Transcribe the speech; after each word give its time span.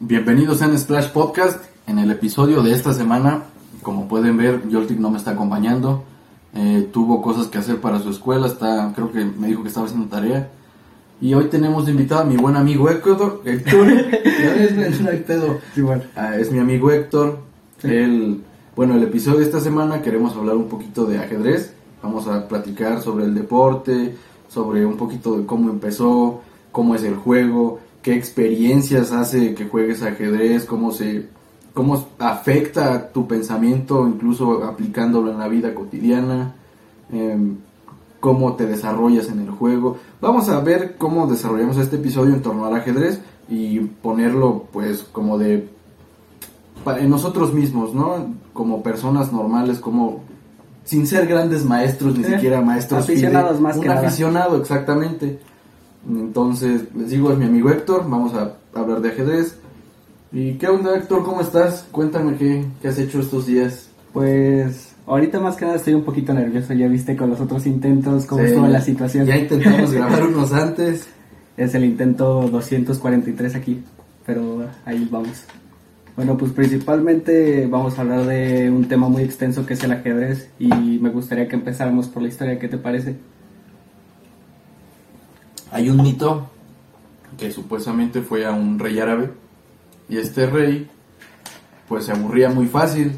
Bienvenidos 0.00 0.62
a 0.62 0.78
Splash 0.78 1.08
Podcast. 1.08 1.64
En 1.88 1.98
el 1.98 2.12
episodio 2.12 2.62
de 2.62 2.72
esta 2.72 2.92
semana, 2.92 3.42
como 3.82 4.06
pueden 4.06 4.36
ver, 4.36 4.62
Joltik 4.70 4.96
no 5.00 5.10
me 5.10 5.18
está 5.18 5.32
acompañando. 5.32 6.04
Eh, 6.54 6.88
tuvo 6.92 7.20
cosas 7.20 7.48
que 7.48 7.58
hacer 7.58 7.80
para 7.80 7.98
su 7.98 8.10
escuela, 8.10 8.46
está, 8.46 8.92
creo 8.94 9.10
que 9.10 9.24
me 9.24 9.48
dijo 9.48 9.62
que 9.62 9.68
estaba 9.68 9.86
haciendo 9.86 10.06
tarea. 10.08 10.50
Y 11.20 11.34
hoy 11.34 11.46
tenemos 11.46 11.84
de 11.84 11.92
invitado 11.92 12.20
a 12.20 12.24
mi 12.24 12.36
buen 12.36 12.54
amigo 12.54 12.88
Héctor. 12.88 13.42
Héctor, 13.44 13.88
ya 14.40 14.54
ves, 14.54 15.00
no 15.00 15.10
hay 15.10 15.18
pedo. 15.18 15.58
Ah, 16.14 16.36
es 16.36 16.52
mi 16.52 16.60
amigo 16.60 16.92
Héctor. 16.92 17.40
Bueno, 18.76 18.94
el 18.94 19.02
episodio 19.02 19.38
de 19.38 19.46
esta 19.46 19.58
semana 19.58 20.00
queremos 20.00 20.36
hablar 20.36 20.54
un 20.54 20.68
poquito 20.68 21.06
de 21.06 21.18
ajedrez. 21.18 21.74
Vamos 22.04 22.28
a 22.28 22.46
platicar 22.46 23.02
sobre 23.02 23.24
el 23.24 23.34
deporte, 23.34 24.14
sobre 24.46 24.86
un 24.86 24.96
poquito 24.96 25.36
de 25.36 25.44
cómo 25.44 25.70
empezó, 25.70 26.42
cómo 26.70 26.94
es 26.94 27.02
el 27.02 27.16
juego, 27.16 27.80
qué 28.02 28.14
experiencias 28.14 29.12
hace 29.12 29.54
que 29.54 29.66
juegues 29.66 30.02
ajedrez, 30.02 30.64
cómo 30.64 30.92
se 30.92 31.28
cómo 31.74 32.08
afecta 32.18 33.12
tu 33.12 33.28
pensamiento, 33.28 34.08
incluso 34.08 34.64
aplicándolo 34.64 35.30
en 35.30 35.38
la 35.38 35.46
vida 35.46 35.74
cotidiana, 35.74 36.56
em, 37.12 37.58
cómo 38.18 38.54
te 38.54 38.66
desarrollas 38.66 39.28
en 39.28 39.38
el 39.40 39.50
juego. 39.50 39.96
Vamos 40.20 40.48
a 40.48 40.58
ver 40.58 40.96
cómo 40.98 41.28
desarrollamos 41.28 41.76
este 41.76 41.94
episodio 41.94 42.34
en 42.34 42.42
torno 42.42 42.64
al 42.66 42.74
ajedrez 42.74 43.20
y 43.48 43.78
ponerlo 43.78 44.64
pues 44.72 45.04
como 45.12 45.38
de 45.38 45.68
en 46.86 47.10
nosotros 47.10 47.52
mismos, 47.52 47.94
¿no? 47.94 48.34
Como 48.52 48.82
personas 48.82 49.32
normales, 49.32 49.78
como 49.78 50.22
sin 50.84 51.06
ser 51.06 51.26
grandes 51.26 51.64
maestros, 51.64 52.16
ni 52.16 52.24
siquiera 52.24 52.60
maestros. 52.60 53.04
Aficionados 53.04 53.60
más 53.60 53.76
un 53.76 53.82
que 53.82 53.88
aficionado, 53.88 54.56
exactamente. 54.56 55.38
Entonces, 56.08 56.82
les 56.94 57.10
digo, 57.10 57.32
es 57.32 57.38
mi 57.38 57.46
amigo 57.46 57.70
Héctor, 57.70 58.08
vamos 58.08 58.34
a 58.34 58.54
hablar 58.74 59.00
de 59.00 59.08
ajedrez. 59.10 59.58
¿Y 60.32 60.54
qué 60.54 60.68
onda, 60.68 60.96
Héctor? 60.96 61.24
¿Cómo 61.24 61.40
estás? 61.40 61.86
Cuéntame 61.90 62.36
qué, 62.36 62.64
qué 62.82 62.88
has 62.88 62.98
hecho 62.98 63.20
estos 63.20 63.46
días. 63.46 63.88
Pues 64.12 64.94
ahorita 65.06 65.40
más 65.40 65.56
que 65.56 65.64
nada 65.64 65.76
estoy 65.76 65.94
un 65.94 66.04
poquito 66.04 66.34
nervioso, 66.34 66.74
ya 66.74 66.86
viste 66.88 67.16
con 67.16 67.30
los 67.30 67.40
otros 67.40 67.66
intentos 67.66 68.26
cómo 68.26 68.42
estuvo 68.42 68.66
la 68.66 68.80
situación. 68.80 69.26
Ya 69.26 69.36
intentamos 69.36 69.92
grabar 69.92 70.26
unos 70.26 70.52
antes. 70.52 71.08
Es 71.56 71.74
el 71.74 71.84
intento 71.84 72.48
243 72.48 73.54
aquí, 73.56 73.82
pero 74.24 74.64
ahí 74.84 75.08
vamos. 75.10 75.44
Bueno, 76.14 76.36
pues 76.36 76.52
principalmente 76.52 77.66
vamos 77.66 77.98
a 77.98 78.02
hablar 78.02 78.26
de 78.26 78.70
un 78.70 78.86
tema 78.86 79.08
muy 79.08 79.22
extenso 79.22 79.64
que 79.64 79.74
es 79.74 79.84
el 79.84 79.92
ajedrez 79.92 80.50
y 80.58 80.98
me 81.00 81.10
gustaría 81.10 81.48
que 81.48 81.56
empezáramos 81.56 82.08
por 82.08 82.22
la 82.22 82.28
historia, 82.28 82.58
¿qué 82.58 82.68
te 82.68 82.76
parece? 82.76 83.16
Hay 85.70 85.90
un 85.90 86.02
mito 86.02 86.48
que 87.36 87.50
supuestamente 87.52 88.22
fue 88.22 88.46
a 88.46 88.52
un 88.52 88.78
rey 88.78 88.98
árabe 88.98 89.30
y 90.08 90.16
este 90.16 90.46
rey 90.46 90.88
pues 91.88 92.04
se 92.04 92.12
aburría 92.12 92.50
muy 92.50 92.66
fácil. 92.66 93.12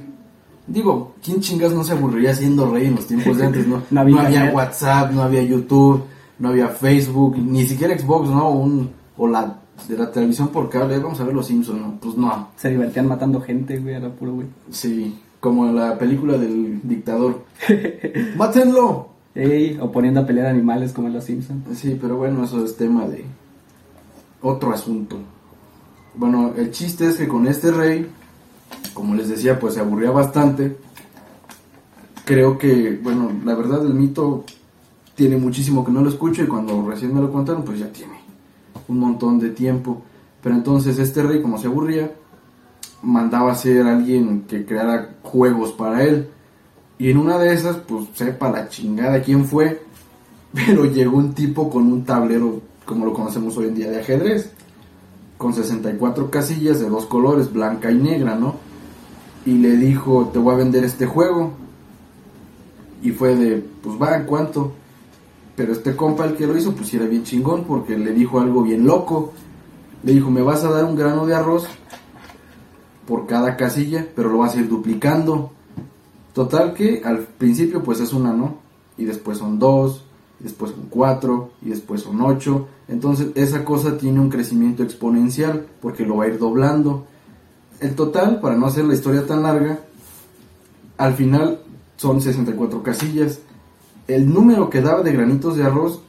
Digo, 0.66 1.14
¿quién 1.22 1.40
chingas 1.40 1.72
no 1.72 1.82
se 1.82 1.92
aburriría 1.92 2.34
siendo 2.34 2.70
rey 2.70 2.86
en 2.86 2.94
los 2.96 3.06
tiempos 3.06 3.36
de 3.36 3.46
antes, 3.46 3.66
no? 3.66 3.82
no 3.90 4.00
había, 4.00 4.52
WhatsApp, 4.52 5.10
no 5.12 5.22
había 5.22 5.42
YouTube, 5.42 6.04
no 6.38 6.48
había 6.50 6.68
Facebook, 6.68 7.36
ni 7.38 7.66
siquiera 7.66 7.98
Xbox, 7.98 8.28
¿no? 8.28 8.50
Un, 8.50 8.90
o 9.16 9.26
la 9.26 9.56
de 9.88 9.96
la 9.96 10.10
televisión 10.10 10.48
por 10.48 10.68
cable, 10.68 10.98
vamos 10.98 11.20
a 11.20 11.24
ver 11.24 11.34
los 11.34 11.46
Simpsons, 11.46 11.80
¿no? 11.80 11.98
Pues 12.00 12.16
no. 12.16 12.50
Se 12.56 12.70
divertían 12.70 13.06
matando 13.08 13.40
gente, 13.40 13.78
güey, 13.78 13.94
era 13.94 14.10
puro, 14.10 14.34
güey. 14.34 14.46
Sí, 14.70 15.18
como 15.40 15.72
la 15.72 15.98
película 15.98 16.36
del 16.36 16.80
dictador. 16.82 17.44
¡Mátenlo! 18.36 19.08
O 19.80 19.92
poniendo 19.92 20.20
a 20.20 20.26
pelear 20.26 20.48
animales 20.48 20.92
como 20.92 21.08
en 21.08 21.14
los 21.14 21.24
Simpsons. 21.24 21.78
Sí, 21.78 21.96
pero 22.00 22.16
bueno, 22.16 22.44
eso 22.44 22.64
es 22.64 22.76
tema 22.76 23.06
de 23.06 23.24
otro 24.42 24.72
asunto. 24.72 25.18
Bueno, 26.14 26.52
el 26.56 26.72
chiste 26.72 27.06
es 27.06 27.16
que 27.16 27.28
con 27.28 27.46
este 27.46 27.70
rey, 27.70 28.06
como 28.92 29.14
les 29.14 29.28
decía, 29.28 29.60
pues 29.60 29.74
se 29.74 29.80
aburría 29.80 30.10
bastante. 30.10 30.76
Creo 32.24 32.58
que, 32.58 32.98
bueno, 33.02 33.30
la 33.44 33.54
verdad 33.54 33.84
el 33.86 33.94
mito 33.94 34.44
tiene 35.14 35.36
muchísimo 35.36 35.84
que 35.84 35.92
no 35.92 36.00
lo 36.00 36.08
escucho 36.08 36.42
y 36.42 36.46
cuando 36.46 36.88
recién 36.88 37.14
me 37.14 37.20
lo 37.20 37.30
contaron, 37.30 37.64
pues 37.64 37.78
ya 37.78 37.92
tiene 37.92 38.20
un 38.88 38.98
montón 38.98 39.38
de 39.38 39.50
tiempo. 39.50 40.02
Pero 40.42 40.54
entonces 40.54 40.98
este 40.98 41.22
rey, 41.22 41.40
como 41.40 41.58
se 41.58 41.68
aburría, 41.68 42.12
mandaba 43.02 43.52
a 43.52 43.54
ser 43.54 43.86
alguien 43.86 44.42
que 44.48 44.64
creara 44.64 45.16
juegos 45.22 45.72
para 45.72 46.02
él. 46.02 46.28
Y 47.00 47.10
en 47.10 47.16
una 47.16 47.38
de 47.38 47.54
esas, 47.54 47.78
pues 47.78 48.08
sepa 48.12 48.50
la 48.50 48.68
chingada 48.68 49.22
quién 49.22 49.46
fue, 49.46 49.82
pero 50.52 50.84
llegó 50.84 51.16
un 51.16 51.32
tipo 51.32 51.70
con 51.70 51.90
un 51.90 52.04
tablero, 52.04 52.60
como 52.84 53.06
lo 53.06 53.14
conocemos 53.14 53.56
hoy 53.56 53.68
en 53.68 53.74
día, 53.74 53.90
de 53.90 54.00
ajedrez, 54.00 54.52
con 55.38 55.54
64 55.54 56.30
casillas 56.30 56.78
de 56.78 56.90
dos 56.90 57.06
colores, 57.06 57.50
blanca 57.50 57.90
y 57.90 57.94
negra, 57.94 58.36
¿no? 58.36 58.56
Y 59.46 59.54
le 59.54 59.78
dijo, 59.78 60.28
te 60.30 60.38
voy 60.38 60.52
a 60.52 60.58
vender 60.58 60.84
este 60.84 61.06
juego. 61.06 61.52
Y 63.02 63.12
fue 63.12 63.34
de, 63.34 63.64
pues 63.82 63.96
va, 63.96 64.26
¿cuánto? 64.26 64.74
Pero 65.56 65.72
este 65.72 65.96
compa, 65.96 66.26
el 66.26 66.36
que 66.36 66.46
lo 66.46 66.54
hizo, 66.54 66.74
pues 66.74 66.92
era 66.92 67.06
bien 67.06 67.24
chingón 67.24 67.64
porque 67.64 67.96
le 67.96 68.12
dijo 68.12 68.40
algo 68.40 68.62
bien 68.62 68.84
loco. 68.84 69.32
Le 70.02 70.12
dijo, 70.12 70.30
me 70.30 70.42
vas 70.42 70.64
a 70.64 70.70
dar 70.70 70.84
un 70.84 70.96
grano 70.96 71.24
de 71.24 71.34
arroz 71.34 71.66
por 73.06 73.26
cada 73.26 73.56
casilla, 73.56 74.06
pero 74.14 74.28
lo 74.28 74.36
vas 74.36 74.54
a 74.54 74.58
ir 74.60 74.68
duplicando. 74.68 75.52
Total 76.32 76.74
que 76.74 77.02
al 77.04 77.18
principio 77.20 77.82
pues 77.82 78.00
es 78.00 78.12
una, 78.12 78.32
¿no? 78.32 78.58
Y 78.96 79.04
después 79.04 79.38
son 79.38 79.58
dos, 79.58 80.04
y 80.40 80.44
después 80.44 80.72
son 80.72 80.86
cuatro, 80.88 81.50
y 81.62 81.70
después 81.70 82.02
son 82.02 82.20
ocho. 82.20 82.68
Entonces 82.88 83.28
esa 83.34 83.64
cosa 83.64 83.96
tiene 83.96 84.20
un 84.20 84.30
crecimiento 84.30 84.82
exponencial 84.82 85.66
porque 85.80 86.04
lo 86.04 86.16
va 86.16 86.24
a 86.24 86.28
ir 86.28 86.38
doblando. 86.38 87.06
El 87.80 87.94
total, 87.94 88.40
para 88.40 88.56
no 88.56 88.66
hacer 88.66 88.84
la 88.84 88.94
historia 88.94 89.26
tan 89.26 89.42
larga, 89.42 89.80
al 90.98 91.14
final 91.14 91.60
son 91.96 92.20
64 92.20 92.82
casillas 92.82 93.40
el 94.10 94.32
número 94.32 94.70
que 94.70 94.80
daba 94.80 95.02
de 95.02 95.12
granitos 95.12 95.56
de 95.56 95.64
arroz, 95.64 96.00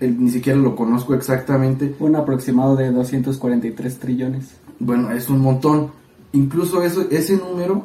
ni 0.00 0.30
siquiera 0.30 0.58
lo 0.58 0.74
conozco 0.74 1.14
exactamente. 1.14 1.94
Un 2.00 2.16
aproximado 2.16 2.76
de 2.76 2.90
243 2.90 3.98
trillones. 3.98 4.56
Bueno, 4.78 5.10
es 5.12 5.28
un 5.28 5.40
montón. 5.40 5.92
Incluso 6.32 6.82
eso, 6.82 7.06
ese 7.10 7.36
número, 7.36 7.84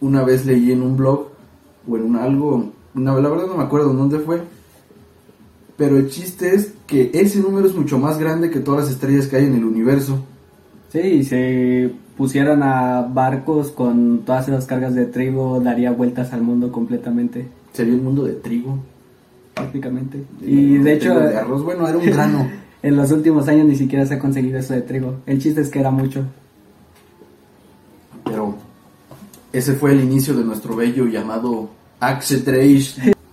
una 0.00 0.22
vez 0.24 0.46
leí 0.46 0.72
en 0.72 0.82
un 0.82 0.96
blog 0.96 1.28
o 1.88 1.96
en 1.96 2.02
un 2.02 2.16
algo, 2.16 2.72
la 2.94 3.12
verdad 3.14 3.46
no 3.46 3.56
me 3.56 3.64
acuerdo 3.64 3.92
dónde 3.92 4.18
fue, 4.18 4.42
pero 5.76 5.96
el 5.96 6.10
chiste 6.10 6.54
es 6.54 6.72
que 6.86 7.10
ese 7.14 7.40
número 7.40 7.66
es 7.66 7.74
mucho 7.74 7.98
más 7.98 8.18
grande 8.18 8.50
que 8.50 8.60
todas 8.60 8.84
las 8.84 8.90
estrellas 8.90 9.26
que 9.26 9.36
hay 9.36 9.44
en 9.44 9.54
el 9.54 9.64
universo. 9.64 10.18
Sí, 10.92 11.22
se 11.22 11.92
pusieran 12.16 12.62
a 12.62 13.02
barcos 13.02 13.70
con 13.70 14.22
todas 14.24 14.48
esas 14.48 14.66
cargas 14.66 14.94
de 14.94 15.06
trigo, 15.06 15.60
daría 15.60 15.92
vueltas 15.92 16.32
al 16.32 16.42
mundo 16.42 16.72
completamente. 16.72 17.46
Sería 17.72 17.94
el 17.94 18.02
mundo 18.02 18.24
de 18.24 18.32
trigo. 18.32 18.78
Prácticamente. 19.54 20.24
y 20.40 20.78
de, 20.78 20.92
hecho... 20.94 21.18
De 21.18 21.36
arroz, 21.36 21.62
bueno, 21.64 21.86
era 21.88 21.98
un 21.98 22.06
grano. 22.06 22.48
en 22.82 22.96
los 22.96 23.10
últimos 23.10 23.48
años 23.48 23.66
ni 23.66 23.76
siquiera 23.76 24.06
se 24.06 24.14
ha 24.14 24.18
conseguido 24.18 24.58
eso 24.58 24.74
de 24.74 24.82
trigo. 24.82 25.16
El 25.26 25.40
chiste 25.40 25.60
es 25.60 25.68
que 25.68 25.80
era 25.80 25.90
mucho. 25.90 26.24
Pero 28.24 28.56
ese 29.52 29.74
fue 29.74 29.92
el 29.92 30.00
inicio 30.00 30.34
de 30.34 30.44
nuestro 30.44 30.76
bello 30.76 31.06
llamado 31.06 31.70
Axe 32.00 32.42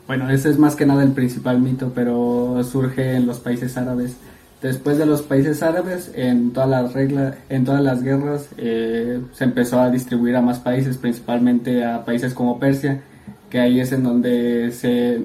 Bueno, 0.08 0.30
ese 0.30 0.50
es 0.50 0.58
más 0.58 0.76
que 0.76 0.86
nada 0.86 1.04
el 1.04 1.12
principal 1.12 1.60
mito, 1.60 1.92
pero 1.94 2.64
surge 2.64 3.16
en 3.16 3.28
los 3.28 3.40
países 3.40 3.78
árabes. 3.78 4.16
Después 4.62 4.98
de 4.98 5.06
los 5.06 5.22
países 5.22 5.62
árabes, 5.62 6.12
en 6.16 6.52
todas 6.52 6.70
las 6.70 6.94
reglas, 6.94 7.36
en 7.50 7.66
todas 7.66 7.82
las 7.82 8.02
guerras, 8.02 8.48
eh, 8.58 9.22
se 9.34 9.44
empezó 9.44 9.80
a 9.80 9.92
distribuir 9.92 10.36
a 10.36 10.42
más 10.42 10.60
países, 10.60 10.98
principalmente 10.98 11.86
a 11.86 12.06
países 12.06 12.34
como 12.34 12.58
Persia, 12.60 13.02
que 13.50 13.60
ahí 13.60 13.80
es 13.80 13.92
en 13.92 14.04
donde 14.04 14.72
se, 14.72 15.22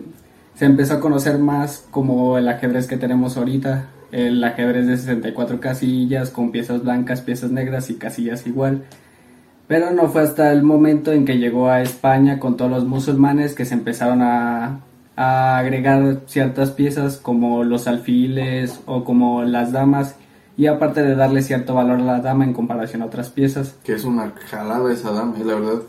empezó 0.60 0.94
a 0.94 1.00
conocer 1.00 1.38
más 1.38 1.84
como 1.90 2.36
el 2.36 2.48
ajedrez 2.48 2.86
que 2.86 2.96
tenemos 2.96 3.36
ahorita, 3.36 3.88
el 4.12 4.42
ajedrez 4.42 4.86
de 4.86 4.96
64 4.96 5.60
casillas 5.60 6.30
con 6.30 6.50
piezas 6.50 6.82
blancas, 6.82 7.22
piezas 7.22 7.50
negras 7.50 7.88
y 7.90 7.94
casillas 7.94 8.46
igual. 8.46 8.82
Pero 9.70 9.92
no 9.92 10.08
fue 10.08 10.22
hasta 10.22 10.50
el 10.50 10.64
momento 10.64 11.12
en 11.12 11.24
que 11.24 11.38
llegó 11.38 11.68
a 11.68 11.80
España 11.80 12.40
con 12.40 12.56
todos 12.56 12.72
los 12.72 12.86
musulmanes 12.86 13.54
que 13.54 13.64
se 13.64 13.74
empezaron 13.74 14.20
a, 14.20 14.80
a 15.14 15.58
agregar 15.58 16.22
ciertas 16.26 16.72
piezas 16.72 17.18
como 17.18 17.62
los 17.62 17.86
alfiles 17.86 18.80
o 18.86 19.04
como 19.04 19.44
las 19.44 19.70
damas 19.70 20.16
y 20.56 20.66
aparte 20.66 21.04
de 21.04 21.14
darle 21.14 21.42
cierto 21.42 21.72
valor 21.76 22.00
a 22.00 22.02
la 22.02 22.20
dama 22.20 22.42
en 22.42 22.52
comparación 22.52 23.02
a 23.02 23.04
otras 23.04 23.30
piezas. 23.30 23.76
Que 23.84 23.94
es 23.94 24.02
una 24.02 24.32
jalada 24.50 24.92
esa 24.92 25.12
dama, 25.12 25.36
eh, 25.38 25.44
la 25.44 25.54
verdad. 25.54 25.82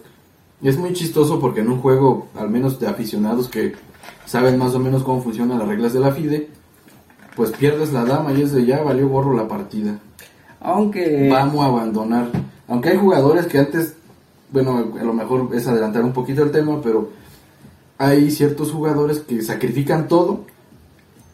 Es 0.62 0.78
muy 0.78 0.94
chistoso 0.94 1.39
porque 1.39 1.62
en 1.62 1.72
un 1.72 1.80
juego, 1.80 2.28
al 2.39 2.51
menos 2.51 2.80
de 2.80 2.86
aficionados 2.86 3.50
que 3.50 3.74
saben 4.28 4.60
más 4.60 4.75
o 4.75 4.80
menos 4.80 5.01
cómo 5.01 5.24
funcionan 5.24 5.57
las 5.57 5.68
reglas 5.68 5.92
de 5.94 6.01
la 6.01 6.12
FIDE, 6.12 6.50
pues 7.36 7.50
pierdes 7.50 7.92
la 7.94 8.06
dama 8.06 8.31
y 8.31 8.44
es 8.44 8.51
de 8.51 8.63
ya 8.63 8.83
valió 8.83 9.10
gorro 9.10 9.33
la 9.33 9.48
partida. 9.48 9.98
Aunque... 10.60 11.30
Vamos 11.31 11.66
a 11.66 11.69
abandonar. 11.69 12.28
Aunque 12.68 12.90
hay 12.90 12.98
jugadores 12.98 13.48
que 13.48 13.60
antes, 13.60 13.96
bueno, 14.52 14.94
a 15.00 15.04
lo 15.04 15.13
mejor 15.13 15.50
es 15.54 15.68
adelantar 15.68 16.04
un 16.04 16.13
poquito 16.13 16.44
el 16.44 16.52
tema, 16.52 16.81
pero 16.81 17.10
hay 17.98 18.31
ciertos 18.31 18.72
jugadores 18.72 19.19
que 19.19 19.42
sacrifican 19.42 20.08
todo 20.08 20.46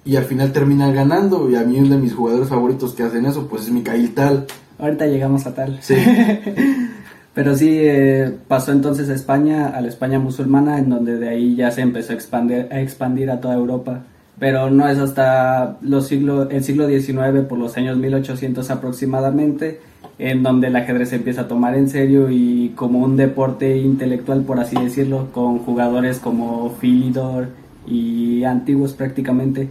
y 0.03 0.15
al 0.15 0.25
final 0.25 0.51
terminan 0.51 0.93
ganando. 0.93 1.49
Y 1.49 1.55
a 1.55 1.63
mí 1.63 1.79
uno 1.79 1.95
de 1.95 2.01
mis 2.01 2.13
jugadores 2.13 2.49
favoritos 2.49 2.93
que 2.93 3.03
hacen 3.03 3.25
eso, 3.25 3.47
pues 3.47 3.63
es 3.63 3.71
Mikael 3.71 4.13
Tal. 4.13 4.47
Ahorita 4.79 5.07
llegamos 5.07 5.45
a 5.47 5.53
tal. 5.53 5.79
Sí. 5.81 5.95
Pero 7.33 7.55
sí, 7.55 7.69
eh, 7.71 8.35
pasó 8.47 8.71
entonces 8.71 9.09
a 9.09 9.13
España, 9.13 9.67
a 9.67 9.81
la 9.81 9.87
España 9.89 10.17
musulmana, 10.17 10.79
en 10.79 10.89
donde 10.89 11.19
de 11.19 11.29
ahí 11.29 11.55
ya 11.55 11.69
se 11.69 11.81
empezó 11.81 12.13
a 12.13 12.15
expandir, 12.15 12.67
a 12.71 12.81
expandir 12.81 13.29
a 13.29 13.39
toda 13.39 13.53
Europa. 13.53 14.05
Pero 14.39 14.71
no 14.71 14.87
es 14.89 14.97
hasta 14.97 15.77
los 15.81 16.07
siglo, 16.07 16.49
el 16.49 16.63
siglo 16.63 16.87
XIX, 16.87 17.45
por 17.47 17.59
los 17.59 17.77
años 17.77 17.97
1800 17.97 18.69
aproximadamente, 18.71 19.79
en 20.19 20.43
donde 20.43 20.67
el 20.67 20.75
ajedrez 20.75 21.09
se 21.09 21.17
empieza 21.17 21.41
a 21.41 21.47
tomar 21.47 21.75
en 21.75 21.89
serio 21.89 22.29
y 22.29 22.73
como 22.75 22.99
un 22.99 23.17
deporte 23.17 23.77
intelectual, 23.77 24.43
por 24.43 24.59
así 24.59 24.75
decirlo, 24.75 25.27
con 25.31 25.59
jugadores 25.59 26.19
como 26.19 26.73
Philidor 26.79 27.49
y 27.85 28.43
antiguos 28.43 28.93
prácticamente. 28.93 29.69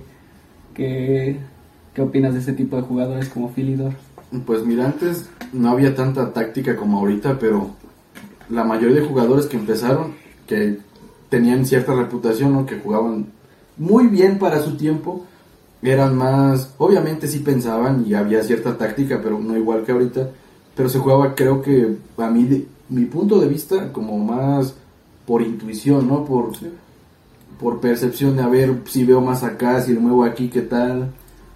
¿Qué, 0.74 1.36
¿Qué 1.94 2.02
opinas 2.02 2.34
de 2.34 2.40
ese 2.40 2.52
tipo 2.52 2.76
de 2.76 2.82
jugadores 2.82 3.28
como 3.28 3.50
Philidor? 3.50 3.92
Pues 4.44 4.64
mira, 4.64 4.86
antes 4.86 5.28
no 5.52 5.70
había 5.70 5.94
tanta 5.94 6.32
táctica 6.32 6.76
como 6.76 6.98
ahorita, 6.98 7.38
pero 7.38 7.70
la 8.48 8.64
mayoría 8.64 9.00
de 9.00 9.06
jugadores 9.06 9.46
que 9.46 9.56
empezaron, 9.56 10.14
que 10.46 10.78
tenían 11.28 11.66
cierta 11.66 11.94
reputación, 11.94 12.52
¿no? 12.52 12.66
que 12.66 12.78
jugaban 12.78 13.26
muy 13.76 14.06
bien 14.06 14.38
para 14.38 14.60
su 14.60 14.76
tiempo, 14.76 15.26
eran 15.92 16.16
más, 16.16 16.74
obviamente 16.78 17.28
sí 17.28 17.40
pensaban 17.40 18.04
y 18.06 18.14
había 18.14 18.42
cierta 18.42 18.76
táctica, 18.76 19.20
pero 19.22 19.38
no 19.38 19.56
igual 19.56 19.84
que 19.84 19.92
ahorita, 19.92 20.30
pero 20.74 20.88
se 20.88 20.98
jugaba 20.98 21.34
creo 21.34 21.62
que 21.62 21.96
a 22.18 22.28
mí, 22.28 22.44
de, 22.44 22.66
mi 22.88 23.04
punto 23.06 23.40
de 23.40 23.48
vista, 23.48 23.92
como 23.92 24.18
más 24.18 24.74
por 25.26 25.42
intuición, 25.42 26.08
¿no? 26.08 26.24
Por, 26.24 26.52
por 27.60 27.80
percepción 27.80 28.36
de 28.36 28.42
a 28.42 28.48
ver 28.48 28.82
si 28.86 29.04
veo 29.04 29.20
más 29.20 29.42
acá, 29.42 29.80
si 29.80 29.92
lo 29.92 30.00
muevo 30.00 30.24
aquí, 30.24 30.48
qué 30.48 30.62
tal. 30.62 31.10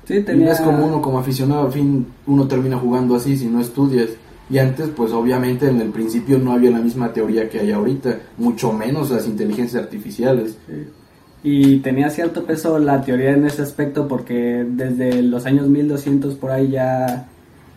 Sí, 0.05 0.23
tenía... 0.23 0.49
Y 0.49 0.51
es 0.51 0.61
como 0.61 0.87
uno 0.87 1.01
como 1.01 1.19
aficionado, 1.19 1.67
al 1.67 1.73
fin 1.73 2.07
uno 2.27 2.49
termina 2.49 2.79
jugando 2.79 3.15
así 3.15 3.37
si 3.37 3.47
no 3.47 3.61
estudias. 3.61 4.11
Y 4.49 4.59
antes, 4.59 4.89
pues 4.89 5.13
obviamente 5.13 5.69
en 5.69 5.81
el 5.81 5.91
principio 5.91 6.39
no 6.39 6.53
había 6.53 6.73
la 6.73 6.81
misma 6.81 7.13
teoría 7.13 7.49
que 7.49 7.61
hay 7.61 7.71
ahorita, 7.71 8.19
mucho 8.37 8.73
menos 8.73 9.11
las 9.11 9.27
inteligencias 9.27 9.81
artificiales. 9.81 10.57
Sí. 10.67 10.89
Y 11.43 11.79
tenía 11.79 12.11
cierto 12.11 12.45
peso 12.45 12.79
la 12.79 13.03
teoría 13.03 13.31
en 13.31 13.47
ese 13.47 13.63
aspecto 13.63 14.09
porque 14.09 14.67
desde 14.69 15.23
los 15.23 15.47
años 15.47 15.69
1200 15.69 16.35
por 16.35 16.51
ahí 16.51 16.71
ya, 16.71 17.29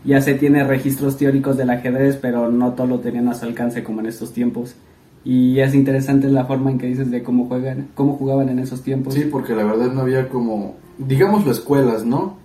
ya 0.03 0.21
se 0.21 0.33
tiene 0.33 0.63
registros 0.65 1.17
teóricos 1.17 1.55
del 1.55 1.69
ajedrez, 1.69 2.17
pero 2.21 2.49
no 2.49 2.73
todo 2.73 2.87
lo 2.87 2.99
tenían 2.99 3.29
a 3.29 3.35
su 3.35 3.45
alcance 3.45 3.83
como 3.83 4.01
en 4.01 4.07
estos 4.07 4.33
tiempos. 4.33 4.75
Y 5.25 5.59
es 5.59 5.73
interesante 5.73 6.27
la 6.27 6.43
forma 6.45 6.71
en 6.71 6.77
que 6.77 6.87
dices 6.87 7.09
de 7.09 7.23
cómo 7.23 7.47
juegan, 7.47 7.87
cómo 7.95 8.17
jugaban 8.17 8.49
en 8.49 8.59
esos 8.59 8.81
tiempos. 8.81 9.13
Sí, 9.13 9.29
porque 9.31 9.55
la 9.55 9.63
verdad 9.63 9.91
no 9.93 10.01
había 10.01 10.27
como, 10.27 10.75
digámoslo, 10.97 11.49
escuelas, 11.51 12.05
¿no? 12.05 12.35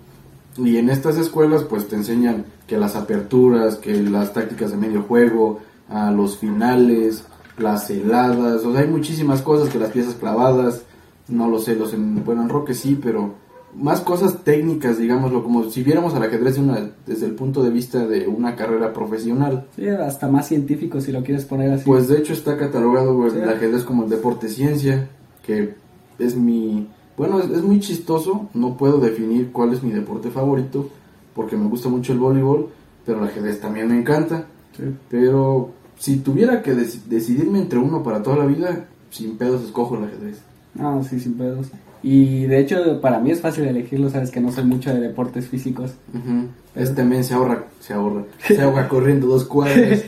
Y 0.56 0.76
en 0.76 0.88
estas 0.88 1.16
escuelas 1.18 1.64
pues 1.64 1.88
te 1.88 1.96
enseñan 1.96 2.44
que 2.68 2.76
las 2.76 2.94
aperturas, 2.94 3.76
que 3.76 4.00
las 4.02 4.32
tácticas 4.32 4.70
de 4.70 4.76
medio 4.76 5.02
juego, 5.02 5.60
a 5.88 6.12
los 6.12 6.38
finales, 6.38 7.24
las 7.56 7.90
heladas, 7.90 8.64
o 8.64 8.72
sea, 8.72 8.82
hay 8.82 8.88
muchísimas 8.88 9.42
cosas 9.42 9.68
que 9.68 9.78
las 9.78 9.90
piezas 9.90 10.14
clavadas, 10.14 10.82
no 11.28 11.48
lo 11.48 11.58
sé, 11.58 11.76
los 11.76 11.92
en, 11.94 12.24
bueno, 12.24 12.42
en 12.42 12.48
Roque 12.48 12.74
sí, 12.74 12.98
pero 13.00 13.34
más 13.74 14.00
cosas 14.00 14.44
técnicas, 14.44 14.98
digámoslo, 14.98 15.42
como 15.42 15.70
si 15.70 15.82
viéramos 15.82 16.14
al 16.14 16.22
ajedrez 16.22 16.56
de 16.56 16.62
una, 16.62 16.90
desde 17.06 17.26
el 17.26 17.32
punto 17.34 17.62
de 17.62 17.70
vista 17.70 18.06
de 18.06 18.26
una 18.26 18.56
carrera 18.56 18.92
profesional. 18.92 19.66
Sí, 19.76 19.88
hasta 19.88 20.28
más 20.28 20.48
científico 20.48 21.00
si 21.00 21.12
lo 21.12 21.22
quieres 21.22 21.44
poner 21.44 21.70
así. 21.72 21.84
Pues 21.84 22.08
de 22.08 22.18
hecho 22.18 22.32
está 22.32 22.56
catalogado 22.56 23.26
el, 23.26 23.32
sí. 23.32 23.38
el 23.38 23.48
ajedrez 23.48 23.84
como 23.84 24.04
el 24.04 24.10
deporte 24.10 24.48
ciencia, 24.48 25.08
que 25.44 25.74
es 26.18 26.34
mi... 26.36 26.88
Bueno, 27.16 27.40
es, 27.40 27.50
es, 27.50 27.62
muy 27.62 27.80
chistoso, 27.80 28.48
no 28.54 28.76
puedo 28.76 29.00
definir 29.00 29.50
cuál 29.52 29.72
es 29.72 29.82
mi 29.82 29.90
deporte 29.90 30.30
favorito, 30.30 30.88
porque 31.34 31.56
me 31.56 31.68
gusta 31.68 31.88
mucho 31.88 32.12
el 32.12 32.20
voleibol, 32.20 32.68
pero 33.04 33.18
el 33.20 33.28
ajedrez 33.28 33.60
también 33.60 33.88
me 33.88 33.98
encanta. 33.98 34.46
Sí. 34.76 34.84
Pero 35.10 35.72
si 35.98 36.18
tuviera 36.18 36.62
que 36.62 36.74
dec 36.74 36.88
decidirme 37.04 37.60
entre 37.60 37.78
uno 37.78 38.02
para 38.02 38.22
toda 38.22 38.36
la 38.36 38.46
vida, 38.46 38.86
sin 39.10 39.36
pedos 39.36 39.62
escojo 39.64 39.96
el 39.96 40.04
ajedrez. 40.04 40.42
Ah, 40.78 41.00
sí, 41.08 41.20
sin 41.20 41.34
pedos. 41.34 41.68
Y 42.02 42.46
de 42.46 42.60
hecho, 42.60 43.00
para 43.00 43.18
mí 43.18 43.30
es 43.30 43.40
fácil 43.40 43.64
elegirlo, 43.64 44.08
sabes 44.10 44.30
que 44.30 44.40
no 44.40 44.52
soy 44.52 44.64
mucho 44.64 44.92
de 44.94 45.00
deportes 45.00 45.48
físicos. 45.48 45.92
Uh 46.14 46.18
-huh. 46.18 46.46
Este 46.76 47.02
men 47.02 47.24
se 47.24 47.34
ahorra, 47.34 47.64
se 47.80 47.92
ahorra, 47.92 48.22
se 48.46 48.60
ahoga 48.62 48.88
corriendo 48.88 49.26
dos 49.26 49.44
cuadras. 49.44 50.04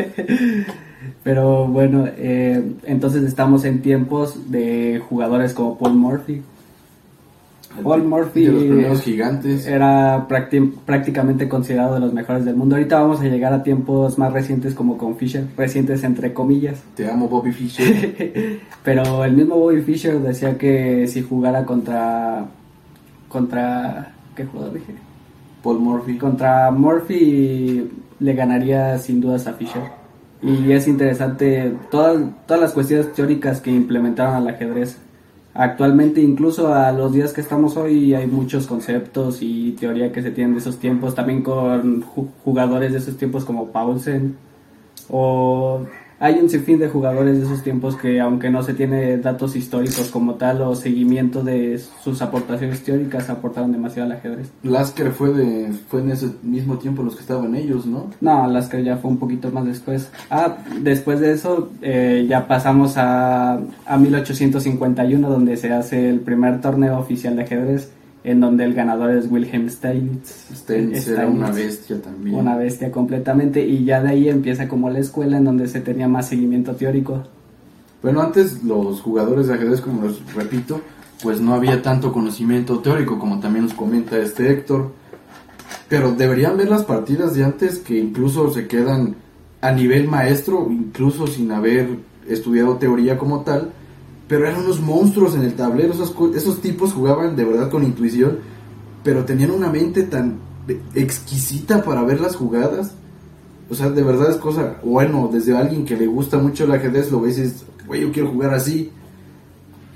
Pero 1.24 1.66
bueno, 1.66 2.06
eh, 2.16 2.62
entonces 2.84 3.24
estamos 3.24 3.64
en 3.64 3.82
tiempos 3.82 4.50
de 4.50 5.02
jugadores 5.08 5.54
como 5.54 5.78
Paul 5.78 5.94
Murphy. 5.94 6.42
Paul 7.82 8.05
Murphy 8.05 8.46
de 8.46 8.52
los 8.52 8.62
primeros 8.64 9.02
gigantes. 9.02 9.67
era 9.67 10.26
prácticamente 10.28 11.49
considerado 11.49 11.94
de 11.94 12.00
los 12.00 12.12
mejores 12.12 12.44
del 12.44 12.56
mundo. 12.56 12.76
Ahorita 12.76 13.00
vamos 13.00 13.20
a 13.20 13.25
llegar 13.25 13.52
a 13.52 13.62
tiempos 13.62 14.19
más 14.19 14.32
recientes 14.32 14.75
como 14.75 14.99
con 14.99 15.17
Fischer, 15.17 15.46
recientes 15.56 16.02
entre 16.05 16.34
comillas. 16.34 16.82
Te 16.96 17.08
amo 17.08 17.28
Bobby 17.28 17.52
Fischer. 17.52 18.61
Pero 18.84 19.25
el 19.25 19.32
mismo 19.34 19.56
Bobby 19.56 19.82
Fischer 19.82 20.19
decía 20.20 20.58
que 20.58 21.06
si 21.06 21.22
jugara 21.22 21.64
contra 21.64 22.46
contra 23.28 24.14
¿qué 24.34 24.44
jugador 24.44 24.75
dije? 24.75 24.94
Paul 25.62 25.78
Murphy. 25.78 26.19
Contra 26.19 26.70
Murphy 26.70 27.88
le 28.19 28.34
ganaría 28.34 28.99
sin 28.99 29.20
dudas 29.20 29.46
a 29.46 29.52
Fischer. 29.52 29.82
Y 30.43 30.73
es 30.73 30.88
interesante 30.88 31.75
todas 31.90 32.20
todas 32.46 32.61
las 32.61 32.73
cuestiones 32.73 33.12
teóricas 33.12 33.61
que 33.61 33.70
implementaron 33.70 34.34
al 34.34 34.49
ajedrez 34.49 34.96
Actualmente, 35.52 36.20
incluso 36.20 36.73
a 36.73 36.93
los 36.93 37.12
días 37.12 37.32
que 37.32 37.41
estamos 37.41 37.76
hoy, 37.76 38.14
hay 38.14 38.26
muchos 38.26 38.67
conceptos 38.69 39.38
y 39.41 39.73
teoría 39.73 40.12
que 40.12 40.23
se 40.23 40.31
tienen 40.31 40.55
de 40.55 40.61
esos 40.61 40.79
tiempos, 40.79 41.14
también 41.14 41.43
con 41.43 42.02
jugadores 42.44 42.93
de 42.93 42.99
esos 42.99 43.17
tiempos 43.17 43.44
como 43.44 43.69
Paulsen. 43.69 44.37
O 45.08 45.87
hay 46.20 46.38
un 46.38 46.50
sinfín 46.50 46.78
de 46.78 46.88
jugadores 46.88 47.38
de 47.38 47.44
esos 47.44 47.62
tiempos 47.62 47.96
que, 47.96 48.20
aunque 48.20 48.50
no 48.50 48.62
se 48.62 48.75
tiene 48.75 49.17
datos 49.17 49.56
históricos 49.56 50.11
como 50.12 50.34
tal 50.34 50.61
o 50.61 50.76
seguimiento 50.76 51.43
de 51.43 51.81
sus 52.05 52.20
aportaciones 52.20 52.84
teóricas, 52.84 53.31
aportaron 53.31 53.72
demasiado 53.72 54.11
al 54.11 54.19
ajedrez. 54.19 54.50
Lasker 54.62 55.12
fue, 55.12 55.32
de, 55.32 55.72
fue 55.88 56.02
en 56.02 56.11
ese 56.11 56.28
mismo 56.43 56.76
tiempo 56.76 57.02
los 57.02 57.14
que 57.14 57.22
estaban 57.22 57.55
ellos, 57.55 57.87
¿no? 57.87 58.11
No, 58.20 58.46
Lasker 58.46 58.84
ya 58.84 58.99
fue 58.99 59.11
un 59.11 59.17
poquito 59.17 59.50
más 59.50 59.64
después. 59.64 60.11
Ah, 60.28 60.58
después 60.82 61.20
de 61.20 61.32
eso 61.32 61.70
eh, 61.81 62.26
ya 62.28 62.46
pasamos 62.46 62.99
a, 62.99 63.58
a 63.87 63.96
1851, 63.96 65.26
donde 65.26 65.56
se 65.56 65.73
hace 65.73 66.11
el 66.11 66.20
primer 66.20 66.61
torneo 66.61 66.99
oficial 66.99 67.34
de 67.34 67.43
ajedrez 67.44 67.90
en 68.22 68.40
donde 68.40 68.64
el 68.64 68.75
ganador 68.75 69.11
es 69.12 69.31
Wilhelm 69.31 69.69
Steinitz. 69.70 70.50
Steinitz 70.55 71.08
era 71.08 71.26
una 71.26 71.50
bestia 71.50 72.00
también. 72.00 72.37
Una 72.37 72.56
bestia 72.56 72.90
completamente 72.90 73.64
y 73.64 73.85
ya 73.85 74.02
de 74.02 74.11
ahí 74.11 74.28
empieza 74.28 74.68
como 74.68 74.90
la 74.90 74.99
escuela 74.99 75.38
en 75.38 75.44
donde 75.44 75.68
se 75.68 75.80
tenía 75.80 76.09
más 76.09 76.28
seguimiento 76.28 76.75
teórico. 76.75 77.23
Bueno, 78.02 78.21
antes 78.21 78.62
los 78.62 79.00
jugadores 79.00 79.47
de 79.47 79.54
ajedrez, 79.54 79.80
como 79.80 80.06
les 80.06 80.35
repito, 80.35 80.80
pues 81.23 81.40
no 81.40 81.54
había 81.54 81.83
tanto 81.83 82.12
conocimiento 82.12 82.80
teórico 82.80 83.18
como 83.18 83.40
también 83.40 83.66
nos 83.66 83.75
comenta 83.75 84.18
este 84.18 84.50
Héctor. 84.50 84.92
Pero 85.88 86.12
deberían 86.12 86.56
ver 86.56 86.71
las 86.71 86.85
partidas 86.85 87.35
de 87.35 87.44
antes 87.44 87.78
que 87.78 87.99
incluso 87.99 88.50
se 88.50 88.68
quedan 88.68 89.16
a 89.61 89.73
nivel 89.73 90.09
maestro, 90.09 90.68
incluso 90.71 91.26
sin 91.26 91.50
haber 91.52 91.88
estudiado 92.28 92.76
teoría 92.76 93.18
como 93.18 93.40
tal 93.40 93.73
pero 94.30 94.46
eran 94.46 94.62
unos 94.62 94.80
monstruos 94.80 95.34
en 95.34 95.42
el 95.42 95.54
tablero, 95.54 95.92
esos, 95.92 96.14
esos 96.37 96.60
tipos 96.60 96.92
jugaban 96.92 97.34
de 97.34 97.44
verdad 97.44 97.68
con 97.68 97.82
intuición, 97.82 98.38
pero 99.02 99.25
tenían 99.25 99.50
una 99.50 99.68
mente 99.70 100.04
tan 100.04 100.38
exquisita 100.94 101.82
para 101.82 102.04
ver 102.04 102.20
las 102.20 102.37
jugadas. 102.37 102.92
O 103.68 103.75
sea, 103.75 103.90
de 103.90 104.04
verdad 104.04 104.30
es 104.30 104.37
cosa, 104.37 104.76
bueno, 104.84 105.28
desde 105.32 105.56
alguien 105.56 105.84
que 105.84 105.96
le 105.96 106.06
gusta 106.06 106.38
mucho 106.38 106.62
el 106.62 106.70
ajedrez 106.70 107.10
lo 107.10 107.20
ves 107.20 107.38
y 107.38 107.42
dices, 107.42 107.64
güey, 107.88 108.02
yo 108.02 108.12
quiero 108.12 108.30
jugar 108.30 108.54
así. 108.54 108.92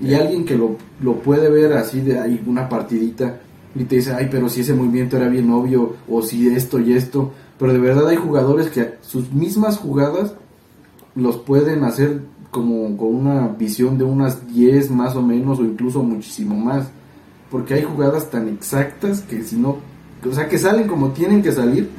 Y 0.01 0.15
alguien 0.15 0.45
que 0.45 0.59
lo, 0.59 0.79
lo 1.01 1.21
puede 1.21 1.49
ver 1.49 1.73
así 1.75 2.01
de 2.01 2.19
ahí, 2.19 2.43
una 2.45 2.69
partidita, 2.69 3.39
y 3.77 3.85
te 3.85 3.95
dice, 3.95 4.15
ay, 4.15 4.27
pero 4.33 4.49
si 4.49 4.63
ese 4.63 4.75
movimiento 4.75 5.17
era 5.17 5.29
bien 5.29 5.49
obvio, 5.53 5.95
o 6.09 6.23
si 6.23 6.49
esto 6.49 6.81
y 6.81 6.95
esto. 6.95 7.33
Pero 7.57 7.73
de 7.73 7.79
verdad 7.79 8.09
hay 8.09 8.17
jugadores 8.17 8.69
que 8.69 8.95
sus 9.01 9.33
mismas 9.33 9.79
jugadas 9.79 10.35
los 11.15 11.37
pueden 11.37 11.85
hacer 11.85 12.34
como 12.55 12.97
con 12.97 13.13
una 13.13 13.49
visión 13.49 13.99
de 13.99 14.05
unas 14.05 14.47
10 14.47 14.93
más 14.93 15.17
o 15.17 15.23
menos 15.23 15.59
o 15.59 15.65
incluso 15.65 16.05
muchísimo 16.05 16.55
más. 16.55 16.87
Porque 17.51 17.75
hay 17.75 17.83
jugadas 17.83 18.31
tan 18.31 18.49
exactas 18.49 19.21
que 19.23 19.43
si 19.43 19.57
no 19.57 19.79
o 20.25 20.33
sea 20.33 20.49
que 20.49 20.57
salen 20.57 20.87
como 20.87 21.11
tienen 21.11 21.43
que 21.43 21.53
salir 21.53 21.91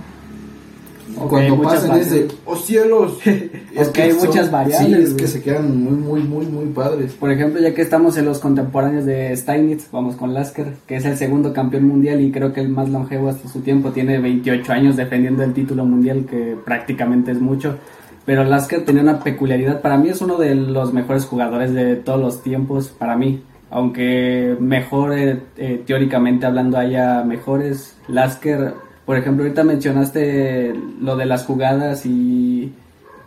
okay, 1.16 1.50
cuando 1.50 1.62
pasan 1.62 2.00
es 2.00 2.10
de 2.10 2.28
oh 2.46 2.56
cielos 2.56 3.20
es 3.26 3.90
que 3.90 4.02
hay 4.02 4.12
son, 4.14 4.28
muchas 4.28 4.50
variables 4.50 4.98
sí, 4.98 5.04
es 5.04 5.14
que 5.14 5.28
se 5.28 5.44
quedan 5.44 5.84
muy 5.84 5.94
muy 5.94 6.22
muy 6.22 6.46
muy 6.46 6.66
padres. 6.68 7.14
Por 7.14 7.32
ejemplo 7.32 7.62
ya 7.62 7.74
que 7.74 7.82
estamos 7.82 8.18
en 8.18 8.26
los 8.26 8.40
contemporáneos 8.40 9.06
de 9.06 9.36
Steinitz 9.36 9.90
vamos 9.92 10.16
con 10.16 10.34
Lasker 10.34 10.74
que 10.88 10.96
es 10.96 11.06
el 11.06 11.18
segundo 11.18 11.54
campeón 11.54 11.88
mundial 11.88 12.22
y 12.22 12.32
creo 12.32 12.54
que 12.54 12.62
el 12.62 12.70
más 12.70 12.90
longevo 12.90 13.30
hasta 13.30 13.48
su 13.48 13.60
tiempo. 13.60 13.92
Tiene 13.92 14.20
28 14.20 14.72
años 14.72 14.96
defendiendo 14.96 15.44
el 15.44 15.54
título 15.54 15.86
mundial 15.86 16.26
que 16.26 16.58
prácticamente 16.66 17.32
es 17.32 17.40
mucho 17.40 17.78
pero 18.25 18.44
Lasker 18.44 18.86
tenía 18.86 19.03
una 19.03 19.20
peculiaridad. 19.20 19.82
Para 19.82 19.98
mí 19.98 20.10
es 20.10 20.22
uno 20.22 20.38
de 20.38 20.55
los 20.55 20.94
mejores 20.94 21.25
jugadores 21.25 21.74
de 21.74 21.96
todos 21.96 22.20
los 22.20 22.41
tiempos, 22.41 22.89
para 22.89 23.15
mí. 23.15 23.44
Aunque 23.70 24.58
mejor, 24.60 25.17
eh, 25.17 25.39
eh, 25.58 25.84
teóricamente 25.86 26.46
hablando, 26.46 26.77
haya 26.77 27.24
mejores, 27.24 27.98
Lasker 28.08 28.74
Por 29.05 29.17
ejemplo, 29.17 29.44
ahorita 29.44 29.63
mencionaste 29.63 30.74
lo 31.00 31.15
de 31.15 31.25
las 31.25 31.46
jugadas 31.46 32.05
y, 32.05 32.74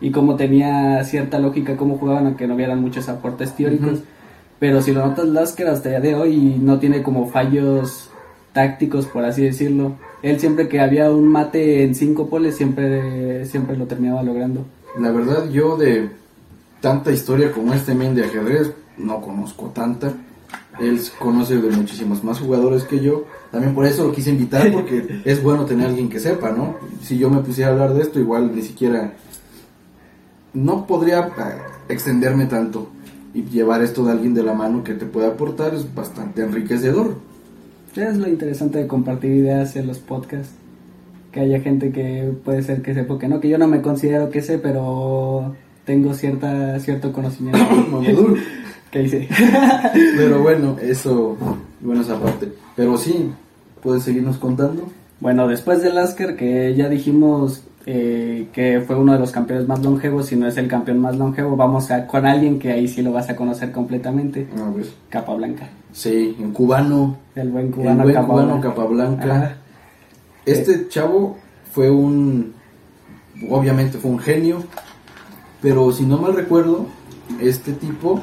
y 0.00 0.10
cómo 0.10 0.34
tenía 0.34 1.04
cierta 1.04 1.38
lógica 1.38 1.76
cómo 1.76 1.98
jugaban, 1.98 2.26
aunque 2.26 2.48
no 2.48 2.54
hubieran 2.56 2.80
muchos 2.80 3.08
aportes 3.08 3.54
teóricos. 3.54 4.00
Pero 4.58 4.82
si 4.82 4.92
lo 4.92 5.06
notas, 5.06 5.28
Lasker 5.28 5.68
hasta 5.68 5.94
el 5.94 6.02
día 6.02 6.10
de 6.12 6.16
hoy 6.16 6.56
no 6.60 6.80
tiene 6.80 7.02
como 7.04 7.28
fallos 7.28 8.10
tácticos, 8.52 9.06
por 9.06 9.24
así 9.24 9.44
decirlo. 9.44 9.92
Él 10.22 10.40
siempre 10.40 10.66
que 10.66 10.80
había 10.80 11.12
un 11.12 11.28
mate 11.28 11.84
en 11.84 11.94
cinco 11.94 12.28
poles, 12.28 12.56
siempre, 12.56 13.44
siempre 13.44 13.76
lo 13.76 13.86
terminaba 13.86 14.24
logrando. 14.24 14.64
La 14.96 15.10
verdad, 15.10 15.48
yo 15.50 15.76
de 15.76 16.10
tanta 16.80 17.12
historia 17.12 17.52
como 17.52 17.74
este 17.74 17.94
men 17.94 18.14
de 18.14 18.24
ajedrez, 18.24 18.72
no 18.96 19.20
conozco 19.20 19.66
tanta. 19.74 20.12
Él 20.80 21.00
conoce 21.18 21.56
de 21.56 21.70
muchísimos 21.70 22.22
más 22.22 22.38
jugadores 22.38 22.84
que 22.84 23.00
yo. 23.00 23.24
También 23.50 23.74
por 23.74 23.84
eso 23.84 24.04
lo 24.04 24.12
quise 24.12 24.30
invitar, 24.30 24.72
porque 24.72 25.22
es 25.24 25.42
bueno 25.42 25.64
tener 25.64 25.88
alguien 25.88 26.08
que 26.08 26.20
sepa, 26.20 26.50
¿no? 26.50 26.76
Si 27.02 27.18
yo 27.18 27.30
me 27.30 27.40
pusiera 27.40 27.70
a 27.70 27.72
hablar 27.72 27.94
de 27.94 28.02
esto, 28.02 28.20
igual 28.20 28.54
ni 28.54 28.62
siquiera. 28.62 29.12
No 30.54 30.86
podría 30.86 31.30
ah, 31.36 31.56
extenderme 31.88 32.46
tanto. 32.46 32.88
Y 33.34 33.42
llevar 33.42 33.82
esto 33.82 34.04
de 34.04 34.12
alguien 34.12 34.34
de 34.34 34.42
la 34.42 34.54
mano 34.54 34.82
que 34.82 34.94
te 34.94 35.04
pueda 35.04 35.28
aportar 35.28 35.74
es 35.74 35.94
bastante 35.94 36.42
enriquecedor. 36.42 37.16
Es 37.94 38.16
lo 38.16 38.28
interesante 38.28 38.78
de 38.78 38.86
compartir 38.86 39.32
ideas 39.32 39.76
en 39.76 39.86
los 39.86 39.98
podcasts. 39.98 40.57
Que 41.32 41.40
haya 41.40 41.60
gente 41.60 41.92
que 41.92 42.32
puede 42.44 42.62
ser 42.62 42.82
que 42.82 42.94
sepa 42.94 43.18
que 43.18 43.28
no, 43.28 43.40
que 43.40 43.48
yo 43.48 43.58
no 43.58 43.68
me 43.68 43.82
considero 43.82 44.30
que 44.30 44.40
sé, 44.42 44.58
pero 44.58 45.54
tengo 45.84 46.14
cierta 46.14 46.78
cierto 46.80 47.12
conocimiento. 47.12 47.60
¿Qué 48.90 49.02
hice? 49.02 49.28
Pero 50.16 50.42
bueno, 50.42 50.76
eso, 50.80 51.36
bueno, 51.80 52.00
esa 52.02 52.18
parte. 52.18 52.52
Pero 52.74 52.96
sí, 52.96 53.30
puedes 53.82 54.02
seguirnos 54.02 54.38
contando. 54.38 54.84
Bueno, 55.20 55.46
después 55.48 55.82
de 55.82 55.92
Lasker, 55.92 56.36
que 56.36 56.74
ya 56.74 56.88
dijimos 56.88 57.64
eh, 57.86 58.46
que 58.52 58.80
fue 58.86 58.96
uno 58.96 59.12
de 59.12 59.18
los 59.18 59.30
campeones 59.32 59.66
más 59.66 59.82
longevos, 59.82 60.26
si 60.26 60.36
no 60.36 60.46
es 60.46 60.56
el 60.56 60.68
campeón 60.68 61.00
más 61.00 61.16
longevo, 61.16 61.56
vamos 61.56 61.90
a, 61.90 62.06
con 62.06 62.24
alguien 62.24 62.58
que 62.58 62.72
ahí 62.72 62.88
sí 62.88 63.02
lo 63.02 63.12
vas 63.12 63.28
a 63.28 63.36
conocer 63.36 63.72
completamente, 63.72 64.46
A 64.58 64.70
ver. 64.70 64.86
Capablanca. 65.10 65.68
Sí, 65.92 66.36
en 66.38 66.52
cubano, 66.52 67.16
El 67.34 67.50
buen 67.50 67.66
el 67.66 67.72
cubano 67.72 68.02
buen 68.04 68.14
Capablanca. 68.14 68.52
cubano 68.52 68.60
Capablanca. 68.62 69.36
Ajá. 69.36 69.56
Este 70.48 70.88
chavo 70.88 71.36
fue 71.72 71.90
un, 71.90 72.54
obviamente 73.50 73.98
fue 73.98 74.10
un 74.10 74.18
genio, 74.18 74.62
pero 75.60 75.92
si 75.92 76.06
no 76.06 76.16
mal 76.16 76.34
recuerdo, 76.34 76.86
este 77.38 77.72
tipo 77.72 78.22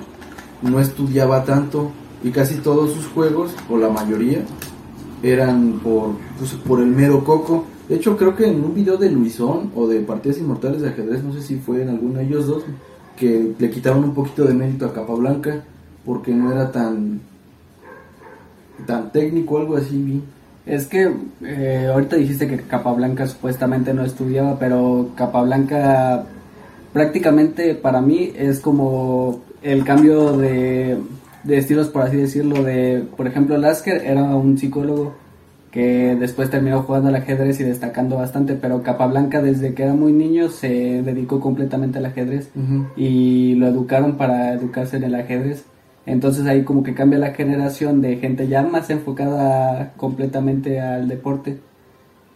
no 0.64 0.80
estudiaba 0.80 1.44
tanto 1.44 1.92
y 2.24 2.32
casi 2.32 2.56
todos 2.56 2.94
sus 2.94 3.06
juegos, 3.08 3.54
o 3.70 3.78
la 3.78 3.90
mayoría, 3.90 4.44
eran 5.22 5.80
por, 5.84 6.16
pues, 6.40 6.54
por 6.54 6.80
el 6.80 6.88
mero 6.88 7.24
coco. 7.24 7.66
De 7.88 7.98
hecho, 7.98 8.18
creo 8.18 8.36
que 8.36 8.48
en 8.48 8.64
un 8.64 8.74
video 8.74 8.98
de 8.98 9.12
Luisón 9.12 9.72
o 9.76 9.88
de 9.88 10.00
Partidas 10.00 10.40
Inmortales 10.40 10.82
de 10.82 10.90
Ajedrez, 10.90 11.24
no 11.24 11.32
sé 11.32 11.44
si 11.44 11.58
fue 11.58 11.84
en 11.84 11.90
alguno 11.90 12.18
de 12.18 12.26
ellos 12.26 12.48
dos, 12.48 12.64
que 13.16 13.54
le 13.60 13.70
quitaron 13.70 14.04
un 14.04 14.16
poquito 14.16 14.46
de 14.46 14.56
mérito 14.56 14.88
a 14.88 14.94
Capablanca 14.94 15.64
porque 16.04 16.34
no 16.34 16.52
era 16.52 16.72
tan 16.72 17.22
tan 18.88 19.12
técnico, 19.12 19.60
algo 19.60 19.78
así. 19.78 20.24
Es 20.66 20.88
que 20.88 21.12
eh, 21.44 21.90
ahorita 21.92 22.16
dijiste 22.16 22.48
que 22.48 22.58
Capablanca 22.58 23.28
supuestamente 23.28 23.94
no 23.94 24.04
estudiaba, 24.04 24.58
pero 24.58 25.12
Capablanca 25.16 26.26
prácticamente 26.92 27.76
para 27.76 28.02
mí 28.02 28.32
es 28.36 28.60
como 28.60 29.42
el 29.62 29.84
cambio 29.84 30.38
de, 30.38 30.98
de 31.44 31.58
estilos, 31.58 31.90
por 31.90 32.02
así 32.02 32.18
decirlo. 32.18 32.64
De, 32.64 33.04
por 33.16 33.28
ejemplo, 33.28 33.58
Lasker 33.58 34.04
era 34.06 34.24
un 34.24 34.58
psicólogo 34.58 35.14
que 35.76 36.16
después 36.16 36.50
terminó 36.50 36.84
jugando 36.84 37.10
al 37.10 37.16
ajedrez 37.16 37.60
y 37.60 37.64
destacando 37.64 38.16
bastante, 38.16 38.56
pero 38.56 38.82
Capablanca 38.82 39.42
desde 39.42 39.74
que 39.74 39.84
era 39.84 39.94
muy 39.94 40.14
niño 40.14 40.48
se 40.48 41.02
dedicó 41.04 41.42
completamente 41.42 41.98
al 41.98 42.06
ajedrez 42.06 42.50
y 42.96 43.56
lo 43.56 43.68
educaron 43.68 44.16
para 44.16 44.54
educarse 44.54 44.96
en 44.96 45.04
el 45.04 45.16
ajedrez. 45.16 45.66
Entonces 46.06 46.46
ahí 46.46 46.64
como 46.64 46.84
que 46.84 46.94
cambia 46.94 47.18
la 47.20 47.34
generación 47.34 48.02
de 48.02 48.18
gente 48.18 48.48
ya 48.48 48.62
más 48.62 48.90
enfocada 48.90 49.94
completamente 49.98 50.80
al 50.80 51.08
deporte. 51.08 51.58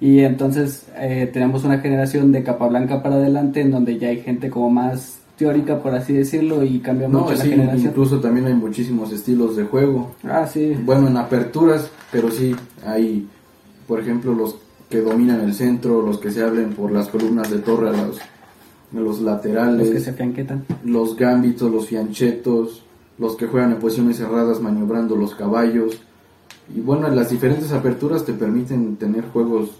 Y 0.02 0.20
entonces 0.22 0.88
eh, 0.98 1.30
tenemos 1.32 1.64
una 1.66 1.80
generación 1.80 2.32
de 2.32 2.42
capa 2.44 2.68
blanca 2.68 3.04
para 3.04 3.16
adelante 3.16 3.62
en 3.62 3.70
donde 3.72 3.98
ya 3.98 4.08
hay 4.08 4.22
gente 4.22 4.50
como 4.50 4.70
más 4.70 5.20
teórica, 5.38 5.80
por 5.82 5.94
así 5.94 6.14
decirlo, 6.14 6.64
y 6.64 6.80
cambia 6.80 7.08
No, 7.08 7.20
mucho 7.20 7.34
la 7.34 7.44
sí, 7.44 7.50
generación. 7.50 7.88
incluso 7.92 8.20
también 8.20 8.48
hay 8.48 8.54
muchísimos 8.56 9.12
estilos 9.14 9.56
de 9.56 9.64
juego. 9.66 10.12
Ah, 10.24 10.48
sí. 10.48 10.76
Bueno, 10.84 11.08
en 11.08 11.18
aperturas, 11.18 11.90
pero 12.12 12.32
sí 12.32 12.56
hay, 12.86 13.28
por 13.88 14.00
ejemplo, 14.00 14.34
los 14.34 14.56
que 14.90 15.00
dominan 15.02 15.42
el 15.42 15.54
centro, 15.54 16.02
los 16.02 16.18
que 16.18 16.32
se 16.32 16.44
abren 16.44 16.72
por 16.74 16.92
las 16.92 17.08
columnas 17.10 17.52
de 17.52 17.60
torre 17.60 17.92
los, 17.96 18.20
los 18.94 19.22
laterales, 19.22 19.80
Los 19.86 19.90
que 19.96 20.00
se 20.00 20.14
fianquetan. 20.14 20.66
los 20.84 21.16
gambitos, 21.16 21.72
los 21.72 21.86
fianchetos, 21.88 22.84
los 23.20 23.36
que 23.36 23.46
juegan 23.48 23.72
en 23.74 23.80
posiciones 23.80 24.18
cerradas 24.18 24.62
maniobrando 24.62 25.16
los 25.16 25.36
caballos. 25.36 26.00
Y 26.76 26.80
bueno, 26.80 27.08
las 27.10 27.30
diferentes 27.30 27.72
aperturas 27.72 28.26
te 28.26 28.34
permiten 28.34 28.96
tener 28.96 29.26
juegos, 29.26 29.72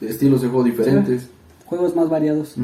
estilos 0.00 0.42
de 0.42 0.48
juego 0.48 0.64
diferentes. 0.64 1.28
Juegos 1.66 1.94
más 1.96 2.08
variados. 2.08 2.56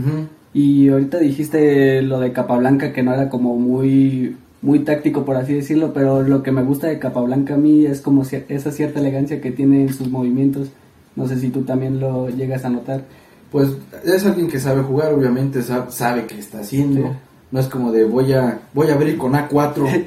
Y 0.53 0.89
ahorita 0.89 1.19
dijiste 1.19 2.03
lo 2.03 2.19
de 2.21 2.33
Capablanca 2.33 2.93
que 2.93 3.03
no 3.03 3.13
era 3.15 3.29
como 3.29 3.57
muy 3.57 4.37
muy 4.63 4.81
táctico 4.81 5.25
por 5.25 5.37
así 5.37 5.55
decirlo, 5.55 5.93
pero 5.95 6.23
lo 6.23 6.43
que 6.43 6.53
me 6.53 6.63
gusta 6.63 6.87
de 6.89 6.99
Capablanca 6.99 7.55
a 7.55 7.57
mí 7.57 7.87
es 7.87 8.01
como 8.03 8.25
esa 8.49 8.71
cierta 8.73 9.01
elegancia 9.01 9.41
que 9.41 9.53
tiene 9.53 9.83
en 9.83 9.95
sus 9.95 10.11
movimientos. 10.11 10.69
No 11.17 11.27
sé 11.27 11.39
si 11.41 11.49
tú 11.49 11.63
también 11.63 11.99
lo 11.99 12.29
llegas 12.29 12.65
a 12.65 12.69
notar. 12.71 13.05
Pues 13.51 13.71
es 14.05 14.25
alguien 14.27 14.49
que 14.49 14.61
sabe 14.61 14.83
jugar, 14.83 15.13
obviamente 15.15 15.63
sa- 15.63 15.91
sabe 15.91 16.27
qué 16.27 16.39
está 16.39 16.61
haciendo. 16.61 17.03
Sí. 17.09 17.09
No 17.51 17.61
es 17.61 17.67
como 17.67 17.91
de 17.93 18.05
voy 18.05 18.33
a 18.33 18.61
voy 18.75 18.89
a 18.91 18.95
abrir 18.95 19.19
con 19.19 19.33
A4. 19.33 20.05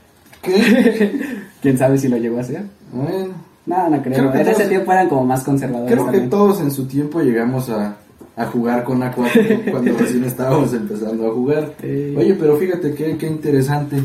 ¿Qué? 0.42 1.20
¿Quién 1.60 1.76
sabe 1.78 1.98
si 1.98 2.08
lo 2.08 2.16
llegó 2.16 2.38
a 2.38 2.40
hacer? 2.40 2.64
Bueno, 2.92 3.34
No, 3.66 3.90
no 3.90 4.02
creo. 4.02 4.32
En 4.32 4.46
ese 4.48 4.66
tiempo 4.66 4.92
eran 4.92 5.08
como 5.08 5.24
más 5.24 5.42
conservadores. 5.44 5.92
creo 5.92 6.10
que 6.10 6.20
todos 6.28 6.60
en 6.60 6.70
su 6.70 6.86
tiempo 6.86 7.20
llegamos 7.20 7.68
a, 7.68 7.96
a 8.36 8.46
jugar 8.46 8.84
con 8.84 9.00
A4 9.00 9.70
cuando 9.70 9.96
recién 9.98 10.24
estábamos 10.24 10.72
empezando 10.72 11.26
a 11.28 11.34
jugar. 11.34 11.72
Sí. 11.80 12.14
Oye, 12.16 12.34
pero 12.38 12.56
fíjate 12.56 12.94
qué, 12.94 13.16
qué 13.18 13.26
interesante. 13.26 14.02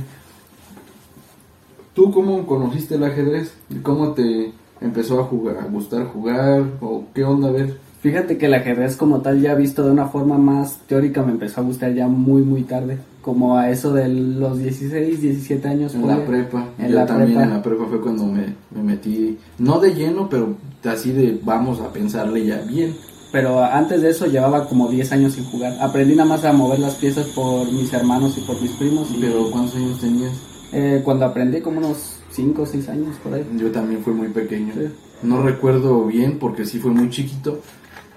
¿Tú 1.93 2.12
cómo 2.12 2.45
conociste 2.48 2.95
el 2.95 3.03
ajedrez? 3.03 3.53
¿Y 3.69 3.75
¿Cómo 3.75 4.13
te 4.13 4.53
empezó 4.79 5.19
a 5.19 5.24
jugar, 5.25 5.57
a 5.57 5.65
gustar 5.65 6.05
jugar? 6.05 6.63
¿O 6.79 7.03
qué 7.13 7.24
onda? 7.24 7.50
A 7.50 7.51
ver. 7.51 7.77
Fíjate 8.01 8.38
que 8.38 8.48
el 8.48 8.53
ajedrez 8.55 8.96
como 8.98 9.22
tal 9.22 9.41
ya 9.41 9.53
visto 9.53 9.84
de 9.86 9.91
una 9.91 10.08
forma 10.08 10.38
más 10.38 10.79
teórica 10.88 11.22
me 11.22 11.31
empezó 11.34 11.62
a 11.62 11.63
gustar 11.63 11.93
ya 11.93 12.08
muy 12.08 12.41
muy 12.41 12.63
tarde, 12.63 12.98
como 13.22 13.58
a 13.58 13.70
eso 13.70 13.93
de 13.93 14.08
los 14.10 14.58
16, 14.58 15.22
17 15.22 15.67
años. 15.67 15.93
En 15.93 16.01
ponle. 16.01 16.17
la 16.17 16.25
prepa. 16.25 16.65
En 16.79 16.89
Yo 16.89 16.96
la 16.96 17.05
también 17.05 17.29
prepa. 17.29 17.43
en 17.43 17.50
la 17.51 17.62
prepa 17.62 17.86
fue 17.88 18.01
cuando 18.01 18.25
me, 18.25 18.55
me 18.74 18.81
metí, 18.84 19.38
no 19.60 19.79
de 19.79 19.93
lleno, 19.93 20.27
pero 20.29 20.55
así 20.84 21.12
de 21.12 21.39
vamos 21.43 21.79
a 21.79 21.93
pensarle 21.93 22.43
ya 22.46 22.62
bien. 22.62 22.96
Pero 23.31 23.63
antes 23.63 24.01
de 24.01 24.10
eso 24.10 24.25
llevaba 24.25 24.67
como 24.67 24.89
10 24.89 25.12
años 25.13 25.34
sin 25.34 25.46
jugar. 25.46 25.77
Aprendí 25.79 26.15
nada 26.15 26.27
más 26.27 26.43
a 26.43 26.51
mover 26.51 26.79
las 26.79 26.96
piezas 26.96 27.27
por 27.27 27.72
mis 27.72 27.93
hermanos 27.93 28.36
y 28.38 28.41
por 28.41 28.60
mis 28.62 28.72
primos. 28.72 29.10
Y, 29.15 29.22
Pero 29.22 29.50
¿cuántos 29.51 29.75
años 29.75 30.00
tenías? 30.01 30.34
eh, 30.74 31.01
cuando 31.05 31.25
aprendí 31.25 31.62
como 31.62 31.77
unos 31.77 32.17
5 32.31 32.62
o 32.62 32.65
6 32.65 32.89
años 32.89 33.15
por 33.24 33.34
ahí. 33.36 33.46
Yo 33.58 33.72
también 33.72 34.01
fui 34.03 34.12
muy 34.13 34.27
pequeño. 34.29 34.74
Sí. 34.74 34.88
No 35.24 35.41
recuerdo 35.43 36.05
bien 36.08 36.39
porque 36.39 36.65
sí 36.65 36.79
fue 36.79 36.91
muy 36.91 37.10
chiquito, 37.10 37.60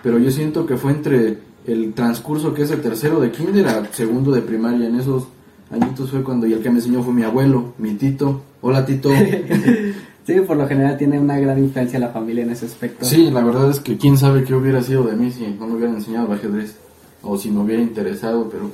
pero 0.04 0.18
yo 0.18 0.30
siento 0.30 0.66
que 0.66 0.76
fue 0.76 0.92
entre 0.92 1.38
el 1.66 1.94
transcurso 1.94 2.52
que 2.52 2.62
es 2.62 2.70
el 2.70 2.82
tercero 2.82 3.20
de 3.20 3.30
kinder 3.30 3.66
a 3.66 3.86
segundo 3.90 4.32
de 4.32 4.42
primaria. 4.42 4.86
En 4.86 5.00
esos 5.00 5.24
añitos 5.72 6.10
fue 6.10 6.22
cuando 6.22 6.46
y 6.46 6.52
el 6.52 6.60
que 6.60 6.68
me 6.68 6.76
enseñó 6.76 7.02
fue 7.02 7.14
mi 7.14 7.22
abuelo, 7.22 7.72
mi 7.78 7.94
tito. 7.94 8.42
Hola 8.60 8.86
tito. 8.86 9.10
Sí, 10.26 10.40
por 10.40 10.56
lo 10.56 10.66
general 10.66 10.96
tiene 10.96 11.20
una 11.20 11.38
gran 11.38 11.58
influencia 11.58 11.98
la 11.98 12.08
familia 12.08 12.44
en 12.44 12.50
ese 12.50 12.64
aspecto. 12.64 13.04
Sí, 13.04 13.30
la 13.30 13.44
verdad 13.44 13.68
es 13.68 13.78
que 13.78 13.98
quién 13.98 14.16
sabe 14.16 14.42
qué 14.42 14.54
hubiera 14.54 14.82
sido 14.82 15.02
de 15.02 15.14
mí 15.16 15.30
si 15.30 15.46
no 15.46 15.66
me 15.66 15.74
hubieran 15.74 15.96
enseñado 15.96 16.28
el 16.28 16.38
ajedrez 16.38 16.76
o 17.22 17.36
si 17.36 17.50
me 17.50 17.60
hubiera 17.60 17.82
interesado, 17.82 18.48
pero 18.48 18.70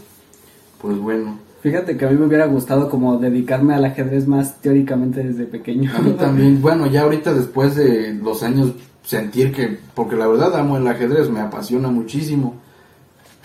pues 0.80 0.96
bueno. 0.96 1.38
Fíjate 1.60 1.96
que 1.96 2.06
a 2.06 2.10
mí 2.10 2.16
me 2.16 2.26
hubiera 2.26 2.46
gustado 2.46 2.88
como 2.88 3.18
dedicarme 3.18 3.74
al 3.74 3.84
ajedrez 3.84 4.28
más 4.28 4.60
teóricamente 4.60 5.24
desde 5.24 5.44
pequeño. 5.44 5.90
A 5.92 6.00
mí 6.00 6.12
también, 6.12 6.62
bueno, 6.62 6.86
ya 6.86 7.02
ahorita 7.02 7.34
después 7.34 7.74
de 7.74 8.14
los 8.14 8.44
años 8.44 8.74
sentir 9.10 9.50
que, 9.52 9.76
porque 9.94 10.14
la 10.14 10.28
verdad 10.28 10.56
amo 10.56 10.76
el 10.76 10.86
ajedrez, 10.86 11.28
me 11.28 11.40
apasiona 11.40 11.88
muchísimo. 11.88 12.54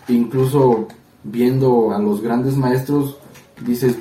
Incluso 0.07 0.87
viendo 1.23 1.91
a 1.91 1.97
los 1.99 2.21
grandes 2.21 2.55
maestros, 2.55 3.17
dices, 3.65 3.95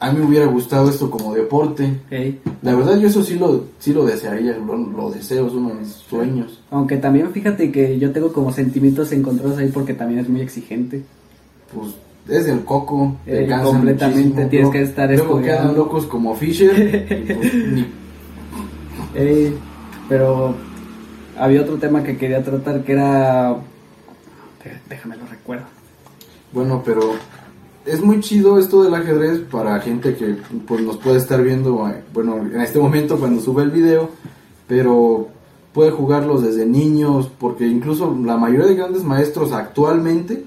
a 0.00 0.10
mí 0.10 0.18
me 0.20 0.24
hubiera 0.26 0.46
gustado 0.46 0.88
esto 0.88 1.10
como 1.10 1.34
deporte. 1.34 2.00
La 2.62 2.74
verdad 2.74 2.98
yo 2.98 3.08
eso 3.08 3.22
sí 3.22 3.34
lo, 3.38 3.64
sí 3.78 3.92
lo 3.92 4.06
desearía, 4.06 4.56
lo, 4.56 4.76
lo 4.78 5.10
deseo, 5.10 5.46
es 5.48 5.52
uno 5.52 5.68
de 5.68 5.74
mis 5.74 5.88
sueños. 5.88 6.60
Aunque 6.70 6.96
también 6.96 7.30
fíjate 7.32 7.70
que 7.70 7.98
yo 7.98 8.10
tengo 8.12 8.32
como 8.32 8.50
sentimientos 8.50 9.12
encontrados 9.12 9.58
ahí 9.58 9.68
porque 9.68 9.92
también 9.92 10.20
es 10.20 10.28
muy 10.30 10.40
exigente. 10.40 11.02
Pues 11.74 11.94
es 12.28 12.46
del 12.46 12.64
coco, 12.64 13.16
te 13.26 13.44
Eh, 13.44 13.46
cansa 13.48 13.64
completamente, 13.66 14.20
muchísimo, 14.22 14.48
tienes 14.48 14.70
que 14.70 14.82
estar 14.82 15.10
Luego 15.12 15.42
quedan 15.42 15.74
locos 15.76 16.06
como 16.06 16.34
Fisher, 16.34 17.26
pues, 17.26 17.54
ni- 17.54 17.86
Eh, 19.14 19.52
pero 20.08 20.54
había 21.42 21.62
otro 21.62 21.76
tema 21.78 22.04
que 22.04 22.16
quería 22.16 22.44
tratar 22.44 22.84
que 22.84 22.92
era... 22.92 23.56
Déjame 24.88 25.16
lo 25.16 25.26
recuerdo. 25.26 25.64
Bueno, 26.52 26.82
pero 26.84 27.14
es 27.84 28.00
muy 28.00 28.20
chido 28.20 28.60
esto 28.60 28.84
del 28.84 28.94
ajedrez 28.94 29.40
para 29.50 29.80
gente 29.80 30.14
que 30.14 30.36
pues 30.68 30.82
nos 30.82 30.98
puede 30.98 31.18
estar 31.18 31.42
viendo, 31.42 31.88
eh, 31.88 32.04
bueno, 32.14 32.36
en 32.36 32.60
este 32.60 32.78
momento 32.78 33.18
cuando 33.18 33.40
sube 33.40 33.64
el 33.64 33.72
video, 33.72 34.10
pero 34.68 35.30
puede 35.72 35.90
jugarlos 35.90 36.42
desde 36.42 36.64
niños, 36.64 37.28
porque 37.40 37.66
incluso 37.66 38.16
la 38.24 38.36
mayoría 38.36 38.66
de 38.66 38.76
grandes 38.76 39.02
maestros 39.02 39.50
actualmente 39.50 40.44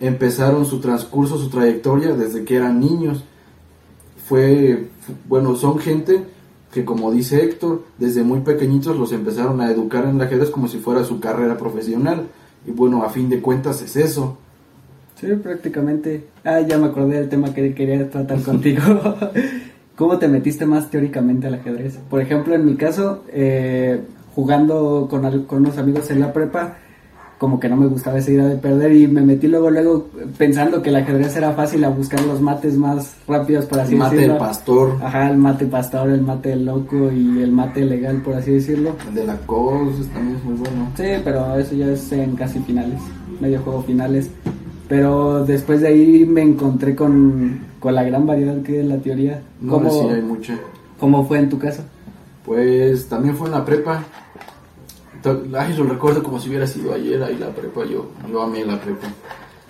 empezaron 0.00 0.64
su 0.64 0.80
transcurso, 0.80 1.36
su 1.36 1.50
trayectoria 1.50 2.14
desde 2.14 2.44
que 2.44 2.56
eran 2.56 2.80
niños. 2.80 3.22
Fue, 4.26 4.88
bueno, 5.28 5.56
son 5.56 5.78
gente 5.78 6.24
que 6.72 6.84
como 6.84 7.10
dice 7.10 7.42
Héctor, 7.42 7.84
desde 7.98 8.22
muy 8.22 8.40
pequeñitos 8.40 8.96
los 8.96 9.12
empezaron 9.12 9.60
a 9.60 9.70
educar 9.70 10.04
en 10.04 10.16
el 10.16 10.22
ajedrez 10.22 10.50
como 10.50 10.68
si 10.68 10.78
fuera 10.78 11.04
su 11.04 11.20
carrera 11.20 11.56
profesional. 11.56 12.28
Y 12.66 12.70
bueno, 12.70 13.02
a 13.04 13.10
fin 13.10 13.28
de 13.28 13.40
cuentas 13.40 13.80
es 13.82 13.96
eso. 13.96 14.36
Sí, 15.18 15.26
prácticamente. 15.42 16.24
Ah, 16.44 16.60
ya 16.60 16.78
me 16.78 16.86
acordé 16.86 17.16
del 17.16 17.28
tema 17.28 17.52
que 17.54 17.74
quería 17.74 18.08
tratar 18.08 18.40
contigo. 18.42 18.82
¿Cómo 19.96 20.18
te 20.18 20.28
metiste 20.28 20.64
más 20.64 20.90
teóricamente 20.90 21.48
al 21.48 21.54
ajedrez? 21.54 21.98
Por 22.08 22.20
ejemplo, 22.20 22.54
en 22.54 22.64
mi 22.64 22.76
caso, 22.76 23.24
eh, 23.32 24.00
jugando 24.34 25.08
con, 25.10 25.44
con 25.44 25.58
unos 25.58 25.78
amigos 25.78 26.08
en 26.10 26.20
la 26.20 26.32
prepa, 26.32 26.76
como 27.38 27.60
que 27.60 27.68
no 27.68 27.76
me 27.76 27.86
gustaba 27.86 28.18
esa 28.18 28.32
idea 28.32 28.46
de 28.46 28.56
perder 28.56 28.92
y 28.92 29.06
me 29.06 29.22
metí 29.22 29.46
luego 29.46 29.70
luego 29.70 30.08
pensando 30.36 30.82
que 30.82 30.90
el 30.90 30.96
ajedrez 30.96 31.36
era 31.36 31.52
fácil 31.52 31.84
a 31.84 31.88
buscar 31.88 32.20
los 32.24 32.40
mates 32.40 32.76
más 32.76 33.14
rápidos 33.28 33.64
por 33.66 33.78
así 33.78 33.94
decirlo. 33.94 34.20
El 34.20 34.28
mate 34.28 34.40
pastor. 34.40 34.96
Ajá, 35.00 35.30
el 35.30 35.36
mate 35.38 35.66
pastor, 35.66 36.10
el 36.10 36.22
mate 36.22 36.56
loco 36.56 37.12
y 37.12 37.40
el 37.40 37.52
mate 37.52 37.84
legal 37.84 38.22
por 38.22 38.34
así 38.34 38.52
decirlo. 38.52 38.96
El 39.08 39.14
de 39.14 39.24
la 39.24 39.36
COS 39.38 40.08
también 40.08 40.36
es 40.36 40.44
muy 40.44 40.54
bueno. 40.54 40.88
Sí, 40.96 41.04
pero 41.24 41.56
eso 41.56 41.74
ya 41.76 41.86
es 41.86 42.10
en 42.10 42.34
casi 42.34 42.58
finales, 42.60 43.00
medio 43.40 43.60
juego 43.60 43.82
finales. 43.82 44.30
Pero 44.88 45.44
después 45.44 45.80
de 45.80 45.88
ahí 45.88 46.24
me 46.24 46.42
encontré 46.42 46.96
con, 46.96 47.60
con 47.78 47.94
la 47.94 48.02
gran 48.02 48.26
variedad 48.26 48.60
que 48.62 48.80
en 48.80 48.88
la 48.88 48.96
teoría. 48.96 49.42
No, 49.60 49.88
sí 49.90 50.08
hay 50.08 50.22
mucha. 50.22 50.58
¿Cómo 50.98 51.24
fue 51.24 51.38
en 51.38 51.48
tu 51.48 51.58
caso? 51.58 51.82
Pues 52.44 53.06
también 53.06 53.36
fue 53.36 53.46
en 53.46 53.52
la 53.52 53.64
prepa 53.64 54.04
Ay, 55.24 55.74
lo 55.76 55.84
recuerdo 55.84 56.22
como 56.22 56.40
si 56.40 56.48
hubiera 56.48 56.66
sido 56.66 56.94
ayer 56.94 57.22
ahí 57.22 57.36
la 57.36 57.50
prepa, 57.54 57.84
yo, 57.84 58.06
yo 58.30 58.42
amé 58.42 58.64
la 58.64 58.80
prepa. 58.80 59.08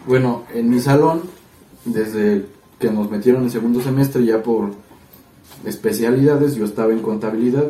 Bueno, 0.07 0.45
en 0.55 0.69
mi 0.69 0.79
salón, 0.81 1.23
desde 1.85 2.47
que 2.79 2.91
nos 2.91 3.11
metieron 3.11 3.43
en 3.43 3.51
segundo 3.51 3.81
semestre 3.81 4.25
ya 4.25 4.43
por 4.43 4.71
especialidades, 5.65 6.55
yo 6.55 6.65
estaba 6.65 6.93
en 6.93 7.01
contabilidad. 7.01 7.67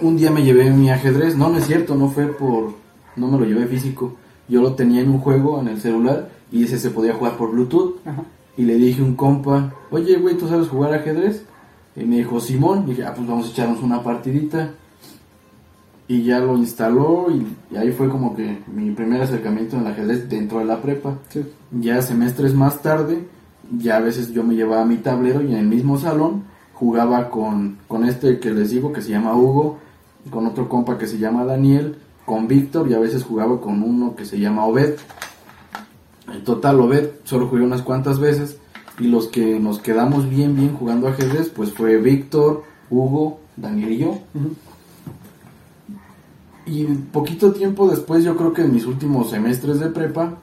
Un 0.00 0.16
día 0.16 0.30
me 0.30 0.42
llevé 0.42 0.70
mi 0.70 0.90
ajedrez, 0.90 1.36
no, 1.36 1.48
no 1.48 1.58
es 1.58 1.66
cierto, 1.66 1.94
no 1.94 2.08
fue 2.08 2.26
por, 2.26 2.74
no 3.16 3.28
me 3.28 3.38
lo 3.38 3.44
llevé 3.44 3.66
físico, 3.66 4.16
yo 4.48 4.60
lo 4.60 4.74
tenía 4.74 5.00
en 5.00 5.10
un 5.10 5.18
juego 5.18 5.60
en 5.60 5.68
el 5.68 5.80
celular 5.80 6.30
y 6.52 6.64
ese 6.64 6.78
se 6.78 6.90
podía 6.90 7.14
jugar 7.14 7.36
por 7.36 7.52
Bluetooth. 7.52 7.96
Y 8.56 8.64
le 8.64 8.74
dije 8.74 9.00
a 9.00 9.04
un 9.04 9.14
compa, 9.14 9.72
oye, 9.90 10.16
güey, 10.16 10.36
¿tú 10.36 10.46
sabes 10.46 10.68
jugar 10.68 10.92
ajedrez? 10.92 11.44
Y 11.96 12.04
me 12.04 12.16
dijo, 12.16 12.40
Simón, 12.40 12.84
y 12.86 12.90
dije, 12.90 13.04
ah, 13.04 13.14
pues 13.14 13.26
vamos 13.26 13.46
a 13.46 13.50
echarnos 13.50 13.82
una 13.82 14.02
partidita 14.02 14.74
y 16.10 16.24
ya 16.24 16.40
lo 16.40 16.58
instaló 16.58 17.28
y, 17.30 17.76
ahí 17.76 17.92
fue 17.92 18.08
como 18.08 18.34
que 18.34 18.58
mi 18.66 18.90
primer 18.90 19.22
acercamiento 19.22 19.76
en 19.76 19.82
el 19.82 19.92
ajedrez 19.92 20.28
dentro 20.28 20.58
de 20.58 20.64
la 20.64 20.82
prepa. 20.82 21.18
Ya 21.70 22.02
semestres 22.02 22.52
más 22.52 22.82
tarde, 22.82 23.28
ya 23.78 23.98
a 23.98 24.00
veces 24.00 24.32
yo 24.32 24.42
me 24.42 24.56
llevaba 24.56 24.84
mi 24.84 24.96
tablero 24.96 25.40
y 25.40 25.52
en 25.52 25.58
el 25.58 25.66
mismo 25.66 25.98
salón 25.98 26.42
jugaba 26.74 27.30
con, 27.30 27.78
con 27.86 28.04
este 28.04 28.40
que 28.40 28.50
les 28.50 28.70
digo 28.70 28.92
que 28.92 29.02
se 29.02 29.10
llama 29.10 29.36
Hugo, 29.36 29.78
con 30.30 30.48
otro 30.48 30.68
compa 30.68 30.98
que 30.98 31.06
se 31.06 31.16
llama 31.16 31.44
Daniel, 31.44 31.94
con 32.26 32.48
Víctor 32.48 32.90
y 32.90 32.94
a 32.94 32.98
veces 32.98 33.22
jugaba 33.22 33.60
con 33.60 33.80
uno 33.80 34.16
que 34.16 34.24
se 34.24 34.40
llama 34.40 34.66
Obed. 34.66 34.96
En 36.34 36.42
total, 36.42 36.80
Obed 36.80 37.10
solo 37.22 37.46
jugué 37.46 37.62
unas 37.62 37.82
cuantas 37.82 38.18
veces 38.18 38.58
y 38.98 39.04
los 39.04 39.28
que 39.28 39.60
nos 39.60 39.78
quedamos 39.78 40.28
bien, 40.28 40.56
bien 40.56 40.74
jugando 40.74 41.06
ajedrez, 41.06 41.50
pues 41.50 41.72
fue 41.72 41.98
Víctor, 41.98 42.64
Hugo, 42.90 43.38
Daniel 43.56 43.92
y 43.92 43.98
yo. 43.98 44.18
Y 46.70 46.84
poquito 46.84 47.50
tiempo 47.50 47.88
después, 47.88 48.22
yo 48.22 48.36
creo 48.36 48.52
que 48.52 48.62
en 48.62 48.72
mis 48.72 48.86
últimos 48.86 49.30
semestres 49.30 49.80
de 49.80 49.88
prepa, 49.88 50.34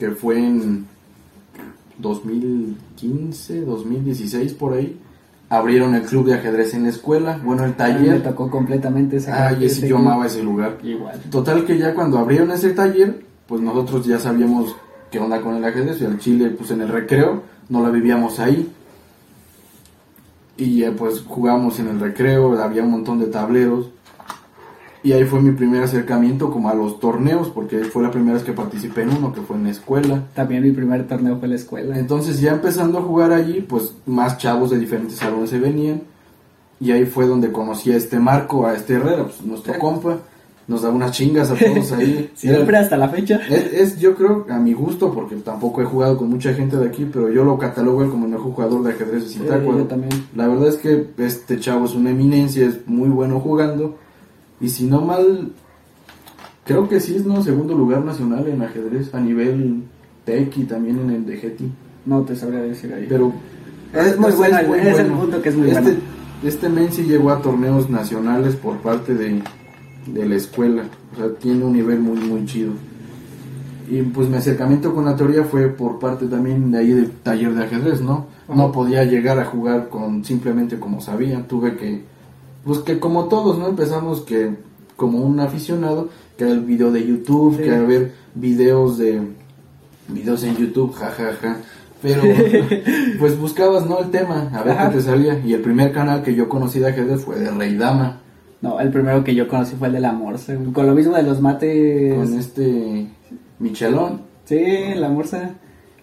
que 0.00 0.10
fue 0.10 0.36
en 0.36 0.84
2015, 1.98 3.60
2016 3.60 4.54
por 4.54 4.74
ahí, 4.74 4.98
abrieron 5.48 5.94
el 5.94 6.02
club 6.02 6.26
de 6.26 6.34
ajedrez 6.34 6.74
en 6.74 6.82
la 6.82 6.88
escuela, 6.88 7.40
bueno, 7.44 7.64
el 7.64 7.74
taller. 7.74 8.14
Me 8.14 8.18
tocó 8.18 8.50
completamente 8.50 9.18
ese 9.18 9.30
Ah, 9.30 9.52
y 9.52 9.66
ese 9.66 9.86
yo 9.86 9.98
amaba 9.98 10.26
ese 10.26 10.42
lugar. 10.42 10.78
Igual. 10.82 11.20
Total 11.30 11.64
que 11.64 11.78
ya 11.78 11.94
cuando 11.94 12.18
abrieron 12.18 12.50
ese 12.50 12.70
taller, 12.70 13.24
pues 13.46 13.60
nosotros 13.60 14.04
ya 14.04 14.18
sabíamos 14.18 14.74
qué 15.12 15.20
onda 15.20 15.40
con 15.40 15.54
el 15.54 15.64
ajedrez 15.64 16.00
y 16.00 16.04
el 16.04 16.18
chile, 16.18 16.50
pues 16.50 16.72
en 16.72 16.80
el 16.80 16.88
recreo, 16.88 17.44
no 17.68 17.80
la 17.80 17.90
vivíamos 17.90 18.40
ahí. 18.40 18.72
Y 20.56 20.82
pues 20.86 21.20
jugábamos 21.20 21.78
en 21.78 21.86
el 21.86 22.00
recreo, 22.00 22.60
había 22.60 22.82
un 22.82 22.90
montón 22.90 23.20
de 23.20 23.26
tableros 23.26 23.90
y 25.06 25.12
ahí 25.12 25.22
fue 25.22 25.40
mi 25.40 25.52
primer 25.52 25.84
acercamiento 25.84 26.50
como 26.50 26.68
a 26.68 26.74
los 26.74 26.98
torneos, 26.98 27.48
porque 27.50 27.84
fue 27.84 28.02
la 28.02 28.10
primera 28.10 28.34
vez 28.34 28.42
que 28.42 28.52
participé 28.52 29.02
en 29.02 29.10
uno, 29.10 29.32
que 29.32 29.40
fue 29.40 29.54
en 29.54 29.62
la 29.62 29.70
escuela. 29.70 30.24
También 30.34 30.64
mi 30.64 30.72
primer 30.72 31.06
torneo 31.06 31.36
fue 31.36 31.44
en 31.44 31.50
la 31.50 31.56
escuela. 31.56 31.96
Entonces 31.96 32.40
ya 32.40 32.50
empezando 32.50 32.98
a 32.98 33.02
jugar 33.02 33.30
allí, 33.30 33.60
pues 33.60 33.94
más 34.04 34.36
chavos 34.36 34.70
de 34.70 34.80
diferentes 34.80 35.18
salones 35.18 35.50
se 35.50 35.60
venían. 35.60 36.02
Y 36.80 36.90
ahí 36.90 37.06
fue 37.06 37.28
donde 37.28 37.52
conocí 37.52 37.92
a 37.92 37.96
este 37.96 38.18
Marco, 38.18 38.66
a 38.66 38.74
este 38.74 38.94
Herrera, 38.94 39.26
pues 39.26 39.42
nuestro 39.42 39.78
compa. 39.78 40.18
Nos 40.66 40.82
da 40.82 40.88
unas 40.88 41.12
chingas 41.12 41.52
a 41.52 41.54
todos 41.54 41.92
ahí. 41.92 42.32
Siempre 42.34 42.76
hasta 42.76 42.96
la 42.96 43.08
fecha. 43.08 43.36
Es, 43.48 44.00
yo 44.00 44.16
creo, 44.16 44.44
a 44.50 44.58
mi 44.58 44.72
gusto, 44.72 45.14
porque 45.14 45.36
tampoco 45.36 45.82
he 45.82 45.84
jugado 45.84 46.18
con 46.18 46.28
mucha 46.28 46.52
gente 46.52 46.76
de 46.78 46.88
aquí, 46.88 47.08
pero 47.12 47.30
yo 47.30 47.44
lo 47.44 47.56
catalogo 47.58 48.10
como 48.10 48.24
el 48.24 48.32
mejor 48.32 48.52
jugador 48.52 48.82
de 48.82 48.90
ajedrez 48.90 49.22
de 49.22 49.28
Zitácuaro. 49.28 49.84
también. 49.84 50.10
La 50.34 50.48
verdad 50.48 50.66
es 50.66 50.76
que 50.78 51.06
este 51.18 51.60
chavo 51.60 51.84
es 51.84 51.94
una 51.94 52.10
eminencia, 52.10 52.66
es 52.66 52.84
muy 52.88 53.08
bueno 53.08 53.38
jugando 53.38 54.04
y 54.60 54.68
si 54.68 54.84
no 54.84 55.02
mal, 55.02 55.52
creo 56.64 56.88
que 56.88 57.00
sí 57.00 57.16
es 57.16 57.26
no 57.26 57.42
segundo 57.42 57.74
lugar 57.74 58.04
nacional 58.04 58.46
en 58.48 58.62
ajedrez 58.62 59.14
a 59.14 59.20
nivel 59.20 59.82
tech 60.24 60.56
y 60.56 60.64
también 60.64 61.00
en 61.00 61.10
el 61.10 61.26
de 61.26 61.36
Getty. 61.36 61.70
No 62.06 62.22
te 62.22 62.36
sabría 62.36 62.60
decir 62.60 62.92
ahí. 62.92 63.06
Pero 63.08 63.32
es 63.92 64.18
muy 64.18 64.32
bueno, 64.32 64.74
es, 64.74 64.98
el 64.98 65.06
punto 65.06 65.42
que 65.42 65.48
es 65.48 65.56
muy 65.56 65.68
este, 65.68 65.82
bueno. 65.82 65.98
Este 66.44 66.68
men 66.68 66.92
sí 66.92 67.02
llegó 67.02 67.30
a 67.30 67.40
torneos 67.40 67.90
nacionales 67.90 68.56
por 68.56 68.76
parte 68.78 69.14
de, 69.14 69.42
de 70.06 70.28
la 70.28 70.34
escuela. 70.36 70.84
O 71.12 71.16
sea, 71.16 71.34
tiene 71.34 71.64
un 71.64 71.72
nivel 71.72 72.00
muy, 72.00 72.18
muy 72.18 72.44
chido. 72.46 72.72
Y 73.88 74.02
pues 74.02 74.28
mi 74.28 74.36
acercamiento 74.36 74.94
con 74.94 75.04
la 75.04 75.16
teoría 75.16 75.44
fue 75.44 75.68
por 75.68 75.98
parte 75.98 76.26
también 76.26 76.70
de 76.72 76.78
ahí 76.78 76.90
del 76.90 77.10
taller 77.10 77.54
de 77.54 77.64
ajedrez, 77.64 78.00
¿no? 78.00 78.26
No 78.48 78.72
podía 78.72 79.04
llegar 79.04 79.38
a 79.38 79.44
jugar 79.44 79.88
con 79.88 80.24
simplemente 80.24 80.78
como 80.78 81.00
sabía, 81.00 81.46
tuve 81.46 81.76
que 81.76 82.02
pues 82.66 82.80
que 82.80 82.98
como 82.98 83.26
todos, 83.28 83.58
¿no? 83.58 83.68
Empezamos 83.68 84.22
que 84.22 84.50
como 84.96 85.20
un 85.20 85.38
aficionado, 85.40 86.08
que 86.36 86.44
era 86.44 86.52
el 86.52 86.60
video 86.60 86.90
de 86.90 87.06
YouTube, 87.06 87.56
que 87.56 87.68
era 87.68 87.82
ver 87.82 88.12
videos 88.34 88.98
de 88.98 89.22
videos 90.08 90.42
en 90.42 90.56
YouTube, 90.56 90.92
jajaja. 90.92 91.34
Ja, 91.34 91.54
ja. 91.54 91.56
Pero 92.02 92.22
pues 93.18 93.38
buscabas, 93.38 93.86
¿no? 93.86 94.00
El 94.00 94.10
tema, 94.10 94.50
a 94.52 94.62
ver 94.62 94.76
qué 94.76 94.96
te 94.96 95.02
salía. 95.02 95.38
Y 95.44 95.54
el 95.54 95.60
primer 95.60 95.92
canal 95.92 96.22
que 96.22 96.34
yo 96.34 96.48
conocí 96.48 96.78
de 96.78 96.88
ajedrez 96.88 97.24
fue 97.24 97.38
de 97.38 97.50
Rey 97.50 97.76
Dama. 97.76 98.20
No, 98.60 98.80
el 98.80 98.90
primero 98.90 99.22
que 99.22 99.34
yo 99.34 99.48
conocí 99.48 99.76
fue 99.76 99.88
el 99.88 99.94
de 99.94 100.00
la 100.00 100.12
Morsa, 100.12 100.54
con 100.72 100.86
lo 100.86 100.94
mismo 100.94 101.14
de 101.14 101.22
los 101.22 101.40
mates. 101.40 102.14
Con 102.14 102.38
este 102.38 103.06
Michelón. 103.58 104.22
Sí, 104.44 104.94
la 104.94 105.08
Morsa. 105.08 105.54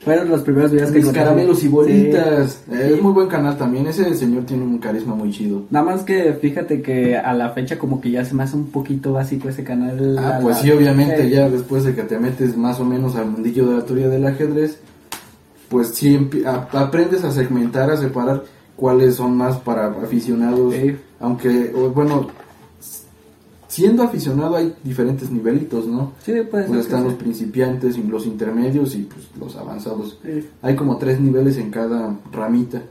Fueron 0.04 0.30
los 0.30 0.42
primeros 0.42 0.72
videos 0.72 0.92
que 0.92 1.00
Mis 1.00 1.10
caramelos 1.10 1.64
y 1.64 1.68
bolitas. 1.70 2.62
Es 2.70 3.02
muy 3.02 3.14
buen 3.14 3.28
canal 3.28 3.58
también. 3.58 3.88
Ese 3.88 4.14
señor 4.16 4.44
tiene 4.46 4.64
un 4.64 4.78
carisma 4.78 5.16
muy 5.16 5.32
chido. 5.32 5.64
Nada 5.70 5.86
más 5.86 6.04
que 6.04 6.34
fíjate 6.34 6.82
que 6.82 7.18
a 7.18 7.34
la 7.34 7.52
fecha 7.52 7.80
como 7.80 8.02
que 8.02 8.12
ya 8.12 8.26
se 8.26 8.36
me 8.36 8.44
hace 8.44 8.58
un 8.58 8.68
poquito 8.68 9.14
básico 9.14 9.48
ese 9.48 9.64
canal. 9.64 10.18
Ah, 10.20 10.40
pues 10.42 10.58
sí, 10.58 10.72
obviamente 10.72 11.30
ya 11.30 11.50
después 11.50 11.86
de 11.86 11.96
que 11.96 12.04
te 12.04 12.20
metes 12.20 12.58
más 12.58 12.80
o 12.80 12.86
menos 12.86 13.16
al 13.16 13.28
mundillo 13.28 13.68
de 13.68 13.78
la 13.78 13.86
teoría 13.86 14.10
del 14.10 14.26
ajedrez, 14.26 14.80
pues 15.70 15.90
sí 15.90 16.30
aprendes 16.74 17.24
a 17.24 17.32
segmentar, 17.32 17.90
a 17.90 17.98
separar 17.98 18.44
cuáles 18.76 19.16
son 19.16 19.38
más 19.38 19.58
para 19.58 19.88
aficionados. 19.88 20.76
Aunque, 21.20 21.72
bueno, 21.96 22.28
siendo 23.74 24.04
aficionado 24.04 24.56
hay 24.56 24.76
diferentes 24.84 25.32
nivelitos, 25.32 25.88
¿no? 25.88 26.14
Sí, 26.24 26.34
pues. 26.50 26.70
están 26.70 27.06
los 27.06 27.16
principiantes 27.16 27.98
y 27.98 28.04
los 28.04 28.28
intermedios 28.28 28.94
y 28.94 29.00
pues 29.00 29.30
los 29.40 29.56
avanzados. 29.56 30.20
Hay 30.62 30.76
como 30.76 30.98
tres 30.98 31.20
niveles 31.20 31.58
en 31.58 31.72
cada 31.72 32.16
ramita. 32.32 32.84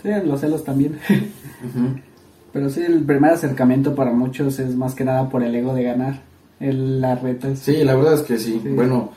Sí, 0.00 0.08
los 0.24 0.40
celos 0.40 0.62
también. 0.62 1.00
Pero 2.52 2.70
sí, 2.70 2.80
el 2.80 3.02
primer 3.02 3.32
acercamiento 3.32 3.96
para 3.96 4.12
muchos 4.12 4.60
es 4.60 4.76
más 4.76 4.94
que 4.94 5.04
nada 5.04 5.28
por 5.28 5.42
el 5.42 5.52
ego 5.52 5.74
de 5.74 5.82
ganar. 5.82 6.22
El, 6.60 7.00
las 7.00 7.20
retas. 7.20 7.58
Sí, 7.58 7.82
la 7.82 7.96
verdad 7.96 8.14
es 8.14 8.20
que 8.20 8.38
sí. 8.38 8.62
Bueno, 8.64 9.10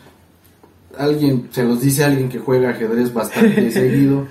alguien, 0.97 1.49
se 1.51 1.63
los 1.63 1.79
dice 1.79 2.03
a 2.03 2.07
alguien 2.07 2.27
que 2.27 2.39
juega 2.39 2.71
ajedrez 2.71 3.13
bastante 3.13 3.69
seguido. 3.71 4.25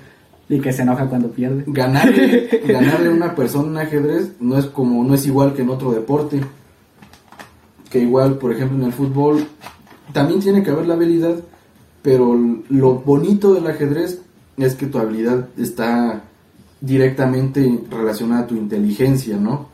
Y 0.49 0.59
que 0.59 0.73
se 0.73 0.81
enoja 0.81 1.05
cuando 1.05 1.29
pierde. 1.29 1.63
Ganarle, 1.65 2.61
ganarle 2.67 3.07
a 3.07 3.11
una 3.11 3.35
persona 3.35 3.81
en 3.81 3.87
ajedrez 3.87 4.33
no 4.41 4.57
es 4.57 4.65
como, 4.65 5.01
no 5.05 5.15
es 5.15 5.25
igual 5.25 5.53
que 5.53 5.61
en 5.61 5.69
otro 5.69 5.93
deporte 5.93 6.41
que 7.93 7.99
igual, 7.99 8.39
por 8.39 8.51
ejemplo, 8.51 8.79
en 8.79 8.85
el 8.85 8.91
fútbol 8.91 9.45
también 10.13 10.39
tiene 10.39 10.63
que 10.63 10.71
haber 10.71 10.87
la 10.87 10.95
habilidad, 10.95 11.35
pero 12.01 12.35
lo 12.69 12.95
bonito 12.95 13.53
del 13.53 13.67
ajedrez 13.67 14.19
es 14.57 14.73
que 14.73 14.87
tu 14.87 14.97
habilidad 14.97 15.47
está 15.59 16.23
directamente 16.81 17.81
relacionada 17.91 18.41
a 18.41 18.47
tu 18.47 18.55
inteligencia, 18.55 19.37
¿no? 19.37 19.67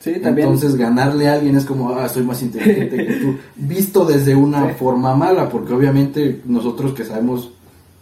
Sí, 0.00 0.16
también. 0.20 0.48
Entonces 0.48 0.76
ganarle 0.76 1.28
a 1.28 1.32
alguien 1.32 1.56
es 1.56 1.64
como, 1.64 1.94
ah, 1.94 2.10
soy 2.10 2.24
más 2.24 2.42
inteligente 2.42 3.06
que 3.06 3.14
tú, 3.14 3.36
visto 3.56 4.04
desde 4.04 4.34
una 4.34 4.68
forma 4.74 5.16
mala, 5.16 5.48
porque 5.48 5.72
obviamente 5.72 6.42
nosotros 6.44 6.92
que 6.92 7.06
sabemos 7.06 7.52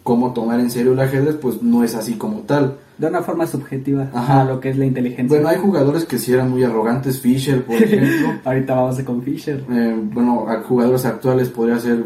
cómo 0.03 0.33
tomar 0.33 0.59
en 0.59 0.69
serio 0.69 0.91
el 0.91 0.99
ajedrez, 0.99 1.35
pues 1.35 1.61
no 1.61 1.85
es 1.85 1.95
así 1.95 2.15
como 2.15 2.39
tal. 2.39 2.75
De 3.01 3.07
una 3.07 3.23
forma 3.23 3.47
subjetiva 3.47 4.09
Ajá. 4.13 4.41
a 4.41 4.45
lo 4.45 4.59
que 4.59 4.69
es 4.69 4.77
la 4.77 4.85
inteligencia. 4.85 5.35
Bueno, 5.35 5.49
hay 5.49 5.57
jugadores 5.57 6.05
que 6.05 6.19
sí 6.19 6.33
eran 6.33 6.51
muy 6.51 6.63
arrogantes, 6.63 7.19
Fischer, 7.19 7.65
por 7.65 7.75
ejemplo. 7.81 8.33
ahorita 8.45 8.75
vamos 8.75 8.99
a 8.99 9.03
con 9.03 9.23
Fischer. 9.23 9.63
Eh, 9.71 9.99
bueno, 10.13 10.45
a 10.47 10.61
jugadores 10.61 11.03
actuales 11.05 11.49
podría 11.49 11.79
ser... 11.79 12.05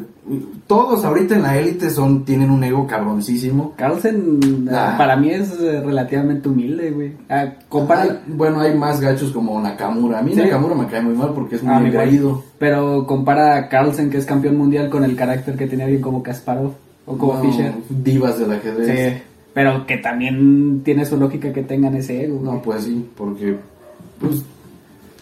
Todos 0.67 1.03
ahorita 1.03 1.36
en 1.36 1.41
la 1.41 1.58
élite 1.58 1.89
son 1.89 2.23
tienen 2.23 2.49
un 2.49 2.63
ego 2.63 2.88
cabroncísimo. 2.88 3.73
Carlsen 3.75 4.69
ah. 4.71 4.95
para 4.97 5.17
mí 5.17 5.31
es 5.31 5.60
eh, 5.60 5.81
relativamente 5.81 6.47
humilde, 6.47 6.91
güey. 6.91 7.12
Ah, 7.27 7.55
compara... 7.67 8.21
bueno, 8.27 8.62
hay 8.62 8.73
más 8.73 9.01
gachos 9.01 9.34
como 9.34 9.60
Nakamura. 9.60 10.19
A 10.19 10.21
mí 10.21 10.34
Nakamura 10.34 10.75
me 10.75 10.88
cae 10.88 11.01
muy 11.01 11.13
mal 11.15 11.34
porque 11.36 11.58
es 11.58 11.63
muy 11.63 11.93
ah, 11.93 12.41
Pero 12.58 13.05
compara 13.05 13.58
a 13.58 13.67
Carlsen, 13.67 14.10
que 14.10 14.15
es 14.15 14.25
campeón 14.25 14.58
mundial, 14.58 14.89
con 14.89 15.03
el 15.03 15.17
carácter 15.17 15.58
que 15.58 15.67
tiene 15.67 15.84
alguien 15.84 16.01
como 16.01 16.23
Kasparov. 16.23 16.71
O 17.05 17.17
como 17.17 17.41
Fischer. 17.41 17.73
Divas 17.89 18.39
del 18.39 18.53
ajedrez. 18.53 18.88
Sí, 18.88 19.21
pero 19.56 19.88
que 19.88 19.98
también 19.98 20.82
tiene 20.84 21.06
su 21.06 21.15
lógica 21.15 21.54
que 21.54 21.63
tengan 21.63 21.96
ese 21.96 22.26
ego. 22.26 22.41
No, 22.44 22.62
pues 22.62 22.84
sí, 22.84 23.10
porque 23.15 23.56
pues 24.20 24.44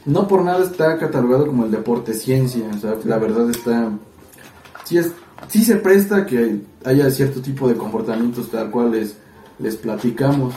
no 0.07 0.27
por 0.27 0.43
nada 0.43 0.63
está 0.65 0.97
catalogado 0.97 1.45
como 1.45 1.65
el 1.65 1.71
deporte 1.71 2.15
ciencia, 2.15 2.63
o 2.75 2.77
sea, 2.79 2.95
la 3.05 3.19
verdad 3.19 3.47
está 3.51 3.91
sí 4.85 4.97
es 4.97 5.13
sí 5.49 5.63
se 5.63 5.75
presta 5.75 6.25
que 6.25 6.61
haya 6.83 7.11
cierto 7.11 7.41
tipo 7.41 7.67
de 7.67 7.75
comportamientos 7.75 8.49
tal 8.49 8.71
cual 8.71 8.91
les, 8.91 9.15
les 9.59 9.75
platicamos. 9.75 10.55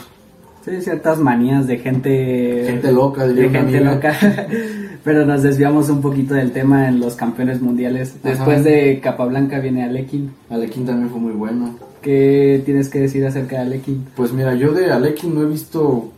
Sí, 0.65 0.81
ciertas 0.81 1.19
manías 1.19 1.67
de 1.67 1.77
gente 1.77 2.65
gente 2.67 2.91
loca, 2.91 3.27
de 3.27 3.47
gente 3.47 3.79
loca. 3.79 4.17
Pero 5.07 5.25
nos 5.25 5.41
desviamos 5.41 5.87
un 5.87 6.01
poquito 6.01 6.33
del 6.33 6.51
tema 6.51 6.89
en 6.89 6.99
los 6.99 7.15
campeones 7.15 7.61
mundiales. 7.61 8.21
Después 8.21 8.65
de 8.65 8.99
Capablanca 8.99 9.57
viene 9.59 9.85
Alekin. 9.85 10.33
Alekin 10.49 10.85
también 10.85 11.09
fue 11.09 11.21
muy 11.21 11.31
bueno. 11.31 11.77
¿Qué 12.01 12.61
tienes 12.65 12.89
que 12.89 12.99
decir 12.99 13.25
acerca 13.25 13.55
de 13.55 13.61
Alekin? 13.61 14.05
Pues 14.17 14.33
mira, 14.33 14.53
yo 14.55 14.73
de 14.73 14.91
Alekin 14.91 15.33
no 15.33 15.43
he 15.43 15.45
visto 15.45 16.11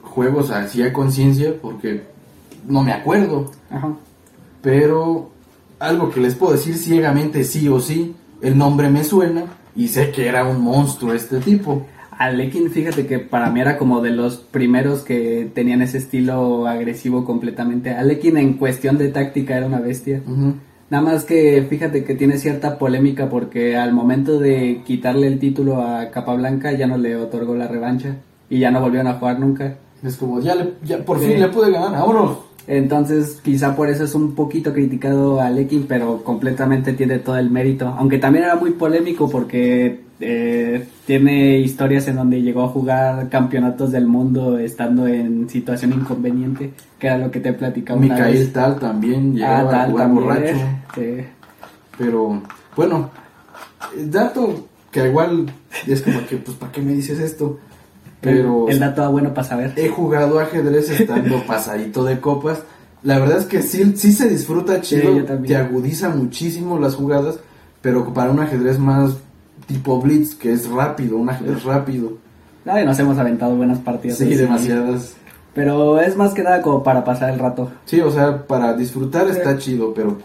juegos 0.00 0.50
así 0.50 0.82
a 0.82 0.90
conciencia 0.90 1.52
porque 1.60 2.04
no 2.66 2.82
me 2.82 2.94
acuerdo. 2.94 3.50
Ajá. 3.68 3.92
Pero 4.62 5.28
algo 5.78 6.08
que 6.08 6.20
les 6.20 6.34
puedo 6.34 6.52
decir 6.52 6.78
ciegamente 6.78 7.44
sí 7.44 7.68
o 7.68 7.78
sí, 7.78 8.16
el 8.40 8.56
nombre 8.56 8.88
me 8.88 9.04
suena 9.04 9.44
y 9.76 9.88
sé 9.88 10.12
que 10.12 10.28
era 10.28 10.46
un 10.46 10.62
monstruo 10.62 11.12
este 11.12 11.40
tipo. 11.40 11.84
Alekin, 12.18 12.70
fíjate 12.70 13.06
que 13.06 13.18
para 13.18 13.50
mí 13.50 13.60
era 13.60 13.78
como 13.78 14.00
de 14.00 14.10
los 14.10 14.36
primeros 14.36 15.02
que 15.02 15.50
tenían 15.54 15.82
ese 15.82 15.98
estilo 15.98 16.66
agresivo 16.66 17.24
completamente. 17.24 17.90
Alekin 17.90 18.36
en 18.36 18.54
cuestión 18.54 18.98
de 18.98 19.08
táctica 19.08 19.56
era 19.56 19.66
una 19.66 19.80
bestia. 19.80 20.22
Nada 20.90 21.02
más 21.02 21.24
que 21.24 21.64
fíjate 21.68 22.04
que 22.04 22.14
tiene 22.14 22.38
cierta 22.38 22.78
polémica 22.78 23.28
porque 23.28 23.76
al 23.76 23.92
momento 23.92 24.38
de 24.38 24.82
quitarle 24.84 25.26
el 25.26 25.38
título 25.38 25.82
a 25.82 26.10
Capablanca 26.10 26.72
ya 26.72 26.86
no 26.86 26.98
le 26.98 27.16
otorgó 27.16 27.54
la 27.54 27.66
revancha 27.66 28.16
y 28.50 28.58
ya 28.58 28.70
no 28.70 28.80
volvieron 28.80 29.08
a 29.08 29.14
jugar 29.14 29.40
nunca. 29.40 29.76
Es 30.02 30.16
como, 30.16 30.40
ya, 30.40 30.54
ya 30.84 30.98
por 30.98 31.18
fin 31.18 31.40
le 31.40 31.48
pude 31.48 31.70
ganar, 31.70 31.92
vámonos. 31.92 32.38
Entonces, 32.66 33.40
quizá 33.42 33.76
por 33.76 33.90
eso 33.90 34.04
es 34.04 34.14
un 34.14 34.34
poquito 34.34 34.72
criticado 34.72 35.40
a 35.40 35.50
Lekin, 35.50 35.86
pero 35.86 36.22
completamente 36.24 36.92
tiene 36.94 37.18
todo 37.18 37.36
el 37.36 37.50
mérito. 37.50 37.88
Aunque 37.88 38.18
también 38.18 38.44
era 38.44 38.56
muy 38.56 38.70
polémico 38.72 39.28
porque 39.28 40.03
eh, 40.26 40.88
tiene 41.04 41.58
historias 41.58 42.08
en 42.08 42.16
donde 42.16 42.40
llegó 42.40 42.64
a 42.64 42.68
jugar 42.68 43.28
campeonatos 43.28 43.92
del 43.92 44.06
mundo 44.06 44.58
estando 44.58 45.06
en 45.06 45.50
situación 45.50 45.92
inconveniente, 45.92 46.72
que 46.98 47.08
era 47.08 47.18
lo 47.18 47.30
que 47.30 47.40
te 47.40 47.52
platicaba. 47.52 48.00
Micael 48.00 48.50
Tal 48.50 48.78
también 48.78 49.34
llegaba 49.34 49.82
ah, 49.82 49.84
a 49.84 49.90
jugar 49.90 50.08
borracho. 50.08 50.56
Pero, 51.98 52.42
bueno, 52.74 53.10
dato 54.06 54.66
que 54.90 55.06
igual 55.06 55.52
es 55.86 56.00
como 56.00 56.26
que, 56.26 56.38
pues, 56.38 56.56
¿para 56.56 56.72
qué 56.72 56.80
me 56.80 56.94
dices 56.94 57.18
esto? 57.18 57.58
Pero 58.22 58.70
el, 58.70 58.78
dato 58.78 59.12
bueno 59.12 59.34
para 59.34 59.46
saber. 59.46 59.74
He 59.76 59.90
jugado 59.90 60.40
ajedrez 60.40 60.88
estando 60.88 61.42
pasadito 61.46 62.02
de 62.02 62.18
copas. 62.18 62.62
La 63.02 63.18
verdad 63.18 63.40
es 63.40 63.44
que 63.44 63.60
sí, 63.60 63.92
sí 63.96 64.12
se 64.12 64.26
disfruta 64.30 64.80
chido, 64.80 65.22
te 65.22 65.56
agudiza 65.56 66.08
muchísimo 66.08 66.78
las 66.78 66.94
jugadas, 66.94 67.40
pero 67.82 68.14
para 68.14 68.30
un 68.30 68.40
ajedrez 68.40 68.78
más 68.78 69.16
tipo 69.66 70.00
blitz, 70.00 70.34
que 70.34 70.52
es 70.52 70.68
rápido, 70.68 71.16
un 71.16 71.30
ajedrez 71.30 71.64
rápido. 71.64 72.12
Nadie 72.64 72.84
nos 72.84 72.98
hemos 72.98 73.18
aventado 73.18 73.56
buenas 73.56 73.78
partidas. 73.78 74.18
Sí, 74.18 74.34
demasiadas. 74.34 75.14
Pero 75.54 76.00
es 76.00 76.16
más 76.16 76.34
que 76.34 76.42
nada 76.42 76.62
como 76.62 76.82
para 76.82 77.04
pasar 77.04 77.30
el 77.30 77.38
rato. 77.38 77.70
Sí, 77.84 78.00
o 78.00 78.10
sea, 78.10 78.46
para 78.46 78.74
disfrutar 78.74 79.28
está 79.28 79.56
chido, 79.58 79.94
pero 79.94 80.18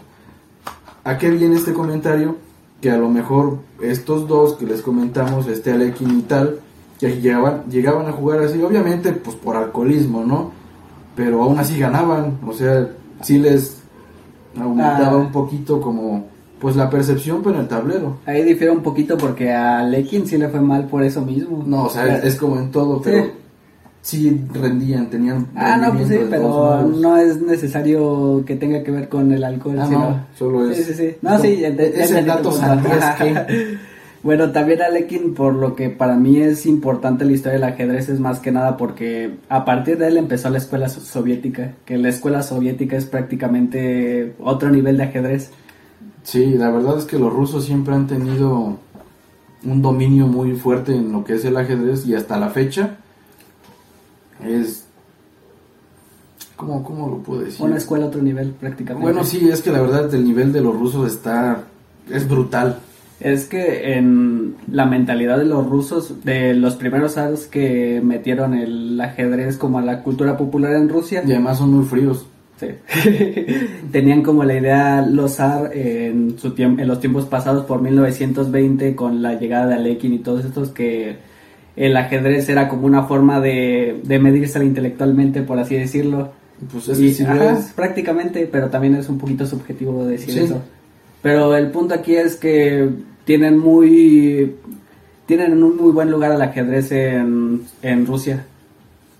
¿a 1.04 1.18
qué 1.18 1.30
viene 1.30 1.56
este 1.56 1.72
comentario? 1.72 2.36
Que 2.80 2.90
a 2.90 2.96
lo 2.96 3.08
mejor 3.08 3.58
estos 3.80 4.26
dos 4.26 4.54
que 4.54 4.66
les 4.66 4.82
comentamos, 4.82 5.46
este 5.46 5.72
Alekin 5.72 6.18
y 6.18 6.22
tal, 6.22 6.60
que 6.98 7.20
llegaban, 7.20 7.64
llegaban 7.70 8.06
a 8.06 8.12
jugar 8.12 8.40
así, 8.40 8.60
obviamente 8.62 9.12
pues 9.12 9.36
por 9.36 9.56
alcoholismo, 9.56 10.24
¿no? 10.24 10.52
Pero 11.14 11.42
aún 11.42 11.58
así 11.58 11.78
ganaban, 11.78 12.38
o 12.46 12.52
sea, 12.52 12.88
sí 13.22 13.38
les 13.38 13.78
aumentaba 14.58 15.12
ah. 15.12 15.16
un 15.16 15.30
poquito 15.30 15.80
como 15.80 16.26
pues 16.60 16.76
la 16.76 16.90
percepción 16.90 17.42
pero 17.42 17.60
el 17.60 17.68
tablero. 17.68 18.18
Ahí 18.26 18.44
difiere 18.44 18.72
un 18.72 18.82
poquito 18.82 19.16
porque 19.16 19.52
a 19.52 19.82
Lekin 19.82 20.26
sí 20.26 20.36
le 20.36 20.48
fue 20.48 20.60
mal 20.60 20.86
por 20.86 21.02
eso 21.02 21.22
mismo. 21.22 21.64
No, 21.66 21.84
o 21.84 21.90
sea, 21.90 22.18
es, 22.18 22.36
como 22.36 22.58
en 22.58 22.70
todo, 22.70 23.00
pero 23.02 23.30
sí, 24.02 24.40
rendían, 24.52 25.08
tenían... 25.10 25.48
Ah, 25.54 25.76
no, 25.76 25.92
pues 25.94 26.08
sí, 26.08 26.18
pero 26.28 26.86
no 26.86 27.16
es 27.16 27.40
necesario 27.40 28.44
que 28.46 28.56
tenga 28.56 28.82
que 28.82 28.90
ver 28.90 29.08
con 29.08 29.32
el 29.32 29.42
alcohol. 29.42 29.78
Ah, 29.80 29.88
no, 29.90 30.26
solo 30.38 30.70
es... 30.70 30.76
Sí, 30.76 30.84
sí, 30.84 30.94
sí. 30.94 31.16
No, 31.22 31.38
sí, 31.38 31.64
es 31.64 32.10
el 32.10 32.26
dato 32.26 32.52
que... 33.18 33.78
Bueno, 34.22 34.52
también 34.52 34.82
Alekin, 34.82 35.32
por 35.32 35.54
lo 35.54 35.74
que 35.74 35.88
para 35.88 36.14
mí 36.14 36.40
es 36.40 36.66
importante 36.66 37.24
la 37.24 37.32
historia 37.32 37.58
del 37.58 37.64
ajedrez, 37.64 38.10
es 38.10 38.20
más 38.20 38.38
que 38.38 38.52
nada 38.52 38.76
porque 38.76 39.36
a 39.48 39.64
partir 39.64 39.96
de 39.96 40.08
él 40.08 40.18
empezó 40.18 40.50
la 40.50 40.58
escuela 40.58 40.90
soviética, 40.90 41.72
que 41.86 41.96
la 41.96 42.10
escuela 42.10 42.42
soviética 42.42 42.98
es 42.98 43.06
prácticamente 43.06 44.34
otro 44.38 44.68
nivel 44.68 44.98
de 44.98 45.04
ajedrez. 45.04 45.50
Sí, 46.22 46.54
la 46.54 46.70
verdad 46.70 46.98
es 46.98 47.04
que 47.04 47.18
los 47.18 47.32
rusos 47.32 47.64
siempre 47.64 47.94
han 47.94 48.06
tenido 48.06 48.76
un 49.64 49.82
dominio 49.82 50.26
muy 50.26 50.54
fuerte 50.54 50.94
en 50.94 51.12
lo 51.12 51.24
que 51.24 51.34
es 51.34 51.44
el 51.44 51.56
ajedrez 51.56 52.06
y 52.06 52.14
hasta 52.14 52.38
la 52.38 52.50
fecha 52.50 52.98
es... 54.44 54.86
¿Cómo, 56.56 56.84
cómo 56.84 57.08
lo 57.08 57.18
puedo 57.18 57.40
decir? 57.40 57.64
Una 57.64 57.76
escuela 57.76 58.06
otro 58.06 58.20
nivel 58.20 58.50
prácticamente. 58.50 59.02
Bueno, 59.02 59.24
sí, 59.24 59.48
es 59.48 59.62
que 59.62 59.70
la 59.70 59.80
verdad 59.80 60.12
el 60.14 60.24
nivel 60.24 60.52
de 60.52 60.60
los 60.60 60.78
rusos 60.78 61.10
está... 61.10 61.64
es 62.08 62.28
brutal 62.28 62.80
es 63.20 63.44
que 63.44 63.94
en 63.96 64.56
la 64.70 64.86
mentalidad 64.86 65.38
de 65.38 65.44
los 65.44 65.66
rusos, 65.68 66.24
de 66.24 66.54
los 66.54 66.76
primeros 66.76 67.18
años 67.18 67.44
que 67.44 68.00
metieron 68.02 68.54
el 68.54 68.98
ajedrez 68.98 69.58
como 69.58 69.78
a 69.78 69.82
la 69.82 70.02
cultura 70.02 70.38
popular 70.38 70.72
en 70.72 70.88
Rusia. 70.88 71.22
Y 71.26 71.32
además 71.32 71.58
son 71.58 71.70
muy 71.72 71.84
fríos. 71.84 72.26
Sí. 72.60 72.66
Tenían 73.92 74.22
como 74.22 74.44
la 74.44 74.54
idea 74.54 75.00
los 75.02 75.36
zar 75.36 75.70
en, 75.74 76.38
su 76.38 76.54
en 76.58 76.86
los 76.86 77.00
tiempos 77.00 77.24
pasados 77.24 77.64
por 77.64 77.80
1920 77.80 78.94
con 78.94 79.22
la 79.22 79.38
llegada 79.38 79.66
de 79.68 79.74
Alekin 79.76 80.12
y 80.12 80.18
todos 80.18 80.44
estos 80.44 80.68
que 80.68 81.16
el 81.76 81.96
ajedrez 81.96 82.48
era 82.50 82.68
como 82.68 82.86
una 82.86 83.04
forma 83.04 83.40
de, 83.40 84.00
de 84.04 84.18
medirse 84.18 84.62
intelectualmente, 84.62 85.40
por 85.40 85.58
así 85.58 85.76
decirlo. 85.76 86.32
Pues 86.70 86.88
es, 86.88 87.72
prácticamente, 87.74 88.46
pero 88.50 88.68
también 88.68 88.94
es 88.96 89.08
un 89.08 89.16
poquito 89.16 89.46
subjetivo 89.46 90.04
decir 90.04 90.38
eso. 90.38 90.60
Pero 91.22 91.56
el 91.56 91.70
punto 91.70 91.94
aquí 91.94 92.14
es 92.14 92.36
que 92.36 92.90
tienen 93.24 93.58
muy 93.58 94.56
tienen 95.24 95.62
un 95.62 95.76
muy 95.76 95.92
buen 95.92 96.10
lugar 96.10 96.32
al 96.32 96.42
ajedrez 96.42 96.92
en, 96.92 97.62
en 97.82 98.04
Rusia 98.04 98.44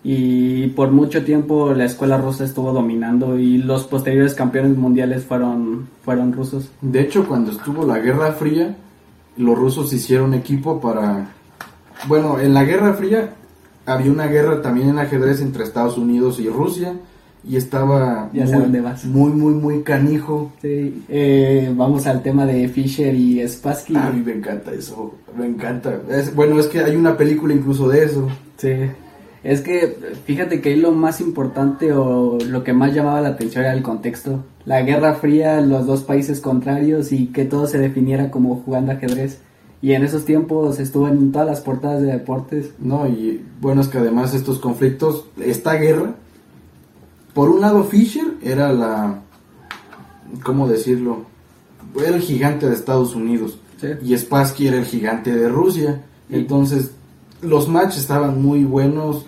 y 0.03 0.69
por 0.69 0.91
mucho 0.91 1.25
tiempo 1.25 1.75
la 1.75 1.85
escuela 1.85 2.17
rusa 2.17 2.45
estuvo 2.45 2.73
dominando 2.73 3.39
y 3.39 3.59
los 3.59 3.85
posteriores 3.85 4.35
campeones 4.35 4.77
mundiales 4.77 5.25
fueron 5.25 5.89
fueron 6.05 6.33
rusos. 6.33 6.71
De 6.81 7.01
hecho, 7.01 7.27
cuando 7.27 7.53
estuvo 7.53 7.85
la 7.85 7.99
Guerra 7.99 8.33
Fría, 8.33 8.77
los 9.37 9.59
rusos 9.59 9.93
hicieron 9.93 10.35
equipo 10.35 10.81
para 10.81 11.33
bueno, 12.09 12.41
en 12.41 12.55
la 12.55 12.65
Guerra 12.65 12.95
Fría 12.95 13.35
había 13.87 14.11
una 14.11 14.27
guerra 14.27 14.63
también 14.63 14.89
en 14.89 14.99
ajedrez 14.99 15.41
entre 15.41 15.65
Estados 15.65 15.99
Unidos 15.99 16.41
y 16.41 16.49
Rusia 16.49 16.95
y 17.43 17.57
estaba 17.57 18.31
muy, 19.05 19.33
muy, 19.33 19.55
muy, 19.55 19.83
canijo. 19.83 20.53
Sí, 20.61 21.05
eh, 21.09 21.73
vamos 21.75 22.07
al 22.07 22.23
tema 22.23 22.45
de 22.47 22.69
Fisher 22.69 23.15
y 23.15 23.47
Spassky. 23.47 23.97
A 23.97 24.11
mí 24.11 24.23
me 24.25 24.33
encanta 24.33 24.73
eso, 24.73 25.15
me 25.37 25.47
encanta. 25.47 26.01
Es, 26.11 26.35
bueno, 26.35 26.59
es 26.61 26.67
que 26.67 26.81
hay 26.81 26.97
una 26.97 27.17
película 27.17 27.55
incluso 27.55 27.89
de 27.89 28.05
eso. 28.05 28.29
Sí. 28.59 28.75
Es 29.43 29.63
que 29.63 29.97
fíjate 30.27 30.61
que 30.61 30.71
ahí 30.71 30.77
lo 30.77 30.93
más 30.93 31.21
importante 31.21 31.93
o 31.93 32.39
lo 32.39 32.63
que 32.63 32.75
más 32.75 32.95
llamaba 32.95 33.23
la 33.23 33.31
atención 33.31 33.65
era 33.65 33.73
el 33.73 33.83
contexto. 33.83 34.45
La 34.67 34.83
Guerra 34.83 35.15
Fría, 35.15 35.61
los 35.63 35.87
dos 35.87 36.03
países 36.03 36.41
contrarios 36.41 37.13
y 37.13 37.29
que 37.29 37.47
todo 37.47 37.67
se 37.67 37.79
definiera 37.79 38.31
como 38.31 38.57
jugando 38.57 38.93
ajedrez. 38.93 39.41
Y 39.83 39.93
en 39.93 40.05
esos 40.05 40.27
tiempos 40.27 40.79
estuvo 40.79 41.09
en 41.09 41.33
todas 41.33 41.49
las 41.49 41.61
portadas 41.63 42.03
de 42.03 42.13
deportes. 42.13 42.73
No, 42.79 43.09
y 43.09 43.43
bueno, 43.63 43.81
es 43.81 43.89
que 43.89 43.97
además 43.97 44.35
estos 44.35 44.59
conflictos, 44.59 45.25
esta 45.43 45.75
guerra, 45.77 46.15
por 47.33 47.49
un 47.49 47.63
lado 47.63 47.85
Fisher 47.85 48.35
era 48.43 48.73
la, 48.75 49.21
¿cómo 50.43 50.69
decirlo? 50.69 51.25
Era 51.97 52.17
el 52.17 52.21
gigante 52.21 52.69
de 52.69 52.75
Estados 52.75 53.15
Unidos. 53.15 53.59
Sí. 53.81 53.89
Y 54.03 54.19
Spassky 54.19 54.69
era 54.69 54.77
el 54.77 54.85
gigante 54.85 55.35
de 55.35 55.49
Rusia. 55.49 56.03
Entonces, 56.29 56.91
los 57.41 57.69
matches 57.69 58.03
estaban 58.03 58.43
muy 58.43 58.65
buenos. 58.65 59.25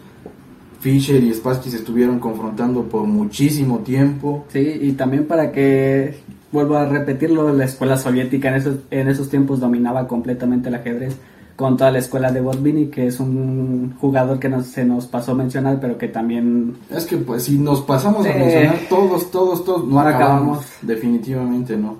Fisher 0.82 1.22
y 1.22 1.32
Spassky 1.32 1.70
se 1.70 1.76
estuvieron 1.76 2.18
confrontando 2.18 2.82
por 2.82 3.04
muchísimo 3.04 3.78
tiempo. 3.78 4.44
Sí, 4.52 4.58
y 4.82 4.92
también 4.92 5.26
para 5.26 5.52
que, 5.52 6.16
vuelvo 6.50 6.76
a 6.76 6.84
repetirlo, 6.86 7.52
la 7.54 7.64
escuela 7.64 7.96
soviética 7.96 8.48
en 8.48 8.54
esos, 8.56 8.74
en 8.90 9.06
esos 9.08 9.28
tiempos 9.30 9.60
dominaba 9.60 10.08
completamente 10.08 10.68
el 10.68 10.74
ajedrez 10.74 11.16
con 11.54 11.76
toda 11.76 11.92
la 11.92 11.98
escuela 12.00 12.32
de 12.32 12.40
Botvinnik, 12.40 12.90
que 12.90 13.06
es 13.06 13.20
un 13.20 13.94
jugador 14.00 14.40
que 14.40 14.48
nos, 14.48 14.66
se 14.66 14.84
nos 14.84 15.06
pasó 15.06 15.32
a 15.32 15.34
mencionar, 15.36 15.78
pero 15.80 15.96
que 15.98 16.08
también 16.08 16.74
Es 16.90 17.04
que 17.06 17.16
pues 17.18 17.44
si 17.44 17.58
nos 17.58 17.82
pasamos 17.82 18.26
a 18.26 18.32
Sí. 18.32 18.38
mencionar 18.38 18.76
todos, 18.88 19.30
todos, 19.30 19.64
todos, 19.64 19.84
no 19.86 19.94
No 19.94 20.00
acabamos. 20.00 20.58
acabamos. 20.58 20.64
Definitivamente 20.82 21.76
no. 21.76 21.98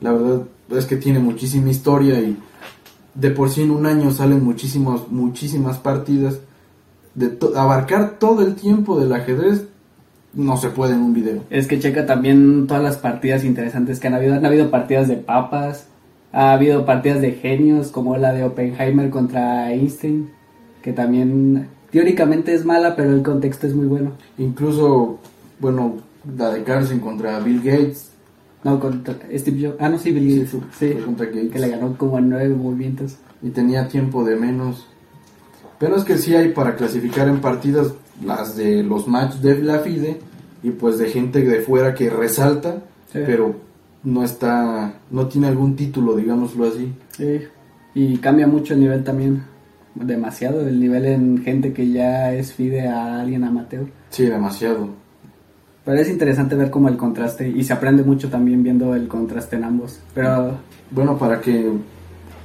La 0.00 0.12
verdad 0.12 0.42
es 0.70 0.86
que 0.86 0.96
tiene 0.96 1.18
muchísima 1.18 1.68
historia 1.68 2.18
y 2.20 2.36
de 3.14 3.30
por 3.30 3.50
sí 3.50 3.62
en 3.62 3.72
un 3.72 3.84
año 3.84 4.10
salen 4.10 4.42
muchísimas, 4.42 5.00
muchísimas 5.10 5.76
partidas. 5.76 6.38
De 7.14 7.28
to- 7.28 7.56
abarcar 7.58 8.18
todo 8.18 8.42
el 8.46 8.54
tiempo 8.54 8.98
del 8.98 9.12
ajedrez 9.12 9.66
no 10.34 10.56
se 10.56 10.70
puede 10.70 10.94
en 10.94 11.00
un 11.02 11.12
video. 11.12 11.42
es 11.50 11.66
que 11.66 11.78
checa 11.78 12.06
también 12.06 12.66
todas 12.66 12.82
las 12.82 12.96
partidas 12.96 13.44
interesantes 13.44 14.00
que 14.00 14.06
han 14.08 14.14
habido. 14.14 14.34
Han 14.34 14.46
habido 14.46 14.70
partidas 14.70 15.08
de 15.08 15.16
papas, 15.16 15.86
ha 16.32 16.52
habido 16.54 16.86
partidas 16.86 17.20
de 17.20 17.32
genios, 17.32 17.88
como 17.90 18.16
la 18.16 18.32
de 18.32 18.44
Oppenheimer 18.44 19.10
contra 19.10 19.70
Einstein, 19.70 20.30
que 20.80 20.92
también 20.94 21.68
teóricamente 21.90 22.54
es 22.54 22.64
mala, 22.64 22.96
pero 22.96 23.10
el 23.14 23.22
contexto 23.22 23.66
es 23.66 23.74
muy 23.74 23.86
bueno. 23.86 24.12
Incluso, 24.38 25.18
bueno, 25.60 25.96
la 26.38 26.50
de 26.50 26.62
Carlsen 26.62 27.00
contra 27.00 27.38
Bill 27.40 27.58
Gates. 27.62 28.08
No, 28.64 28.80
contra 28.80 29.14
Steve 29.36 29.66
Jobs. 29.66 29.76
Ah, 29.80 29.88
no, 29.90 29.98
sí, 29.98 30.12
Bill 30.12 30.44
Gates. 30.44 30.56
Sí, 30.78 30.94
contra 31.04 31.26
Gates. 31.26 31.50
que 31.50 31.58
le 31.58 31.68
ganó 31.68 31.98
como 31.98 32.18
en 32.18 32.30
nueve 32.30 32.54
movimientos. 32.54 33.16
y 33.42 33.50
tenía 33.50 33.88
tiempo 33.88 34.24
de 34.24 34.36
menos. 34.36 34.86
Pero 35.82 35.96
es 35.96 36.04
que 36.04 36.16
sí 36.16 36.32
hay 36.36 36.50
para 36.50 36.76
clasificar 36.76 37.26
en 37.28 37.40
partidas 37.40 37.88
las 38.24 38.56
de 38.56 38.84
los 38.84 39.08
matches 39.08 39.42
de 39.42 39.60
la 39.62 39.80
FIDE 39.80 40.20
y 40.62 40.70
pues 40.70 40.96
de 40.98 41.08
gente 41.08 41.42
de 41.42 41.60
fuera 41.60 41.92
que 41.92 42.08
resalta, 42.08 42.76
Sí. 43.12 43.18
pero 43.26 43.56
no 44.04 44.22
está, 44.22 44.94
no 45.10 45.26
tiene 45.26 45.48
algún 45.48 45.74
título, 45.74 46.14
digámoslo 46.14 46.68
así. 46.68 46.92
Sí, 47.16 47.40
y 47.94 48.16
cambia 48.18 48.46
mucho 48.46 48.74
el 48.74 48.80
nivel 48.80 49.02
también, 49.02 49.42
demasiado, 49.96 50.60
el 50.66 50.78
nivel 50.78 51.04
en 51.04 51.42
gente 51.42 51.72
que 51.72 51.90
ya 51.90 52.32
es 52.32 52.52
fide 52.52 52.86
a 52.86 53.20
alguien 53.20 53.42
amateur. 53.42 53.86
Sí, 54.10 54.26
demasiado. 54.26 54.88
Pero 55.84 55.98
es 55.98 56.08
interesante 56.08 56.54
ver 56.54 56.70
como 56.70 56.88
el 56.88 56.96
contraste 56.96 57.48
y 57.48 57.64
se 57.64 57.72
aprende 57.72 58.04
mucho 58.04 58.30
también 58.30 58.62
viendo 58.62 58.94
el 58.94 59.08
contraste 59.08 59.56
en 59.56 59.64
ambos. 59.64 59.98
Pero 60.14 60.58
Bueno, 60.92 61.18
para 61.18 61.40
que 61.40 61.72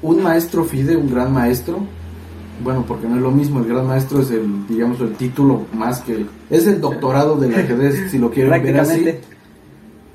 un 0.02 0.24
maestro 0.24 0.64
FIDE, 0.64 0.98
un 0.98 1.14
gran 1.14 1.32
maestro, 1.32 1.78
bueno, 2.64 2.84
porque 2.88 3.08
no 3.08 3.16
es 3.16 3.22
lo 3.22 3.32
mismo, 3.32 3.60
el 3.60 3.66
gran 3.68 3.88
maestro 3.88 4.22
es 4.22 4.32
el, 4.32 4.68
digamos, 4.68 5.00
el 5.02 5.14
título 5.14 5.66
más 5.74 6.02
que, 6.02 6.26
es 6.50 6.66
el 6.68 6.82
doctorado 6.82 7.36
del 7.38 7.54
ajedrez, 7.56 8.10
si 8.12 8.18
lo 8.18 8.30
quieren 8.32 8.62
ver 8.64 8.80
así. 8.80 9.06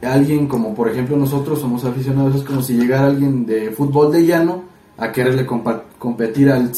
alguien 0.02 0.46
como 0.48 0.74
por 0.74 0.88
ejemplo 0.90 1.16
nosotros 1.16 1.60
somos 1.60 1.84
aficionados, 1.84 2.34
es 2.36 2.42
como 2.42 2.62
si 2.62 2.74
llegara 2.76 3.06
alguien 3.06 3.46
de 3.46 3.70
fútbol 3.70 4.10
de 4.12 4.26
llano 4.26 4.64
a 4.98 5.10
quererle 5.12 5.46
competir 5.98 6.50
al 6.50 6.60
al 6.62 6.70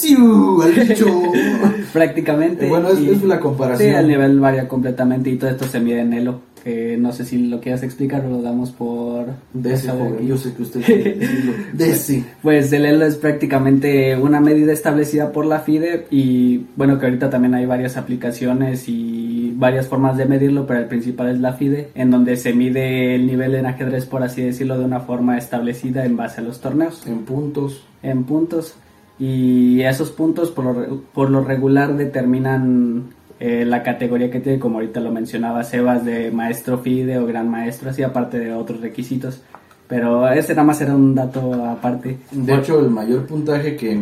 bicho. 0.88 1.06
prácticamente. 1.92 2.68
bueno, 2.68 2.88
es, 2.88 3.00
y- 3.00 3.10
es 3.10 3.22
la 3.24 3.36
Sí, 3.36 3.42
comparación. 3.42 3.94
el 3.96 4.08
nivel 4.08 4.40
varía 4.40 4.68
completamente 4.68 5.30
y 5.30 5.36
todo 5.36 5.50
esto 5.50 5.66
se 5.66 5.80
mide 5.80 6.00
en 6.00 6.12
Elo. 6.12 6.40
Que 6.64 6.96
no 6.96 7.12
sé 7.12 7.26
si 7.26 7.36
lo 7.38 7.60
quieras 7.60 7.82
explicar 7.82 8.24
o 8.24 8.30
lo 8.30 8.42
damos 8.42 8.70
por... 8.70 9.26
de 9.52 9.74
ese 9.74 9.90
joven, 9.90 10.26
yo 10.26 10.38
sé 10.38 10.54
que 10.54 10.62
usted 10.62 10.80
decirlo. 11.18 11.52
De 11.74 11.90
ese. 11.90 12.24
Pues 12.42 12.72
el 12.72 12.86
ELO 12.86 13.04
es 13.04 13.16
prácticamente 13.16 14.16
una 14.16 14.40
medida 14.40 14.72
establecida 14.72 15.30
por 15.30 15.44
la 15.44 15.60
FIDE 15.60 16.06
y 16.10 16.62
bueno 16.76 16.98
que 16.98 17.06
ahorita 17.06 17.28
también 17.28 17.54
hay 17.54 17.66
varias 17.66 17.98
aplicaciones 17.98 18.88
y 18.88 19.52
varias 19.56 19.88
formas 19.88 20.16
de 20.16 20.26
medirlo, 20.26 20.66
pero 20.66 20.80
el 20.80 20.86
principal 20.86 21.28
es 21.28 21.40
la 21.40 21.52
FIDE, 21.52 21.90
en 21.94 22.10
donde 22.10 22.36
se 22.36 22.52
mide 22.52 23.14
el 23.14 23.26
nivel 23.26 23.54
en 23.54 23.66
ajedrez, 23.66 24.06
por 24.06 24.22
así 24.22 24.42
decirlo, 24.42 24.78
de 24.78 24.84
una 24.84 25.00
forma 25.00 25.38
establecida 25.38 26.04
en 26.04 26.16
base 26.16 26.40
a 26.40 26.44
los 26.44 26.60
torneos, 26.60 27.06
En 27.06 27.24
puntos. 27.24 27.84
en 28.02 28.24
puntos. 28.24 28.74
Y 29.18 29.82
esos 29.82 30.10
puntos 30.10 30.50
por 30.50 30.64
lo, 30.64 31.02
por 31.14 31.30
lo 31.30 31.44
regular 31.44 31.96
determinan 31.96 33.04
eh, 33.40 33.64
la 33.64 33.82
categoría 33.82 34.30
que 34.30 34.40
tiene, 34.40 34.58
como 34.58 34.76
ahorita 34.76 35.00
lo 35.00 35.10
mencionaba 35.10 35.64
Sebas, 35.64 36.04
de 36.04 36.30
maestro 36.30 36.78
FIDE 36.78 37.18
o 37.18 37.26
gran 37.26 37.50
maestro, 37.50 37.90
así 37.90 38.02
aparte 38.02 38.38
de 38.38 38.52
otros 38.52 38.80
requisitos. 38.80 39.42
Pero 39.88 40.28
ese 40.30 40.54
nada 40.54 40.66
más 40.66 40.80
era 40.80 40.94
un 40.94 41.14
dato 41.14 41.52
aparte. 41.52 42.18
De 42.30 42.54
hecho, 42.54 42.80
el 42.80 42.90
mayor 42.90 43.26
puntaje 43.26 43.76
que 43.76 44.00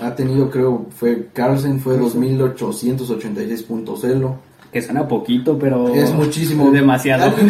ha 0.00 0.14
tenido, 0.14 0.50
creo, 0.50 0.86
fue 0.96 1.28
Carlsen, 1.32 1.80
fue 1.80 1.96
Carlsen. 1.96 2.38
2886 2.38 3.62
puntos 3.64 4.04
Elo. 4.04 4.36
Que 4.72 4.82
suena 4.82 5.06
poquito, 5.06 5.58
pero... 5.58 5.94
Es 5.94 6.12
muchísimo. 6.12 6.66
es 6.68 6.72
demasiado. 6.72 7.32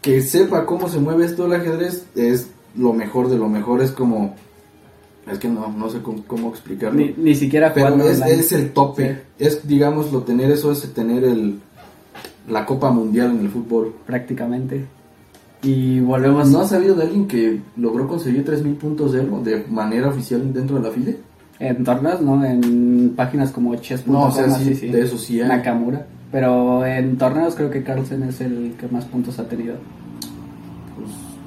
Que 0.00 0.22
sepa 0.22 0.64
cómo 0.64 0.88
se 0.88 1.00
mueve 1.00 1.24
esto 1.24 1.42
del 1.42 1.60
ajedrez 1.60 2.06
es 2.14 2.50
lo 2.76 2.92
mejor 2.92 3.28
de 3.28 3.36
lo 3.36 3.48
mejor. 3.48 3.82
Es 3.82 3.90
como. 3.90 4.36
Es 5.30 5.38
que 5.38 5.48
no, 5.48 5.72
no 5.72 5.90
sé 5.90 6.00
cómo, 6.00 6.22
cómo 6.26 6.48
explicarlo. 6.50 6.98
ni, 6.98 7.14
ni 7.16 7.34
siquiera 7.34 7.72
Pero 7.74 8.02
es, 8.08 8.52
el 8.52 8.70
tope. 8.70 9.22
Es, 9.38 9.66
digámoslo, 9.66 10.22
tener 10.22 10.50
eso 10.50 10.72
es 10.72 10.92
tener 10.92 11.24
el 11.24 11.60
la 12.48 12.64
Copa 12.64 12.90
Mundial 12.90 13.32
en 13.32 13.40
el 13.40 13.48
fútbol. 13.48 13.94
prácticamente. 14.06 14.84
Y 15.62 16.00
volvemos... 16.00 16.48
¿No 16.50 16.60
has 16.60 16.70
sabido 16.70 16.94
de 16.94 17.02
alguien 17.02 17.26
que 17.26 17.60
logró 17.76 18.06
conseguir 18.06 18.44
3.000 18.44 18.76
puntos 18.76 19.12
de 19.12 19.22
de 19.24 19.64
manera 19.68 20.08
oficial 20.08 20.52
dentro 20.52 20.76
de 20.76 20.82
la 20.82 20.90
FIDE? 20.90 21.18
En 21.58 21.82
torneos, 21.82 22.20
¿no? 22.20 22.44
En 22.44 23.14
páginas 23.16 23.50
como 23.50 23.74
chess.com, 23.74 24.14
No, 24.14 24.26
o 24.26 24.30
sea, 24.30 24.44
así, 24.44 24.74
sí, 24.74 24.88
de 24.88 25.02
eso 25.02 25.18
sí 25.18 25.40
hay. 25.40 25.48
Nakamura. 25.48 26.06
Pero 26.30 26.86
en 26.86 27.16
torneos 27.18 27.54
creo 27.56 27.70
que 27.70 27.82
Carlsen 27.82 28.22
es 28.22 28.40
el 28.40 28.74
que 28.78 28.86
más 28.88 29.04
puntos 29.06 29.38
ha 29.40 29.48
tenido. 29.48 29.74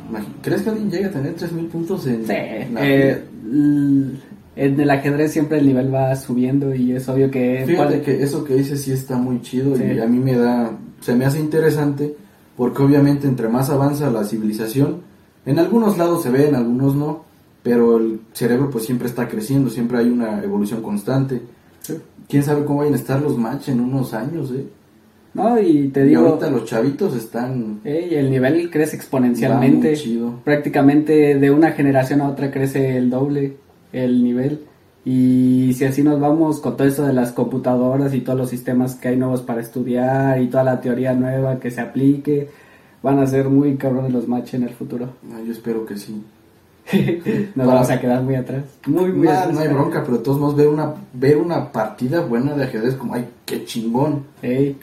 Pues, 0.09 0.23
¿Crees 0.41 0.63
que 0.63 0.69
alguien 0.71 0.91
llegue 0.91 1.05
a 1.05 1.11
tener 1.11 1.35
3.000 1.35 1.67
puntos 1.69 2.05
en 2.07 2.27
Sí, 2.27 2.33
la 2.73 2.85
eh, 2.85 3.23
en 3.51 4.79
el 4.79 4.89
ajedrez 4.89 5.31
siempre 5.31 5.59
el 5.59 5.65
nivel 5.67 5.93
va 5.93 6.15
subiendo 6.15 6.73
y 6.75 6.93
es 6.93 7.07
obvio 7.09 7.29
que... 7.31 7.63
Fíjate 7.65 7.95
cuál- 7.95 8.01
que 8.01 8.23
eso 8.23 8.43
que 8.43 8.55
dices 8.55 8.81
sí 8.81 8.91
está 8.91 9.17
muy 9.17 9.41
chido 9.41 9.75
Sí. 9.75 9.83
y 9.83 9.99
a 9.99 10.07
mí 10.07 10.19
me 10.19 10.35
da, 10.35 10.71
se 10.99 11.15
me 11.15 11.25
hace 11.25 11.39
interesante 11.39 12.15
porque 12.57 12.81
obviamente 12.83 13.27
entre 13.27 13.47
más 13.49 13.69
avanza 13.69 14.09
la 14.11 14.23
civilización, 14.23 14.97
en 15.45 15.57
algunos 15.59 15.97
lados 15.97 16.21
se 16.23 16.29
ve, 16.29 16.47
en 16.49 16.55
algunos 16.55 16.95
no, 16.95 17.23
pero 17.63 17.97
el 17.97 18.19
cerebro 18.33 18.69
pues 18.69 18.85
siempre 18.85 19.07
está 19.07 19.27
creciendo, 19.27 19.69
siempre 19.69 19.97
hay 19.99 20.09
una 20.09 20.43
evolución 20.43 20.81
constante. 20.81 21.41
Sí. 21.81 21.95
Quién 22.27 22.43
sabe 22.43 22.63
cómo 22.65 22.79
vayan 22.79 22.93
a 22.93 22.97
estar 22.97 23.21
los 23.21 23.37
match 23.37 23.69
en 23.69 23.79
unos 23.79 24.13
años, 24.13 24.51
eh. 24.51 24.65
No, 25.33 25.59
y 25.61 25.87
te 25.89 26.01
Y 26.05 26.09
digo... 26.09 26.27
ahorita 26.27 26.49
los 26.49 26.65
chavitos 26.65 27.15
están 27.15 27.79
Ey, 27.85 28.15
el 28.15 28.29
nivel 28.29 28.69
crece 28.69 28.95
exponencialmente. 28.97 29.89
muy 29.89 29.97
chido. 29.97 30.33
Prácticamente 30.43 31.35
de 31.39 31.51
una 31.51 31.71
generación 31.71 32.21
a 32.21 32.29
otra 32.29 32.51
crece 32.51 32.97
el 32.97 33.09
doble 33.09 33.57
el 33.93 34.23
nivel. 34.23 34.61
Y 35.03 35.73
si 35.73 35.85
así 35.85 36.03
nos 36.03 36.19
vamos 36.19 36.59
con 36.59 36.77
todo 36.77 36.87
eso 36.87 37.05
de 37.07 37.13
las 37.13 37.31
computadoras 37.31 38.13
y 38.13 38.21
todos 38.21 38.37
los 38.37 38.49
sistemas 38.49 38.95
que 38.95 39.07
hay 39.07 39.17
nuevos 39.17 39.41
para 39.41 39.61
estudiar 39.61 40.39
y 40.41 40.47
toda 40.47 40.63
la 40.63 40.79
teoría 40.79 41.13
nueva 41.13 41.59
que 41.59 41.71
se 41.71 41.81
aplique, 41.81 42.49
van 43.01 43.17
a 43.19 43.25
ser 43.25 43.49
muy 43.49 43.77
cabrones 43.77 44.11
los 44.13 44.27
matches 44.27 44.55
en 44.55 44.63
el 44.63 44.69
futuro. 44.69 45.09
Ah, 45.31 45.39
yo 45.45 45.51
espero 45.53 45.85
que 45.85 45.97
sí. 45.97 46.21
Nos 47.55 47.67
vamos 47.67 47.89
a 47.89 47.99
quedar 47.99 48.21
muy 48.23 48.35
atrás. 48.35 48.63
Muy, 48.85 49.11
muy 49.11 49.27
Nah, 49.27 49.39
atrás. 49.41 49.53
no 49.53 49.59
hay 49.61 49.67
bronca, 49.67 50.03
pero 50.03 50.17
de 50.17 50.23
todos 50.23 50.39
modos 50.39 50.55
ver 50.55 50.67
una, 50.67 50.93
ver 51.13 51.37
una 51.37 51.71
partida 51.71 52.21
buena 52.21 52.55
de 52.55 52.63
ajedrez 52.65 52.95
como, 52.95 53.13
ay, 53.15 53.27
qué 53.45 53.63
chingón. 53.65 54.23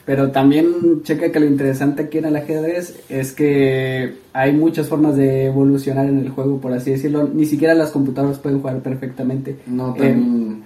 Pero 0.04 0.30
también 0.30 1.02
checa 1.02 1.30
que 1.32 1.40
lo 1.40 1.46
interesante 1.46 2.02
aquí 2.02 2.18
en 2.18 2.26
el 2.26 2.36
ajedrez 2.36 2.98
es 3.08 3.32
que 3.32 4.14
hay 4.32 4.52
muchas 4.52 4.88
formas 4.88 5.16
de 5.16 5.46
evolucionar 5.46 6.06
en 6.06 6.18
el 6.18 6.30
juego, 6.30 6.58
por 6.60 6.72
así 6.72 6.90
decirlo. 6.92 7.28
Ni 7.32 7.44
siquiera 7.46 7.74
las 7.74 7.90
computadoras 7.90 8.38
pueden 8.38 8.60
jugar 8.60 8.78
perfectamente. 8.80 9.56
No, 9.66 9.90
Eh, 9.96 9.98
también. 9.98 10.62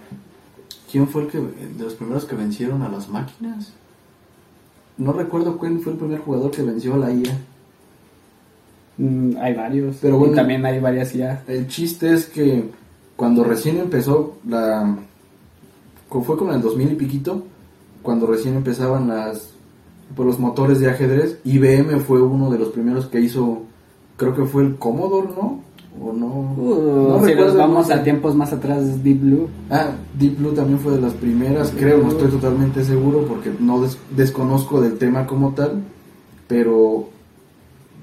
¿Quién 0.91 1.09
fue 1.09 1.23
el 1.23 1.29
que 1.29 1.39
de 1.39 1.83
los 1.85 1.95
primeros 1.95 2.27
que 2.27 2.37
vencieron 2.37 2.83
a 2.83 2.89
las 2.91 3.09
máquinas? 3.09 3.73
No 4.99 5.13
recuerdo 5.15 5.57
quién 5.59 5.81
fue 5.81 5.93
el 5.95 5.99
primer 5.99 6.19
jugador 6.21 6.51
que 6.51 6.63
venció 6.63 6.95
a 6.95 6.99
la 6.99 7.11
IA. 7.13 7.33
Mm, 9.05 9.37
hay 9.41 9.55
varios. 9.55 9.97
Pero 10.01 10.19
bueno. 10.19 10.33
y 10.33 10.37
también 10.37 10.65
hay 10.67 10.79
varias 10.81 11.13
ya. 11.13 11.43
El 11.47 11.67
chiste 11.69 12.13
es 12.13 12.27
que 12.27 12.71
cuando 13.17 13.45
recién 13.45 13.79
empezó 13.79 14.35
la. 14.49 14.97
Fue 16.09 16.37
como 16.37 16.51
en 16.51 16.57
el 16.57 16.63
2000 16.63 16.93
y 16.93 16.95
piquito. 16.97 17.43
cuando 18.03 18.27
recién 18.27 18.55
empezaban 18.57 19.09
las 19.09 19.51
pues, 20.15 20.27
los 20.27 20.39
motores 20.39 20.79
de 20.81 20.91
ajedrez, 20.91 21.39
IBM 21.45 22.01
fue 22.01 22.21
uno 22.21 22.51
de 22.51 22.59
los 22.59 22.69
primeros 22.69 23.07
que 23.07 23.21
hizo, 23.21 23.63
creo 24.19 24.35
que 24.35 24.45
fue 24.45 24.63
el 24.65 24.77
Commodore, 24.77 25.29
¿no? 25.29 25.61
O 26.03 26.13
no. 26.13 26.27
Uh, 26.57 27.09
no 27.21 27.27
si 27.27 27.35
nos 27.35 27.57
vamos 27.57 27.91
a 27.91 28.03
tiempos 28.03 28.35
más 28.35 28.53
atrás, 28.53 29.03
Deep 29.05 29.21
Blue. 29.21 29.49
Ah, 29.71 29.91
Deep 30.19 30.39
Blue 30.39 30.53
también 30.53 30.79
fue 30.81 30.93
de 30.95 31.01
las 31.01 31.13
primeras, 31.15 31.71
creo, 31.79 31.99
no 32.03 32.11
estoy 32.11 32.29
totalmente 32.31 32.85
seguro 32.85 33.25
porque 33.27 33.51
no 33.59 33.81
des- 33.83 33.99
desconozco 34.17 34.81
del 34.83 34.99
tema 34.99 35.27
como 35.27 35.53
tal, 35.55 35.83
pero 36.49 37.09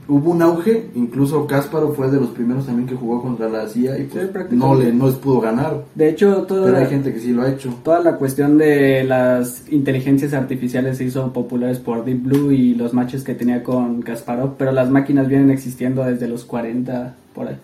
hubo 0.10 0.32
un 0.32 0.42
auge, 0.42 0.90
incluso 0.96 1.46
Kasparov 1.48 1.96
fue 1.96 2.10
de 2.10 2.20
los 2.20 2.30
primeros 2.30 2.66
también 2.66 2.88
que 2.88 2.96
jugó 2.96 3.22
contra 3.22 3.48
la 3.48 3.68
CIA 3.68 4.00
y 4.00 4.04
pues, 4.06 4.30
Sí, 4.50 4.56
no 4.56 4.76
le 4.76 4.92
no 4.92 5.08
les 5.08 5.16
pudo 5.16 5.40
ganar, 5.40 5.86
De 5.96 6.10
hecho, 6.10 6.44
toda, 6.44 6.66
pero 6.66 6.78
hay 6.78 6.88
gente 6.88 7.14
que 7.14 7.20
sí 7.20 7.32
lo 7.32 7.44
ha 7.44 7.50
hecho. 7.50 7.74
toda 7.84 8.00
la 8.00 8.18
cuestión 8.18 8.58
de 8.58 9.04
las 9.04 9.72
inteligencias 9.72 10.34
artificiales 10.34 10.98
se 10.98 11.06
hizo 11.06 11.32
populares 11.32 11.80
por 11.80 12.04
Deep 12.04 12.24
Blue 12.24 12.52
y 12.52 12.76
los 12.76 12.94
matches 12.94 13.24
que 13.24 13.36
tenía 13.36 13.64
con 13.64 14.02
Kasparov, 14.02 14.56
pero 14.58 14.72
las 14.72 14.90
máquinas 14.90 15.28
vienen 15.28 15.52
existiendo 15.52 16.04
desde 16.04 16.28
los 16.28 16.44
40 16.44 17.16
por 17.34 17.48
ahí. 17.48 17.58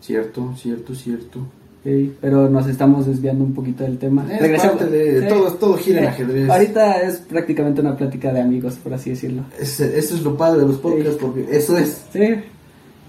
Cierto, 0.00 0.54
cierto, 0.56 0.94
cierto. 0.94 1.40
Sí, 1.82 2.12
pero 2.20 2.50
nos 2.50 2.66
estamos 2.66 3.06
desviando 3.06 3.42
un 3.42 3.54
poquito 3.54 3.84
del 3.84 3.96
tema. 3.96 4.26
Es 4.30 4.40
Regresamos- 4.40 4.76
parte 4.78 4.90
de- 4.90 5.22
todo- 5.28 5.52
todo 5.54 5.76
gira 5.78 6.00
en 6.00 6.06
ajedrez. 6.08 6.50
Ahorita 6.50 7.00
es 7.02 7.16
prácticamente 7.18 7.80
una 7.80 7.96
plática 7.96 8.32
de 8.34 8.40
amigos, 8.42 8.74
por 8.74 8.92
así 8.92 9.10
decirlo. 9.10 9.44
Es- 9.58 9.80
eso 9.80 10.14
es 10.14 10.22
lo 10.22 10.36
padre 10.36 10.60
de 10.60 10.66
los 10.66 10.76
podcasts 10.76 11.16
porque 11.18 11.46
eso 11.50 11.78
es. 11.78 12.02
Sí, 12.12 12.34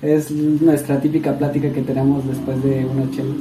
es 0.02 0.32
nuestra 0.32 1.02
típica 1.02 1.38
plática 1.38 1.70
que 1.72 1.82
tenemos 1.82 2.26
después 2.26 2.64
de 2.64 2.86
unas 2.86 3.12
chelas. 3.12 3.38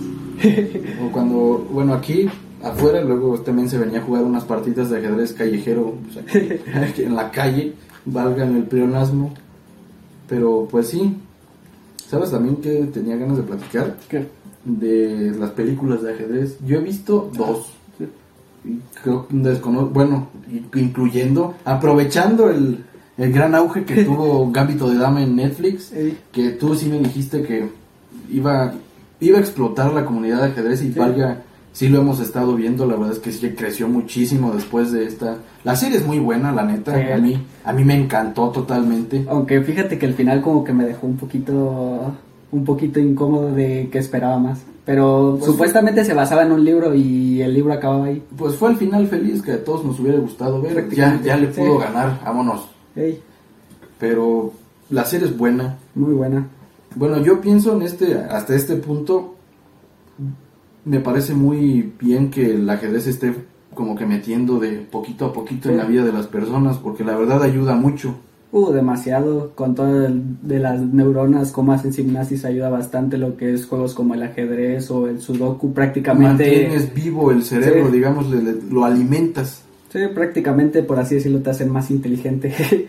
O 1.06 1.12
cuando, 1.12 1.64
bueno, 1.72 1.94
aquí 1.94 2.28
afuera, 2.62 3.00
luego 3.02 3.38
también 3.40 3.68
se 3.68 3.78
venía 3.78 4.00
a 4.00 4.02
jugar 4.02 4.24
unas 4.24 4.44
partidas 4.44 4.90
de 4.90 4.98
ajedrez 4.98 5.32
callejero 5.32 5.94
pues, 6.12 6.24
aquí, 6.90 7.02
en 7.04 7.14
la 7.14 7.30
calle, 7.30 7.74
valgan 8.04 8.56
el 8.56 8.64
pleonasmo. 8.64 9.32
Pero 10.28 10.66
pues 10.70 10.88
sí, 10.88 11.16
¿sabes 12.08 12.30
también 12.32 12.56
que 12.56 12.70
tenía 12.92 13.16
ganas 13.16 13.36
de 13.36 13.42
platicar? 13.44 13.96
¿Qué? 14.08 14.26
De 14.64 15.32
las 15.38 15.50
películas 15.50 16.02
de 16.02 16.12
ajedrez. 16.12 16.58
Yo 16.66 16.78
he 16.78 16.82
visto 16.82 17.30
dos. 17.36 17.72
Y 18.62 18.78
Creo 19.02 19.26
que 19.26 19.34
desconozco, 19.36 19.88
bueno, 19.88 20.28
incluyendo, 20.74 21.54
aprovechando 21.64 22.50
el, 22.50 22.84
el 23.16 23.32
gran 23.32 23.54
auge 23.54 23.84
que 23.84 24.04
tuvo 24.04 24.50
Gambito 24.50 24.90
de 24.90 24.98
Dama 24.98 25.22
en 25.22 25.34
Netflix, 25.36 25.92
que 26.32 26.50
tú 26.50 26.74
sí 26.74 26.86
me 26.88 26.98
dijiste 26.98 27.42
que 27.42 27.70
iba, 28.30 28.74
iba 29.20 29.38
a 29.38 29.40
explotar 29.40 29.92
la 29.94 30.04
comunidad 30.04 30.42
de 30.42 30.48
ajedrez 30.48 30.82
y 30.82 30.92
Sí. 30.92 30.98
valga, 30.98 31.40
sí 31.72 31.88
lo 31.88 32.00
hemos 32.00 32.20
estado 32.20 32.54
viendo, 32.54 32.84
la 32.84 32.96
verdad 32.96 33.12
es 33.12 33.18
que 33.20 33.32
sí 33.32 33.48
creció 33.50 33.88
muchísimo 33.88 34.52
después 34.52 34.92
de 34.92 35.06
esta. 35.06 35.38
La 35.64 35.74
serie 35.74 35.96
es 35.96 36.06
muy 36.06 36.18
buena, 36.18 36.52
la 36.52 36.64
neta, 36.64 36.94
Sí. 37.00 37.10
a 37.12 37.16
mí, 37.16 37.40
a 37.64 37.72
mí 37.72 37.82
me 37.84 37.94
encantó 37.96 38.50
totalmente. 38.50 39.24
Aunque 39.26 39.62
fíjate 39.62 39.98
que 39.98 40.04
el 40.04 40.12
final 40.12 40.42
como 40.42 40.64
que 40.64 40.74
me 40.74 40.84
dejó 40.84 41.06
un 41.06 41.16
poquito 41.16 42.12
un 42.52 42.64
poquito 42.64 43.00
incómodo 43.00 43.52
de 43.52 43.88
que 43.90 43.98
esperaba 43.98 44.38
más. 44.38 44.60
Pero 44.84 45.36
Pues 45.38 45.50
supuestamente 45.52 46.04
se 46.04 46.14
basaba 46.14 46.42
en 46.42 46.52
un 46.52 46.64
libro 46.64 46.94
y 46.94 47.42
el 47.42 47.54
libro 47.54 47.72
acababa 47.72 48.06
ahí. 48.06 48.22
Pues 48.36 48.56
fue 48.56 48.70
el 48.70 48.76
final 48.76 49.06
feliz 49.06 49.42
que 49.42 49.52
a 49.52 49.64
todos 49.64 49.84
nos 49.84 50.00
hubiera 50.00 50.18
gustado 50.18 50.60
ver, 50.60 50.88
ya, 50.90 51.20
ya 51.22 51.36
le 51.36 51.52
sí. 51.52 51.60
pudo 51.60 51.78
ganar, 51.78 52.20
vámonos. 52.24 52.66
Ey, 52.96 53.20
Pero 53.98 54.52
la 54.88 55.04
serie 55.04 55.28
es 55.28 55.36
buena, 55.36 55.76
muy 55.94 56.14
buena. 56.14 56.48
Bueno, 56.96 57.22
yo 57.22 57.40
pienso 57.40 57.76
en 57.76 57.82
este, 57.82 58.14
hasta 58.18 58.56
este 58.56 58.74
punto, 58.76 59.36
me 60.84 60.98
parece 61.00 61.34
muy 61.34 61.92
bien 62.00 62.30
que 62.30 62.54
el 62.54 62.68
ajedrez 62.68 63.06
esté 63.06 63.32
como 63.74 63.94
que 63.94 64.06
metiendo 64.06 64.58
de 64.58 64.78
poquito 64.78 65.26
a 65.26 65.32
poquito 65.32 65.68
en 65.68 65.76
la 65.76 65.84
vida 65.84 66.04
de 66.04 66.12
las 66.12 66.26
personas, 66.26 66.78
porque 66.78 67.04
la 67.04 67.16
verdad 67.16 67.42
ayuda 67.42 67.74
mucho. 67.76 68.16
Uh, 68.52 68.72
demasiado. 68.72 69.52
Con 69.54 69.74
todo 69.76 70.06
el- 70.06 70.22
de 70.42 70.58
las 70.58 70.80
neuronas, 70.80 71.52
como 71.52 71.72
hacen 71.72 71.92
gimnasis, 71.92 72.44
ayuda 72.44 72.68
bastante 72.68 73.16
lo 73.16 73.36
que 73.36 73.54
es 73.54 73.66
juegos 73.66 73.94
como 73.94 74.14
el 74.14 74.22
ajedrez 74.24 74.90
o 74.90 75.06
el 75.06 75.20
sudoku. 75.20 75.72
Prácticamente, 75.72 76.44
Mantienes 76.44 76.92
vivo 76.92 77.30
el 77.30 77.44
cerebro, 77.44 77.86
Sí. 77.86 77.92
digamos, 77.92 78.28
le- 78.30 78.42
le- 78.42 78.62
lo 78.70 78.84
alimentas. 78.84 79.62
sí, 79.92 79.98
prácticamente, 80.14 80.82
por 80.82 80.98
así 80.98 81.14
decirlo, 81.16 81.40
te 81.40 81.50
hacen 81.50 81.70
más 81.70 81.90
inteligente. 81.90 82.52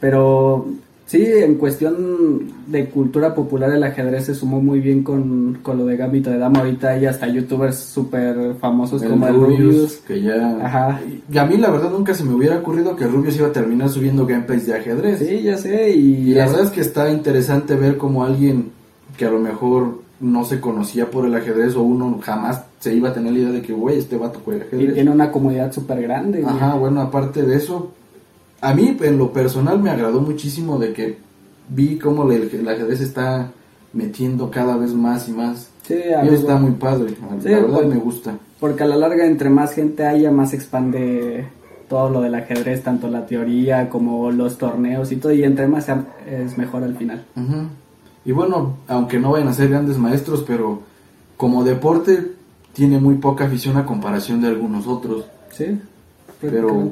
Pero 0.00 0.66
sí, 1.08 1.24
en 1.26 1.54
cuestión 1.56 2.52
de 2.68 2.86
cultura 2.90 3.34
popular, 3.34 3.72
el 3.72 3.82
ajedrez 3.82 4.26
se 4.26 4.34
sumó 4.36 4.60
muy 4.60 4.78
bien 4.78 5.02
con, 5.02 5.58
con 5.62 5.76
lo 5.78 5.86
de 5.86 5.96
Gambito 5.96 6.30
de 6.30 6.38
Dama. 6.38 6.60
Ahorita 6.60 6.90
hay 6.90 7.06
hasta 7.06 7.26
youtubers 7.26 7.76
súper 7.76 8.54
famosos 8.60 9.02
El 9.02 9.10
como 9.10 9.26
el 9.26 9.34
Rubius, 9.34 9.58
Rubius. 9.58 9.96
que 10.06 10.22
ya... 10.22 10.58
Ajá. 10.64 11.00
Y 11.32 11.36
a 11.38 11.44
mí 11.46 11.56
la 11.56 11.70
verdad 11.70 11.90
nunca 11.90 12.14
se 12.14 12.22
me 12.24 12.34
hubiera 12.34 12.58
ocurrido 12.58 12.94
que 12.94 13.06
Rubius 13.06 13.36
iba 13.36 13.48
a 13.48 13.52
terminar 13.52 13.88
subiendo 13.88 14.24
gameplays 14.26 14.66
de 14.66 14.74
ajedrez. 14.74 15.18
Sí, 15.18 15.42
ya 15.42 15.56
sé. 15.58 15.90
Y, 15.90 16.30
Y 16.30 16.34
la 16.34 16.44
es- 16.44 16.50
verdad 16.52 16.66
es 16.66 16.72
que 16.72 16.80
está 16.82 17.10
interesante 17.10 17.74
ver 17.74 17.96
cómo 17.96 18.24
alguien 18.24 18.70
que 19.16 19.24
a 19.24 19.30
lo 19.30 19.40
mejor 19.40 20.06
no 20.20 20.44
se 20.44 20.60
conocía 20.60 21.10
por 21.10 21.26
el 21.26 21.34
ajedrez 21.34 21.74
o 21.76 21.82
uno 21.82 22.18
jamás 22.22 22.62
se 22.80 22.92
iba 22.94 23.08
a 23.08 23.12
tener 23.12 23.32
la 23.32 23.38
idea 23.38 23.50
de 23.52 23.62
que, 23.62 23.72
güey, 23.72 23.98
este 23.98 24.16
vato 24.16 24.40
juega 24.44 24.64
y 24.64 24.66
ajedrez. 24.68 24.94
tiene 24.94 25.10
una 25.10 25.30
comunidad 25.30 25.72
súper 25.72 26.02
grande. 26.02 26.42
güey. 26.42 26.54
Ajá, 26.54 26.74
bueno, 26.74 27.00
aparte 27.00 27.42
de 27.42 27.56
eso, 27.56 27.92
a 28.60 28.74
mí 28.74 28.96
en 29.00 29.18
lo 29.18 29.32
personal 29.32 29.78
me 29.80 29.90
agradó 29.90 30.20
muchísimo 30.20 30.78
de 30.78 30.92
que 30.92 31.18
vi 31.68 31.98
cómo 31.98 32.30
el, 32.30 32.50
el 32.52 32.68
ajedrez 32.68 33.00
está 33.00 33.50
metiendo 33.92 34.50
cada 34.50 34.76
vez 34.76 34.92
más 34.94 35.28
y 35.28 35.32
más. 35.32 35.70
Sí, 35.86 35.94
eso 35.94 36.34
está 36.34 36.56
muy 36.56 36.72
padre, 36.72 37.14
la 37.30 37.40
Sí, 37.42 37.48
verdad 37.48 37.78
pues- 37.78 37.88
me 37.88 37.96
gusta. 37.96 38.34
Porque 38.60 38.82
a 38.82 38.86
la 38.86 38.96
larga, 38.96 39.24
entre 39.24 39.50
más 39.50 39.72
gente 39.72 40.04
haya, 40.04 40.30
más 40.32 40.52
expande 40.52 41.46
todo 41.88 42.10
lo 42.10 42.20
del 42.20 42.34
ajedrez, 42.34 42.82
tanto 42.82 43.08
la 43.08 43.24
teoría 43.24 43.88
como 43.88 44.30
los 44.32 44.58
torneos 44.58 45.12
y 45.12 45.16
todo. 45.16 45.32
Y 45.32 45.44
entre 45.44 45.68
más 45.68 45.84
sea- 45.86 46.04
es 46.28 46.58
mejor 46.58 46.82
al 46.82 46.96
final. 46.96 47.24
Ujú. 47.36 47.68
Y 48.24 48.32
bueno, 48.32 48.76
aunque 48.88 49.18
no 49.20 49.30
vayan 49.30 49.48
a 49.48 49.52
ser 49.54 49.68
grandes 49.70 49.96
maestros, 49.96 50.44
pero 50.46 50.80
como 51.36 51.62
deporte 51.64 52.32
tiene 52.72 52.98
muy 52.98 53.14
poca 53.14 53.44
afición 53.46 53.76
a 53.76 53.86
comparación 53.86 54.42
de 54.42 54.48
algunos 54.48 54.86
otros. 54.88 55.24
Sí, 55.52 55.80
Pero. 56.40 56.90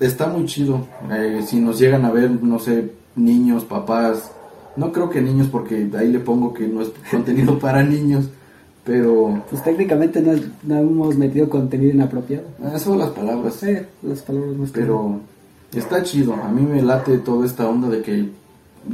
Está 0.00 0.26
muy 0.28 0.46
chido. 0.46 0.86
Eh, 1.10 1.42
si 1.46 1.60
nos 1.60 1.78
llegan 1.78 2.04
a 2.04 2.10
ver, 2.12 2.30
no 2.30 2.58
sé, 2.58 2.92
niños, 3.16 3.64
papás. 3.64 4.30
No 4.76 4.92
creo 4.92 5.08
que 5.08 5.22
niños, 5.22 5.48
porque 5.50 5.88
ahí 5.98 6.08
le 6.12 6.20
pongo 6.20 6.52
que 6.52 6.66
no 6.68 6.82
es 6.82 6.90
contenido 7.10 7.58
para 7.58 7.82
niños. 7.82 8.28
Pero 8.84 9.42
Pues 9.50 9.64
técnicamente 9.64 10.20
no, 10.20 10.32
no 10.62 10.78
hemos 10.78 11.16
metido 11.16 11.48
contenido 11.48 11.92
inapropiado. 11.92 12.44
esas 12.64 12.82
son 12.82 12.98
las 12.98 13.10
palabras. 13.10 13.54
Sí, 13.54 13.74
las 14.02 14.22
palabras 14.22 14.56
no 14.56 14.64
están- 14.64 14.82
Pero 14.82 15.20
está 15.74 16.02
chido. 16.04 16.34
A 16.34 16.48
mí 16.50 16.62
me 16.62 16.82
late 16.82 17.18
toda 17.18 17.46
esta 17.46 17.68
onda 17.68 17.88
de 17.88 18.02
que 18.02 18.28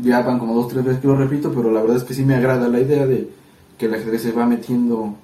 ya 0.02 0.22
van 0.22 0.38
como 0.38 0.54
dos, 0.54 0.68
tres 0.68 0.82
veces 0.84 1.00
que 1.02 1.08
lo 1.08 1.16
repito, 1.16 1.52
pero 1.54 1.70
la 1.70 1.82
verdad 1.82 1.98
es 1.98 2.04
que 2.04 2.14
sí 2.14 2.24
me 2.24 2.34
agrada 2.36 2.68
la 2.68 2.80
idea 2.80 3.04
de 3.06 3.28
que 3.76 3.84
el 3.86 3.94
ajedrez 3.94 4.22
se 4.22 4.32
va 4.32 4.46
metiendo 4.46 5.14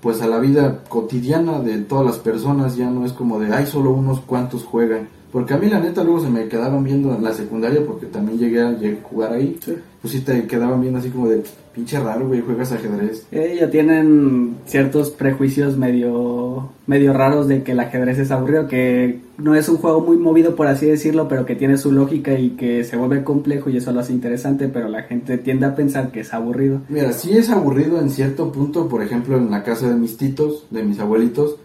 pues 0.00 0.22
a 0.22 0.26
la 0.26 0.38
vida 0.38 0.84
cotidiana 0.88 1.60
de 1.60 1.78
todas 1.78 2.06
las 2.06 2.18
personas. 2.18 2.76
Ya 2.76 2.90
no 2.90 3.04
es 3.04 3.12
como 3.12 3.38
de, 3.38 3.52
hay 3.52 3.66
solo 3.66 3.90
unos 3.90 4.20
cuantos 4.20 4.64
juegan. 4.64 5.08
Porque 5.32 5.54
a 5.54 5.58
mí 5.58 5.68
la 5.68 5.80
neta 5.80 6.04
luego 6.04 6.20
se 6.20 6.30
me 6.30 6.48
quedaban 6.48 6.82
viendo 6.84 7.14
en 7.14 7.22
la 7.22 7.32
secundaria 7.34 7.84
porque 7.84 8.06
también 8.06 8.38
llegué 8.38 8.62
a, 8.62 8.72
llegué 8.72 8.98
a 8.98 9.08
jugar 9.08 9.32
ahí. 9.32 9.58
Pues 10.06 10.18
sí 10.18 10.20
te 10.20 10.46
quedaban 10.46 10.80
viendo 10.80 11.00
así 11.00 11.10
como 11.10 11.28
de, 11.28 11.42
pinche 11.74 11.98
raro, 11.98 12.28
güey, 12.28 12.40
juegas 12.40 12.70
ajedrez. 12.70 13.26
Eh, 13.32 13.56
ya 13.58 13.68
tienen 13.68 14.54
ciertos 14.64 15.10
prejuicios 15.10 15.76
medio, 15.76 16.70
medio 16.86 17.12
raros 17.12 17.48
de 17.48 17.64
que 17.64 17.72
el 17.72 17.80
ajedrez 17.80 18.16
es 18.20 18.30
aburrido, 18.30 18.68
que 18.68 19.18
no 19.36 19.56
es 19.56 19.68
un 19.68 19.78
juego 19.78 20.00
muy 20.02 20.16
movido 20.16 20.54
por 20.54 20.68
así 20.68 20.86
decirlo, 20.86 21.26
pero 21.26 21.44
que 21.44 21.56
tiene 21.56 21.76
su 21.76 21.90
lógica 21.90 22.38
y 22.38 22.50
que 22.50 22.84
se 22.84 22.96
vuelve 22.96 23.24
complejo 23.24 23.68
y 23.68 23.78
eso 23.78 23.90
lo 23.90 23.98
hace 23.98 24.12
interesante, 24.12 24.68
pero 24.68 24.88
la 24.88 25.02
gente 25.02 25.38
tiende 25.38 25.66
a 25.66 25.74
pensar 25.74 26.12
que 26.12 26.20
es 26.20 26.32
aburrido. 26.32 26.82
Mira, 26.88 27.12
sí 27.12 27.36
es 27.36 27.50
aburrido 27.50 27.98
en 27.98 28.10
cierto 28.10 28.52
punto, 28.52 28.88
por 28.88 29.02
ejemplo, 29.02 29.36
en 29.36 29.50
la 29.50 29.64
casa 29.64 29.88
de 29.88 29.96
mis 29.96 30.16
titos, 30.16 30.68
de 30.70 30.84
mis 30.84 31.00
abuelitos, 31.00 31.56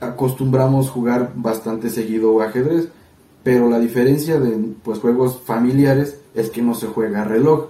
acostumbramos 0.00 0.88
jugar 0.88 1.32
bastante 1.34 1.90
seguido 1.90 2.40
ajedrez, 2.40 2.88
pero 3.42 3.68
la 3.68 3.78
diferencia 3.78 4.40
de 4.40 4.56
pues 4.82 5.00
juegos 5.00 5.38
familiares 5.44 6.21
es 6.34 6.50
que 6.50 6.62
no 6.62 6.74
se 6.74 6.86
juega 6.86 7.22
a 7.22 7.24
reloj. 7.24 7.66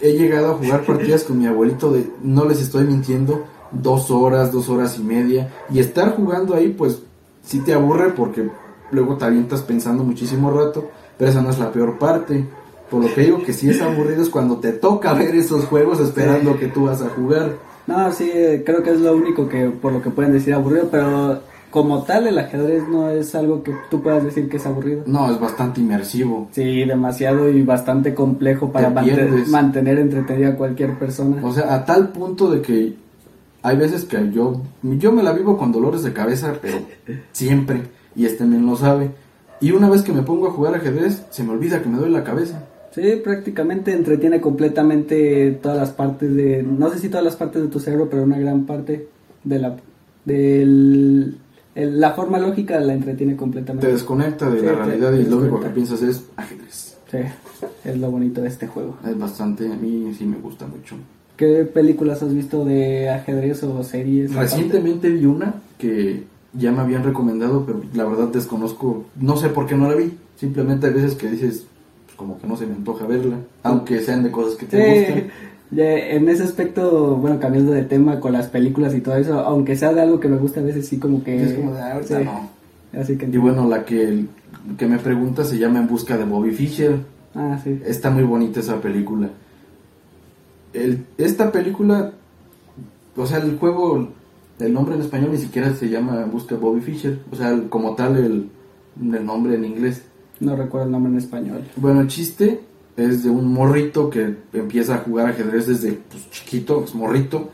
He 0.00 0.12
llegado 0.12 0.52
a 0.52 0.54
jugar 0.54 0.84
partidas 0.84 1.24
con 1.24 1.38
mi 1.38 1.46
abuelito 1.46 1.90
de, 1.90 2.10
no 2.22 2.44
les 2.44 2.60
estoy 2.60 2.84
mintiendo, 2.84 3.44
dos 3.72 4.10
horas, 4.10 4.52
dos 4.52 4.68
horas 4.68 4.98
y 4.98 5.02
media, 5.02 5.52
y 5.70 5.78
estar 5.78 6.14
jugando 6.14 6.54
ahí 6.54 6.68
pues 6.68 7.00
sí 7.42 7.60
te 7.60 7.72
aburre 7.72 8.10
porque 8.10 8.50
luego 8.90 9.16
te 9.16 9.24
avientas 9.24 9.62
pensando 9.62 10.04
muchísimo 10.04 10.50
rato, 10.50 10.90
pero 11.18 11.30
esa 11.30 11.42
no 11.42 11.50
es 11.50 11.58
la 11.58 11.72
peor 11.72 11.98
parte. 11.98 12.46
Por 12.90 13.02
lo 13.02 13.12
que 13.12 13.22
digo 13.22 13.42
que 13.42 13.52
sí 13.52 13.68
es 13.68 13.82
aburrido 13.82 14.22
es 14.22 14.28
cuando 14.28 14.58
te 14.58 14.72
toca 14.72 15.12
ver 15.12 15.34
esos 15.34 15.64
juegos 15.64 15.98
esperando 15.98 16.56
que 16.56 16.68
tú 16.68 16.84
vas 16.84 17.02
a 17.02 17.08
jugar. 17.08 17.56
No, 17.86 18.12
sí, 18.12 18.30
creo 18.64 18.82
que 18.82 18.90
es 18.90 19.00
lo 19.00 19.14
único 19.14 19.48
que 19.48 19.70
por 19.70 19.92
lo 19.92 20.02
que 20.02 20.10
pueden 20.10 20.32
decir 20.32 20.54
aburrido, 20.54 20.88
pero 20.90 21.40
como 21.76 22.04
tal 22.04 22.26
el 22.26 22.38
ajedrez 22.38 22.88
no 22.88 23.10
es 23.10 23.34
algo 23.34 23.62
que 23.62 23.74
tú 23.90 24.00
puedas 24.00 24.24
decir 24.24 24.48
que 24.48 24.56
es 24.56 24.64
aburrido. 24.64 25.02
No, 25.04 25.30
es 25.30 25.38
bastante 25.38 25.82
inmersivo. 25.82 26.48
Sí, 26.52 26.86
demasiado 26.86 27.50
y 27.50 27.60
bastante 27.60 28.14
complejo 28.14 28.72
para 28.72 28.88
Te 28.88 28.94
mante- 28.94 29.14
pierdes. 29.14 29.48
mantener 29.48 29.98
entretenida 29.98 30.48
a 30.48 30.56
cualquier 30.56 30.98
persona. 30.98 31.44
O 31.44 31.52
sea, 31.52 31.74
a 31.74 31.84
tal 31.84 32.08
punto 32.12 32.50
de 32.50 32.62
que 32.62 32.94
hay 33.62 33.76
veces 33.76 34.06
que 34.06 34.16
yo, 34.32 34.62
yo 34.82 35.12
me 35.12 35.22
la 35.22 35.34
vivo 35.34 35.58
con 35.58 35.70
dolores 35.70 36.02
de 36.02 36.14
cabeza, 36.14 36.54
pero 36.62 36.78
siempre, 37.32 37.82
y 38.14 38.24
este 38.24 38.44
men 38.46 38.64
lo 38.64 38.74
sabe. 38.76 39.10
Y 39.60 39.72
una 39.72 39.90
vez 39.90 40.00
que 40.00 40.12
me 40.12 40.22
pongo 40.22 40.46
a 40.48 40.52
jugar 40.52 40.76
ajedrez, 40.76 41.26
se 41.28 41.44
me 41.44 41.50
olvida 41.52 41.82
que 41.82 41.90
me 41.90 41.98
duele 41.98 42.14
la 42.14 42.24
cabeza. 42.24 42.62
Sí, 42.94 43.20
prácticamente 43.22 43.92
entretiene 43.92 44.40
completamente 44.40 45.50
todas 45.62 45.76
las 45.76 45.90
partes 45.90 46.34
de, 46.34 46.62
no 46.62 46.88
sé 46.90 46.98
si 47.00 47.10
todas 47.10 47.24
las 47.26 47.36
partes 47.36 47.60
de 47.60 47.68
tu 47.68 47.80
cerebro, 47.80 48.08
pero 48.10 48.22
una 48.22 48.38
gran 48.38 48.64
parte 48.64 49.08
de 49.44 49.58
la, 49.58 49.76
del, 50.24 51.36
el- 51.76 52.00
la 52.00 52.12
forma 52.12 52.38
lógica 52.38 52.80
la 52.80 52.94
entretiene 52.94 53.36
completamente. 53.36 53.86
Te 53.86 53.92
desconecta 53.92 54.50
de 54.50 54.60
Sí, 54.60 54.66
la 54.66 54.72
te- 54.72 54.84
realidad 54.84 55.12
te 55.12 55.20
y 55.20 55.26
lo 55.26 55.36
único 55.38 55.60
que 55.60 55.68
piensas 55.68 56.02
es 56.02 56.24
ajedrez. 56.36 56.96
Sí, 57.10 57.18
es 57.84 57.96
lo 57.98 58.10
bonito 58.10 58.40
de 58.42 58.48
este 58.48 58.66
juego. 58.66 58.96
Es 59.06 59.16
bastante, 59.18 59.70
a 59.70 59.76
mí 59.76 60.12
sí 60.18 60.24
me 60.26 60.38
gusta 60.38 60.66
mucho. 60.66 60.96
¿Qué 61.36 61.64
películas 61.64 62.22
has 62.22 62.34
visto 62.34 62.64
de 62.64 63.10
ajedrez 63.10 63.62
o 63.62 63.82
series? 63.84 64.34
Recientemente 64.34 65.08
vi 65.10 65.26
una 65.26 65.54
que 65.78 66.24
ya 66.54 66.72
me 66.72 66.80
habían 66.80 67.04
recomendado, 67.04 67.64
pero 67.66 67.82
la 67.94 68.04
verdad 68.04 68.28
desconozco, 68.28 69.04
no 69.20 69.36
sé 69.36 69.50
por 69.50 69.66
qué 69.66 69.74
no 69.76 69.88
la 69.88 69.94
vi. 69.94 70.12
Simplemente 70.36 70.86
hay 70.86 70.94
veces 70.94 71.14
que 71.14 71.30
dices, 71.30 71.66
pues, 72.06 72.16
como 72.16 72.40
que 72.40 72.46
no 72.46 72.56
se 72.56 72.66
me 72.66 72.74
antoja 72.74 73.06
verla, 73.06 73.36
aunque 73.62 74.00
sean 74.00 74.22
de 74.22 74.30
cosas 74.30 74.56
que 74.56 74.64
te 74.66 74.76
Sí, 74.82 75.12
gustan. 75.12 75.30
Ya 75.70 75.94
en 75.96 76.28
ese 76.28 76.42
aspecto, 76.44 77.16
bueno, 77.16 77.38
cambiando 77.40 77.72
de 77.72 77.82
tema 77.82 78.20
con 78.20 78.32
las 78.32 78.46
películas 78.48 78.94
y 78.94 79.00
todo 79.00 79.16
eso, 79.16 79.40
aunque 79.40 79.76
sea 79.76 79.92
de 79.92 80.00
algo 80.00 80.20
que 80.20 80.28
me 80.28 80.36
gusta 80.36 80.60
a 80.60 80.62
veces 80.62 80.86
sí 80.88 80.98
como 80.98 81.22
que... 81.24 81.42
Es 81.42 81.54
como 81.54 81.72
de, 81.74 81.80
"Ah, 81.80 81.92
ahorita 81.94 82.18
sí, 82.20 82.24
no. 82.24 82.50
Así 83.00 83.16
que... 83.16 83.26
Y 83.26 83.36
bueno, 83.36 83.68
la 83.68 83.84
que, 83.84 84.24
que 84.78 84.86
me 84.86 84.98
pregunta 84.98 85.44
se 85.44 85.58
llama 85.58 85.80
En 85.80 85.88
busca 85.88 86.16
de 86.16 86.24
Bobby 86.24 86.52
Fischer. 86.52 86.96
Ah, 87.34 87.58
sí. 87.62 87.80
Está 87.84 88.10
muy 88.10 88.22
bonita 88.22 88.60
esa 88.60 88.80
película. 88.80 89.28
El, 90.72 91.04
esta 91.18 91.50
película, 91.52 92.12
o 93.16 93.26
sea, 93.26 93.38
el 93.38 93.58
juego, 93.58 94.08
el 94.60 94.72
nombre 94.72 94.94
en 94.94 95.00
español 95.02 95.30
ni 95.32 95.38
siquiera 95.38 95.72
se 95.74 95.88
llama 95.88 96.22
En 96.22 96.30
busca 96.30 96.54
de 96.54 96.60
Bobby 96.60 96.80
Fischer. 96.80 97.18
O 97.30 97.36
sea, 97.36 97.50
el- 97.50 97.68
como 97.68 97.94
tal, 97.94 98.16
el, 98.16 98.48
el 99.14 99.26
nombre 99.26 99.54
en 99.54 99.64
inglés. 99.64 100.02
No 100.40 100.54
recuerdo 100.54 100.86
el 100.86 100.92
nombre 100.92 101.12
en 101.12 101.18
español. 101.18 101.62
Bueno, 101.76 102.00
el 102.02 102.08
chiste 102.08 102.60
es 102.96 103.22
de 103.24 103.30
un 103.30 103.52
morrito 103.52 104.08
que 104.10 104.34
empieza 104.52 104.94
a 104.94 104.98
jugar 104.98 105.26
ajedrez 105.26 105.66
desde 105.66 105.92
pues, 105.92 106.30
chiquito, 106.30 106.82
es 106.84 106.94
morrito, 106.94 107.50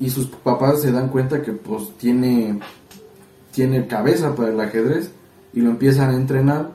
y 0.00 0.10
sus 0.10 0.26
papás 0.26 0.82
se 0.82 0.90
dan 0.90 1.08
cuenta 1.08 1.42
que 1.42 1.52
pues 1.52 1.96
tiene, 1.96 2.58
tiene 3.52 3.86
cabeza 3.86 4.34
para 4.34 4.50
el 4.50 4.60
ajedrez 4.60 5.10
y 5.52 5.60
lo 5.60 5.70
empiezan 5.70 6.10
a 6.10 6.16
entrenar. 6.16 6.70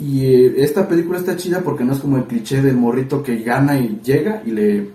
Y 0.00 0.24
eh, 0.24 0.54
esta 0.64 0.88
película 0.88 1.18
está 1.18 1.36
chida 1.36 1.60
porque 1.60 1.84
no 1.84 1.92
es 1.92 2.00
como 2.00 2.16
el 2.16 2.24
cliché 2.24 2.60
del 2.60 2.76
morrito 2.76 3.22
que 3.22 3.38
gana 3.42 3.78
y 3.78 4.00
llega 4.02 4.42
y 4.44 4.50
le 4.50 4.88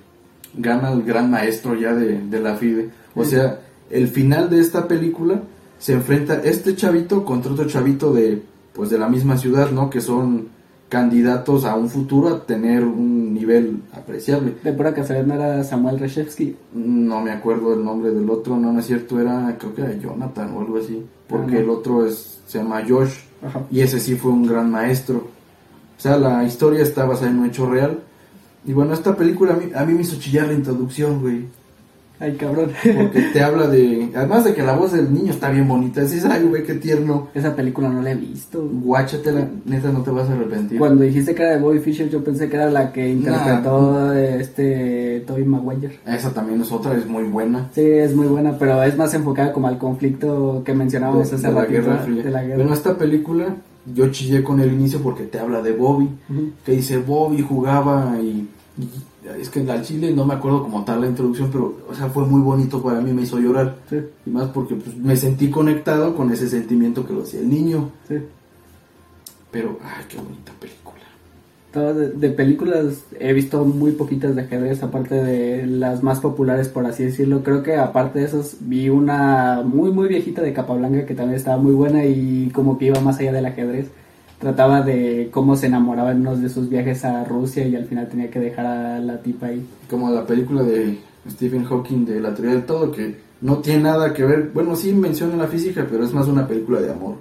gana 0.55 0.89
al 0.89 1.03
gran 1.03 1.31
maestro 1.31 1.75
ya 1.75 1.93
de, 1.93 2.19
de 2.21 2.39
la 2.41 2.55
FIDE. 2.55 2.89
O 3.15 3.23
Sí. 3.23 3.31
sea, 3.31 3.61
el 3.89 4.09
final 4.09 4.49
de 4.49 4.59
esta 4.59 4.85
película 4.87 5.43
se 5.79 5.93
enfrenta 5.93 6.41
este 6.43 6.75
chavito 6.75 7.23
contra 7.23 7.53
otro 7.53 7.67
chavito 7.67 8.11
de 8.11 8.41
pues 8.73 8.89
de 8.89 8.97
la 8.99 9.07
misma 9.07 9.37
ciudad, 9.37 9.71
¿no? 9.71 9.89
Que 9.89 10.01
son 10.01 10.49
candidatos 10.89 11.65
a 11.65 11.75
un 11.75 11.89
futuro 11.89 12.29
a 12.29 12.45
tener 12.45 12.83
un 12.83 13.33
nivel 13.33 13.81
apreciable. 13.93 14.55
De 14.63 14.73
pura 14.73 14.93
casualidad 14.93 15.27
no 15.27 15.33
era 15.33 15.63
Samuel 15.63 15.99
Reshevsky. 15.99 16.55
No 16.73 17.21
me 17.21 17.31
acuerdo 17.31 17.73
el 17.73 17.83
nombre 17.83 18.11
del 18.11 18.29
otro, 18.29 18.57
no, 18.57 18.71
no 18.71 18.79
es 18.79 18.87
cierto, 18.87 19.19
era 19.19 19.55
creo 19.59 19.75
que 19.75 19.81
era 19.81 19.93
Jonathan 19.93 20.53
o 20.55 20.61
algo 20.61 20.77
así, 20.77 21.05
porque 21.27 21.59
el 21.59 21.69
otro 21.69 22.05
es 22.05 22.39
se 22.47 22.59
llama 22.59 22.81
Josh 22.87 23.13
Ajá. 23.45 23.63
y 23.69 23.81
ese 23.81 23.99
sí 23.99 24.15
fue 24.15 24.31
un 24.31 24.47
gran 24.47 24.71
maestro. 24.71 25.27
O 25.97 25.99
sea, 25.99 26.17
la 26.17 26.43
historia 26.43 26.83
está 26.83 27.05
basada 27.05 27.31
en 27.31 27.39
un 27.39 27.47
hecho 27.47 27.69
real. 27.69 27.99
Y 28.65 28.73
bueno, 28.73 28.93
esta 28.93 29.15
película 29.15 29.53
a 29.53 29.57
mí, 29.57 29.71
a 29.73 29.85
mí 29.85 29.93
me 29.93 30.01
hizo 30.01 30.19
chillar 30.19 30.47
la 30.47 30.53
introducción, 30.53 31.21
güey. 31.21 31.45
Ay, 32.19 32.33
cabrón. 32.33 32.71
Porque 32.83 33.21
te 33.33 33.41
habla 33.41 33.67
de... 33.67 34.09
Además 34.15 34.43
de 34.43 34.53
que 34.53 34.63
la 34.63 34.75
voz 34.75 34.91
del 34.91 35.13
niño 35.13 35.31
está 35.31 35.51
bien 35.51 35.67
bonita. 35.67 36.01
Dices, 36.01 36.25
ay, 36.25 36.43
güey, 36.43 36.63
qué 36.63 36.73
tierno. 36.73 37.27
Esa 37.33 37.55
película 37.55 37.89
no 37.89 38.01
la 38.01 38.11
he 38.11 38.15
visto. 38.15 38.67
Guáchatela, 38.83 39.47
neta, 39.65 39.91
no 39.91 40.01
te 40.01 40.09
vas 40.09 40.29
a 40.29 40.33
arrepentir. 40.33 40.79
Cuando 40.79 41.03
dijiste 41.03 41.35
que 41.35 41.43
era 41.43 41.51
de 41.51 41.59
Bobby 41.61 41.79
Fischer, 41.79 42.09
yo 42.09 42.23
pensé 42.23 42.49
que 42.49 42.55
era 42.55 42.71
la 42.71 42.91
que 42.91 43.09
interpretó 43.09 44.13
este 44.13 45.23
Tobey 45.27 45.45
Maguire. 45.45 45.99
Esa 46.05 46.31
también 46.31 46.61
es 46.61 46.71
otra, 46.71 46.95
es 46.95 47.05
muy 47.05 47.23
buena. 47.23 47.69
Sí, 47.73 47.81
es 47.81 48.15
muy 48.15 48.27
buena, 48.27 48.57
pero 48.57 48.81
es 48.83 48.97
más 48.97 49.13
enfocada 49.13 49.53
como 49.53 49.67
al 49.67 49.77
conflicto 49.77 50.63
que 50.65 50.73
mencionábamos 50.73 51.29
de, 51.29 51.35
hace 51.35 51.47
de 51.47 51.53
la 51.53 51.61
ratito, 51.61 51.81
Guerra 51.81 51.97
Fría. 51.99 52.23
de 52.23 52.31
la 52.31 52.41
guerra. 52.43 52.55
Bueno, 52.55 52.73
esta 52.73 52.97
película 52.97 53.55
yo 53.93 54.09
chillé 54.11 54.43
con 54.43 54.59
el 54.59 54.71
inicio 54.73 54.99
porque 55.01 55.23
te 55.23 55.39
habla 55.39 55.61
de 55.61 55.73
Bobby. 55.73 56.09
Que 56.65 56.73
dice 56.73 56.97
Bobby 56.97 57.41
jugaba 57.41 58.17
y 58.21 58.47
es 59.39 59.49
que 59.49 59.59
al 59.69 59.81
chile 59.81 60.13
no 60.13 60.25
me 60.25 60.35
acuerdo 60.35 60.63
como 60.63 60.83
tal 60.83 61.01
la 61.01 61.07
introducción, 61.07 61.49
pero 61.51 61.77
o 61.89 61.93
sea, 61.93 62.07
fue 62.09 62.25
muy 62.25 62.41
bonito 62.41 62.81
para 62.81 63.01
mí, 63.01 63.11
me 63.11 63.23
hizo 63.23 63.39
llorar. 63.39 63.75
Sí, 63.89 63.97
Y 64.25 64.29
más 64.29 64.49
porque 64.49 64.75
pues, 64.75 64.95
me 64.97 65.15
sentí 65.15 65.49
conectado 65.49 66.15
con 66.15 66.31
ese 66.31 66.47
sentimiento 66.47 67.05
que 67.05 67.13
lo 67.13 67.23
hacía 67.23 67.39
el 67.39 67.49
niño. 67.49 67.91
sí. 68.07 68.15
Pero, 69.49 69.79
ay, 69.81 70.05
qué 70.09 70.17
bonita 70.17 70.51
película. 70.59 70.97
De, 71.73 72.09
de 72.09 72.29
películas 72.31 73.05
he 73.19 73.33
visto 73.33 73.63
muy 73.63 73.91
poquitas 73.91 74.35
de 74.35 74.41
ajedrez, 74.41 74.81
aparte 74.81 75.15
de 75.15 75.65
las 75.67 76.01
más 76.01 76.19
populares, 76.19 76.69
por 76.69 76.85
así 76.85 77.03
decirlo. 77.03 77.43
Creo 77.43 77.61
que 77.61 77.75
aparte 77.75 78.19
de 78.19 78.25
esos, 78.25 78.57
vi 78.61 78.89
una 78.89 79.61
muy, 79.63 79.91
muy 79.91 80.07
viejita 80.07 80.41
de 80.41 80.53
Capablanca 80.53 81.05
que 81.05 81.13
también 81.13 81.37
estaba 81.37 81.57
muy 81.57 81.73
buena 81.73 82.05
y 82.05 82.49
como 82.53 82.77
que 82.77 82.85
iba 82.85 82.99
más 82.99 83.19
allá 83.19 83.31
del 83.31 83.45
ajedrez. 83.45 83.87
Trataba 84.39 84.81
de 84.81 85.29
cómo 85.31 85.55
se 85.55 85.65
enamoraba 85.67 86.11
en 86.11 86.21
uno 86.21 86.35
de 86.35 86.47
sus 86.49 86.69
viajes 86.69 87.03
a 87.05 87.23
Rusia 87.23 87.65
y 87.67 87.75
al 87.75 87.85
final 87.85 88.07
tenía 88.07 88.29
que 88.29 88.39
dejar 88.39 88.65
a 88.67 88.99
la 88.99 89.19
tipa 89.21 89.47
ahí. 89.47 89.65
Como 89.89 90.11
la 90.11 90.25
película 90.27 90.61
de 90.63 90.99
Stephen 91.29 91.63
Hawking 91.65 92.05
de 92.05 92.19
La 92.21 92.35
teoría 92.35 92.53
del 92.53 92.65
todo, 92.65 92.91
que 92.91 93.15
no 93.41 93.57
tiene 93.57 93.83
nada 93.83 94.13
que 94.13 94.23
ver, 94.25 94.51
bueno, 94.53 94.75
sí 94.75 94.93
menciona 94.93 95.35
la 95.35 95.47
física, 95.47 95.87
pero 95.89 96.03
es 96.05 96.13
más 96.13 96.27
una 96.27 96.47
película 96.47 96.79
de 96.81 96.91
amor. 96.91 97.15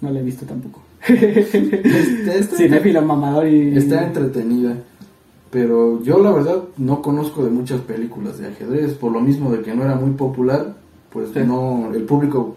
No 0.00 0.10
la 0.10 0.20
he 0.20 0.22
visto 0.22 0.46
tampoco. 0.46 0.80
Este, 1.06 2.38
está- 2.38 2.56
Cinéfilo 2.56 3.02
mamador 3.02 3.48
y... 3.48 3.76
Está 3.76 4.04
entretenida. 4.06 4.76
Pero 5.50 6.02
yo 6.02 6.18
la 6.22 6.30
verdad 6.32 6.62
no 6.78 7.02
conozco 7.02 7.44
de 7.44 7.50
muchas 7.50 7.80
películas 7.80 8.38
de 8.38 8.48
ajedrez, 8.48 8.94
por 8.94 9.10
lo 9.12 9.20
mismo 9.20 9.50
de 9.52 9.62
que 9.62 9.74
no 9.74 9.84
era 9.84 9.94
muy 9.96 10.10
popular, 10.12 10.74
pues 11.12 11.30
Sí. 11.32 11.40
no, 11.46 11.92
el 11.94 12.02
público, 12.04 12.56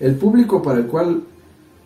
el 0.00 0.14
público 0.16 0.62
para 0.62 0.78
el 0.80 0.86
cual 0.86 1.22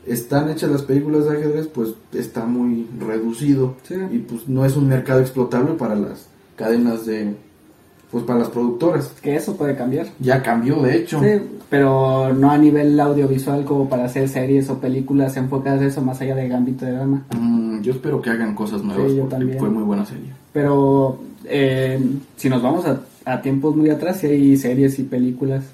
están 0.07 0.51
hechas 0.51 0.71
las 0.71 0.83
películas 0.83 1.25
de 1.27 1.37
ajedrez, 1.39 1.67
pues 1.69 1.91
está 2.13 2.45
muy 2.47 2.87
reducido 2.99 3.75
Sí. 3.85 3.95
y 4.11 4.19
pues 4.19 4.49
no 4.49 4.65
es 4.65 4.77
un 4.77 4.89
mercado 4.89 5.21
explotable 5.21 5.73
para 5.75 5.95
las 5.95 6.27
cadenas 6.57 7.07
de, 7.07 7.35
pues 8.11 8.25
para 8.25 8.41
las 8.41 8.49
productoras. 8.49 9.13
Que 9.23 9.37
eso 9.37 9.57
puede 9.57 9.77
cambiar. 9.77 10.07
Ya 10.19 10.43
cambió 10.43 10.83
de 10.83 10.97
hecho. 10.97 11.21
Sí, 11.21 11.41
pero 11.71 12.35
no 12.35 12.51
a 12.51 12.59
nivel 12.59 12.99
audiovisual 13.01 13.65
como 13.65 13.89
para 13.89 14.05
hacer 14.05 14.29
series 14.29 14.69
o 14.71 14.79
películas 14.79 15.37
enfocadas 15.37 15.81
a 15.81 15.87
eso 15.87 16.03
más 16.03 16.21
allá 16.21 16.35
de 16.35 16.49
Gambito 16.49 16.85
de 16.85 16.93
Dama. 16.93 17.25
Mm, 17.39 17.81
yo 17.83 17.93
espero 17.93 18.21
que 18.21 18.31
hagan 18.31 18.55
cosas 18.55 18.83
nuevas 18.83 19.11
Sí, 19.11 19.17
yo 19.17 19.23
porque 19.23 19.37
también. 19.37 19.59
fue 19.59 19.71
muy 19.71 19.83
buena 19.83 20.05
serie. 20.05 20.31
Pero 20.53 21.19
eh, 21.45 21.99
si 22.37 22.49
nos 22.51 22.63
vamos 22.63 22.85
a, 22.87 23.01
a 23.25 23.41
tiempos 23.41 23.75
muy 23.77 23.89
atrás, 23.89 24.19
sí 24.19 24.27
hay 24.27 24.57
series 24.57 24.99
y 24.99 25.05
películas 25.05 25.65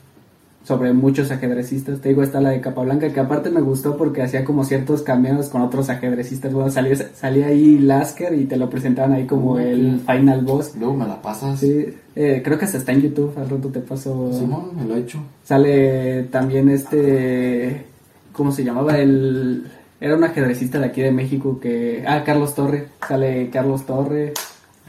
sobre 0.64 0.92
muchos 0.92 1.30
ajedrecistas. 1.30 2.00
Te 2.00 2.10
digo, 2.10 2.22
está 2.22 2.40
la 2.40 2.50
de 2.50 2.60
Capablanca, 2.60 3.12
que 3.12 3.20
aparte 3.20 3.50
me 3.50 3.60
gustó 3.60 3.96
porque 3.96 4.22
hacía 4.22 4.44
como 4.44 4.64
ciertos 4.64 5.02
cameos 5.02 5.48
con 5.48 5.62
otros 5.62 5.88
ajedrecistas. 5.88 6.52
Bueno, 6.52 6.70
salía, 6.70 6.94
salía 7.14 7.46
ahí 7.46 7.78
Lasker 7.78 8.34
y 8.34 8.44
te 8.44 8.56
lo 8.56 8.68
presentaban 8.68 9.12
ahí 9.12 9.26
como 9.26 9.58
el 9.58 10.00
final 10.00 10.44
boss. 10.44 10.74
Luego 10.78 10.94
me 10.94 11.06
la 11.06 11.22
pasas. 11.22 11.60
Sí, 11.60 11.86
eh, 12.14 12.42
creo 12.44 12.58
que 12.58 12.66
hasta 12.66 12.78
está 12.78 12.92
en 12.92 13.02
YouTube, 13.02 13.32
al 13.38 13.48
rato 13.48 13.68
te 13.68 13.80
paso. 13.80 14.32
Simón, 14.32 14.76
me 14.76 14.84
lo 14.84 14.94
ha 14.94 14.98
hecho. 14.98 15.20
Sale 15.44 16.24
también 16.24 16.68
este. 16.68 17.86
¿Cómo 18.32 18.52
se 18.52 18.64
llamaba? 18.64 18.98
El. 18.98 19.66
Era 20.00 20.16
un 20.16 20.22
ajedrecista 20.22 20.78
de 20.78 20.86
aquí 20.86 21.00
de 21.00 21.12
México 21.12 21.58
que. 21.60 22.04
Ah, 22.06 22.22
Carlos 22.24 22.54
Torre. 22.54 22.88
Sale 23.06 23.48
Carlos 23.50 23.86
Torre. 23.86 24.34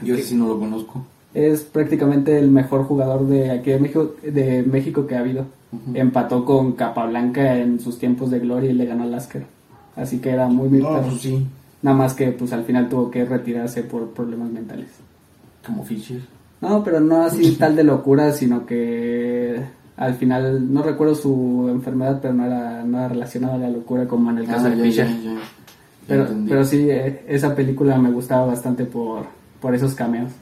Yo 0.02 0.14
ese 0.14 0.24
sí 0.24 0.34
no 0.34 0.48
lo 0.48 0.58
conozco. 0.58 1.04
Es 1.32 1.62
prácticamente 1.62 2.38
el 2.38 2.50
mejor 2.50 2.84
jugador 2.84 3.26
de 3.26 3.50
aquí 3.50 3.70
de 3.70 3.78
México, 3.78 4.14
de 4.22 4.62
México 4.62 5.06
que 5.06 5.16
ha 5.16 5.20
habido. 5.20 5.46
Empató 5.94 6.44
con 6.44 6.72
Capablanca 6.72 7.56
en 7.56 7.78
sus 7.78 7.98
tiempos 7.98 8.30
de 8.30 8.40
gloria 8.40 8.70
y 8.70 8.74
le 8.74 8.86
ganó 8.86 9.04
al 9.04 9.12
Lasker. 9.12 9.44
Así 9.96 10.18
que 10.18 10.30
era 10.30 10.48
muy 10.48 10.68
muy 10.68 10.80
No, 10.80 11.00
pues 11.02 11.20
sí, 11.20 11.46
Nada 11.82 11.96
más 11.96 12.14
que 12.14 12.32
pues 12.32 12.52
al 12.52 12.64
final 12.64 12.88
tuvo 12.88 13.10
que 13.10 13.24
retirarse 13.24 13.82
por 13.84 14.08
problemas 14.10 14.50
mentales. 14.50 14.88
como 15.66 15.84
Fisher. 15.84 16.20
No, 16.60 16.82
pero 16.84 17.00
no 17.00 17.22
así 17.22 17.52
tal 17.56 17.74
de 17.76 17.84
locura, 17.84 18.32
sino 18.32 18.66
que 18.66 19.60
al 19.96 20.14
final, 20.14 20.72
no 20.72 20.82
recuerdo 20.82 21.14
su 21.14 21.68
enfermedad, 21.70 22.18
pero 22.20 22.34
no 22.34 22.44
era, 22.46 22.82
no 22.84 22.98
era 22.98 23.08
relacionada 23.08 23.54
a 23.54 23.58
la 23.58 23.70
locura 23.70 24.06
como 24.08 24.30
en 24.30 24.38
el 24.38 24.46
caso 24.46 24.66
Ah, 24.66 24.70
de 24.70 24.76
ya, 24.76 24.82
Fisher. 24.82 25.06
ya, 25.08 25.32
ya. 25.34 25.38
Pero, 26.08 26.26
pero 26.48 26.64
sí, 26.64 26.88
eh, 26.90 27.22
esa 27.28 27.54
película 27.54 27.96
me 27.98 28.10
gustaba 28.10 28.46
bastante 28.46 28.84
por, 28.84 29.24
por 29.60 29.74
esos 29.74 29.94
cameos. 29.94 30.32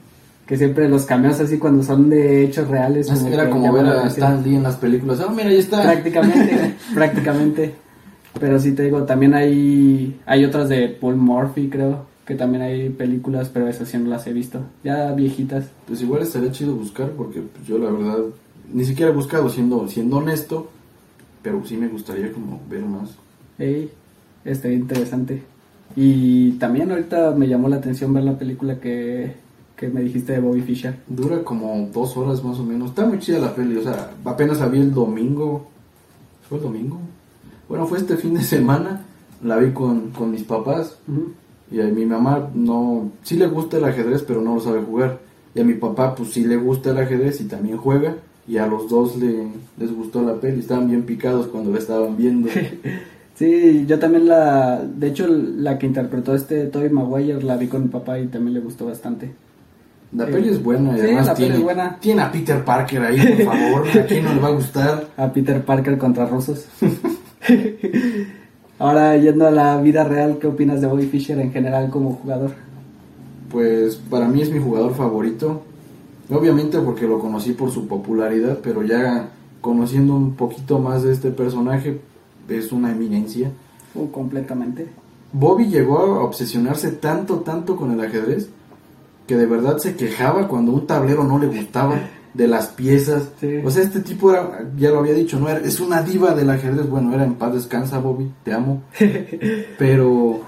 Que 0.49 0.57
siempre 0.57 0.89
los 0.89 1.05
cameos 1.05 1.39
así 1.39 1.59
cuando 1.59 1.83
son 1.83 2.09
de 2.09 2.43
hechos 2.43 2.67
reales. 2.67 3.07
Ah, 3.11 3.15
sí, 3.15 3.27
era 3.27 3.45
que 3.45 3.51
como 3.51 3.71
ver 3.71 3.85
a. 3.85 4.07
Stan 4.07 4.43
Lee 4.43 4.55
en 4.55 4.63
las 4.63 4.77
películas. 4.77 5.19
Ah, 5.19 5.31
mira, 5.31 5.49
ahí 5.49 5.59
está. 5.59 5.83
Prácticamente, 5.83 6.75
prácticamente. 6.95 7.75
Pero 8.39 8.57
sí 8.57 8.71
te 8.71 8.81
digo, 8.81 9.03
también 9.03 9.35
hay, 9.35 10.19
hay 10.25 10.45
otras 10.45 10.67
de 10.67 10.87
Paul 10.87 11.17
Murphy, 11.17 11.69
creo, 11.69 12.07
que 12.25 12.33
también 12.33 12.63
hay 12.63 12.89
películas, 12.89 13.51
pero 13.53 13.67
esas 13.67 13.89
sí 13.89 13.99
no 13.99 14.09
las 14.09 14.25
he 14.25 14.33
visto. 14.33 14.61
Ya 14.83 15.11
viejitas. 15.11 15.65
Pues 15.85 16.01
igual 16.01 16.23
estaría 16.23 16.51
chido 16.51 16.73
buscar 16.73 17.11
porque 17.11 17.43
yo 17.67 17.77
la 17.77 17.91
verdad 17.91 18.17
ni 18.73 18.85
siquiera 18.85 19.11
he 19.11 19.15
buscado 19.15 19.49
siendo 19.49 19.87
siendo 19.87 20.17
honesto, 20.17 20.71
pero 21.43 21.63
sí 21.63 21.77
me 21.77 21.89
gustaría 21.89 22.31
como 22.31 22.59
ver 22.67 22.81
más. 22.81 23.11
Ey, 23.59 23.91
estaría 24.43 24.77
interesante. 24.77 25.43
Y 25.95 26.53
también 26.53 26.89
ahorita 26.89 27.35
me 27.35 27.47
llamó 27.47 27.69
la 27.69 27.75
atención 27.75 28.11
ver 28.15 28.23
la 28.23 28.39
película 28.39 28.79
que, 28.79 29.35
que 29.79 29.87
me 29.87 30.01
dijiste 30.01 30.33
de 30.33 30.41
Bobby 30.41 30.61
Fischer. 30.61 30.97
Dura 31.07 31.41
como 31.41 31.87
dos 31.93 32.17
horas 32.17 32.43
más 32.43 32.59
o 32.59 32.63
menos. 32.63 32.89
Está 32.89 33.05
muy 33.05 33.17
chida 33.19 33.39
la 33.39 33.55
peli, 33.55 33.77
o 33.77 33.81
sea, 33.81 34.11
apenas 34.25 34.59
la 34.59 34.67
vi 34.67 34.79
el 34.79 34.93
domingo. 34.93 35.67
¿Fue 36.49 36.57
el 36.57 36.65
domingo? 36.65 36.99
Bueno, 37.69 37.87
fue 37.87 37.99
este 37.99 38.17
fin 38.17 38.33
de 38.33 38.41
semana. 38.41 39.05
La 39.41 39.55
vi 39.55 39.71
con, 39.71 40.09
con 40.09 40.31
mis 40.31 40.43
papás. 40.43 40.97
Y 41.71 41.79
a 41.79 41.85
mi 41.85 42.05
mamá 42.05 42.49
no, 42.53 43.09
sí 43.23 43.37
le 43.37 43.47
gusta 43.47 43.77
el 43.77 43.85
ajedrez, 43.85 44.21
pero 44.23 44.41
no 44.41 44.55
lo 44.55 44.59
sabe 44.59 44.81
jugar. 44.81 45.19
Y 45.55 45.61
a 45.61 45.63
mi 45.63 45.75
papá, 45.75 46.13
pues 46.13 46.31
sí 46.31 46.43
le 46.43 46.57
gusta 46.57 46.89
el 46.89 46.97
ajedrez 46.97 47.39
y 47.39 47.45
también 47.45 47.77
juega. 47.77 48.17
Y 48.49 48.57
a 48.57 48.67
los 48.67 48.89
dos 48.89 49.15
le, 49.15 49.47
les 49.77 49.93
gustó 49.93 50.21
la 50.23 50.35
peli. 50.41 50.59
Estaban 50.59 50.89
bien 50.89 51.03
picados 51.03 51.47
cuando 51.47 51.71
la 51.71 51.77
estaban 51.77 52.17
viendo. 52.17 52.49
Sí, 53.35 53.85
yo 53.87 53.99
también 53.99 54.27
la, 54.27 54.83
de 54.83 55.07
hecho 55.07 55.25
la 55.25 55.79
que 55.79 55.85
interpretó 55.85 56.35
este 56.35 56.65
Tobey 56.65 56.89
Maguire 56.89 57.41
la 57.41 57.55
vi 57.55 57.67
con 57.67 57.83
mi 57.83 57.87
papá 57.87 58.19
y 58.19 58.27
también 58.27 58.53
le 58.53 58.59
gustó 58.59 58.85
bastante. 58.85 59.31
La 60.11 60.25
peli 60.25 60.49
es 60.49 60.63
buena 60.63 60.91
y 60.93 60.95
Sí, 60.95 61.01
además 61.05 61.25
la 61.27 61.33
peli 61.33 61.45
tiene, 61.45 61.57
es 61.57 61.63
buena. 61.63 61.97
tiene 61.99 62.21
a 62.21 62.31
Peter 62.31 62.65
Parker 62.65 63.01
ahí, 63.03 63.43
por 63.45 63.55
favor. 63.55 63.87
¿A 63.87 64.05
quién 64.05 64.23
no 64.25 64.33
le 64.33 64.39
va 64.41 64.47
a 64.47 64.51
gustar? 64.51 65.07
A 65.17 65.31
Peter 65.31 65.63
Parker 65.63 65.97
contra 65.97 66.25
rusos. 66.25 66.65
Ahora 68.79 69.17
yendo 69.17 69.45
a 69.45 69.51
la 69.51 69.79
vida 69.81 70.03
real, 70.05 70.37
¿qué 70.39 70.47
opinas 70.47 70.81
de 70.81 70.87
Bobby 70.87 71.05
Fischer 71.05 71.37
en 71.39 71.51
general 71.51 71.89
como 71.89 72.13
jugador? 72.13 72.51
Pues 73.51 73.95
para 73.97 74.27
mí 74.27 74.41
es 74.41 74.51
mi 74.51 74.59
jugador 74.59 74.95
favorito. 74.95 75.63
Obviamente 76.29 76.79
porque 76.79 77.07
lo 77.07 77.19
conocí 77.19 77.51
por 77.53 77.71
su 77.71 77.87
popularidad, 77.87 78.59
pero 78.63 78.83
ya 78.83 79.29
conociendo 79.61 80.15
un 80.15 80.35
poquito 80.35 80.79
más 80.79 81.03
de 81.03 81.11
este 81.11 81.31
personaje, 81.31 81.99
es 82.47 82.71
una 82.71 82.91
eminencia. 82.91 83.51
Uh, 83.95 84.07
completamente. 84.11 84.87
Bobby 85.33 85.65
llegó 85.67 85.99
a 85.99 86.23
obsesionarse 86.23 86.91
tanto, 86.91 87.39
tanto 87.39 87.75
con 87.75 87.91
el 87.91 87.99
ajedrez, 87.99 88.49
que 89.29 89.35
de 89.37 89.45
verdad 89.45 89.77
se 89.77 89.95
quejaba 89.95 90.47
cuando 90.47 90.71
un 90.71 90.87
tablero 90.87 91.23
no 91.23 91.37
le 91.37 91.45
gustaba 91.45 91.99
de 92.33 92.47
las 92.47 92.69
piezas. 92.69 93.29
Sí. 93.39 93.57
O 93.63 93.69
sea, 93.69 93.83
este 93.83 93.99
tipo 93.99 94.31
era, 94.31 94.65
ya 94.75 94.89
lo 94.89 94.97
había 94.97 95.13
dicho, 95.13 95.39
no 95.39 95.47
era, 95.47 95.59
es 95.59 95.79
una 95.79 96.01
diva 96.01 96.33
del 96.33 96.49
ajedrez. 96.49 96.89
Bueno, 96.89 97.13
era 97.13 97.25
en 97.25 97.35
paz 97.35 97.53
descansa, 97.53 97.99
Bobby, 97.99 98.31
te 98.43 98.53
amo. 98.53 98.81
Pero 99.77 100.39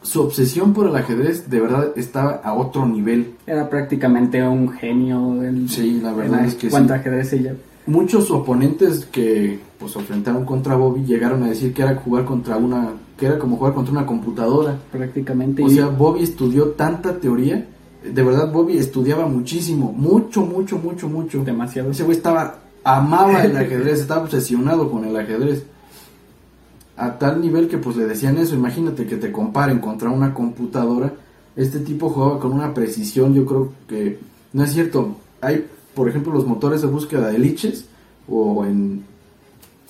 su 0.00 0.22
obsesión 0.22 0.72
por 0.72 0.86
el 0.86 0.94
ajedrez 0.94 1.50
de 1.50 1.60
verdad 1.60 1.88
estaba 1.96 2.40
a 2.44 2.54
otro 2.54 2.86
nivel. 2.86 3.34
Era 3.48 3.68
prácticamente 3.68 4.40
un 4.46 4.70
genio 4.70 5.42
en, 5.42 5.68
Sí, 5.68 6.00
la 6.00 6.12
verdad 6.12 6.38
en 6.38 6.44
es 6.46 6.54
que 6.54 6.70
cuanto 6.70 6.94
sí. 6.94 7.00
ajedrez 7.00 7.32
ella. 7.32 7.54
Muchos 7.86 8.30
oponentes 8.30 9.06
que 9.06 9.58
pues 9.76 9.90
se 9.90 9.98
enfrentaron 9.98 10.44
contra 10.44 10.76
Bobby 10.76 11.02
llegaron 11.04 11.42
a 11.42 11.48
decir 11.48 11.74
que 11.74 11.82
era 11.82 11.96
jugar 11.96 12.24
contra 12.24 12.56
una, 12.58 12.90
que 13.18 13.26
era 13.26 13.38
como 13.38 13.56
jugar 13.56 13.74
contra 13.74 13.92
una 13.92 14.06
computadora. 14.06 14.78
Prácticamente. 14.92 15.62
O 15.62 15.68
sea, 15.68 15.86
Bobby 15.88 16.22
estudió 16.22 16.68
tanta 16.70 17.18
teoría. 17.18 17.66
De 18.02 18.22
verdad, 18.22 18.52
Bobby 18.52 18.78
estudiaba 18.78 19.26
muchísimo. 19.26 19.92
Mucho, 19.92 20.42
mucho, 20.42 20.78
mucho, 20.78 21.08
mucho. 21.08 21.42
demasiado. 21.44 21.90
Ese 21.90 22.04
güey 22.04 22.16
estaba, 22.16 22.60
amaba 22.84 23.42
el 23.42 23.56
ajedrez, 23.56 24.00
estaba 24.00 24.22
obsesionado 24.22 24.88
con 24.88 25.04
el 25.04 25.16
ajedrez. 25.16 25.64
A 26.96 27.18
tal 27.18 27.40
nivel 27.40 27.68
que 27.68 27.78
pues 27.78 27.96
le 27.96 28.06
decían 28.06 28.38
eso, 28.38 28.54
imagínate 28.54 29.06
que 29.06 29.16
te 29.16 29.32
comparen 29.32 29.80
contra 29.80 30.10
una 30.10 30.32
computadora. 30.32 31.12
Este 31.56 31.80
tipo 31.80 32.10
jugaba 32.10 32.38
con 32.38 32.52
una 32.52 32.72
precisión, 32.72 33.34
yo 33.34 33.44
creo 33.44 33.72
que 33.88 34.20
no 34.52 34.62
es 34.62 34.72
cierto. 34.72 35.16
Hay, 35.40 35.66
por 35.94 36.08
ejemplo, 36.08 36.32
los 36.32 36.46
motores 36.46 36.82
de 36.82 36.88
búsqueda 36.88 37.28
de 37.28 37.38
liches 37.38 37.86
o 38.28 38.64
en 38.64 39.04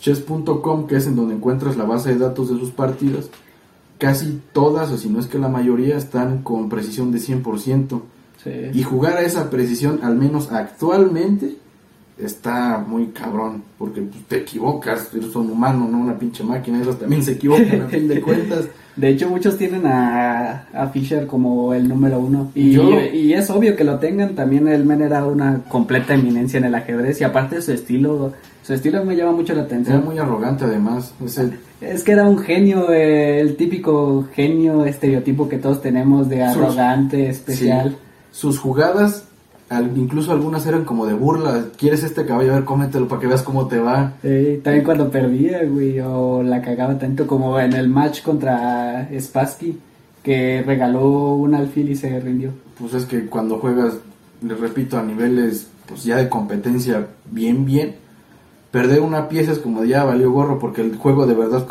chess.com, 0.00 0.86
que 0.86 0.96
es 0.96 1.06
en 1.06 1.16
donde 1.16 1.34
encuentras 1.34 1.76
la 1.76 1.84
base 1.84 2.10
de 2.10 2.18
datos 2.18 2.50
de 2.50 2.58
sus 2.58 2.70
partidas. 2.70 3.30
Casi 3.98 4.40
todas, 4.52 4.90
o 4.90 4.96
si 4.96 5.08
no 5.08 5.18
es 5.18 5.26
que 5.26 5.38
la 5.38 5.48
mayoría, 5.48 5.96
están 5.96 6.42
con 6.42 6.68
precisión 6.68 7.10
de 7.10 7.18
100%. 7.18 8.00
Sí. 8.42 8.50
Y 8.72 8.82
jugar 8.84 9.16
a 9.16 9.22
esa 9.22 9.50
precisión, 9.50 10.00
al 10.02 10.16
menos 10.16 10.52
actualmente, 10.52 11.56
está 12.18 12.78
muy 12.86 13.08
cabrón, 13.08 13.62
porque 13.78 14.02
pues, 14.02 14.24
te 14.26 14.38
equivocas, 14.38 15.12
eres 15.14 15.34
un 15.34 15.50
humano, 15.50 15.88
no 15.90 15.98
una 15.98 16.18
pinche 16.18 16.44
máquina, 16.44 16.80
esos 16.80 16.98
también 16.98 17.22
se 17.22 17.32
equivocan 17.32 17.82
a 17.82 17.88
fin 17.88 18.08
de 18.08 18.20
cuentas. 18.22 18.66
De 18.98 19.08
hecho, 19.10 19.28
muchos 19.30 19.56
tienen 19.56 19.86
a, 19.86 20.64
a 20.74 20.88
Fischer 20.88 21.26
como 21.28 21.72
el 21.72 21.88
número 21.88 22.18
uno. 22.18 22.50
Y, 22.54 22.72
Yo- 22.72 23.00
y 23.00 23.32
es 23.32 23.48
obvio 23.48 23.76
que 23.76 23.84
lo 23.84 23.98
tengan. 24.00 24.34
También 24.34 24.66
el 24.66 24.84
men 24.84 25.02
era 25.02 25.24
una 25.24 25.60
completa 25.68 26.14
eminencia 26.14 26.58
en 26.58 26.64
el 26.64 26.74
ajedrez. 26.74 27.20
Y 27.20 27.24
aparte 27.24 27.62
su 27.62 27.70
estilo, 27.72 28.32
su 28.64 28.74
estilo 28.74 29.04
me 29.04 29.14
llama 29.14 29.32
mucho 29.32 29.52
la 29.54 29.60
Era 29.60 29.66
atención. 29.66 30.04
muy 30.04 30.18
arrogante 30.18 30.64
además, 30.64 31.14
ese, 31.24 31.50
Es 31.80 32.02
que 32.02 32.10
era 32.10 32.24
un 32.28 32.38
genio, 32.38 32.90
eh, 32.92 33.40
el 33.40 33.54
típico 33.54 34.26
genio 34.34 34.84
estereotipo 34.84 35.48
que 35.48 35.58
todos 35.58 35.80
tenemos 35.80 36.28
de 36.28 36.44
Sus- 36.52 36.56
arrogante, 36.62 37.28
especial. 37.28 37.90
sí, 37.90 37.96
sus 38.32 38.58
jugadas, 38.58 39.27
al- 39.68 39.96
incluso 39.96 40.32
algunas 40.32 40.66
eran 40.66 40.84
como 40.84 41.06
de 41.06 41.14
burla, 41.14 41.66
quieres 41.76 42.02
este 42.02 42.24
caballo, 42.24 42.52
a 42.52 42.56
ver, 42.56 42.64
cómetelo 42.64 43.06
para 43.08 43.20
que 43.20 43.26
veas 43.26 43.42
cómo 43.42 43.68
te 43.68 43.78
va. 43.78 44.14
Sí, 44.22 44.60
también 44.62 44.84
cuando 44.84 45.10
perdía, 45.10 45.64
güey, 45.64 46.00
o 46.00 46.42
la 46.42 46.62
cagaba 46.62 46.98
tanto 46.98 47.26
como 47.26 47.58
en 47.60 47.72
el 47.74 47.88
match 47.88 48.22
contra 48.22 49.08
Spassky, 49.18 49.78
que 50.22 50.62
regaló 50.66 51.34
un 51.34 51.54
alfil 51.54 51.90
y 51.90 51.96
se 51.96 52.18
rindió. 52.20 52.50
Pues 52.78 52.94
es 52.94 53.04
que 53.06 53.26
cuando 53.26 53.58
juegas, 53.58 53.94
les 54.42 54.58
repito, 54.60 54.98
a 54.98 55.02
niveles 55.02 55.68
pues 55.86 56.04
ya 56.04 56.16
de 56.16 56.28
competencia 56.28 57.06
bien, 57.30 57.64
bien, 57.64 57.94
perder 58.70 59.00
una 59.00 59.28
pieza 59.28 59.52
es 59.52 59.58
como 59.58 59.80
de 59.82 59.88
ya 59.88 60.04
valió 60.04 60.30
gorro 60.30 60.58
porque 60.58 60.82
el 60.82 60.96
juego 60.96 61.26
de 61.26 61.34
verdad, 61.34 61.66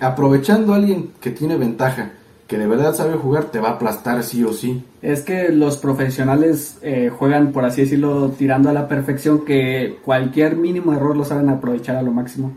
aprovechando 0.00 0.72
a 0.72 0.76
alguien 0.76 1.10
que 1.20 1.30
tiene 1.30 1.56
ventaja, 1.56 2.12
que 2.46 2.58
de 2.58 2.66
verdad 2.66 2.94
sabe 2.94 3.14
jugar, 3.14 3.46
te 3.46 3.58
va 3.58 3.70
a 3.70 3.72
aplastar 3.72 4.22
sí 4.22 4.44
o 4.44 4.52
sí. 4.52 4.84
Es 5.02 5.22
que 5.22 5.50
los 5.50 5.78
profesionales 5.78 6.78
eh, 6.82 7.10
juegan, 7.16 7.52
por 7.52 7.64
así 7.64 7.82
decirlo, 7.82 8.30
tirando 8.30 8.70
a 8.70 8.72
la 8.72 8.86
perfección, 8.86 9.44
que 9.44 9.98
cualquier 10.04 10.56
mínimo 10.56 10.92
error 10.92 11.16
lo 11.16 11.24
saben 11.24 11.48
aprovechar 11.48 11.96
a 11.96 12.02
lo 12.02 12.12
máximo. 12.12 12.52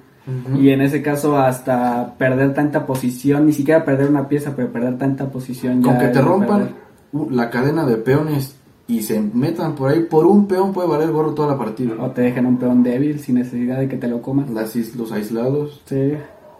Y 0.59 0.69
en 0.69 0.81
ese 0.81 1.01
caso, 1.01 1.39
hasta 1.39 2.13
perder 2.19 2.53
tanta 2.53 2.85
posición, 2.85 3.47
ni 3.47 3.53
siquiera 3.53 3.83
perder 3.83 4.09
una 4.09 4.27
pieza, 4.27 4.53
pero 4.55 4.71
perder 4.71 4.99
tanta 4.99 5.31
posición. 5.31 5.81
Con 5.81 5.95
ya 5.95 5.99
que 5.99 6.07
te 6.09 6.21
rompan 6.21 6.69
perder. 7.11 7.31
la 7.31 7.49
cadena 7.49 7.83
de 7.83 7.95
peones 7.95 8.55
y 8.87 9.01
se 9.01 9.19
metan 9.19 9.73
por 9.73 9.89
ahí, 9.89 10.01
por 10.01 10.27
un 10.27 10.47
peón 10.47 10.71
puede 10.71 10.87
valer 10.87 11.11
gorro 11.11 11.33
toda 11.33 11.47
la 11.47 11.57
partida. 11.57 11.95
O 11.99 12.11
te 12.11 12.21
dejen 12.21 12.45
un 12.45 12.57
peón 12.57 12.83
débil 12.83 13.19
sin 13.19 13.35
necesidad 13.35 13.79
de 13.79 13.87
que 13.87 13.97
te 13.97 14.07
lo 14.07 14.21
coman. 14.21 14.53
Las 14.53 14.75
los 14.95 15.11
aislados 15.11 15.81
Sí. 15.85 16.13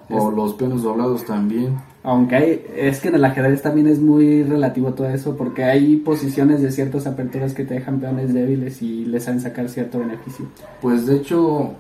O 0.10 0.32
los 0.32 0.54
peones 0.54 0.82
doblados 0.82 1.26
también. 1.26 1.78
Aunque 2.02 2.36
hay, 2.36 2.66
es 2.76 3.00
que 3.00 3.10
en 3.10 3.16
el 3.16 3.26
ajedrez 3.26 3.62
también 3.62 3.88
es 3.88 4.00
muy 4.00 4.44
relativo 4.44 4.94
todo 4.94 5.10
eso, 5.10 5.36
porque 5.36 5.64
hay 5.66 5.98
posiciones 5.98 6.62
de 6.62 6.72
ciertas 6.72 7.06
aperturas 7.08 7.54
que 7.54 7.66
te 7.66 7.74
dejan 7.76 8.00
peones 8.00 8.34
débiles 8.34 8.82
y 8.82 9.06
les 9.06 9.26
saben 9.26 9.42
sacar 9.42 9.68
cierto 9.70 10.00
beneficio. 10.00 10.46
Pues 10.82 11.06
de 11.06 11.18
hecho, 11.18 11.74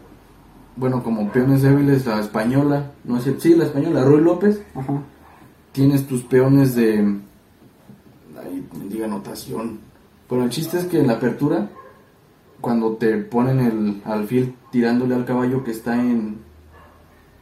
bueno, 0.75 1.03
como 1.03 1.31
peones 1.31 1.61
débiles, 1.61 2.05
la 2.05 2.19
española, 2.19 2.91
no 3.05 3.17
es 3.17 3.23
cierto, 3.23 3.41
sí, 3.41 3.55
la 3.55 3.63
española, 3.65 4.03
Roy 4.03 4.21
López, 4.21 4.61
Ajá. 4.75 5.01
tienes 5.71 6.05
tus 6.05 6.23
peones 6.23 6.75
de. 6.75 7.17
Ahí 8.41 8.67
diga 8.89 9.05
anotación. 9.05 9.79
Bueno, 10.27 10.43
el 10.43 10.49
chiste 10.51 10.77
es 10.77 10.85
que 10.85 10.99
en 10.99 11.07
la 11.07 11.13
apertura, 11.13 11.69
cuando 12.61 12.93
te 12.93 13.17
ponen 13.17 13.59
el 13.59 14.01
alfil 14.05 14.53
tirándole 14.71 15.15
al 15.15 15.25
caballo 15.25 15.63
que 15.63 15.71
está 15.71 15.95
en. 15.95 16.37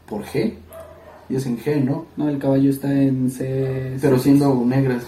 por 0.07 0.23
G, 0.23 0.53
y 1.29 1.35
es 1.35 1.45
en 1.45 1.57
G, 1.57 1.83
¿no? 1.83 2.05
No, 2.15 2.29
el 2.29 2.39
caballo 2.39 2.69
está 2.69 2.91
en 2.93 3.29
C. 3.29 3.97
Pero 4.01 4.17
C6. 4.17 4.19
siendo 4.19 4.55
negras. 4.65 5.03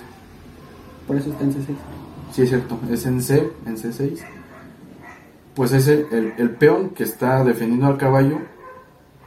Por 1.08 1.18
eso 1.18 1.32
está 1.32 1.44
en 1.44 1.54
C6. 1.54 1.76
Sí, 2.32 2.42
es 2.44 2.50
cierto, 2.50 2.80
es 2.92 3.06
en 3.06 3.22
C, 3.22 3.50
en 3.66 3.78
C6. 3.78 4.20
Pues 5.56 5.74
ese, 5.74 6.06
el, 6.12 6.34
el 6.38 6.52
peón 6.52 6.92
que 6.92 7.04
está 7.04 7.44
defendiendo 7.44 7.88
al 7.88 7.98
caballo, 7.98 8.40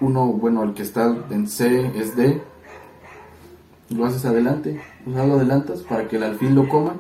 uno, 0.00 0.26
bueno, 0.26 0.62
el 0.62 0.74
que 0.74 0.82
está 0.82 1.14
en 1.30 1.48
C 1.48 1.90
es 1.96 2.16
D, 2.16 2.40
lo 3.90 4.06
haces 4.06 4.24
adelante, 4.24 4.80
o 5.06 5.12
sea, 5.12 5.26
lo 5.26 5.34
adelantas 5.34 5.80
para 5.80 6.08
que 6.08 6.16
el 6.16 6.22
alfil 6.22 6.54
lo 6.54 6.68
coma, 6.68 6.94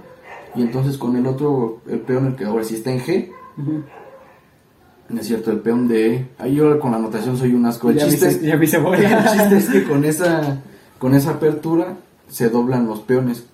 y 0.54 0.62
entonces 0.62 0.98
con 0.98 1.16
el 1.16 1.26
otro, 1.26 1.80
el 1.86 2.00
peón, 2.00 2.26
el 2.26 2.36
que 2.36 2.44
ahora 2.44 2.64
sí 2.64 2.74
está 2.74 2.92
en 2.92 3.00
G. 3.00 3.30
no 5.12 5.20
es 5.20 5.26
cierto, 5.26 5.50
el 5.50 5.58
peón 5.60 5.86
de 5.88 6.26
ahí 6.38 6.54
yo 6.54 6.78
con 6.80 6.90
la 6.92 6.96
anotación 6.98 7.36
soy 7.36 7.52
un 7.54 7.64
asco. 7.66 7.90
El 7.90 7.96
Ya, 7.98 8.08
chiste, 8.08 8.40
ya 8.42 8.54
el 8.54 8.60
chiste 8.60 9.56
es 9.56 9.68
que 9.68 9.84
con 9.84 10.04
esa, 10.06 10.58
con 10.98 11.14
esa 11.14 11.30
apertura 11.32 11.94
se 12.28 12.48
doblan 12.48 12.86
los 12.86 13.00
peones. 13.00 13.44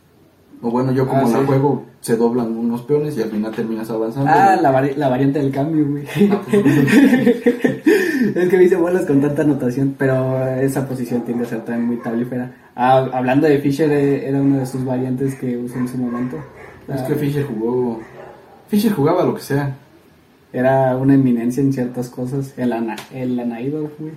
O 0.61 0.70
bueno, 0.72 0.90
yo 0.90 1.06
como 1.06 1.20
Ah, 1.26 1.30
la 1.30 1.38
sí. 1.40 1.46
juego, 1.46 1.84
se 2.00 2.16
doblan 2.16 2.56
unos 2.56 2.82
peones 2.82 3.16
y 3.16 3.22
al 3.22 3.30
final 3.30 3.52
terminas 3.52 3.88
avanzando. 3.90 4.28
Ah, 4.32 4.56
la, 4.61 4.72
vari- 4.72 4.96
la 4.96 5.09
variante 5.09 5.38
del 5.38 5.52
cambio, 5.52 5.86
güey. 5.88 6.04
Ah, 6.32 6.40
pues, 6.50 6.64
es 8.34 8.48
que 8.48 8.56
me 8.59 8.64
hice 8.64 8.74
bolas 8.76 9.06
con 9.06 9.20
tanta 9.20 9.42
anotación, 9.42 9.94
pero 9.96 10.44
esa 10.56 10.86
posición 10.88 11.22
tiende 11.22 11.44
a 11.44 11.48
ser 11.48 11.64
también 11.64 11.86
muy 11.86 11.96
tablífera. 11.98 12.50
Ah, 12.74 13.09
hablando 13.12 13.46
de 13.46 13.59
Fisher, 13.61 13.90
eh, 13.92 14.28
era 14.28 14.40
uno 14.40 14.59
de 14.59 14.66
sus 14.66 14.84
variantes 14.84 15.34
que 15.36 15.56
usó 15.56 15.76
en 15.78 15.86
su 15.88 15.96
momento. 15.96 16.36
Es 16.92 17.02
que 17.02 17.14
Fisher 17.14 17.44
jugó. 17.46 18.00
Fisher 18.68 18.92
jugaba 18.92 19.24
lo 19.24 19.34
que 19.34 19.42
sea. 19.42 19.76
Era 20.53 20.96
una 20.96 21.14
eminencia 21.14 21.62
en 21.62 21.72
ciertas 21.72 22.09
cosas. 22.09 22.55
El, 22.57 22.72
ana, 22.72 22.96
el 23.12 23.38
Anaidor, 23.38 23.90
güey. 23.99 24.12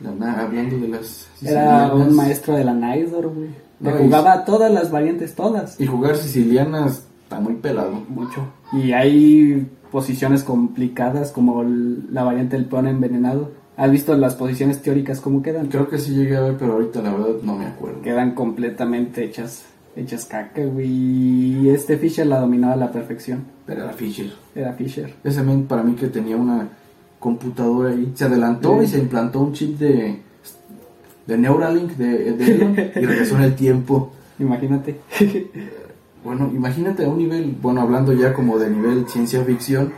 La 0.00 0.40
hablando 0.40 0.78
de 0.78 0.88
las. 0.88 1.28
Era 1.42 1.92
un 1.94 2.14
maestro 2.16 2.56
del 2.56 2.68
Anaidor, 2.68 3.28
güey. 3.34 3.48
Le 3.80 3.90
No, 3.90 4.00
y- 4.00 4.02
jugaba 4.04 4.44
todas 4.44 4.72
las 4.72 4.90
variantes, 4.90 5.34
todas. 5.34 5.80
Y 5.80 5.86
jugar 5.86 6.16
sicilianas 6.16 7.04
está 7.22 7.38
muy 7.40 7.54
pelado. 7.54 7.92
Mucho. 8.08 8.42
Y 8.72 8.92
hay 8.92 9.68
posiciones 9.92 10.42
complicadas 10.44 11.30
como 11.32 11.62
el- 11.62 12.12
la 12.12 12.24
variante 12.24 12.56
del 12.56 12.66
peón 12.66 12.86
envenenado. 12.88 13.52
¿Has 13.76 13.90
visto 13.90 14.14
las 14.16 14.34
posiciones 14.34 14.82
teóricas 14.82 15.20
cómo 15.20 15.40
quedan? 15.42 15.68
Creo 15.68 15.88
que 15.88 15.98
sí 15.98 16.14
llegué 16.14 16.36
a 16.36 16.40
ver, 16.42 16.56
pero 16.58 16.74
ahorita 16.74 17.00
la 17.00 17.12
verdad 17.12 17.36
no 17.42 17.56
me 17.56 17.66
acuerdo. 17.66 18.02
Quedan 18.02 18.34
completamente 18.34 19.24
hechas, 19.24 19.64
hechas 19.96 20.24
caca, 20.26 20.64
güey. 20.64 20.88
Y 20.88 21.68
este 21.70 21.96
Fisher 21.98 22.26
la 22.26 22.40
dominaba 22.40 22.74
a 22.74 22.76
la 22.76 22.92
perfección. 22.92 23.44
Pero 23.66 23.84
era 23.84 23.92
Fisher. 23.92 24.32
Era 24.54 24.72
Fisher. 24.72 25.14
Ese 25.24 25.42
men 25.42 25.64
para 25.66 25.82
mí 25.82 25.94
que 25.94 26.08
tenía 26.08 26.36
una 26.36 26.68
computadora 27.18 27.90
ahí. 27.90 28.12
Se 28.14 28.24
adelantó 28.24 28.78
Sí. 28.78 28.84
y 28.84 28.88
se 28.88 28.98
implantó 28.98 29.40
un 29.40 29.52
chip 29.52 29.78
de. 29.78 30.20
de 31.26 31.38
Neuralink 31.38 31.92
de, 31.92 32.32
de 32.32 32.52
Elon 32.54 32.72
y 32.78 33.04
regresó 33.06 33.36
en 33.36 33.42
el 33.42 33.54
tiempo. 33.54 34.12
Imagínate. 34.38 35.00
Bueno, 36.22 36.50
imagínate 36.54 37.06
a 37.06 37.08
un 37.08 37.16
nivel, 37.16 37.56
bueno, 37.62 37.80
hablando 37.80 38.12
ya 38.12 38.34
como 38.34 38.58
de 38.58 38.68
nivel 38.68 39.08
ciencia 39.08 39.42
ficción, 39.42 39.90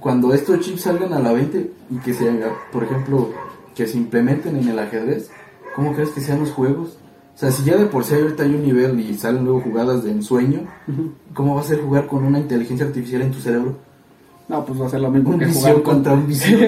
cuando 0.00 0.34
estos 0.34 0.58
chips 0.58 0.80
salgan 0.80 1.12
a 1.12 1.20
la 1.20 1.32
venta 1.32 1.58
y 1.58 1.96
que 2.04 2.14
se 2.14 2.24
por 2.72 2.82
ejemplo, 2.82 3.30
que 3.76 3.86
se 3.86 3.96
implementen 3.96 4.56
en 4.56 4.66
el 4.68 4.76
ajedrez, 4.76 5.30
¿cómo 5.76 5.94
crees 5.94 6.10
que 6.10 6.20
sean 6.20 6.40
los 6.40 6.50
juegos? 6.50 6.98
O 7.36 7.38
sea, 7.38 7.50
si 7.50 7.64
ya 7.64 7.76
de 7.76 7.84
por 7.84 8.02
sí 8.04 8.14
ahorita 8.14 8.44
hay 8.44 8.54
un 8.54 8.62
nivel 8.64 8.98
y 8.98 9.12
salen 9.14 9.44
luego 9.44 9.60
jugadas 9.60 10.02
de 10.02 10.10
ensueño, 10.10 10.60
¿cómo 11.34 11.54
va 11.54 11.60
a 11.60 11.64
ser 11.64 11.80
jugar 11.82 12.06
con 12.06 12.24
una 12.24 12.38
inteligencia 12.38 12.86
artificial 12.86 13.20
en 13.22 13.30
tu 13.30 13.38
cerebro? 13.40 13.76
No, 14.48 14.64
pues 14.64 14.80
va 14.80 14.86
a 14.86 14.88
ser 14.88 15.00
lo 15.00 15.10
mismo 15.10 15.30
Un 15.30 15.40
que 15.40 15.46
jugar 15.46 15.82
contra 15.82 16.14
un 16.14 16.26
visión. 16.28 16.60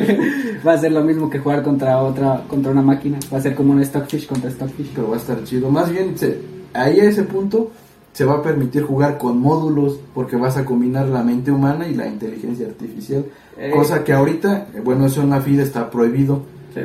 va 0.67 0.75
a 0.75 0.79
ser 0.79 0.93
lo 0.93 1.03
mismo 1.03 1.31
que 1.31 1.39
jugar 1.39 1.63
contra 1.63 2.03
otra, 2.03 2.45
contra 2.49 2.71
una 2.73 2.83
máquina. 2.83 3.19
Va 3.33 3.39
a 3.39 3.41
ser 3.41 3.55
como 3.55 3.73
un 3.73 3.83
Stockfish 3.83 4.27
contra 4.27 4.51
Stockfish. 4.51 4.91
Pero 4.95 5.09
va 5.09 5.15
a 5.15 5.19
estar 5.19 5.43
chido. 5.45 5.71
Más 5.71 5.91
bien, 5.91 6.19
se- 6.19 6.39
ahí 6.75 7.01
a 7.01 7.05
ese 7.05 7.23
punto 7.23 7.71
se 8.13 8.25
va 8.27 8.35
a 8.35 8.43
permitir 8.43 8.83
jugar 8.83 9.17
con 9.17 9.41
módulos 9.41 9.99
porque 10.13 10.37
vas 10.37 10.57
a 10.59 10.65
combinar 10.67 11.07
la 11.07 11.23
mente 11.23 11.51
humana 11.53 11.87
y 11.89 11.95
la 11.95 12.09
inteligencia 12.09 12.67
artificial. 12.67 13.25
Eh. 13.57 13.71
Cosa 13.73 14.03
que 14.05 14.13
ahorita, 14.13 14.67
eh, 14.75 14.81
bueno, 14.85 15.07
eso 15.07 15.23
en 15.23 15.31
la 15.31 15.41
FIDE 15.41 15.63
está 15.63 15.89
prohibido. 15.89 16.43
Sí. 16.75 16.81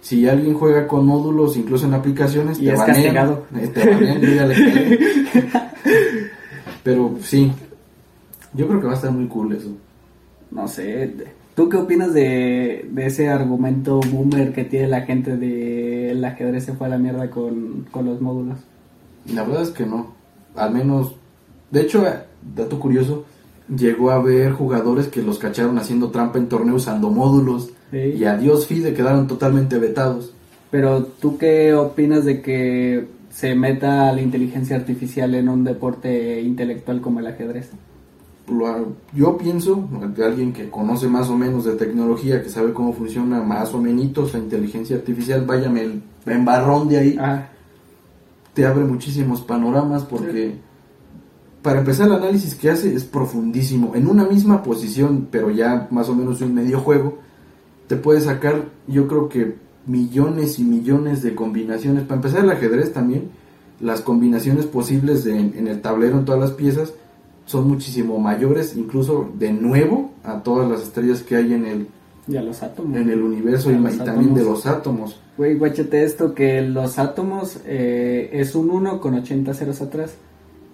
Si 0.00 0.28
alguien 0.28 0.54
juega 0.54 0.86
con 0.86 1.04
módulos, 1.06 1.56
incluso 1.56 1.86
en 1.86 1.94
aplicaciones, 1.94 2.58
Y 2.60 2.66
te 2.66 2.72
es 2.72 2.78
banean. 2.78 2.94
castigado. 2.96 3.44
Eh, 3.56 3.68
Te 3.68 3.90
banean. 3.90 4.50
Pero 6.82 7.16
sí, 7.22 7.52
yo 8.54 8.66
creo 8.68 8.80
que 8.80 8.86
va 8.86 8.92
a 8.92 8.96
estar 8.96 9.10
muy 9.10 9.26
cool 9.26 9.52
eso. 9.54 9.70
No 10.50 10.66
sé. 10.68 11.12
¿Tú 11.54 11.68
qué 11.68 11.76
opinas 11.76 12.14
de, 12.14 12.88
de 12.90 13.06
ese 13.06 13.28
argumento 13.28 14.00
boomer 14.10 14.52
que 14.52 14.64
tiene 14.64 14.86
la 14.88 15.02
gente 15.02 15.36
de 15.36 16.12
el 16.12 16.24
ajedrez 16.24 16.64
se 16.64 16.72
fue 16.74 16.86
a 16.86 16.90
la 16.90 16.98
mierda 16.98 17.28
con, 17.30 17.86
con 17.90 18.06
los 18.06 18.20
módulos? 18.20 18.58
La 19.34 19.42
verdad 19.42 19.62
es 19.64 19.70
que 19.70 19.84
no. 19.84 20.14
Al 20.54 20.72
menos, 20.72 21.14
de 21.70 21.82
hecho, 21.82 22.04
dato 22.54 22.78
curioso, 22.80 23.24
llegó 23.68 24.10
a 24.10 24.16
haber 24.16 24.52
jugadores 24.52 25.08
que 25.08 25.22
los 25.22 25.38
cacharon 25.38 25.78
haciendo 25.78 26.10
trampa 26.10 26.38
en 26.38 26.48
torneo 26.48 26.76
usando 26.76 27.10
módulos. 27.10 27.70
Sí. 27.90 27.98
Y 28.18 28.24
adiós 28.24 28.66
FIDE 28.66 28.94
quedaron 28.94 29.26
totalmente 29.26 29.78
vetados. 29.78 30.32
Pero 30.70 31.04
tú 31.04 31.38
qué 31.38 31.74
opinas 31.74 32.24
de 32.24 32.42
que 32.42 33.08
se 33.30 33.54
meta 33.54 34.12
la 34.12 34.20
inteligencia 34.20 34.76
artificial 34.76 35.34
en 35.34 35.48
un 35.48 35.64
deporte 35.64 36.40
intelectual 36.42 37.00
como 37.00 37.20
el 37.20 37.26
ajedrez? 37.26 37.70
Yo 39.14 39.36
pienso, 39.36 39.88
de 40.16 40.24
alguien 40.24 40.52
que 40.52 40.70
conoce 40.70 41.06
más 41.08 41.28
o 41.28 41.36
menos 41.36 41.64
de 41.64 41.76
tecnología, 41.76 42.42
que 42.42 42.48
sabe 42.48 42.72
cómo 42.72 42.92
funciona 42.92 43.42
más 43.42 43.74
o 43.74 43.80
menos 43.80 44.32
la 44.32 44.38
inteligencia 44.38 44.96
artificial, 44.96 45.44
váyame 45.44 45.82
el 45.82 46.02
embarrón 46.26 46.88
de 46.88 46.98
ahí, 46.98 47.16
Ah, 47.20 47.48
te 48.54 48.66
abre 48.66 48.84
muchísimos 48.84 49.42
panoramas 49.42 50.04
porque, 50.04 50.56
para 51.62 51.80
empezar, 51.80 52.06
el 52.06 52.14
análisis 52.14 52.54
que 52.54 52.70
hace 52.70 52.94
es 52.94 53.04
profundísimo. 53.04 53.94
En 53.94 54.06
una 54.06 54.24
misma 54.24 54.62
posición, 54.62 55.28
pero 55.30 55.50
ya 55.50 55.88
más 55.90 56.08
o 56.08 56.14
menos 56.14 56.40
un 56.40 56.54
medio 56.54 56.80
juego, 56.80 57.18
te 57.86 57.96
puede 57.96 58.20
sacar, 58.20 58.64
yo 58.86 59.08
creo 59.08 59.28
que 59.28 59.56
millones 59.86 60.58
y 60.58 60.64
millones 60.64 61.22
de 61.22 61.34
combinaciones. 61.34 62.04
Para 62.04 62.16
empezar, 62.16 62.44
el 62.44 62.50
ajedrez 62.50 62.92
también, 62.92 63.30
las 63.80 64.00
combinaciones 64.02 64.66
posibles 64.66 65.24
de- 65.24 65.38
en 65.38 65.66
el 65.68 65.80
tablero, 65.80 66.18
en 66.18 66.24
todas 66.24 66.40
las 66.40 66.50
piezas, 66.52 66.92
son 67.46 67.66
muchísimo 67.66 68.18
mayores, 68.18 68.76
incluso 68.76 69.30
de 69.38 69.52
nuevo, 69.52 70.10
a 70.24 70.42
todas 70.42 70.70
las 70.70 70.82
estrellas 70.82 71.22
que 71.22 71.36
hay 71.36 71.54
en 71.54 71.64
el, 71.64 71.86
y 72.28 72.36
a 72.36 72.42
los 72.42 72.62
átomos. 72.62 72.94
en 72.98 73.08
el 73.08 73.22
universo 73.22 73.70
y, 73.70 73.74
también 73.74 74.34
de 74.34 74.40
átomos. 74.42 74.44
los 74.44 74.66
átomos. 74.66 75.20
Güey, 75.38 75.54
guáchate 75.56 76.04
esto, 76.04 76.34
que 76.34 76.60
los 76.60 76.98
átomos 76.98 77.58
eh, 77.64 78.28
es 78.34 78.54
un 78.54 78.70
1 78.70 79.00
con 79.00 79.14
80 79.14 79.54
ceros 79.54 79.80
atrás. 79.80 80.12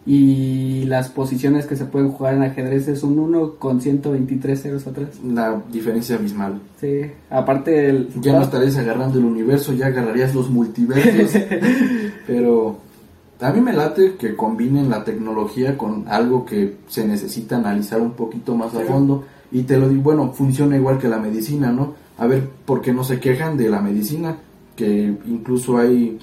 Y 0.07 0.85
las 0.85 1.09
posiciones 1.09 1.65
que 1.67 1.77
se 1.77 1.87
pueden 1.87 2.11
jugar 2.11 2.35
en 2.35 2.43
ajedrez 2.43 2.89
es 2.89 3.03
un 3.03 3.19
1 3.19 3.55
con 3.55 3.81
123 3.81 4.61
ceros 4.61 4.87
atrás. 4.87 5.09
La 5.25 5.63
diferencia 5.73 6.17
abismal. 6.17 6.61
Sí, 6.79 7.03
aparte 7.31 7.89
el... 7.89 8.09
Ya 8.21 8.35
no 8.35 8.43
estarías 8.43 8.77
agarrando 8.77 9.19
el 9.19 9.25
universo, 9.25 9.73
ya 9.73 9.87
agarrarías 9.87 10.35
los 10.35 10.51
multiversos. 10.51 11.41
Pero 12.27 12.79
a 13.41 13.53
mí 13.53 13.61
me 13.61 13.73
late 13.73 14.17
que 14.17 14.37
combinen 14.37 14.91
la 14.91 15.05
tecnología 15.05 15.77
con 15.77 16.05
algo 16.09 16.45
que 16.45 16.77
se 16.89 17.07
necesita 17.07 17.57
analizar 17.57 18.01
un 18.01 18.13
poquito 18.13 18.55
más 18.55 18.75
a 18.75 18.81
fondo. 18.81 19.25
Y 19.51 19.63
te 19.63 19.79
lo 19.79 19.89
digo, 19.89 20.03
bueno, 20.03 20.33
funciona 20.33 20.77
igual 20.77 20.99
que 20.99 21.09
la 21.09 21.19
medicina, 21.19 21.73
¿no? 21.73 21.95
A 22.19 22.27
ver, 22.27 22.49
¿por 22.65 22.81
qué 22.81 22.93
no 22.93 23.05
se 23.05 23.21
quejan 23.21 23.57
de 23.57 23.69
la 23.69 23.81
medicina? 23.81 24.37
Que 24.77 25.15
incluso 25.27 25.79
hay 25.79 26.19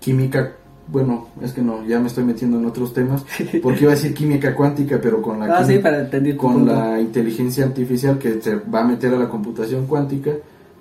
química, 0.00 0.52
bueno, 0.88 1.28
es 1.40 1.52
que 1.52 1.62
no, 1.62 1.84
ya 1.86 2.00
me 2.00 2.08
estoy 2.08 2.24
metiendo 2.24 2.58
en 2.58 2.66
otros 2.66 2.92
temas, 2.92 3.24
porque 3.62 3.82
iba 3.82 3.92
a 3.92 3.94
decir 3.94 4.12
química 4.14 4.54
cuántica, 4.54 4.98
pero 5.00 5.22
con 5.22 5.38
la 5.38 5.46
Ah, 5.46 5.64
sí, 5.64 5.72
química- 5.72 5.82
para 5.90 6.00
entender 6.02 6.34
tu 6.34 6.38
con 6.40 6.52
punto. 6.54 6.72
la 6.74 7.00
inteligencia 7.00 7.64
artificial 7.64 8.18
que 8.18 8.40
se 8.40 8.56
va 8.56 8.80
a 8.80 8.84
meter 8.84 9.14
a 9.14 9.18
la 9.18 9.28
computación 9.28 9.86
cuántica, 9.86 10.32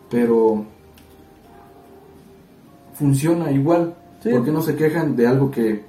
pero 0.09 0.65
funciona 2.93 3.51
igual. 3.51 3.95
Sí. 4.23 4.29
¿Por 4.29 4.43
qué 4.45 4.51
no 4.51 4.61
se 4.61 4.75
quejan 4.75 5.15
de 5.15 5.27
algo 5.27 5.49
que 5.51 5.83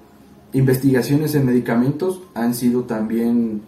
investigaciones 0.53 1.35
en 1.35 1.47
medicamentos 1.47 2.21
han 2.35 2.55
sido 2.55 2.83
también 2.85 3.63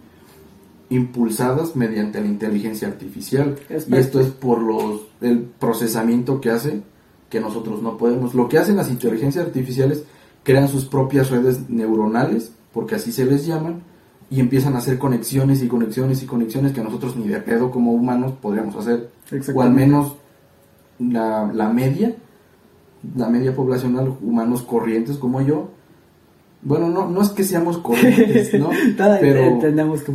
impulsadas 0.90 1.76
mediante 1.76 2.20
la 2.20 2.26
inteligencia 2.26 2.88
artificial? 2.88 3.56
Es 3.68 3.88
y 3.88 3.96
esto 3.96 4.20
es 4.20 4.28
por 4.28 4.60
los 4.62 5.02
el 5.20 5.40
procesamiento 5.40 6.40
que 6.40 6.50
hace 6.50 6.82
que 7.28 7.40
nosotros 7.40 7.82
no 7.82 7.96
podemos. 7.98 8.34
Lo 8.34 8.48
que 8.48 8.58
hacen 8.58 8.76
las 8.76 8.90
inteligencias 8.90 9.44
artificiales 9.46 10.04
crean 10.44 10.68
sus 10.68 10.84
propias 10.84 11.30
redes 11.30 11.68
neuronales, 11.68 12.52
porque 12.72 12.94
así 12.94 13.10
se 13.10 13.24
les 13.24 13.46
llaman, 13.46 13.82
y 14.30 14.40
empiezan 14.40 14.74
a 14.74 14.78
hacer 14.78 14.98
conexiones 14.98 15.62
y 15.62 15.68
conexiones 15.68 16.22
y 16.22 16.26
conexiones 16.26 16.72
que 16.72 16.82
nosotros 16.82 17.16
ni 17.16 17.28
de 17.28 17.40
pedo 17.40 17.70
como 17.70 17.92
humanos 17.92 18.32
podríamos 18.40 18.76
hacer. 18.76 19.10
O 19.54 19.62
al 19.62 19.72
menos 19.72 20.16
la, 20.98 21.50
la 21.52 21.68
media, 21.68 22.14
la 23.16 23.28
media 23.28 23.54
poblacional, 23.54 24.16
humanos 24.22 24.62
corrientes 24.62 25.16
como 25.16 25.40
yo. 25.40 25.70
Bueno, 26.62 26.88
no, 26.88 27.08
no 27.08 27.20
es 27.20 27.28
que 27.30 27.44
seamos 27.44 27.78
corrientes, 27.78 28.54
¿no? 28.58 28.70
Pero 29.20 29.60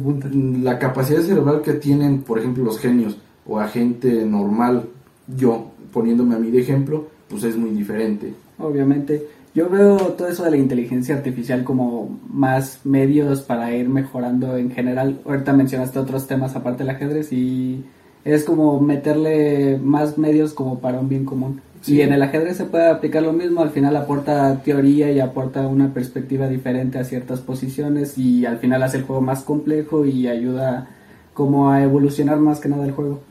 punto. 0.04 0.28
la 0.32 0.80
capacidad 0.80 1.22
cerebral 1.22 1.62
que 1.62 1.74
tienen, 1.74 2.22
por 2.22 2.40
ejemplo, 2.40 2.64
los 2.64 2.80
genios 2.80 3.18
o 3.46 3.60
a 3.60 3.68
gente 3.68 4.26
normal, 4.26 4.90
yo 5.28 5.72
poniéndome 5.94 6.36
a 6.36 6.40
mí 6.40 6.50
de 6.50 6.62
ejemplo, 6.62 7.08
pues 7.28 7.44
es 7.44 7.56
muy 7.56 7.72
diferente. 7.72 8.34
Obviamente. 8.58 9.39
Yo 9.56 9.68
veo 9.70 9.98
todo 10.14 10.28
eso 10.28 10.44
de 10.44 10.52
la 10.52 10.58
inteligencia 10.58 11.16
artificial 11.16 11.64
como 11.64 12.20
más 12.32 12.80
medios 12.84 13.42
para 13.42 13.76
ir 13.76 13.90
mejorando 13.90 14.56
en 14.58 14.72
general. 14.72 15.20
Ahorita 15.26 15.54
mencionaste 15.54 16.00
otros 16.00 16.28
temas 16.28 16.56
aparte 16.56 16.84
del 16.84 16.96
ajedrez 16.96 17.34
y 17.34 17.84
es 18.26 18.44
como 18.44 18.80
meterle 18.80 19.80
más 19.84 20.18
medios 20.18 20.54
como 20.54 20.80
para 20.80 21.00
un 21.00 21.10
bien 21.10 21.26
común. 21.26 21.62
Sí. 21.82 21.96
Y 21.96 22.02
en 22.02 22.14
el 22.14 22.22
ajedrez 22.22 22.58
se 22.58 22.66
puede 22.66 22.90
aplicar 22.90 23.24
lo 23.24 23.34
mismo, 23.34 23.62
al 23.62 23.70
final 23.72 23.96
aporta 23.96 24.62
teoría 24.64 25.12
y 25.12 25.20
aporta 25.20 25.66
una 25.68 25.94
perspectiva 25.94 26.48
diferente 26.48 27.00
a 27.00 27.04
ciertas 27.06 27.40
posiciones 27.40 28.18
y 28.18 28.46
al 28.46 28.58
final 28.60 28.84
hace 28.84 28.98
el 28.98 29.04
juego 29.04 29.22
más 29.22 29.42
complejo 29.44 30.06
y 30.06 30.28
ayuda 30.28 30.90
como 31.34 31.72
a 31.72 31.82
evolucionar 31.82 32.38
más 32.38 32.60
que 32.60 32.70
nada 32.70 32.86
el 32.86 32.92
juego. 32.92 33.22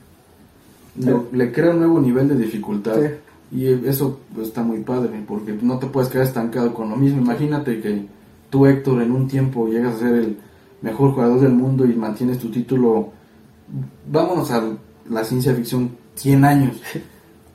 Lo- 0.99 1.27
le 1.33 1.53
crea 1.53 1.71
un 1.71 1.79
nuevo 1.79 2.01
nivel 2.01 2.27
de 2.29 2.37
dificultad. 2.37 2.95
Sí. 2.97 3.07
Y 3.51 3.67
eso 3.89 4.21
pues, 4.35 4.49
está 4.49 4.63
muy 4.63 4.81
padre, 4.81 5.25
porque 5.27 5.53
no 5.63 5.79
te 5.79 5.87
puedes 5.87 6.11
quedar 6.11 6.27
estancado 6.27 6.75
con 6.75 6.91
lo 6.91 6.97
mismo. 6.97 7.21
Imagínate 7.23 7.81
que 7.81 8.07
tú, 8.51 8.67
Héctor, 8.67 9.03
en 9.03 9.13
un 9.13 9.27
tiempo 9.27 9.69
llegas 9.69 9.95
a 9.95 10.01
ser 10.01 10.15
el 10.15 10.37
mejor 10.83 11.13
jugador 11.13 11.41
del 11.41 11.53
mundo 11.53 11.87
y 11.87 11.95
mantienes 11.95 12.39
tu 12.39 12.51
título. 12.51 13.11
Vámonos 14.11 14.51
a 14.51 14.63
la 15.09 15.25
ciencia 15.25 15.55
ficción 15.55 15.91
100 16.15 16.45
años. 16.45 16.83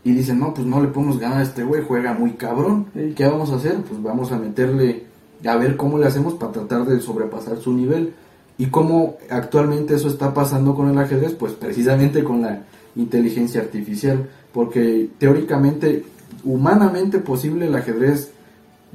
Y 0.05 0.11
dicen, 0.11 0.39
no, 0.39 0.53
pues 0.53 0.67
no 0.67 0.81
le 0.81 0.89
podemos 0.89 1.17
ganar 1.17 1.39
a 1.39 1.43
este 1.43 1.63
güey, 1.63 1.81
juega 1.81 2.13
muy 2.13 2.31
cabrón. 2.31 2.87
¿Qué 3.15 3.25
vamos 3.25 3.51
a 3.51 3.55
hacer? 3.55 3.77
Pues 3.87 4.01
vamos 4.03 4.31
a 4.33 4.37
meterle, 4.37 5.05
a 5.45 5.55
ver 5.55 5.77
cómo 5.77 5.97
le 5.97 6.07
hacemos 6.07 6.33
para 6.33 6.51
tratar 6.51 6.85
de 6.85 6.99
sobrepasar 6.99 7.57
su 7.57 7.71
nivel. 7.71 8.13
Y 8.57 8.65
cómo 8.67 9.15
actualmente 9.29 9.95
eso 9.95 10.09
está 10.09 10.33
pasando 10.33 10.75
con 10.75 10.89
el 10.89 10.97
ajedrez, 10.97 11.33
pues 11.33 11.53
precisamente 11.53 12.23
con 12.23 12.41
la 12.41 12.63
inteligencia 12.95 13.61
artificial. 13.61 14.29
Porque 14.53 15.09
teóricamente, 15.17 16.03
humanamente 16.43 17.19
posible, 17.19 17.67
el 17.67 17.75
ajedrez 17.75 18.31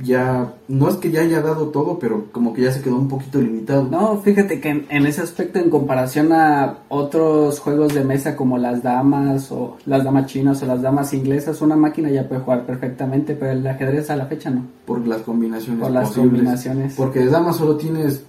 ya, 0.01 0.55
no 0.69 0.89
es 0.89 0.95
que 0.95 1.11
ya 1.11 1.23
haya 1.23 1.41
dado 1.43 1.71
todo, 1.71 1.99
pero 1.99 2.27
como 2.31 2.53
que 2.55 2.63
ya 2.63 2.71
se 2.73 2.81
quedó 2.83 2.95
un 2.97 3.09
poquito 3.09 3.41
limitado. 3.41 3.83
No, 3.83 4.19
fíjate 4.21 4.61
que 4.61 4.69
en, 4.69 4.87
en 4.91 5.07
ese 5.07 5.23
aspecto, 5.23 5.59
en 5.59 5.71
comparación 5.71 6.33
a 6.33 6.79
otros 6.89 7.59
juegos 7.59 7.93
de 7.95 8.05
mesa 8.05 8.37
como 8.37 8.59
las 8.59 8.85
damas 8.85 9.51
o 9.51 9.77
las 9.87 10.05
damas 10.05 10.27
chinas 10.27 10.63
o 10.63 10.67
las 10.67 10.83
damas 10.83 11.13
inglesas, 11.15 11.61
una 11.63 11.75
máquina 11.75 12.11
ya 12.11 12.29
puede 12.29 12.43
jugar 12.43 12.65
perfectamente, 12.65 13.35
pero 13.35 13.51
el 13.51 13.67
ajedrez 13.67 14.09
a 14.11 14.17
la 14.17 14.27
fecha 14.27 14.51
no. 14.51 14.63
por 14.87 15.05
las 15.05 15.23
combinaciones 15.23 15.83
Por 15.83 15.91
las 15.91 16.07
posibles. 16.11 16.31
combinaciones. 16.31 16.95
Porque 16.95 17.19
de 17.19 17.27
dama 17.31 17.53
solo 17.53 17.77
tienes 17.77 18.23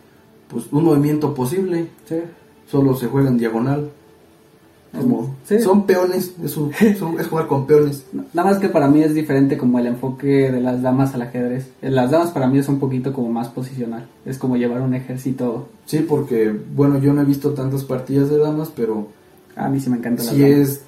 pues 0.48 0.66
un 0.72 0.86
movimiento 0.86 1.36
posible, 1.36 1.90
Sí. 2.06 2.16
solo 2.68 2.96
se 2.96 3.06
juega 3.06 3.30
en 3.30 3.38
diagonal. 3.38 3.92
Como 4.98 5.36
Sí. 5.46 5.60
son 5.60 5.86
peones, 5.86 6.34
es, 6.44 6.58
un- 6.58 6.72
son- 6.98 7.20
es 7.20 7.28
jugar 7.28 7.48
con 7.48 7.68
peones. 7.68 8.06
Nada 8.34 8.50
más 8.52 8.60
que 8.60 8.70
para 8.70 8.88
mí 8.88 9.02
es 9.04 9.14
diferente 9.14 9.58
como 9.58 9.78
el 9.80 9.86
enfoque 9.88 10.52
de 10.52 10.60
las 10.62 10.82
damas 10.82 11.14
al 11.14 11.22
ajedrez. 11.22 11.70
En 11.82 11.94
Las 11.96 12.10
damas 12.12 12.32
para 12.32 12.48
mí 12.48 12.58
es 12.58 12.68
un 12.70 12.80
poquito 12.80 13.14
como 13.14 13.32
más 13.32 13.50
posicional. 13.50 14.08
Es 14.26 14.38
como 14.40 14.58
llevar 14.58 14.82
un 14.82 14.96
ejército. 14.96 15.68
Sí, 15.86 16.00
porque 16.08 16.54
bueno, 16.76 16.98
yo 17.00 17.14
no 17.14 17.22
he 17.22 17.26
visto 17.26 17.52
tantas 17.52 17.84
partidas 17.84 18.30
de 18.30 18.38
damas, 18.40 18.72
pero 18.76 19.08
A 19.56 19.70
mí 19.70 19.80
sí 19.80 19.90
me 19.90 19.98
encanta 19.98 20.24
las 20.24 20.34
sí 20.34 20.42
damas. 20.42 20.58
es 20.70 20.82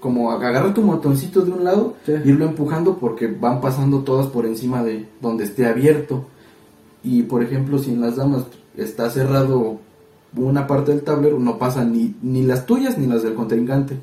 como 0.00 0.30
agarrar 0.30 0.74
tu 0.74 0.82
botoncito 0.82 1.40
de 1.42 1.52
un 1.52 1.64
lado, 1.64 1.94
Sí. 2.04 2.12
irlo 2.26 2.44
empujando 2.44 2.98
porque 2.98 3.26
van 3.26 3.60
pasando 3.62 4.00
todas 4.00 4.26
por 4.26 4.44
encima 4.46 4.82
de 4.84 5.08
donde 5.22 5.44
esté 5.44 5.66
abierto. 5.66 6.26
Y 7.02 7.22
por 7.22 7.42
ejemplo, 7.42 7.78
si 7.78 7.92
en 7.92 8.00
las 8.02 8.16
damas 8.16 8.44
está 8.76 9.08
cerrado 9.10 9.78
una 10.36 10.66
parte 10.66 10.92
del 10.92 11.02
tablero, 11.02 11.38
no 11.38 11.58
pasan 11.58 11.92
ni, 11.92 12.14
ni 12.22 12.42
las 12.42 12.66
tuyas 12.66 12.98
ni 12.98 13.06
las 13.06 13.22
del 13.22 13.34
contrincante. 13.34 13.96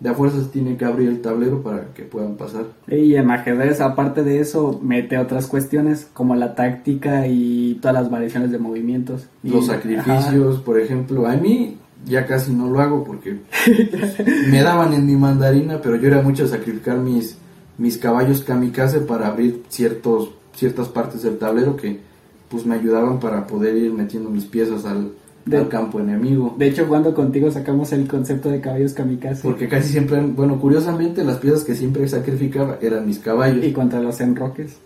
De 0.00 0.08
a 0.08 0.14
fuerzas 0.14 0.50
tiene 0.50 0.76
que 0.76 0.84
abrir 0.84 1.08
el 1.08 1.20
tablero 1.22 1.62
para 1.62 1.92
que 1.94 2.02
puedan 2.02 2.34
pasar. 2.34 2.64
Y 2.88 3.14
en 3.14 3.30
ajedrez, 3.30 3.80
aparte 3.80 4.24
de 4.24 4.40
eso, 4.40 4.80
mete 4.82 5.16
otras 5.16 5.46
cuestiones 5.46 6.08
como 6.12 6.34
la 6.34 6.56
táctica 6.56 7.28
y 7.28 7.78
todas 7.80 7.94
las 7.94 8.10
variaciones 8.10 8.50
de 8.50 8.58
movimientos. 8.58 9.26
Y- 9.44 9.50
Los 9.50 9.66
sacrificios, 9.66 10.58
por 10.60 10.80
ejemplo, 10.80 11.26
a 11.28 11.36
mí 11.36 11.76
ya 12.04 12.26
casi 12.26 12.52
no 12.52 12.68
lo 12.68 12.80
hago 12.80 13.04
porque 13.04 13.36
me 14.50 14.60
daban 14.62 14.92
en 14.92 15.06
mi 15.06 15.14
mandarina, 15.14 15.80
pero 15.80 15.94
yo 15.96 16.08
era 16.08 16.20
mucho 16.20 16.44
a 16.44 16.48
sacrificar 16.48 16.98
mis, 16.98 17.36
mis 17.78 17.96
caballos 17.98 18.42
kamikaze 18.42 19.00
para 19.00 19.28
abrir 19.28 19.62
ciertos, 19.68 20.30
ciertas 20.54 20.88
partes 20.88 21.22
del 21.22 21.38
tablero 21.38 21.76
que 21.76 22.00
pues 22.48 22.66
me 22.66 22.74
ayudaban 22.74 23.20
para 23.20 23.46
poder 23.46 23.76
ir 23.76 23.92
metiendo 23.92 24.28
mis 24.30 24.44
piezas 24.44 24.84
al, 24.84 25.12
De- 25.44 25.56
al 25.58 25.68
campo 25.68 25.98
enemigo. 26.00 26.54
De 26.58 26.68
hecho, 26.68 26.86
cuando 26.88 27.14
contigo 27.14 27.50
sacamos 27.50 27.92
el 27.92 28.06
concepto 28.06 28.48
de 28.50 28.60
caballos 28.60 28.92
kamikaze. 28.92 29.42
Porque 29.42 29.68
casi 29.68 29.88
siempre, 29.90 30.20
bueno, 30.20 30.60
curiosamente 30.60 31.24
las 31.24 31.38
piezas 31.38 31.64
que 31.64 31.74
siempre 31.74 32.06
sacrificaba 32.08 32.78
eran 32.80 33.06
mis 33.06 33.18
caballos. 33.18 33.64
y 33.64 33.72
contra 33.72 34.00
los 34.00 34.20
enroques. 34.20 34.76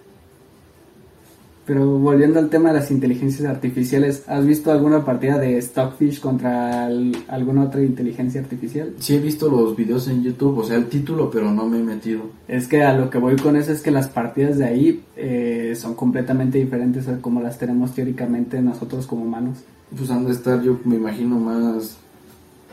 Pero 1.67 1.99
volviendo 1.99 2.39
al 2.39 2.49
tema 2.49 2.69
de 2.69 2.77
las 2.79 2.93
inteligencias 2.93 3.49
artificiales, 3.49 4.23
¿has 4.29 4.47
visto 4.47 4.71
alguna 4.71 5.05
partida 5.05 5.37
de 5.37 5.61
Stockfish 5.61 6.21
contra 6.21 6.87
al- 6.87 7.17
alguna 7.27 7.65
otra 7.65 7.83
inteligencia 7.83 8.41
artificial? 8.41 8.95
Sí 9.01 9.17
he 9.17 9.19
visto 9.19 9.51
los 9.51 9.75
videos 9.75 10.07
en 10.07 10.23
YouTube, 10.23 10.59
o 10.59 10.65
sea, 10.65 10.77
el 10.77 10.87
título, 10.87 11.29
pero 11.29 11.51
no 11.51 11.67
me 11.67 11.81
he 11.81 11.83
metido. 11.83 12.23
Es 12.47 12.69
que 12.69 12.85
a 12.85 12.97
lo 12.97 13.11
que 13.11 13.19
voy 13.19 13.35
con 13.35 13.57
eso 13.57 13.73
es 13.73 13.81
que 13.83 13.91
las 13.91 14.07
partidas 14.09 14.59
de 14.59 14.65
ahí 14.65 15.03
eh, 15.17 15.75
son 15.77 15.95
completamente 15.95 16.59
diferentes 16.59 17.09
a 17.09 17.19
como 17.21 17.41
las 17.43 17.59
tenemos 17.59 17.93
teóricamente 17.95 18.63
nosotros 18.63 19.05
como 19.09 19.25
humanos. 19.25 19.59
Pues 19.97 20.09
han 20.11 20.25
de 20.25 20.33
estar, 20.33 20.63
yo 20.63 20.79
me 20.85 20.95
imagino, 20.97 21.37
más... 21.41 21.97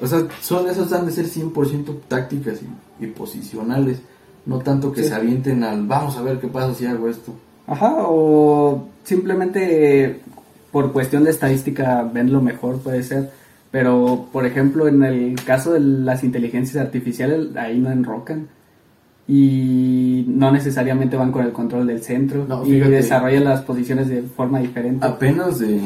O 0.01 0.05
sea, 0.07 0.27
son 0.41 0.67
esos 0.69 0.91
han 0.93 1.07
de 1.07 1.11
ser 1.13 1.25
100% 1.25 1.95
tácticas 2.07 2.59
y, 2.99 3.05
y 3.05 3.07
posicionales. 3.07 3.99
No 4.45 4.59
tanto 4.59 4.91
que 4.91 5.01
Sí. 5.01 5.09
se 5.09 5.15
avienten 5.15 5.63
al, 5.63 5.87
vamos 5.87 6.15
a 6.17 6.21
ver 6.21 6.39
qué 6.39 6.47
pasa 6.47 6.75
si 6.75 6.85
hago 6.85 7.07
esto. 7.07 7.33
Ajá, 7.68 7.95
o 7.99 8.88
simplemente 9.03 10.22
por 10.72 10.91
cuestión 10.91 11.24
de 11.24 11.32
estadística 11.32 12.03
ven 12.03 12.34
lo 12.34 12.41
mejor, 12.41 12.80
puede 12.80 13.03
ser. 13.03 13.32
Pero, 13.72 14.28
por 14.32 14.45
ejemplo, 14.45 14.88
en 14.88 15.03
el 15.03 15.36
caso 15.43 15.74
de 15.74 15.80
las 15.80 16.24
inteligencias 16.24 16.84
artificiales, 16.84 17.55
ahí 17.55 17.80
no 17.80 17.91
enrocan. 17.91 18.47
Y 19.28 20.26
no 20.28 20.51
necesariamente 20.51 21.16
van 21.16 21.32
con 21.32 21.45
el 21.45 21.53
control 21.53 21.88
del 21.88 22.03
centro. 22.03 22.45
No, 22.47 22.66
y 22.66 22.80
desarrollan 22.80 23.45
las 23.45 23.61
posiciones 23.61 24.09
de 24.09 24.22
forma 24.22 24.59
diferente. 24.59 25.05
Apenas 25.05 25.59
de... 25.59 25.80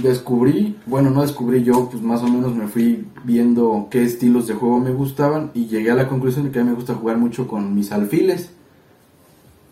Descubrí, 0.00 0.76
bueno, 0.86 1.10
no 1.10 1.22
descubrí 1.22 1.62
yo, 1.62 1.88
pues 1.90 2.02
más 2.02 2.22
o 2.22 2.26
menos 2.26 2.54
me 2.54 2.66
fui 2.66 3.06
viendo 3.22 3.88
qué 3.90 4.02
estilos 4.02 4.48
de 4.48 4.54
juego 4.54 4.80
me 4.80 4.90
gustaban 4.90 5.50
y 5.54 5.66
llegué 5.66 5.92
a 5.92 5.94
la 5.94 6.08
conclusión 6.08 6.44
de 6.44 6.50
que 6.50 6.58
a 6.58 6.64
mí 6.64 6.70
me 6.70 6.74
gusta 6.74 6.94
jugar 6.94 7.16
mucho 7.16 7.46
con 7.46 7.74
mis 7.74 7.92
alfiles. 7.92 8.50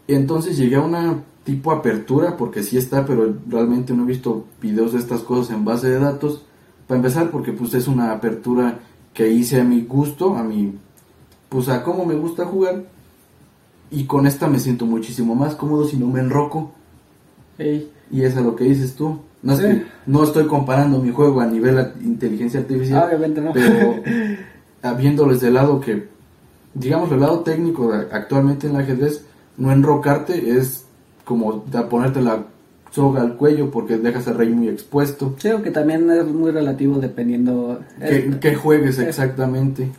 Entonces 0.09 0.57
llegué 0.57 0.76
a 0.76 0.80
una 0.80 1.22
tipo 1.44 1.72
apertura, 1.72 2.36
porque 2.36 2.62
sí 2.62 2.76
está, 2.78 3.05
pero 3.07 3.34
realmente 3.48 3.94
no 3.94 4.05
he 4.05 4.07
visto 4.07 4.44
videos 4.61 4.92
de 4.92 4.98
estas 4.98 5.20
cosas 5.22 5.55
en 5.55 5.64
base 5.64 5.88
de 5.88 5.98
datos. 5.98 6.44
Para 6.86 6.98
empezar, 6.98 7.30
porque 7.30 7.53
pues 7.53 7.74
es 7.74 7.88
una 7.88 8.12
apertura 8.12 8.78
que 9.14 9.28
hice 9.30 9.61
a 9.61 9.64
mi 9.64 9.82
gusto, 9.82 10.36
a 10.36 10.42
mi, 10.42 10.74
pues 11.48 11.68
a 11.68 11.82
cómo 11.82 12.05
me 12.05 12.14
gusta 12.14 12.44
jugar. 12.44 12.84
Y 13.90 14.05
con 14.05 14.26
esta 14.26 14.48
me 14.48 14.59
siento 14.59 14.86
muchísimo 14.86 15.34
más 15.34 15.55
cómodo 15.55 15.86
si 15.86 15.96
no 15.96 16.07
me 16.07 16.20
enroco. 16.20 16.72
Y 18.11 18.22
es 18.22 18.36
a 18.36 18.40
lo 18.40 18.57
que 18.57 18.64
dices 18.64 18.94
tú. 18.94 19.18
No, 19.42 19.55
es 19.55 19.61
que 19.61 19.82
no 20.07 20.22
estoy 20.22 20.46
comparando 20.46 20.98
mi 21.00 21.11
juego 21.11 21.40
a 21.40 21.46
nivel 21.46 21.76
a- 21.78 21.92
inteligencia 22.03 22.61
artificial, 22.61 23.05
obviamente 23.09 23.40
no. 23.40 23.53
pero 23.53 23.96
ah, 24.82 24.94
viéndoles 24.94 25.40
del 25.40 25.55
lado 25.55 25.80
que, 25.80 26.09
digamos, 26.74 27.11
el 27.11 27.20
lado 27.20 27.40
técnico 27.40 27.90
de- 27.92 28.07
actualmente 28.12 28.68
en 28.68 28.76
el 28.76 28.82
ajedrez, 28.82 29.24
no 29.57 29.72
enrocarte 29.72 30.57
es 30.57 30.84
como 31.24 31.64
ponerte 31.64 32.20
la 32.20 32.44
soga 32.90 33.22
al 33.22 33.36
cuello 33.36 33.70
porque 33.70 33.96
dejas 33.96 34.28
al 34.28 34.36
rey 34.36 34.50
muy 34.50 34.68
expuesto. 34.68 35.34
Creo 35.40 35.62
que 35.62 35.70
también 35.70 36.11
es 36.11 36.26
muy 36.26 36.50
relativo 36.50 36.98
dependiendo... 36.98 37.80
Que, 37.98 38.38
que 38.38 38.55
juegues 38.55 38.98
exactamente. 38.98 39.90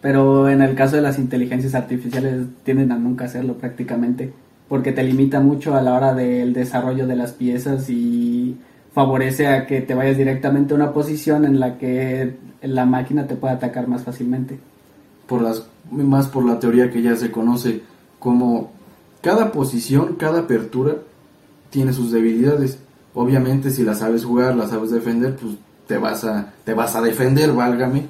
Pero 0.00 0.48
en 0.48 0.62
el 0.62 0.74
caso 0.74 0.96
de 0.96 1.02
las 1.02 1.18
inteligencias 1.18 1.74
artificiales 1.74 2.46
tienden 2.64 2.92
a 2.92 2.98
nunca 2.98 3.24
hacerlo 3.26 3.54
prácticamente, 3.54 4.32
porque 4.68 4.92
te 4.92 5.02
limita 5.02 5.40
mucho 5.40 5.74
a 5.74 5.82
la 5.82 5.94
hora 5.94 6.14
del 6.14 6.52
desarrollo 6.52 7.06
de 7.06 7.16
las 7.16 7.32
piezas 7.32 7.88
y 7.90 8.56
favorece 8.92 9.46
a 9.46 9.66
que 9.66 9.80
te 9.80 9.94
vayas 9.94 10.16
directamente 10.16 10.74
a 10.74 10.76
una 10.76 10.92
posición 10.92 11.44
en 11.44 11.60
la 11.60 11.78
que 11.78 12.36
la 12.62 12.84
máquina 12.84 13.26
te 13.26 13.36
pueda 13.36 13.54
atacar 13.54 13.86
más 13.86 14.02
fácilmente. 14.02 14.58
por 15.26 15.42
las 15.42 15.66
más 15.90 16.26
por 16.26 16.44
la 16.44 16.58
teoría 16.58 16.90
que 16.90 17.02
ya 17.02 17.16
se 17.16 17.30
conoce 17.30 17.80
como 18.18 18.72
cada 19.22 19.52
posición, 19.52 20.16
cada 20.16 20.40
apertura 20.40 20.96
tiene 21.70 21.92
sus 21.92 22.12
debilidades. 22.12 22.78
Obviamente 23.14 23.70
si 23.70 23.82
la 23.82 23.94
sabes 23.94 24.24
jugar, 24.24 24.56
la 24.56 24.68
sabes 24.68 24.90
defender, 24.90 25.36
pues 25.36 25.54
te 25.86 25.98
vas 25.98 26.24
a 26.24 26.52
te 26.64 26.74
vas 26.74 26.94
a 26.96 27.02
defender, 27.02 27.52
válgame. 27.52 28.06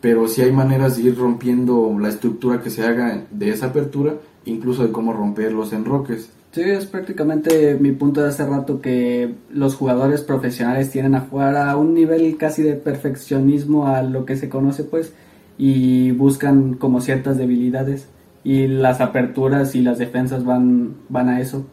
Pero 0.00 0.28
si 0.28 0.42
hay 0.42 0.52
maneras 0.52 0.96
de 0.96 1.04
ir 1.04 1.18
rompiendo 1.18 1.96
la 1.98 2.10
estructura 2.10 2.60
que 2.60 2.70
se 2.70 2.84
haga 2.84 3.24
de 3.30 3.50
esa 3.50 3.66
apertura, 3.66 4.14
incluso 4.44 4.82
de 4.82 4.92
cómo 4.92 5.14
romper 5.14 5.52
los 5.52 5.72
enroques. 5.72 6.30
Sí, 6.52 6.60
es 6.60 6.86
prácticamente 6.86 7.76
mi 7.80 7.92
punto 7.92 8.22
de 8.22 8.28
hace 8.28 8.46
rato 8.46 8.80
que 8.80 9.34
los 9.50 9.74
jugadores 9.74 10.20
profesionales 10.20 10.90
tienen 10.90 11.14
a 11.14 11.22
jugar 11.22 11.56
a 11.56 11.76
un 11.76 11.94
nivel 11.94 12.36
casi 12.36 12.62
de 12.62 12.74
perfeccionismo 12.74 13.88
a 13.88 14.02
lo 14.02 14.24
que 14.24 14.36
se 14.36 14.48
conoce 14.48 14.84
pues 14.84 15.12
y 15.58 16.12
buscan 16.12 16.74
como 16.74 17.00
ciertas 17.00 17.38
debilidades 17.38 18.06
y 18.44 18.66
las 18.68 19.00
aperturas 19.00 19.74
y 19.74 19.82
las 19.82 19.98
defensas 19.98 20.44
van, 20.44 20.94
van 21.08 21.28
a 21.28 21.40
eso. 21.40 21.66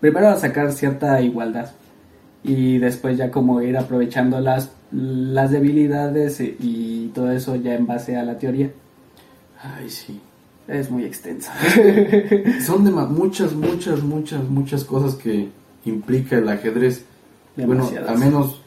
Primero 0.00 0.28
a 0.28 0.36
sacar 0.36 0.72
cierta 0.72 1.20
igualdad 1.20 1.72
y 2.42 2.78
después 2.78 3.18
ya 3.18 3.30
como 3.30 3.60
ir 3.60 3.76
aprovechando 3.76 4.40
las, 4.40 4.70
las 4.90 5.50
debilidades 5.50 6.40
y 6.40 7.10
todo 7.14 7.30
eso 7.32 7.56
ya 7.56 7.74
en 7.74 7.86
base 7.86 8.16
a 8.16 8.24
la 8.24 8.38
teoría. 8.38 8.70
Ay, 9.62 9.90
sí. 9.90 10.20
Es 10.68 10.90
muy 10.90 11.04
extenso. 11.04 11.50
Son 12.64 12.84
de 12.84 12.90
muchas, 12.90 13.52
muchas, 13.52 14.02
muchas, 14.02 14.48
muchas 14.48 14.84
cosas 14.84 15.14
que 15.16 15.48
implica 15.84 16.38
el 16.38 16.48
ajedrez. 16.48 17.04
Bueno, 17.56 17.74
Demasiadas. 17.74 18.10
al 18.10 18.18
menos, 18.18 18.60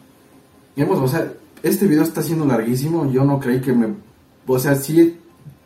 digamos, 0.75 0.99
o 0.99 1.07
sea, 1.07 1.31
este 1.63 1.87
video 1.87 2.03
está 2.03 2.21
siendo 2.21 2.45
larguísimo, 2.45 3.11
yo 3.11 3.23
no 3.23 3.39
creí 3.39 3.61
que 3.61 3.73
me, 3.73 3.87
o 4.45 4.59
sea, 4.59 4.75
sí 4.75 5.17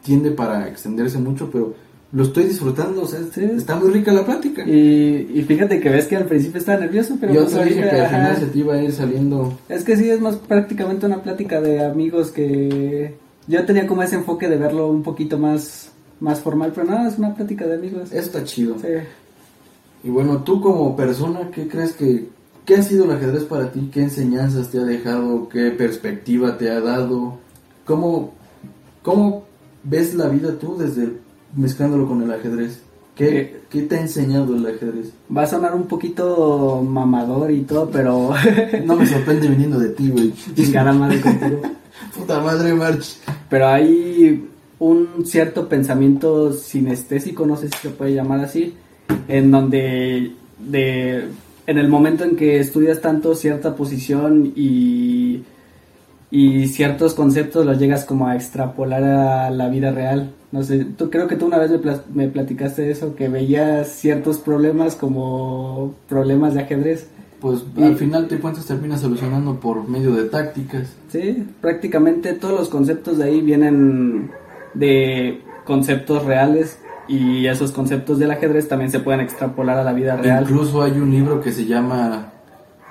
tiende 0.04 0.32
para 0.32 0.68
extenderse 0.68 1.18
mucho, 1.18 1.50
pero 1.52 1.74
lo 2.12 2.24
estoy 2.24 2.46
disfrutando, 2.46 3.04
o 3.04 3.08
sea, 3.08 3.20
Sí. 3.34 3.44
está 3.56 3.76
muy 3.76 3.92
rica 3.92 4.12
la 4.12 4.26
plática. 4.26 4.68
Y, 4.68 5.30
y 5.34 5.44
fíjate 5.44 5.80
que 5.80 5.90
ves 5.90 6.08
que 6.08 6.16
al 6.16 6.26
principio 6.26 6.60
estaba 6.60 6.80
nervioso, 6.80 7.18
pero 7.20 7.34
yo 7.34 7.44
pues 7.44 7.54
te 7.54 7.66
dije 7.66 7.82
que 7.82 8.02
al 8.02 8.08
final 8.10 8.38
se 8.38 8.46
te 8.48 8.60
iba 8.60 8.74
a 8.74 8.82
ir 8.82 8.92
saliendo, 8.92 9.58
Es 9.70 9.84
que 9.84 9.96
sí, 9.96 10.10
es 10.10 10.20
más 10.20 10.36
prácticamente 10.38 11.06
una 11.06 11.22
plática 11.22 11.62
de 11.62 11.86
amigos 11.86 12.32
que, 12.32 13.16
yo 13.48 13.66
tenía 13.66 13.88
como 13.88 14.04
ese 14.04 14.16
enfoque 14.16 14.48
de 14.48 14.58
verlo 14.58 14.90
un 14.90 15.04
poquito 15.04 15.38
más, 15.38 15.92
más 16.20 16.40
formal, 16.40 16.72
pero 16.74 16.88
nada, 16.88 17.10
es 17.10 17.18
una 17.18 17.36
plática 17.36 17.66
de 17.66 17.76
amigos. 17.76 18.12
Eso 18.12 18.20
está 18.20 18.44
chido. 18.44 18.76
Sí. 18.80 18.88
Y 20.04 20.10
bueno, 20.10 20.44
tú 20.44 20.62
como 20.62 20.96
persona, 20.96 21.50
¿qué 21.54 21.68
crees 21.68 21.94
que... 21.94 22.30
¿Qué 22.66 22.76
ha 22.76 22.84
sido 22.84 23.06
el 23.06 23.12
ajedrez 23.12 23.46
para 23.46 23.72
ti? 23.72 23.90
¿Qué 23.92 24.04
enseñanzas 24.04 24.70
te 24.70 24.78
ha 24.78 24.84
dejado? 24.84 25.50
¿Qué 25.50 25.72
perspectiva 25.72 26.60
te 26.60 26.70
ha 26.70 26.80
dado? 26.80 27.40
¿Cómo, 27.84 28.34
cómo 29.02 29.46
ves 29.84 30.14
la 30.16 30.28
vida 30.28 30.58
tú 30.60 30.78
desde 30.78 31.10
mezclándolo 31.56 32.08
con 32.08 32.22
el 32.22 32.32
ajedrez? 32.32 32.82
¿Qué, 33.16 33.40
Eh. 33.40 33.62
¿Qué 33.70 33.82
te 33.84 33.96
ha 33.96 34.02
enseñado 34.02 34.56
el 34.56 34.66
ajedrez? 34.66 35.12
Va 35.36 35.44
a 35.44 35.48
sonar 35.48 35.76
un 35.76 35.88
poquito 35.88 36.82
mamador 36.82 37.52
y 37.52 37.62
todo, 37.62 37.90
pero 37.90 38.32
No 38.86 38.96
me 38.96 39.06
sorprende 39.06 39.48
viniendo 39.48 39.80
de 39.80 39.90
ti, 39.90 40.10
güey. 40.10 40.34
chingada 40.56 40.94
madre 40.94 41.20
contigo. 41.22 41.62
Puta 42.18 42.40
madre, 42.40 42.74
March. 42.74 43.18
Pero 43.50 43.68
hay 43.68 44.48
un 44.80 45.26
cierto 45.26 45.68
pensamiento 45.68 46.54
sinestésico, 46.54 47.46
no 47.46 47.58
sé 47.58 47.68
si 47.68 47.78
se 47.82 47.90
puede 47.90 48.14
llamar 48.14 48.40
así, 48.40 48.74
en 49.28 49.52
donde 49.52 50.32
de, 50.58 51.26
en 51.68 51.78
el 51.78 51.88
momento 51.88 52.24
en 52.24 52.36
que 52.36 52.60
estudias 52.60 53.02
tanto 53.02 53.36
cierta 53.36 53.76
posición 53.76 54.54
y, 54.56 55.44
y 56.32 56.68
ciertos 56.68 57.14
conceptos 57.16 57.66
los 57.66 57.80
llegas 57.80 58.06
como 58.06 58.28
a 58.28 58.36
extrapolar 58.36 59.04
a 59.04 59.50
la 59.50 59.68
vida 59.70 59.92
real. 59.92 60.32
No 60.52 60.64
sé, 60.64 60.86
tú 60.86 61.10
creo 61.10 61.28
que 61.28 61.36
tú 61.36 61.46
una 61.46 61.58
vez 61.58 61.72
me, 61.72 61.80
pla- 61.80 62.04
me 62.14 62.28
platicaste 62.28 62.90
eso, 62.92 63.16
que 63.16 63.30
veías 63.30 63.88
ciertos 63.88 64.38
problemas 64.40 64.96
como 64.96 65.94
problemas 66.08 66.54
de 66.54 66.62
ajedrez. 66.62 67.08
Pues 67.40 67.64
Y- 67.78 67.84
al 67.84 67.96
final 67.96 68.28
te 68.28 68.38
cuentas 68.40 68.66
terminas 68.66 69.02
solucionando 69.02 69.60
por 69.60 69.88
medio 69.88 70.12
de 70.14 70.24
tácticas. 70.26 70.94
Sí, 71.10 71.48
prácticamente 71.62 72.34
todos 72.34 72.60
los 72.60 72.70
conceptos 72.70 73.18
de 73.18 73.24
ahí 73.26 73.42
vienen 73.42 74.32
de 74.74 75.42
conceptos 75.66 76.26
reales 76.26 76.80
y 77.08 77.48
esos 77.48 77.72
conceptos 77.72 78.20
del 78.20 78.32
ajedrez 78.32 78.68
también 78.68 78.92
se 78.92 79.00
pueden 79.00 79.20
extrapolar 79.22 79.78
a 79.78 79.84
la 79.84 79.94
vida 79.94 80.16
real. 80.18 80.44
Incluso 80.44 80.82
hay 80.84 80.92
un 81.00 81.12
libro 81.12 81.42
que 81.42 81.52
se 81.52 81.66
llama 81.66 82.34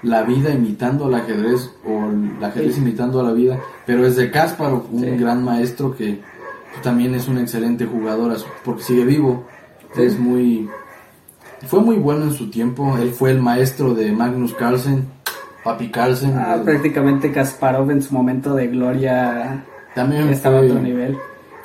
La 0.03 0.23
vida 0.23 0.51
imitando 0.51 1.07
al 1.07 1.15
ajedrez 1.15 1.71
o 1.87 2.07
El 2.11 2.43
ajedrez 2.45 2.75
Sí. 2.77 2.81
imitando 2.81 3.21
a 3.21 3.25
la 3.25 3.33
vida, 3.33 3.59
pero 3.87 4.07
es 4.07 4.17
de 4.17 4.31
Kasparov, 4.31 4.85
un 4.93 5.03
Sí. 5.03 5.11
gran 5.17 5.43
maestro 5.45 5.95
que 5.97 6.21
también 6.83 7.15
es 7.15 7.27
un 7.29 7.39
excelente 7.39 7.85
jugador 7.87 8.37
porque 8.65 8.83
sigue 8.83 9.05
vivo. 9.05 9.45
Sí. 9.95 10.03
Es 10.03 10.19
muy 10.19 10.69
fue 11.67 11.81
muy 11.81 11.97
bueno 11.97 12.25
en 12.27 12.33
su 12.33 12.51
tiempo, 12.51 12.97
él 12.99 13.11
fue 13.11 13.33
el 13.33 13.41
maestro 13.41 13.93
de 13.93 14.13
Magnus 14.13 14.55
Carlsen, 14.55 15.07
Papi 15.65 15.91
Carlsen. 15.91 16.35
Ah, 16.39 16.57
prácticamente 16.65 17.33
Kasparov 17.33 17.91
en 17.91 18.01
su 18.01 18.15
momento 18.15 18.55
de 18.55 18.69
gloria 18.69 19.65
también 19.95 20.29
estaba 20.29 20.59
a 20.59 20.63
otro 20.63 20.79
nivel. 20.79 21.19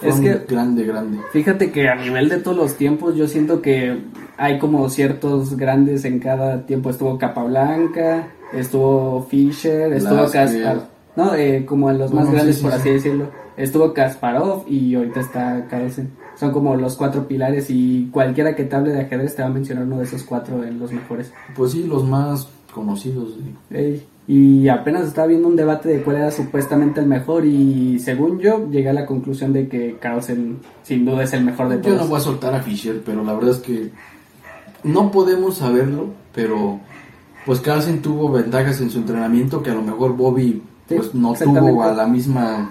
Fue 0.04 0.12
Es 0.12 0.20
que 0.20 0.54
grande, 0.54 0.84
grande. 0.86 1.18
Fíjate 1.32 1.72
que 1.72 1.88
a 1.90 1.96
nivel 1.96 2.30
de 2.30 2.38
todos 2.38 2.56
los 2.58 2.76
tiempos, 2.76 3.16
yo 3.16 3.28
siento 3.28 3.62
que 3.62 3.98
hay 4.38 4.60
como 4.60 4.90
ciertos 4.90 5.56
grandes 5.58 6.06
en 6.06 6.20
cada 6.20 6.66
tiempo. 6.66 6.90
Estuvo 6.90 7.18
Capablanca, 7.18 8.28
estuvo 8.54 9.24
Fischer, 9.30 9.94
estuvo 9.94 10.22
Lasky. 10.22 10.38
Kasparov. 10.38 10.84
No, 11.16 11.36
eh, 11.36 11.66
como 11.66 11.92
en 11.92 12.00
los 12.00 12.12
más 12.14 12.26
Bueno, 12.26 12.32
sí, 12.32 12.36
grandes, 12.36 12.56
sí, 12.58 12.62
por 12.64 12.72
sí. 12.72 12.78
así 12.80 12.90
decirlo. 12.90 13.32
Estuvo 13.56 13.94
Kasparov 13.94 14.66
y 14.68 14.96
ahorita 14.96 15.20
está 15.20 15.68
Carlsen. 15.70 16.12
Son 16.36 16.52
como 16.52 16.76
los 16.76 16.96
cuatro 16.96 17.28
pilares 17.28 17.68
y 17.70 18.10
cualquiera 18.12 18.56
que 18.56 18.64
te 18.64 18.76
hable 18.76 18.92
de 18.92 19.02
ajedrez 19.02 19.36
te 19.36 19.44
va 19.44 19.50
a 19.50 19.52
mencionar 19.52 19.84
uno 19.86 19.98
de 20.00 20.06
esos 20.06 20.24
cuatro 20.24 20.64
en 20.64 20.80
los 20.80 20.92
mejores. 20.92 21.32
Pues 21.56 21.74
sí, 21.74 21.84
los 21.84 22.04
más 22.04 22.48
conocidos. 22.74 23.36
sí. 23.38 23.56
Ey, 23.76 24.04
Y 24.28 24.70
apenas 24.70 25.08
estaba 25.08 25.28
viendo 25.28 25.48
un 25.50 25.56
debate 25.56 25.90
de 25.90 26.02
cuál 26.02 26.16
era 26.18 26.32
supuestamente 26.32 27.02
el 27.02 27.08
mejor 27.08 27.46
y 27.46 28.00
según 28.00 28.40
yo 28.40 28.70
llegué 28.70 28.90
a 28.90 28.94
la 28.94 29.06
conclusión 29.06 29.52
de 29.52 29.68
que 29.68 29.98
Carlsen 30.00 30.60
sin 30.84 31.04
duda 31.06 31.24
es 31.24 31.34
el 31.34 31.44
mejor 31.44 31.68
de 31.68 31.76
Yo 31.76 31.82
todos. 31.82 32.02
no 32.02 32.08
voy 32.08 32.18
a 32.18 32.22
soltar 32.22 32.56
a 32.56 32.62
Fischer, 32.62 33.02
pero 33.06 33.24
la 33.24 33.34
verdad 33.34 33.52
es 33.52 33.58
que 33.58 33.90
no 34.84 35.12
podemos 35.12 35.58
saberlo, 35.58 36.08
pero 36.34 36.80
pues 37.46 37.60
Carlsen 37.60 38.02
tuvo 38.02 38.32
ventajas 38.32 38.80
en 38.80 38.90
su 38.90 39.00
entrenamiento 39.00 39.62
que 39.62 39.72
a 39.72 39.76
lo 39.76 39.82
mejor 39.82 40.16
Bobby 40.16 40.62
Sí, 40.88 40.96
pues 40.96 41.14
no 41.16 41.34
tuvo 41.34 41.84
a 41.84 41.94
la 41.94 42.08
misma 42.08 42.70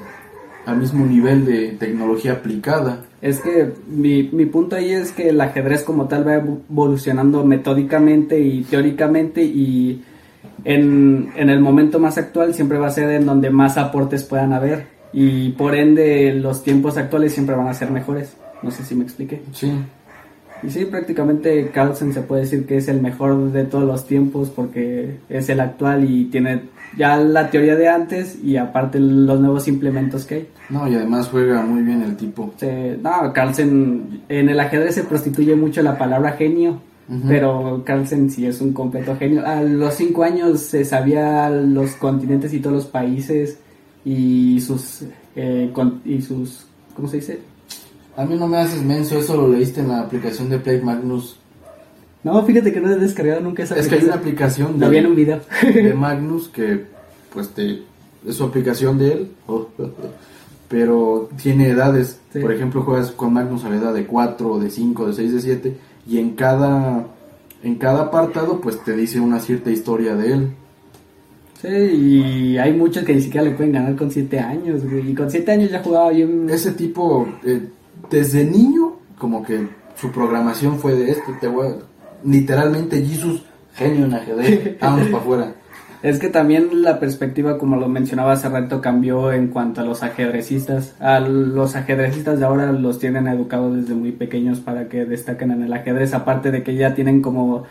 al 0.65 0.77
mismo 0.79 1.05
nivel 1.05 1.45
de 1.45 1.71
tecnología 1.73 2.35
aplicada. 2.35 3.05
Es 3.21 3.41
que 3.41 3.73
mi, 3.89 4.25
mi 4.33 4.47
punto 4.47 4.77
ahí 4.77 4.93
es 4.93 5.13
que 5.13 5.29
el 5.29 5.41
ajedrez 5.41 5.83
como 5.83 6.07
tal 6.07 6.27
va 6.27 6.35
evolucionando 6.35 7.45
metódicamente 7.45 8.41
y 8.41 8.63
teóricamente 8.63 9.43
y 9.43 10.03
en, 10.65 11.31
en 11.37 11.51
el 11.51 11.61
momento 11.61 11.99
más 11.99 12.19
actual 12.19 12.55
siempre 12.55 12.79
va 12.79 12.87
a 12.89 12.91
ser 12.91 13.11
en 13.11 13.27
donde 13.27 13.51
más 13.51 13.77
aportes 13.79 14.25
puedan 14.25 14.53
haber 14.53 14.87
y 15.13 15.51
por 15.51 15.75
ende 15.75 16.33
los 16.35 16.63
tiempos 16.63 16.97
actuales 16.97 17.33
siempre 17.35 17.55
van 17.55 17.69
a 17.69 17.75
ser 17.75 17.91
mejores. 17.91 18.37
No 18.63 18.71
sé 18.71 18.85
si 18.85 18.95
me 18.95 19.03
expliqué. 19.05 19.43
Sí, 19.53 19.73
Y 20.63 20.71
sí, 20.71 20.85
prácticamente 20.85 21.69
Carlsen 21.75 22.13
se 22.15 22.23
puede 22.23 22.43
decir 22.43 22.65
que 22.67 22.77
es 22.77 22.87
el 22.89 23.01
mejor 23.03 23.51
de 23.51 23.65
todos 23.65 23.85
los 23.85 24.07
tiempos 24.07 24.51
porque 24.51 25.17
es 25.29 25.49
el 25.49 25.59
actual 25.61 26.09
y 26.09 26.27
tiene 26.27 26.63
ya 26.97 27.17
la 27.17 27.51
teoría 27.51 27.75
de 27.75 27.89
antes 27.89 28.39
y 28.45 28.57
aparte 28.59 29.01
los 29.01 29.41
nuevos 29.41 29.67
implementos 29.67 30.25
que 30.27 30.35
hay. 30.35 30.49
no, 30.71 30.87
y 30.87 30.95
además 30.95 31.29
juega 31.33 31.63
muy 31.63 31.83
bien 31.83 32.03
el 32.03 32.17
tipo. 32.17 32.53
Se- 32.59 32.97
no, 33.03 33.33
Carlsen, 33.33 34.21
en 34.29 34.49
el 34.49 34.61
ajedrez 34.61 34.95
se 34.95 35.03
prostituye 35.05 35.57
mucho 35.57 35.83
la 35.83 35.99
palabra 35.99 36.33
genio, 36.33 36.81
Pero 37.29 37.83
Carlsen 37.85 38.31
sí 38.31 38.47
es 38.47 38.61
un 38.63 38.73
completo 38.73 39.15
genio. 39.17 39.47
A 39.47 39.63
los 39.63 39.95
cinco 39.95 40.23
años 40.23 40.61
se 40.61 40.85
sabía 40.85 41.51
los 41.51 41.91
continentes 41.97 42.55
y 42.55 42.61
todos 42.61 42.77
los 42.77 42.87
países 42.87 43.59
y 44.05 44.61
sus, 44.61 45.03
eh, 45.37 45.71
con- 45.75 46.01
y 46.05 46.23
sus, 46.23 46.65
¿cómo 46.97 47.09
se 47.09 47.17
dice? 47.17 47.41
A 48.17 48.25
mí 48.25 48.37
no 48.37 48.47
me 48.49 48.57
haces 48.59 48.83
menso, 48.83 49.19
eso 49.19 49.37
lo 49.37 49.49
leíste 49.49 49.81
en 49.81 49.89
la 49.89 50.01
aplicación 50.01 50.49
de 50.49 50.59
Play 50.59 50.81
Magnus. 50.81 51.37
No, 52.25 52.43
fíjate 52.45 52.73
que 52.73 52.81
no 52.81 52.91
he 52.91 52.97
descargado 52.97 53.41
nunca 53.41 53.63
esa 53.65 53.77
Es 53.77 53.89
que 53.89 53.97
hay 53.97 54.05
una 54.05 54.15
aplicación. 54.15 54.69
aplicación 54.83 54.95
en 54.97 55.07
un 55.07 55.17
de, 55.17 55.23
video. 55.23 55.41
de 55.85 55.95
Magnus 55.99 56.49
que 56.49 56.85
pues 57.35 57.49
te, 57.51 57.83
es 58.27 58.37
su 58.37 58.45
aplicación 58.45 58.97
de 58.99 59.13
él, 59.13 59.29
pero 60.69 61.29
tiene 61.43 61.69
edades. 61.71 62.19
Sí. 62.33 62.39
Por 62.41 62.53
ejemplo, 62.53 62.83
juegas 62.83 63.11
con 63.11 63.33
Magnus 63.33 63.65
a 63.65 63.69
la 63.71 63.77
edad 63.77 63.93
de 63.95 64.07
4, 64.07 64.59
de 64.59 64.71
5, 64.71 65.07
de 65.09 65.13
6, 65.13 65.33
de 65.35 65.41
7 65.41 65.77
y 66.07 66.19
en 66.19 66.31
cada 66.33 67.07
en 67.63 67.77
cada 67.77 68.03
apartado 68.03 68.61
pues 68.61 68.83
te 68.85 68.97
dice 68.97 69.21
una 69.21 69.39
cierta 69.39 69.71
historia 69.71 70.15
de 70.17 70.33
él. 70.33 70.49
Sí, 71.61 71.69
y 71.69 72.59
hay 72.59 72.73
muchos 72.73 73.05
que 73.05 73.15
ni 73.15 73.23
siquiera 73.23 73.45
le 73.49 73.53
pueden 73.55 73.73
ganar 73.73 73.95
con 73.95 74.11
siete 74.11 74.41
años, 74.41 74.83
güey. 74.85 75.11
Y 75.11 75.15
con 75.15 75.31
siete 75.31 75.53
años 75.53 75.71
ya 75.71 75.81
jugaba 75.83 76.11
bien. 76.11 76.49
Ese 76.51 76.73
tipo 76.73 77.29
eh, 77.45 77.69
desde 78.11 78.45
niño 78.45 78.95
como 79.17 79.45
que 79.45 79.69
su 79.97 80.11
programación 80.11 80.79
fue 80.81 80.95
de 80.97 81.13
este, 81.13 81.33
te 81.41 81.47
voy 81.47 81.69
a- 81.69 81.77
literalmente 82.25 83.05
Jesus 83.05 83.43
genio 83.75 84.07
en 84.07 84.15
ajedrez, 84.15 84.77
vamos 84.81 85.07
para 85.07 85.19
afuera. 85.19 85.55
Es 86.03 86.19
que 86.19 86.29
también 86.29 86.83
la 86.83 86.99
perspectiva, 86.99 87.59
como 87.59 87.77
lo 87.77 87.89
mencionaba 87.89 88.33
hace 88.33 88.49
rato, 88.49 88.81
cambió 88.81 89.33
en 89.33 89.49
cuanto 89.49 89.81
a 89.81 89.85
los 89.85 90.03
ajedrecistas. 90.03 90.97
A 90.99 91.21
los 91.21 91.77
ajedrecistas 91.77 92.41
de 92.41 92.45
ahora 92.45 92.73
los 92.73 92.99
tienen 92.99 93.29
educados 93.29 93.77
desde 93.77 93.95
muy 93.95 94.11
pequeños 94.11 94.59
para 94.59 94.89
que 94.89 95.05
destaquen 95.05 95.53
en 95.53 95.63
el 95.63 95.73
ajedrez, 95.73 96.13
aparte 96.13 96.51
de 96.51 96.65
que 96.65 96.75
ya 96.75 96.97
tienen 96.97 97.23
como 97.23 97.65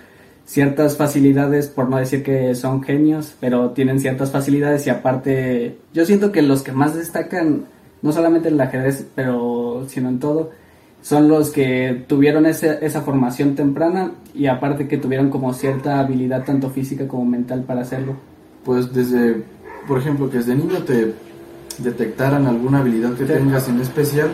ciertas 0.46 0.96
facilidades, 0.96 1.68
por 1.68 1.90
no 1.90 1.98
decir 1.98 2.24
que 2.24 2.56
son 2.56 2.82
genios, 2.84 3.36
pero 3.42 3.72
tienen 3.72 4.00
ciertas 4.00 4.32
facilidades 4.32 4.88
y 4.88 4.90
aparte 4.90 5.78
yo 5.94 6.06
siento 6.06 6.32
que 6.32 6.42
los 6.42 6.64
que 6.64 6.72
más 6.72 6.96
destacan, 6.96 7.66
no 8.02 8.14
solamente 8.14 8.48
en 8.48 8.56
el 8.56 8.62
ajedrez, 8.62 9.06
pero 9.14 9.86
sino 9.88 10.08
en 10.08 10.20
todo, 10.20 10.52
son 11.02 11.28
los 11.28 11.50
que 11.50 12.04
tuvieron 12.08 12.46
ese- 12.46 12.78
esa 12.86 13.02
formación 13.02 13.56
temprana 13.56 14.12
y 14.36 14.46
aparte 14.48 14.88
que 14.88 14.98
tuvieron 14.98 15.30
como 15.30 15.54
cierta 15.54 16.00
habilidad 16.00 16.46
tanto 16.46 16.70
física 16.70 17.08
como 17.08 17.26
mental 17.26 17.64
para 17.64 17.82
hacerlo. 17.82 18.16
pues 18.64 18.94
desde, 18.94 19.44
por 19.88 19.98
ejemplo, 19.98 20.30
que 20.30 20.38
desde 20.38 20.54
niño 20.56 20.84
te 20.86 21.16
detectaran 21.80 22.46
alguna 22.46 22.80
habilidad 22.82 23.14
que 23.14 23.26
Sí. 23.26 23.34
tengas 23.34 23.68
en 23.70 23.80
especial 23.82 24.30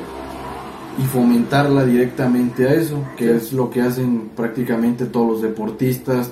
y 1.00 1.04
fomentarla 1.04 1.86
directamente 1.86 2.68
a 2.68 2.74
eso, 2.74 2.98
que 3.16 3.26
Sí. 3.26 3.32
es 3.38 3.54
lo 3.54 3.70
que 3.70 3.82
hacen 3.82 4.30
prácticamente 4.36 5.06
todos 5.06 5.32
los 5.32 5.42
deportistas. 5.42 6.32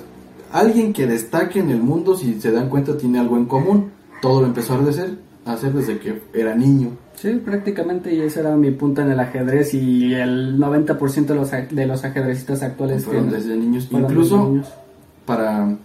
Alguien 0.52 0.92
que 0.92 1.06
destaque 1.06 1.60
en 1.60 1.70
el 1.70 1.78
mundo, 1.80 2.16
si 2.16 2.38
se 2.40 2.50
dan 2.52 2.68
cuenta, 2.68 2.98
tiene 2.98 3.18
algo 3.18 3.38
en 3.38 3.46
común. 3.46 3.90
Todo 4.20 4.42
lo 4.42 4.46
empezó 4.48 4.74
a 4.74 4.82
hacer, 4.88 5.16
a 5.46 5.52
hacer 5.54 5.72
desde 5.72 5.98
que 5.98 6.20
era 6.34 6.54
niño. 6.54 6.90
Sí, 7.16 7.30
prácticamente 7.44 8.14
y 8.14 8.20
ese 8.20 8.40
era 8.40 8.56
mi 8.56 8.70
punto 8.70 9.00
en 9.02 9.10
el 9.10 9.18
ajedrez 9.20 9.72
y 9.74 10.14
el 10.14 10.58
90% 10.58 11.26
de 11.26 11.34
los, 11.34 11.50
de 11.50 11.86
los 11.86 12.04
ajedrecistas 12.04 12.62
actuales 12.62 13.04
Fueron 13.04 13.24
tienen- 13.28 13.40
desde 13.42 13.56
niños. 13.56 13.88
fueron 13.90 14.10
Incluso 14.10 14.36
desde 14.36 14.50
niños. 14.50 14.68
para... 15.24 15.76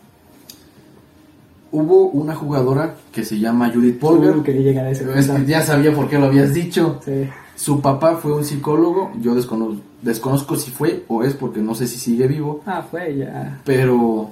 Hubo 1.73 2.07
una 2.09 2.36
jugadora 2.36 2.95
que 3.13 3.23
se 3.23 3.39
llama 3.39 3.71
Judith 3.73 3.97
Polgar. 3.97 4.43
Quería 4.43 4.61
llegar 4.61 4.86
a 4.86 4.89
ese 4.91 5.05
Es 5.17 5.27
que 5.27 5.34
punto. 5.34 5.47
ya 5.47 5.61
sabía 5.63 5.93
por 5.93 6.09
qué 6.09 6.19
lo 6.19 6.25
habías 6.25 6.53
dicho. 6.53 6.99
Sí. 7.05 7.29
Su 7.55 7.79
papá 7.79 8.17
fue 8.17 8.34
un 8.36 8.43
psicólogo, 8.43 9.11
yo 9.21 9.34
desconozco, 9.36 9.82
desconozco 10.01 10.55
si 10.57 10.69
fue 10.71 11.05
o 11.07 11.23
es 11.23 11.34
porque 11.34 11.61
no 11.61 11.73
sé 11.75 11.88
si 11.88 11.97
sigue 11.97 12.27
vivo, 12.27 12.61
Ah, 12.65 12.84
fue 12.89 13.15
ya. 13.15 13.61
pero 13.63 14.32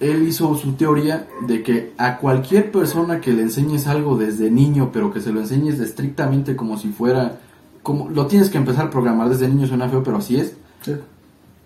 él 0.00 0.26
hizo 0.26 0.54
su 0.54 0.72
teoría 0.72 1.26
de 1.46 1.62
que 1.62 1.92
a 1.98 2.16
cualquier 2.18 2.72
persona 2.72 3.20
que 3.20 3.32
le 3.32 3.42
enseñes 3.42 3.86
algo 3.86 4.16
desde 4.16 4.50
niño, 4.50 4.90
pero 4.92 5.12
que 5.12 5.20
se 5.20 5.30
lo 5.32 5.40
enseñes 5.40 5.78
estrictamente 5.78 6.56
como 6.56 6.78
si 6.78 6.88
fuera, 6.88 7.38
como 7.82 8.08
lo 8.08 8.26
tienes 8.26 8.50
que 8.50 8.58
empezar 8.58 8.86
a 8.86 8.90
programar 8.90 9.28
desde 9.28 9.48
niño, 9.48 9.66
suena 9.66 9.88
feo, 9.88 10.02
pero 10.02 10.16
así 10.18 10.36
es, 10.40 10.54
Sí. 10.82 10.94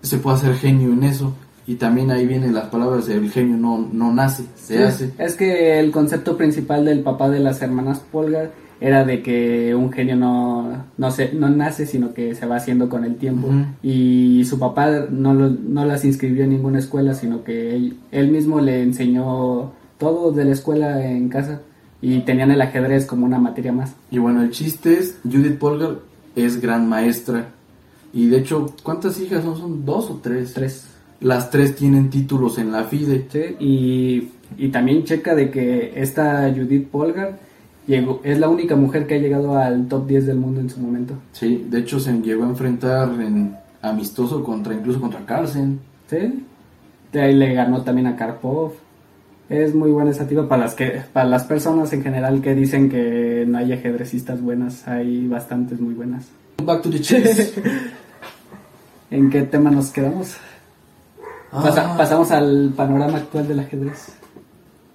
se 0.03 0.19
puede 0.19 0.37
hacer 0.37 0.55
genio 0.57 0.93
en 0.93 1.05
eso. 1.05 1.33
Y 1.67 1.77
también 1.77 2.11
ahí 2.11 2.27
vienen 2.27 2.53
las 2.53 2.67
palabras, 2.67 3.09
el 3.09 3.31
genio 3.31 3.57
no, 3.57 3.89
no 3.91 4.13
nace, 4.13 4.45
se 4.55 4.77
Sí, 4.77 4.83
hace. 4.83 5.13
Es 5.17 5.35
que 5.35 5.81
el 5.81 5.93
concepto 5.93 6.37
principal 6.37 6.85
del 6.85 7.01
papá 7.03 7.31
de 7.31 7.39
las 7.41 7.63
hermanas 7.63 8.01
Polgar 8.13 8.51
era 8.87 9.05
de 9.05 9.23
que 9.23 9.75
un 9.75 9.91
genio 9.93 10.15
no, 10.17 10.85
no, 10.99 11.11
se, 11.11 11.33
no 11.33 11.49
nace, 11.49 11.87
sino 11.87 12.13
que 12.13 12.35
se 12.35 12.47
va 12.47 12.57
haciendo 12.57 12.89
con 12.89 13.05
el 13.05 13.17
tiempo. 13.17 13.47
Ujú. 13.49 13.65
Y 13.83 14.45
su 14.45 14.59
papá 14.59 15.07
no, 15.11 15.33
lo- 15.33 15.49
no 15.51 15.85
las 15.85 16.05
inscribió 16.05 16.45
en 16.45 16.51
ninguna 16.51 16.79
escuela, 16.81 17.15
sino 17.15 17.45
que 17.45 17.75
él, 17.75 17.97
él 18.13 18.29
mismo 18.29 18.61
le 18.61 18.83
enseñó 18.83 19.73
todo 19.99 20.33
de 20.33 20.45
la 20.45 20.53
escuela 20.53 21.05
en 21.11 21.29
casa. 21.29 21.61
Y 22.03 22.21
tenían 22.21 22.51
el 22.51 22.61
ajedrez 22.61 23.07
como 23.07 23.25
una 23.25 23.39
materia 23.39 23.73
más. 23.73 23.95
Y 24.11 24.19
bueno, 24.19 24.43
el 24.43 24.51
chiste 24.51 24.99
es, 24.99 25.17
Judith 25.25 25.57
Polgar 25.59 26.01
es 26.37 26.61
gran 26.61 26.87
maestra. 26.87 27.49
Y 28.13 28.27
de 28.27 28.39
hecho, 28.39 28.67
¿cuántas 28.83 29.19
hijas 29.21 29.43
son? 29.43 29.57
¿Son 29.57 29.85
dos 29.87 30.11
o 30.11 30.21
tres? 30.23 30.53
Tres. 30.53 30.87
Las 31.21 31.51
tres 31.51 31.75
tienen 31.75 32.11
títulos 32.11 32.59
en 32.59 32.71
la 32.73 32.85
FIDE. 32.85 33.27
Sí, 33.33 33.41
y, 33.59 34.29
y 34.59 34.69
también 34.69 35.05
checa 35.05 35.35
de 35.35 35.51
que 35.51 35.95
esta 35.97 36.53
Judith 36.55 36.89
Polgar 36.89 37.39
llegó, 37.87 38.21
es 38.25 38.39
la 38.39 38.49
única 38.49 38.77
mujer 38.77 39.07
que 39.07 39.15
ha 39.15 39.19
llegado 39.19 39.57
al 39.59 39.87
top 39.89 40.07
10 40.07 40.27
del 40.27 40.37
mundo 40.39 40.61
en 40.61 40.71
su 40.71 40.81
momento. 40.81 41.15
Sí, 41.33 41.67
de 41.69 41.81
hecho 41.81 42.01
se 42.01 42.13
llegó 42.21 42.45
a 42.45 42.49
enfrentar 42.49 43.09
en 43.21 43.57
amistoso 43.83 44.43
contra, 44.43 44.75
incluso 44.75 45.01
contra 45.01 45.25
Carlsen. 45.27 45.81
Sí. 46.09 46.45
De 47.13 47.21
ahí 47.23 47.35
le 47.35 47.55
ganó 47.55 47.83
también 47.83 48.07
a 48.07 48.17
Karpov. 48.17 48.73
Es 49.49 49.75
muy 49.75 49.91
buena 49.93 50.11
esa 50.11 50.27
tipa 50.27 50.49
para 50.49 50.63
las 50.65 50.75
que 50.75 51.03
para 51.13 51.29
las 51.29 51.45
personas 51.45 51.93
en 51.93 52.03
general 52.03 52.41
que 52.41 52.55
dicen 52.55 52.89
que 52.89 53.45
no 53.47 53.59
hay 53.59 53.73
ajedrecistas 53.75 54.41
buenas, 54.41 54.89
hay 54.89 55.29
bastantes 55.29 55.81
muy 55.81 55.93
buenas. 55.95 56.29
Back 56.65 56.83
to 56.83 56.91
the 56.91 57.01
chess. 57.01 57.53
¿En 59.11 59.31
qué 59.31 59.43
tema 59.43 59.71
nos 59.71 59.91
quedamos? 59.91 60.35
Pasa- 61.53 61.93
Ah, 61.93 61.97
pasamos 61.97 62.31
al 62.31 62.73
panorama 62.75 63.19
actual 63.19 63.47
del 63.47 63.61
ajedrez. 63.61 64.09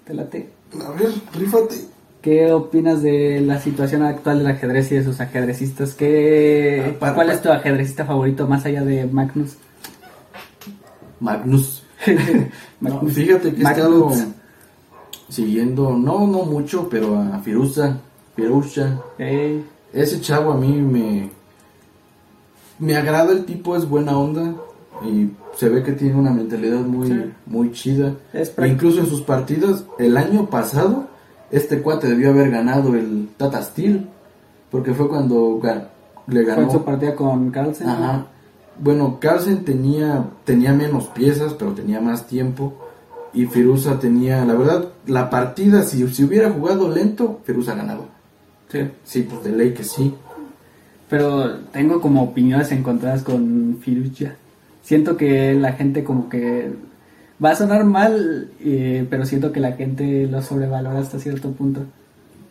¿Te 0.05 0.13
late? 0.13 0.49
A 0.85 0.91
ver, 0.91 1.09
rífate. 1.37 1.75
¿Qué 2.21 2.51
opinas 2.51 3.01
de 3.01 3.39
la 3.41 3.59
situación 3.61 4.03
actual 4.03 4.39
del 4.39 4.47
ajedrez 4.47 4.91
y 4.91 4.95
de 4.95 5.03
sus 5.05 5.21
ajedrecistas? 5.21 5.93
¿Qué, 5.93 6.83
Ah, 6.95 6.99
para- 6.99 7.13
¿Cuál 7.15 7.27
para- 7.27 7.37
es 7.37 7.41
tu 7.41 7.49
ajedrecista 7.49 8.05
favorito 8.05 8.45
más 8.47 8.65
allá 8.65 8.83
de 8.83 9.05
Magnus? 9.05 9.55
Magnus. 11.19 11.83
No, 12.81 13.01
fíjate 13.01 13.53
que 13.53 13.61
he 13.61 13.65
estado 13.65 14.09
siguiendo, 15.27 15.91
no, 15.97 16.25
no 16.27 16.43
mucho, 16.45 16.87
pero 16.89 17.17
a 17.19 17.39
Firuza. 17.39 17.97
Firuzha. 18.37 19.01
Ey, 19.17 19.65
Ese 19.91 20.21
chavo 20.21 20.53
a 20.53 20.57
mí 20.57 20.71
me, 20.77 21.29
me 22.79 22.95
agrada, 22.95 23.33
el 23.33 23.43
tipo 23.43 23.75
es 23.75 23.87
buena 23.87 24.17
onda 24.17 24.53
y 25.05 25.29
se 25.57 25.67
ve 25.67 25.83
que 25.83 25.91
tiene 25.91 26.15
una 26.15 26.31
mentalidad 26.31 26.79
muy, 26.79 27.07
Sí. 27.07 27.21
muy 27.47 27.71
chida. 27.73 28.13
Es 28.31 28.53
E 28.57 28.67
incluso 28.67 29.01
en 29.01 29.07
sus 29.07 29.21
partidas, 29.21 29.83
el 29.97 30.15
año 30.15 30.45
pasado, 30.49 31.07
este 31.51 31.81
cuate 31.81 32.07
debió 32.07 32.29
haber 32.29 32.51
ganado 32.51 32.95
el 32.95 33.29
Tata 33.37 33.61
Steel, 33.61 34.07
porque 34.71 34.93
fue 34.93 35.09
cuando 35.09 35.59
le 36.27 36.43
fue 36.43 36.55
ganó. 36.55 36.71
su 36.71 36.83
partida 36.83 37.15
con 37.15 37.51
Carlsen. 37.51 37.87
¿no? 37.87 37.93
Ajá. 37.93 38.25
Bueno, 38.81 39.17
Carlsen 39.19 39.65
tenía, 39.65 40.25
tenía 40.45 40.73
menos 40.73 41.07
piezas, 41.07 41.53
pero 41.53 41.71
tenía 41.71 41.99
más 41.99 42.27
tiempo. 42.27 42.73
Y 43.33 43.45
Firuza 43.45 43.99
tenía, 43.99 44.43
la 44.45 44.53
verdad, 44.55 44.87
la 45.05 45.29
partida, 45.29 45.83
si, 45.83 46.07
si 46.07 46.23
hubiera 46.23 46.49
jugado 46.49 46.89
lento, 46.89 47.41
Firuza 47.43 47.75
ganaba. 47.75 48.05
Sí. 48.71 48.89
Sí, 49.03 49.21
pues 49.23 49.43
de 49.43 49.51
ley 49.51 49.73
que 49.73 49.83
sí. 49.83 50.15
Pero 51.09 51.57
tengo 51.71 51.99
como 52.01 52.23
opiniones 52.23 52.71
encontradas 52.71 53.23
con 53.23 53.77
Firucha. 53.81 54.35
Siento 54.83 55.17
que 55.17 55.53
la 55.53 55.73
gente 55.73 56.03
como 56.03 56.29
que 56.29 56.71
va 57.43 57.51
a 57.51 57.55
sonar 57.55 57.85
mal, 57.85 58.49
eh, 58.61 59.05
pero 59.09 59.25
siento 59.25 59.51
que 59.51 59.59
la 59.59 59.73
gente 59.73 60.27
lo 60.27 60.41
sobrevalora 60.41 60.99
hasta 60.99 61.19
cierto 61.19 61.51
punto. 61.51 61.81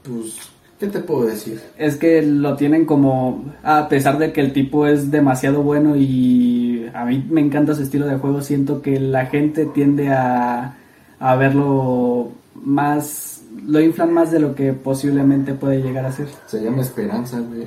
Pues, 0.03 0.39
¿qué 0.81 0.87
te 0.87 1.01
puedo 1.01 1.27
decir? 1.27 1.61
Es 1.77 1.97
que 1.97 2.23
lo 2.23 2.57
tienen 2.57 2.87
como, 2.87 3.45
a 3.63 3.89
pesar 3.89 4.19
de 4.19 4.33
que 4.33 4.41
el 4.41 4.53
tipo 4.53 4.87
es 4.87 5.11
demasiado 5.11 5.63
bueno 5.63 5.97
y 5.97 6.91
a 6.95 7.05
mí 7.05 7.25
me 7.29 7.41
encanta 7.41 7.75
su 7.75 7.83
estilo 7.83 8.07
de 8.07 8.17
juego, 8.17 8.41
siento 8.41 8.83
que 8.83 8.99
la 8.99 9.27
gente 9.27 9.67
tiende 9.67 10.09
a, 10.09 10.77
a 11.21 11.37
verlo 11.37 12.33
más, 12.55 13.43
lo 13.67 13.81
inflan 13.81 14.13
más 14.13 14.31
de 14.31 14.41
lo 14.41 14.55
que 14.55 14.73
posiblemente 14.73 15.55
puede 15.55 15.83
llegar 15.83 16.05
a 16.07 16.13
ser. 16.13 16.29
Se 16.47 16.63
llama 16.63 16.83
Esperanza, 16.83 17.41
güey. 17.41 17.67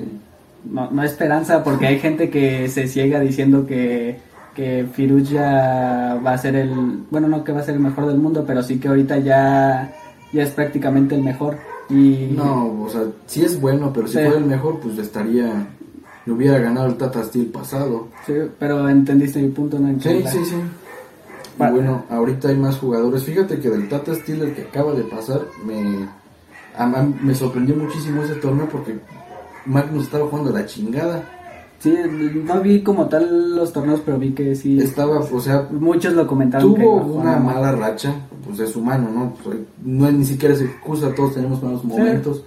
No, 0.64 0.90
no 0.92 1.02
esperanza, 1.02 1.64
porque 1.64 1.88
hay 1.88 1.98
gente 1.98 2.30
que 2.30 2.68
se 2.68 2.86
ciega 2.86 3.18
diciendo 3.18 3.66
que, 3.66 4.18
que 4.54 4.86
Firuja 4.92 6.18
va 6.24 6.32
a 6.34 6.38
ser 6.38 6.56
el, 6.56 7.04
bueno, 7.10 7.28
no 7.28 7.42
que 7.44 7.52
va 7.52 7.60
a 7.60 7.64
ser 7.64 7.74
el 7.74 7.80
mejor 7.80 8.06
del 8.06 8.18
mundo, 8.18 8.44
pero 8.46 8.62
sí 8.62 8.78
que 8.78 8.88
ahorita 8.88 9.18
ya, 9.18 9.92
ya 10.32 10.42
es 10.42 10.50
prácticamente 10.50 11.14
el 11.14 11.22
mejor. 11.22 11.56
Y 11.90 12.32
No, 12.36 12.82
o 12.82 12.88
sea, 12.88 13.02
sí 13.26 13.44
es 13.44 13.60
bueno, 13.60 13.92
pero 13.92 14.06
si 14.06 14.14
Sí. 14.14 14.20
fuera 14.24 14.38
el 14.38 14.44
mejor, 14.46 14.78
pues 14.80 14.98
estaría, 14.98 15.66
le 16.26 16.32
hubiera 16.32 16.58
ganado 16.58 16.86
el 16.86 16.96
Tata 16.96 17.22
Steel 17.24 17.46
pasado. 17.46 18.08
Sí, 18.26 18.34
pero 18.58 18.88
entendiste 18.88 19.40
mi 19.42 19.48
punto, 19.48 19.78
¿no? 19.78 19.88
Sí, 20.00 20.22
sí, 20.26 20.44
sí. 20.44 20.56
Pa- 21.58 21.70
bueno, 21.70 22.04
ahorita 22.08 22.48
hay 22.48 22.56
más 22.56 22.78
jugadores. 22.78 23.24
Fíjate 23.24 23.58
que 23.60 23.68
del 23.68 23.88
Tata 23.88 24.14
Steel, 24.14 24.42
el 24.42 24.54
que 24.54 24.62
acaba 24.62 24.92
de 24.94 25.02
pasar, 25.02 25.42
me, 25.66 26.06
a- 26.78 27.06
me 27.22 27.34
sorprendió 27.34 27.76
muchísimo 27.76 28.22
ese 28.22 28.34
torneo 28.36 28.68
porque 28.70 28.98
Magnus 29.66 30.04
estaba 30.04 30.26
jugando 30.28 30.50
la 30.52 30.64
chingada. 30.66 31.22
Sí, 31.82 31.92
no 32.44 32.60
vi 32.60 32.82
como 32.82 33.06
tal 33.08 33.56
los 33.56 33.72
torneos, 33.72 34.00
pero 34.04 34.16
vi 34.18 34.30
que 34.32 34.54
sí. 34.54 34.78
Estaba, 34.78 35.18
o 35.18 35.40
sea, 35.40 35.66
Muchos 35.70 36.12
lo 36.14 36.26
comentaron. 36.28 36.74
tuvo 36.74 36.96
una 37.02 37.36
mal. 37.38 37.54
mala 37.56 37.72
racha, 37.72 38.14
pues 38.46 38.60
es 38.60 38.76
humano, 38.76 39.08
¿no? 39.12 39.34
Pues, 39.42 39.56
no 39.84 40.06
es 40.06 40.14
ni 40.14 40.24
siquiera 40.24 40.54
se 40.54 40.64
excusa, 40.66 41.12
todos 41.14 41.34
tenemos 41.34 41.60
malos 41.60 41.82
momentos. 41.84 42.44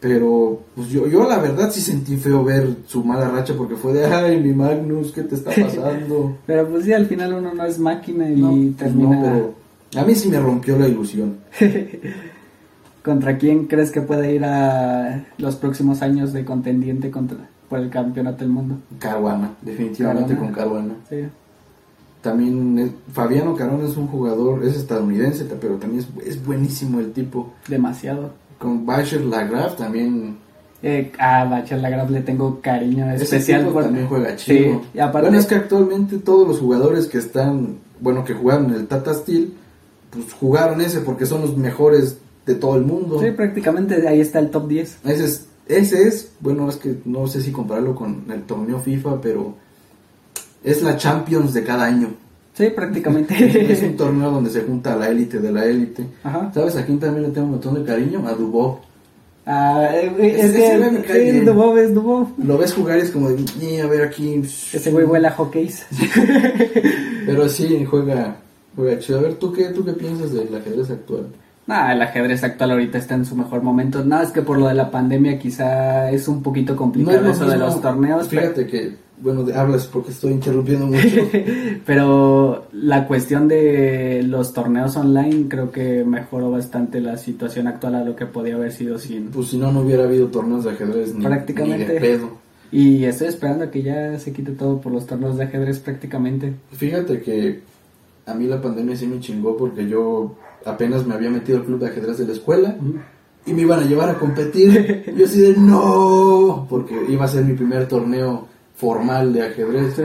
Pero, 0.00 0.60
pues 0.74 0.88
yo, 0.88 1.06
yo 1.06 1.28
la 1.28 1.38
verdad 1.38 1.70
sí 1.70 1.80
sentí 1.80 2.16
feo 2.16 2.42
ver 2.44 2.68
su 2.86 3.02
mala 3.04 3.28
racha 3.30 3.54
porque 3.56 3.74
fue 3.76 3.92
de, 3.94 4.04
ay, 4.06 4.40
mi 4.40 4.52
Magnus, 4.54 5.12
¿qué 5.12 5.22
te 5.22 5.34
está 5.34 5.50
pasando? 5.62 6.36
Pero 6.46 6.66
pues 6.68 6.84
sí, 6.84 6.92
al 6.94 7.06
final 7.06 7.34
uno 7.34 7.52
no 7.54 7.64
es 7.64 7.78
máquina 7.78 8.30
y 8.30 8.36
No, 8.36 8.50
pues 8.50 8.76
termina. 8.76 9.16
no, 9.16 9.22
pero 9.92 10.02
a 10.02 10.06
mí 10.06 10.14
sí 10.14 10.28
me 10.30 10.40
rompió 10.40 10.78
la 10.78 10.88
ilusión. 10.88 11.36
¿Contra 13.02 13.36
quién 13.36 13.66
crees 13.66 13.90
que 13.90 14.00
puede 14.00 14.34
ir 14.34 14.44
a 14.44 15.24
los 15.36 15.56
próximos 15.56 16.00
años 16.00 16.32
de 16.32 16.44
contendiente 16.46 17.10
contra, 17.10 17.36
por 17.68 17.78
el 17.78 17.90
campeonato 17.90 18.38
del 18.38 18.48
mundo? 18.50 18.76
Caruana, 18.98 19.52
definitivamente 19.62 20.34
Caruana. 20.34 20.52
con 20.52 20.64
Caruana. 20.64 20.94
Sí. 21.08 21.16
También 22.22 22.78
es- 22.78 22.90
Fabiano 23.12 23.54
Caruana 23.54 23.86
es 23.86 23.96
un 23.96 24.06
jugador, 24.06 24.64
es 24.64 24.76
estadounidense, 24.76 25.44
pero 25.60 25.74
también 25.76 26.02
es, 26.20 26.26
es 26.26 26.44
buenísimo 26.44 27.00
el 27.00 27.12
tipo. 27.12 27.52
Demasiado. 27.68 28.30
Con 28.58 28.86
Basher 28.86 29.20
Lagrave 29.20 29.72
también. 29.76 30.38
Eh, 30.82 31.12
a 31.18 31.44
Bachar 31.44 31.78
Lagrave 31.80 32.10
le 32.12 32.20
tengo 32.20 32.60
cariño 32.60 33.10
Ese 33.12 33.24
especial 33.24 33.60
tipo 33.62 33.72
por 33.72 33.84
también 33.84 34.06
juega 34.06 34.36
chido. 34.36 34.82
aparte 35.00 35.28
Bueno, 35.28 35.38
es 35.38 35.46
que 35.46 35.54
actualmente 35.54 36.18
todos 36.18 36.46
los 36.46 36.60
jugadores 36.60 37.06
que 37.06 37.16
están, 37.18 37.78
bueno, 38.00 38.22
que 38.24 38.34
jugaron 38.34 38.66
en 38.66 38.74
el 38.74 38.86
Tata 38.86 39.14
Steel, 39.14 39.54
pues 40.10 40.32
jugaron 40.34 40.80
ese 40.82 41.00
porque 41.00 41.24
son 41.26 41.40
los 41.40 41.56
mejores 41.56 42.18
de 42.46 42.54
todo 42.54 42.76
el 42.76 42.84
mundo. 42.84 43.18
Sí, 43.20 43.30
prácticamente 43.30 44.06
ahí 44.06 44.20
está 44.20 44.38
el 44.40 44.50
top 44.50 44.68
10. 44.68 44.98
Ese 45.04 45.24
es, 45.24 45.46
ese 45.68 46.06
es, 46.08 46.32
bueno, 46.40 46.68
es 46.68 46.76
que 46.76 46.96
no 47.04 47.26
sé 47.26 47.40
si 47.40 47.50
compararlo 47.52 47.94
con 47.94 48.24
el 48.30 48.42
torneo 48.42 48.78
FIFA, 48.80 49.20
pero 49.20 49.54
es 50.62 50.82
la 50.82 50.96
Champions 50.96 51.54
de 51.54 51.64
cada 51.64 51.84
año. 51.84 52.08
Sí, 52.54 52.62
es 52.64 52.68
un 52.70 52.74
prácticamente. 52.76 53.94
torneo 53.96 54.30
donde 54.30 54.50
se 54.50 54.60
junta 54.62 54.94
la 54.96 55.08
élite 55.08 55.40
de 55.40 55.50
la 55.52 55.64
élite. 55.66 56.06
Ajá. 56.22 56.50
¿Sabes 56.54 56.76
a 56.76 56.84
quién 56.86 56.98
también 57.00 57.24
le 57.24 57.30
tengo 57.30 57.46
un 57.46 57.52
montón 57.52 57.74
de 57.74 57.84
cariño? 57.84 58.26
A 58.28 58.32
Dubov. 58.34 58.78
Ah, 59.46 59.88
eh, 59.92 60.10
güey, 60.16 60.30
es 60.30 60.44
Ese 60.54 61.02
que 61.06 61.18
bien. 61.18 61.44
Dubov 61.44 61.76
es 61.76 61.92
Dubov. 61.94 62.28
Lo 62.42 62.56
ves 62.56 62.72
jugar 62.72 62.98
y 62.98 63.02
es 63.02 63.10
como 63.10 63.28
de, 63.28 63.44
"Eh, 63.60 63.82
a 63.82 63.86
ver 63.86 64.02
aquí. 64.02 64.40
Ese 64.72 64.90
güey 64.90 65.04
vuela 65.04 65.30
hockeys. 65.32 65.84
Pero 67.26 67.48
sí, 67.48 67.84
juega, 67.84 68.36
juega 68.76 68.98
chido. 68.98 69.18
A 69.18 69.22
ver, 69.22 69.34
¿tú 69.34 69.52
qué, 69.52 69.64
¿tú 69.66 69.84
qué 69.84 69.92
piensas 69.92 70.32
del 70.32 70.54
ajedrez 70.54 70.90
actual? 70.90 71.26
Nah, 71.66 71.92
el 71.92 72.02
ajedrez 72.02 72.44
actual 72.44 72.72
ahorita 72.72 72.98
está 72.98 73.14
en 73.14 73.24
su 73.24 73.34
mejor 73.36 73.62
momento. 73.62 74.04
Nada, 74.04 74.24
es 74.24 74.30
que 74.30 74.42
por 74.42 74.58
lo 74.58 74.68
de 74.68 74.74
la 74.74 74.90
pandemia 74.90 75.38
quizá 75.38 76.10
es 76.10 76.28
un 76.28 76.42
poquito 76.42 76.76
complicado 76.76 77.26
eso 77.30 77.46
de 77.46 77.56
los 77.56 77.80
torneos. 77.80 78.26
pero- 78.28 78.42
Fíjate 78.42 78.66
que, 78.66 78.96
bueno, 79.18 79.46
hablas 79.54 79.86
porque 79.86 80.10
estoy 80.10 80.32
interrumpiendo 80.32 80.86
mucho. 80.86 81.28
Pero 81.86 82.66
la 82.72 83.06
cuestión 83.06 83.48
de 83.48 84.22
los 84.26 84.52
torneos 84.52 84.96
online 84.96 85.46
creo 85.48 85.70
que 85.70 86.04
mejoró 86.04 86.50
bastante 86.50 87.00
la 87.00 87.16
situación 87.16 87.66
actual 87.68 87.94
a 87.94 88.04
lo 88.04 88.16
que 88.16 88.26
podía 88.26 88.56
haber 88.56 88.72
sido 88.72 88.98
sin... 88.98 89.28
pues 89.30 89.48
si 89.48 89.58
no, 89.58 89.72
no 89.72 89.80
hubiera 89.80 90.04
habido 90.04 90.26
torneos 90.28 90.64
de 90.64 90.70
ajedrez 90.70 91.14
ni, 91.14 91.24
Prácticamente. 91.24 91.86
ni 91.86 91.94
de 91.94 92.00
pedo. 92.00 92.30
Y 92.72 93.04
estoy 93.04 93.28
esperando 93.28 93.64
a 93.64 93.70
que 93.70 93.82
ya 93.82 94.18
se 94.18 94.32
quite 94.32 94.52
todo 94.52 94.80
por 94.80 94.92
los 94.92 95.06
torneos 95.06 95.36
de 95.38 95.44
ajedrez 95.44 95.78
prácticamente. 95.78 96.54
Fíjate 96.72 97.20
que 97.22 97.60
a 98.26 98.34
mí 98.34 98.46
la 98.46 98.60
pandemia 98.60 98.96
sí 98.96 99.06
me 99.06 99.20
chingó 99.20 99.56
porque 99.56 99.86
yo 99.88 100.34
apenas 100.66 101.06
me 101.06 101.14
había 101.14 101.30
metido 101.30 101.58
al 101.58 101.64
club 101.64 101.80
de 101.80 101.88
ajedrez 101.88 102.18
de 102.18 102.26
la 102.26 102.32
escuela 102.32 102.76
y 103.46 103.52
me 103.52 103.62
iban 103.62 103.80
a 103.80 103.84
llevar 103.84 104.08
a 104.08 104.14
competir. 104.14 105.12
yo 105.16 105.24
así 105.26 105.40
de 105.40 105.54
no, 105.58 106.66
porque 106.68 106.94
iba 107.08 107.24
a 107.24 107.28
ser 107.28 107.44
mi 107.44 107.54
primer 107.54 107.86
torneo 107.88 108.46
formal 108.76 109.32
de 109.32 109.42
ajedrez. 109.46 110.00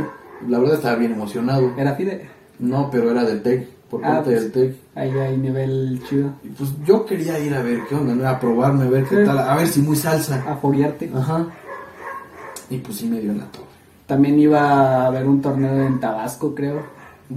La 0.47 0.59
verdad 0.59 0.75
estaba 0.75 0.95
bien 0.95 1.13
emocionado. 1.13 1.73
¿Era 1.77 1.95
FIDE? 1.95 2.29
No, 2.59 2.89
pero 2.91 3.09
era 3.11 3.23
del 3.23 3.41
TEC, 3.41 3.67
por 3.89 4.03
Ah, 4.05 4.15
parte 4.15 4.31
pues, 4.31 4.41
del 4.41 4.51
TEC. 4.51 4.75
Ahí 4.95 5.11
hay 5.11 5.37
nivel 5.37 6.01
chido. 6.09 6.31
Y 6.43 6.49
pues 6.49 6.69
yo 6.85 7.05
quería 7.05 7.39
ir 7.39 7.53
a 7.53 7.61
ver 7.61 7.79
qué 7.87 7.95
onda, 7.95 8.13
¿no? 8.15 8.27
a 8.27 8.39
probarme, 8.39 8.85
a 8.85 8.89
ver 8.89 9.05
qué 9.05 9.23
tal, 9.23 9.37
a 9.39 9.55
ver 9.55 9.67
si 9.67 9.81
muy 9.81 9.95
salsa. 9.95 10.43
A 10.47 10.55
foguearte. 10.57 11.09
Ajá. 11.13 11.47
Y 12.69 12.77
pues 12.77 12.97
sí 12.97 13.07
me 13.07 13.19
dio 13.19 13.31
en 13.31 13.39
la 13.39 13.45
torre. 13.45 13.65
También 14.05 14.39
iba 14.39 14.59
a 14.61 15.07
haber 15.07 15.25
un 15.27 15.41
torneo 15.41 15.85
en 15.85 15.99
Tabasco, 15.99 16.53
creo. 16.53 16.81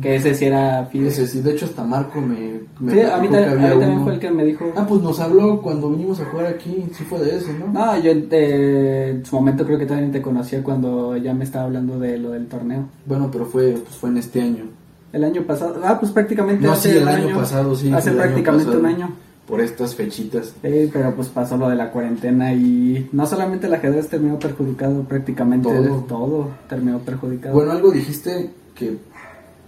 Que 0.01 0.16
ese 0.16 0.34
sí 0.34 0.47
era 0.47 0.86
FIDE. 0.86 1.09
Ese 1.09 1.26
sí, 1.26 1.40
de 1.43 1.53
hecho 1.53 1.66
hasta 1.66 1.84
Marco 1.84 2.20
me, 2.20 2.61
me 2.80 2.93
Sí, 2.95 3.01
a 3.01 3.18
mí, 3.18 3.28
platicó 3.28 3.32
ta- 3.32 3.45
que 3.45 3.51
a 3.66 3.74
mí 3.74 3.80
también 3.80 4.03
fue 4.03 4.14
el 4.14 4.18
que 4.20 4.30
me 4.30 4.45
dijo. 4.45 4.72
Ah, 4.74 4.86
pues 4.88 5.03
nos 5.03 5.20
habló 5.20 5.61
cuando 5.61 5.90
vinimos 5.90 6.18
a 6.20 6.24
jugar 6.24 6.47
aquí, 6.47 6.86
sí 6.95 7.05
fue 7.05 7.18
de 7.20 7.36
ese, 7.36 7.53
¿no? 7.59 7.66
No, 7.68 7.99
yo 8.01 8.11
eh, 8.12 9.11
en 9.16 9.26
su 9.26 9.36
momento 9.36 9.66
creo 9.66 9.78
que 9.78 9.84
también 9.86 10.11
te 10.11 10.22
conocía 10.22 10.62
cuando 10.62 11.16
ya 11.18 11.34
me 11.34 11.45
estaba 11.45 11.66
hablando 11.66 11.99
de 11.99 12.16
lo 12.16 12.30
del 12.30 12.47
torneo. 12.47 12.86
Bueno, 13.05 13.28
pero 13.30 13.45
fue, 13.45 13.72
pues 13.72 13.95
fue 13.97 14.09
en 14.09 14.16
este 14.16 14.40
año. 14.40 14.64
El 15.12 15.24
año 15.24 15.43
pasado, 15.43 15.76
ah, 15.84 15.99
pues 16.01 16.11
prácticamente 16.11 16.64
No, 16.66 16.72
hace 16.72 16.90
sí, 16.93 16.97
el 16.97 17.03
un 17.03 17.09
año 17.11 17.36
pasado, 17.36 17.76
sí, 17.76 17.93
Hace 17.93 18.09
el 18.11 18.14
año 18.16 18.22
prácticamente 18.24 18.64
pasado. 18.72 18.80
un 18.80 18.86
año. 18.86 19.11
Por 19.47 19.61
estas 19.61 19.95
fechitas. 19.95 20.55
Sí, 20.62 20.88
pero 20.90 21.14
pues 21.14 21.28
pasó 21.28 21.59
lo 21.59 21.68
de 21.68 21.74
la 21.76 21.90
cuarentena 21.90 22.55
y 22.55 23.11
no 23.12 23.26
solamente 23.26 23.66
el 23.66 23.74
ajedrez 23.74 24.09
terminó 24.09 24.38
perjudicado, 24.38 25.03
prácticamente 25.03 25.68
Todo. 25.68 25.97
todo, 26.09 26.49
terminó 26.68 26.99
perjudicado. 27.01 27.55
Bueno, 27.55 27.72
algo 27.72 27.90
dijiste 27.90 28.51
que 28.74 28.97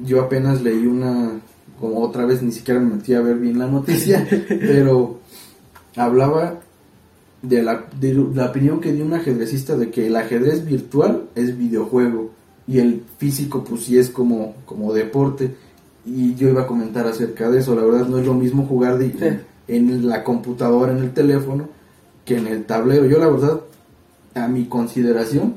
yo 0.01 0.20
apenas 0.22 0.62
leí 0.62 0.86
una, 0.86 1.40
como 1.80 2.01
otra 2.01 2.24
vez 2.26 2.42
ni 2.42 2.53
siquiera 2.53 2.80
me 2.80 2.97
metí 2.97 3.14
a 3.14 3.20
ver 3.20 3.36
bien 3.36 3.59
la 3.59 3.66
noticia, 3.68 4.26
pero 4.49 5.18
hablaba 5.97 6.61
de 7.42 7.62
la, 7.62 7.84
de 8.01 8.14
la 8.14 8.47
opinión 8.47 8.80
que 8.80 8.92
dio 8.92 9.05
un 9.05 9.14
ajedrecista 9.14 9.76
de 9.76 9.90
que 9.90 10.07
el 10.07 10.16
ajedrez 10.16 10.64
virtual 10.64 11.24
es 11.34 11.57
videojuego 11.59 12.30
y 12.66 12.78
el 12.78 13.03
físico 13.18 13.62
pues 13.64 13.84
sí 13.84 13.99
es 13.99 14.09
como, 14.11 14.55
como 14.64 14.92
deporte. 14.95 15.55
Y 16.07 16.34
yo 16.34 16.49
iba 16.51 16.62
a 16.62 16.66
comentar 16.66 17.07
acerca 17.07 17.51
de 17.51 17.61
eso, 17.61 17.74
la 17.74 17.82
verdad 17.84 18.07
no 18.07 18.18
es 18.18 18.26
lo 18.26 18.34
mismo 18.34 18.66
jugar 18.66 18.99
de- 18.99 19.11
Sí. 19.12 19.38
en 19.68 20.07
la 20.07 20.22
computadora, 20.24 20.92
en 20.92 20.99
el 20.99 21.12
teléfono, 21.14 21.68
que 22.26 22.36
en 22.38 22.47
el 22.47 22.64
tablero. 22.64 23.07
Yo 23.07 23.18
la 23.18 23.28
verdad, 23.28 23.61
a 24.34 24.47
mi 24.49 24.66
consideración, 24.66 25.55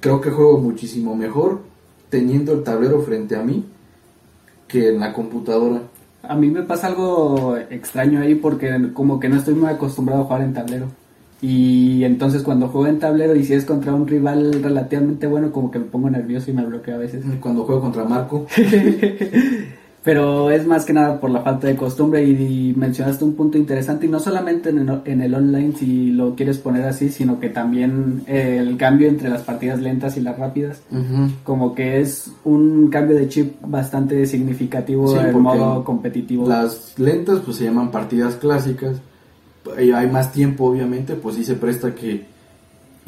creo 0.00 0.20
que 0.20 0.30
juego 0.30 0.58
muchísimo 0.58 1.14
mejor 1.16 1.60
teniendo 2.08 2.52
el 2.52 2.62
tablero 2.62 3.00
frente 3.02 3.36
a 3.36 3.42
mí 3.42 3.64
que 4.66 4.90
en 4.90 5.00
la 5.00 5.12
computadora. 5.12 5.82
A 6.22 6.34
mí 6.34 6.50
me 6.50 6.62
pasa 6.62 6.88
algo 6.88 7.56
extraño 7.56 8.20
ahí 8.20 8.34
porque 8.34 8.92
como 8.92 9.18
que 9.18 9.28
no 9.28 9.36
estoy 9.36 9.54
muy 9.54 9.68
acostumbrado 9.68 10.22
a 10.22 10.24
jugar 10.24 10.42
en 10.42 10.52
tablero. 10.52 10.86
Y 11.40 12.02
entonces 12.04 12.42
cuando 12.42 12.68
juego 12.68 12.88
en 12.88 12.98
tablero 12.98 13.36
y 13.36 13.44
si 13.44 13.54
es 13.54 13.64
contra 13.64 13.94
un 13.94 14.08
rival 14.08 14.60
relativamente 14.62 15.26
bueno, 15.26 15.52
como 15.52 15.70
que 15.70 15.78
me 15.78 15.84
pongo 15.84 16.10
nervioso 16.10 16.50
y 16.50 16.54
me 16.54 16.64
bloqueo 16.64 16.96
a 16.96 16.98
veces. 16.98 17.24
Cuando 17.40 17.64
juego 17.64 17.80
contra 17.80 18.04
Marco, 18.04 18.46
Pero 20.04 20.50
es 20.50 20.64
más 20.66 20.84
que 20.84 20.92
nada 20.92 21.20
por 21.20 21.28
la 21.28 21.40
falta 21.42 21.66
de 21.66 21.76
costumbre 21.76 22.24
y, 22.24 22.30
y 22.70 22.74
mencionaste 22.74 23.24
un 23.24 23.34
punto 23.34 23.58
interesante 23.58 24.06
y 24.06 24.08
no 24.08 24.20
solamente 24.20 24.70
en 24.70 24.78
el, 24.88 25.00
en 25.04 25.20
el 25.20 25.34
online 25.34 25.72
si 25.76 26.10
lo 26.12 26.34
quieres 26.34 26.58
poner 26.58 26.84
así, 26.84 27.08
sino 27.10 27.40
que 27.40 27.50
también 27.50 28.22
eh, 28.26 28.58
el 28.60 28.76
cambio 28.76 29.08
entre 29.08 29.28
las 29.28 29.42
partidas 29.42 29.80
lentas 29.80 30.16
y 30.16 30.20
las 30.20 30.38
rápidas. 30.38 30.80
Como 31.42 31.74
que 31.74 32.00
es 32.00 32.30
un 32.44 32.88
cambio 32.90 33.16
de 33.16 33.28
chip 33.28 33.56
bastante 33.66 34.24
significativo 34.26 35.08
Sí, 35.08 35.18
en 35.18 35.40
modo 35.40 35.84
competitivo. 35.84 36.48
las 36.48 36.94
lentas 36.98 37.40
pues 37.44 37.56
se 37.56 37.64
llaman 37.64 37.90
partidas 37.90 38.36
clásicas. 38.36 39.00
Hay 39.76 40.06
más 40.10 40.32
tiempo 40.32 40.64
obviamente, 40.66 41.14
pues 41.16 41.34
sí 41.36 41.44
se 41.44 41.54
presta 41.54 41.94
que 41.94 42.24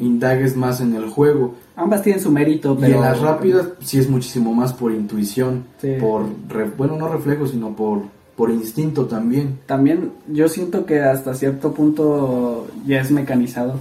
indagues 0.01 0.55
más 0.57 0.81
en 0.81 0.93
el 0.95 1.07
juego. 1.09 1.55
Ambas 1.75 2.01
tienen 2.01 2.21
su 2.21 2.31
mérito, 2.31 2.73
Y 2.77 2.81
pero... 2.81 2.95
en 2.95 3.01
las 3.01 3.19
rápidas 3.21 3.67
sí 3.79 3.97
es 3.99 4.09
muchísimo 4.09 4.53
más 4.53 4.73
por 4.73 4.91
intuición, 4.91 5.63
Sí. 5.79 5.93
por, 5.99 6.25
re- 6.49 6.69
bueno, 6.77 6.97
no 6.97 7.07
reflejo, 7.07 7.47
sino 7.47 7.75
por, 7.75 8.01
por 8.35 8.49
instinto 8.51 9.05
también. 9.05 9.59
También 9.65 10.11
yo 10.27 10.47
siento 10.49 10.85
que 10.85 10.99
hasta 11.01 11.33
cierto 11.33 11.73
punto 11.73 12.67
ya 12.85 12.99
es 13.01 13.11
mecanizado. 13.11 13.75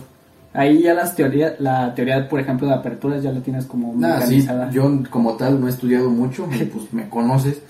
Ahí 0.53 0.83
ya 0.83 0.95
las 0.95 1.15
teorías, 1.15 1.61
la 1.61 1.95
teoría, 1.95 2.29
por 2.29 2.41
ejemplo, 2.41 2.67
de 2.67 2.75
aperturas 2.75 3.23
ya 3.23 3.31
la 3.33 3.41
tienes 3.41 3.67
como 3.67 3.93
sí, 3.93 3.99
mecanizada. 3.99 4.71
yo 4.71 4.91
como 5.09 5.37
tal 5.37 5.61
no 5.61 5.69
he 5.69 5.71
estudiado 5.71 6.11
mucho, 6.11 6.47
y, 6.53 6.65
pues 6.73 6.93
me 6.93 7.09
conoces, 7.09 7.63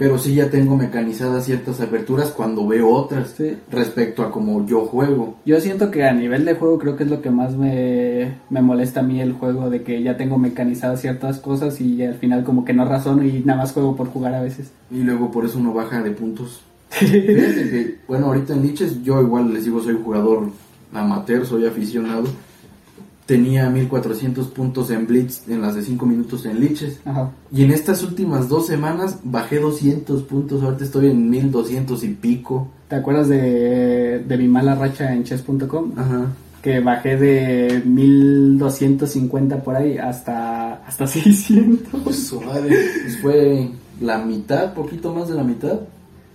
pero 0.00 0.16
sí 0.18 0.34
ya 0.34 0.48
tengo 0.48 0.78
mecanizadas 0.78 1.44
ciertas 1.44 1.78
aperturas 1.82 2.30
cuando 2.30 2.66
veo 2.66 2.88
otras 2.88 3.34
Sí. 3.36 3.54
respecto 3.70 4.22
a 4.22 4.30
como 4.32 4.66
yo 4.66 4.86
juego. 4.86 5.34
Yo 5.44 5.60
siento 5.60 5.90
que 5.90 6.04
a 6.04 6.14
nivel 6.14 6.46
de 6.46 6.54
juego 6.54 6.78
creo 6.78 6.96
que 6.96 7.04
es 7.04 7.10
lo 7.10 7.20
que 7.20 7.28
más 7.30 7.54
me, 7.54 8.38
me 8.48 8.62
molesta 8.62 9.00
a 9.00 9.02
mí 9.02 9.20
el 9.20 9.34
juego, 9.34 9.68
de 9.68 9.82
que 9.82 10.02
ya 10.02 10.16
tengo 10.16 10.38
mecanizadas 10.38 11.02
ciertas 11.02 11.38
cosas 11.38 11.82
y 11.82 12.02
al 12.02 12.14
final 12.14 12.44
como 12.44 12.64
que 12.64 12.72
no 12.72 12.86
razono 12.86 13.22
y 13.24 13.42
nada 13.44 13.58
más 13.60 13.72
juego 13.72 13.94
por 13.94 14.08
jugar 14.08 14.32
a 14.32 14.40
veces. 14.42 14.70
Y 14.90 15.02
luego 15.02 15.30
por 15.30 15.44
eso 15.44 15.58
uno 15.58 15.74
baja 15.74 16.02
de 16.02 16.12
puntos. 16.12 16.62
Que, 16.98 17.98
bueno, 18.08 18.26
ahorita 18.28 18.54
en 18.54 18.62
Liches, 18.62 19.02
yo 19.04 19.20
igual 19.20 19.52
les 19.52 19.66
digo, 19.66 19.82
soy 19.82 19.98
jugador 20.02 20.48
amateur, 20.94 21.44
soy 21.46 21.66
aficionado. 21.66 22.24
Tenía 23.30 23.70
1400 23.70 24.48
puntos 24.48 24.90
en 24.90 25.06
Blitz 25.06 25.48
en 25.48 25.62
las 25.62 25.76
de 25.76 25.82
5 25.82 26.04
minutos 26.04 26.46
en 26.46 26.58
Liches. 26.58 26.98
Ajá. 27.04 27.30
Y 27.52 27.62
en 27.62 27.70
estas 27.70 28.02
últimas 28.02 28.48
dos 28.48 28.66
semanas 28.66 29.20
bajé 29.22 29.60
200 29.60 30.24
puntos, 30.24 30.64
ahorita 30.64 30.82
estoy 30.82 31.12
en 31.12 31.30
1200 31.30 32.02
y 32.02 32.08
pico. 32.08 32.66
¿Te 32.88 32.96
acuerdas 32.96 33.28
de, 33.28 34.18
de 34.18 34.36
mi 34.36 34.48
mala 34.48 34.74
racha 34.74 35.14
en 35.14 35.22
chess.com? 35.22 35.92
Ajá. 35.96 36.26
Que 36.60 36.80
bajé 36.80 37.16
de 37.16 37.82
1250 37.84 39.62
por 39.62 39.76
ahí 39.76 39.96
hasta, 39.96 40.84
hasta 40.84 41.06
600. 41.06 42.00
Pues 42.02 42.26
su 42.26 42.40
madre, 42.40 42.76
pues 43.04 43.16
fue 43.18 43.70
la 44.00 44.18
mitad, 44.18 44.74
poquito 44.74 45.14
más 45.14 45.28
de 45.28 45.36
la 45.36 45.44
mitad. 45.44 45.78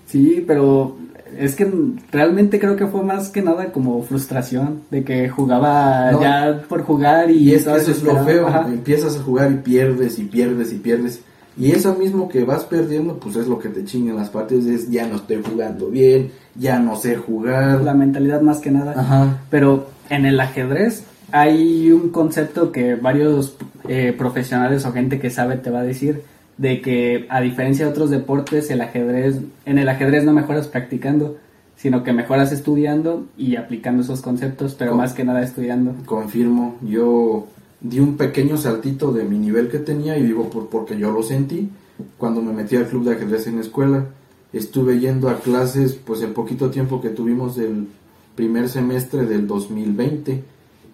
Sí, 0.08 0.42
pero 0.48 0.96
es 1.38 1.56
que 1.56 1.72
realmente 2.12 2.60
creo 2.60 2.76
que 2.76 2.88
fue 2.88 3.04
más 3.04 3.30
que 3.30 3.42
nada 3.42 3.72
como 3.72 4.02
frustración 4.04 4.82
de 4.92 5.04
que 5.04 5.30
jugaba 5.30 6.12
No. 6.12 6.22
ya 6.22 6.64
por 6.68 6.84
jugar 6.84 7.30
y, 7.32 7.38
Y 7.38 7.48
es 7.50 7.52
que 7.52 7.58
estaba 7.58 7.78
eso 7.78 7.92
es 7.92 8.04
lo 8.04 8.24
feo, 8.24 8.48
Ajá. 8.48 8.68
empiezas 8.68 9.18
a 9.18 9.24
jugar 9.24 9.52
y 9.52 9.56
pierdes 9.56 10.18
y 10.20 10.24
pierdes 10.26 10.72
y 10.74 10.78
pierdes. 10.78 11.22
Y 11.58 11.72
eso 11.72 11.96
mismo 11.96 12.28
que 12.28 12.44
vas 12.44 12.66
perdiendo, 12.66 13.18
pues 13.18 13.38
es 13.38 13.48
lo 13.48 13.60
que 13.60 13.70
te 13.70 13.86
chinga 13.86 14.12
en 14.12 14.18
las 14.18 14.30
partidas, 14.30 14.66
es 14.66 14.90
ya 14.92 15.08
no 15.08 15.16
estoy 15.16 15.42
jugando 15.42 15.88
bien, 15.90 16.32
ya 16.56 16.80
no 16.80 16.98
sé 16.98 17.16
jugar. 17.16 17.82
La 17.82 17.94
mentalidad 17.94 18.42
más 18.42 18.60
que 18.60 18.72
nada. 18.72 18.94
Ajá. 18.98 19.38
Pero 19.50 19.88
en 20.10 20.26
el 20.26 20.40
ajedrez 20.40 21.04
hay 21.32 21.92
un 21.92 22.10
concepto 22.10 22.72
que 22.72 22.96
varios 22.96 23.56
eh, 23.88 24.14
profesionales 24.18 24.86
o 24.86 24.92
gente 24.92 25.20
que 25.20 25.30
sabe 25.30 25.56
te 25.58 25.70
va 25.70 25.80
a 25.80 25.84
decir 25.84 26.24
de 26.58 26.82
que 26.82 27.26
a 27.30 27.42
diferencia 27.42 27.86
de 27.86 27.92
otros 27.92 28.10
deportes 28.10 28.70
el 28.72 28.82
ajedrez 28.82 29.40
en 29.66 29.78
el 29.78 29.90
ajedrez 29.90 30.24
no 30.24 30.34
mejoras 30.34 30.68
practicando 30.68 31.38
sino 31.76 32.04
que 32.04 32.14
mejoras 32.14 32.54
estudiando 32.54 33.26
y 33.38 33.58
aplicando 33.58 34.04
esos 34.04 34.22
conceptos 34.22 34.76
pero 34.76 34.96
más 34.96 35.14
que 35.14 35.26
nada 35.26 35.44
estudiando 35.44 35.94
Confirmo, 36.06 36.78
yo 36.82 37.48
di 37.82 38.00
un 38.00 38.18
pequeño 38.18 38.58
saltito 38.58 39.12
de 39.12 39.26
mi 39.26 39.38
nivel 39.38 39.70
que 39.70 39.80
tenía 39.80 40.18
y 40.18 40.24
digo 40.24 40.50
por, 40.50 40.70
porque 40.70 40.98
yo 40.98 41.12
lo 41.12 41.22
sentí 41.24 41.70
cuando 42.18 42.42
me 42.42 42.54
metí 42.54 42.76
al 42.76 42.88
club 42.88 43.06
de 43.06 43.16
ajedrez 43.16 43.48
en 43.48 43.56
la 43.56 43.62
escuela. 43.62 44.06
Estuve 44.54 45.00
yendo 45.00 45.30
a 45.30 45.40
clases 45.40 45.94
pues 45.94 46.22
el 46.22 46.32
poquito 46.32 46.70
tiempo 46.70 47.02
que 47.02 47.10
tuvimos 47.10 47.56
del 47.56 47.88
primer 48.36 48.70
semestre 48.70 49.26
del 49.26 49.48
2020. 49.48 50.44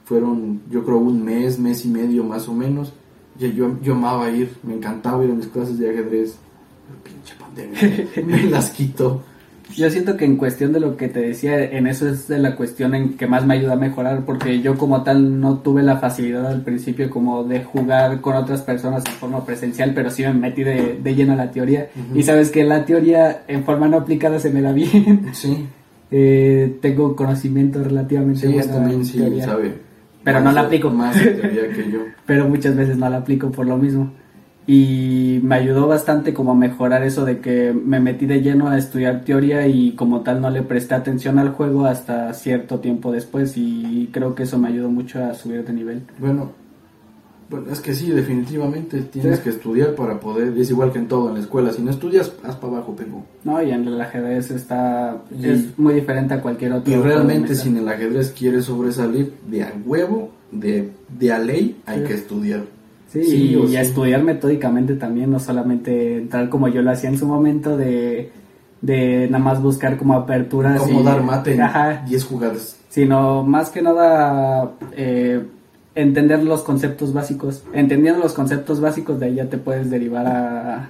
Fueron 0.06 0.62
yo 0.70 0.84
creo 0.84 0.98
un 0.98 1.24
mes, 1.24 1.60
mes 1.60 1.86
y 1.86 1.90
medio 1.90 2.24
más 2.24 2.48
o 2.48 2.54
menos. 2.54 2.94
Y 3.40 3.54
yo, 3.54 3.78
yo 3.82 3.94
amaba 3.94 4.30
ir, 4.30 4.52
me 4.64 4.76
encantaba 4.76 5.24
ir 5.24 5.32
a 5.32 5.34
mis 5.34 5.48
clases 5.48 5.78
de 5.80 5.90
ajedrez. 5.90 6.36
Pero 6.88 7.00
pinche 7.04 7.36
pandemia 7.40 8.26
me 8.26 8.50
las 8.50 8.70
quitó. 8.72 9.24
Yo 9.76 9.90
siento 9.90 10.18
que 10.18 10.26
en 10.26 10.36
cuestión 10.36 10.74
de 10.74 10.82
lo 10.82 10.98
que 10.98 11.08
te 11.08 11.22
decía, 11.22 11.64
en 11.64 11.88
eso 11.88 12.10
es 12.10 12.28
de 12.28 12.40
la 12.40 12.58
cuestión 12.58 12.94
en 12.94 13.16
que 13.16 13.26
más 13.26 13.46
me 13.46 13.54
ayuda 13.54 13.74
a 13.74 13.78
mejorar, 13.78 14.26
porque 14.26 14.62
yo 14.62 14.78
como 14.78 15.02
tal 15.04 15.40
no 15.40 15.60
tuve 15.60 15.82
la 15.82 15.98
facilidad 15.98 16.46
al 16.48 16.62
principio 16.62 17.10
como 17.10 17.46
de 17.46 17.64
jugar 17.64 18.20
con 18.20 18.36
otras 18.36 18.62
personas 18.64 19.04
en 19.06 19.14
forma 19.14 19.46
presencial, 19.46 19.94
pero 19.94 20.10
sí 20.10 20.24
me 20.24 20.34
metí 20.34 20.66
de, 20.66 21.00
de 21.02 21.16
lleno 21.16 21.34
a 21.34 21.38
la 21.38 21.52
teoría. 21.52 21.90
Y 22.14 22.24
sabes 22.24 22.52
que 22.52 22.66
la 22.66 22.86
teoría 22.86 23.44
en 23.48 23.64
forma 23.64 23.88
no 23.88 23.98
aplicada 23.98 24.40
se 24.40 24.50
me 24.50 24.62
da 24.62 24.74
bien. 24.74 25.30
Sí, 25.32 25.68
Eh, 26.14 26.78
tengo 26.82 27.16
conocimiento 27.16 27.82
relativamente 27.82 28.42
sí, 28.42 28.54
bueno 28.54 28.74
también 28.74 29.06
sí, 29.06 29.42
sabe. 29.42 29.76
Pero 30.24 30.38
más 30.40 30.44
no 30.46 30.52
la 30.52 30.62
de- 30.62 30.68
aplico. 30.68 30.90
Más 30.90 31.16
de 31.16 31.32
teoría 31.32 31.70
que 31.74 31.92
yo. 31.92 32.00
pero 32.26 32.48
muchas 32.48 32.76
veces 32.76 32.98
no 32.98 33.10
la 33.10 33.18
aplico 33.18 33.52
por 33.52 33.66
lo 33.66 33.78
mismo. 33.78 34.12
Y 34.68 35.40
me 35.44 35.56
ayudó 35.56 35.88
bastante 35.88 36.34
como 36.34 36.52
a 36.52 36.56
mejorar 36.56 37.02
eso 37.04 37.26
de 37.26 37.40
que 37.40 37.74
me 37.74 38.00
metí 38.00 38.28
de 38.28 38.42
lleno 38.42 38.68
a 38.70 38.78
estudiar 38.78 39.22
teoría 39.26 39.66
y 39.68 39.94
como 39.94 40.22
tal 40.22 40.40
no 40.40 40.50
le 40.52 40.62
presté 40.62 40.94
atención 40.94 41.40
al 41.40 41.50
juego 41.50 41.88
hasta 41.88 42.32
cierto 42.34 42.80
tiempo 42.80 43.12
después 43.12 43.54
y 43.58 44.10
creo 44.14 44.36
que 44.36 44.44
eso 44.44 44.60
me 44.60 44.68
ayudó 44.68 44.90
mucho 44.90 45.24
a 45.26 45.34
subir 45.34 45.66
de 45.66 45.74
nivel. 45.74 46.04
Bueno, 46.20 46.52
Bueno, 47.52 47.66
es 47.72 47.82
que 47.82 47.94
sí, 47.94 48.10
definitivamente 48.10 49.02
tienes 49.02 49.38
Sí. 49.38 49.44
que 49.44 49.50
estudiar 49.50 49.94
para 49.94 50.20
poder, 50.22 50.58
es 50.58 50.70
igual 50.72 50.92
que 50.94 51.00
en 51.00 51.08
todo 51.10 51.28
en 51.28 51.34
la 51.36 51.42
escuela, 51.42 51.72
si 51.74 51.82
no 51.82 51.92
estudias, 51.92 52.32
haz 52.44 52.56
para 52.56 52.74
abajo, 52.78 52.96
pengo. 52.96 53.26
No, 53.44 53.62
y 53.62 53.72
en 53.72 53.86
el 53.86 54.00
ajedrez 54.00 54.50
está 54.52 55.18
Y- 55.38 55.48
es 55.50 55.78
muy 55.78 55.94
diferente 55.94 56.34
a 56.34 56.42
cualquier 56.42 56.72
otro. 56.74 56.92
Y 56.92 56.96
realmente 56.96 57.54
si 57.56 57.68
en 57.68 57.78
el 57.78 57.90
ajedrez 57.90 58.32
quieres 58.32 58.66
sobresalir, 58.66 59.34
de 59.48 59.64
a 59.64 59.74
huevo, 59.86 60.30
de, 60.52 60.90
de 61.20 61.32
a 61.34 61.40
ley, 61.40 61.76
hay 61.86 62.04
que 62.06 62.14
estudiar. 62.14 62.62
Sí, 63.12 63.24
Sí, 63.26 63.58
y, 63.70 63.76
a 63.76 63.82
estudiar 63.82 64.24
metódicamente 64.24 64.96
también, 64.96 65.30
no 65.32 65.40
solamente 65.42 66.20
entrar 66.20 66.48
como 66.48 66.70
yo 66.70 66.82
lo 66.82 66.92
hacía 66.92 67.10
en 67.10 67.18
su 67.18 67.28
momento 67.28 67.76
de, 67.76 68.32
de 68.82 69.28
nada 69.30 69.44
más 69.44 69.62
buscar 69.62 69.98
como 69.98 70.14
aperturas. 70.14 70.80
Como 70.80 71.02
y- 71.02 71.04
dar 71.04 71.22
mate 71.22 71.54
en 71.56 71.62
Ajá, 71.62 72.06
10 72.08 72.24
jugadas. 72.24 72.78
sino 72.88 73.44
más 73.44 73.70
que 73.70 73.82
nada 73.82 74.72
eh, 74.94 75.44
entender 75.96 76.44
los 76.44 76.64
conceptos 76.64 77.14
básicos. 77.14 77.64
Entendiendo 77.74 78.20
los 78.20 78.34
conceptos 78.34 78.80
básicos, 78.80 79.20
de 79.20 79.28
ahí 79.28 79.36
ya 79.36 79.50
te 79.50 79.58
puedes 79.58 79.90
derivar 79.90 80.28
a, 80.28 80.90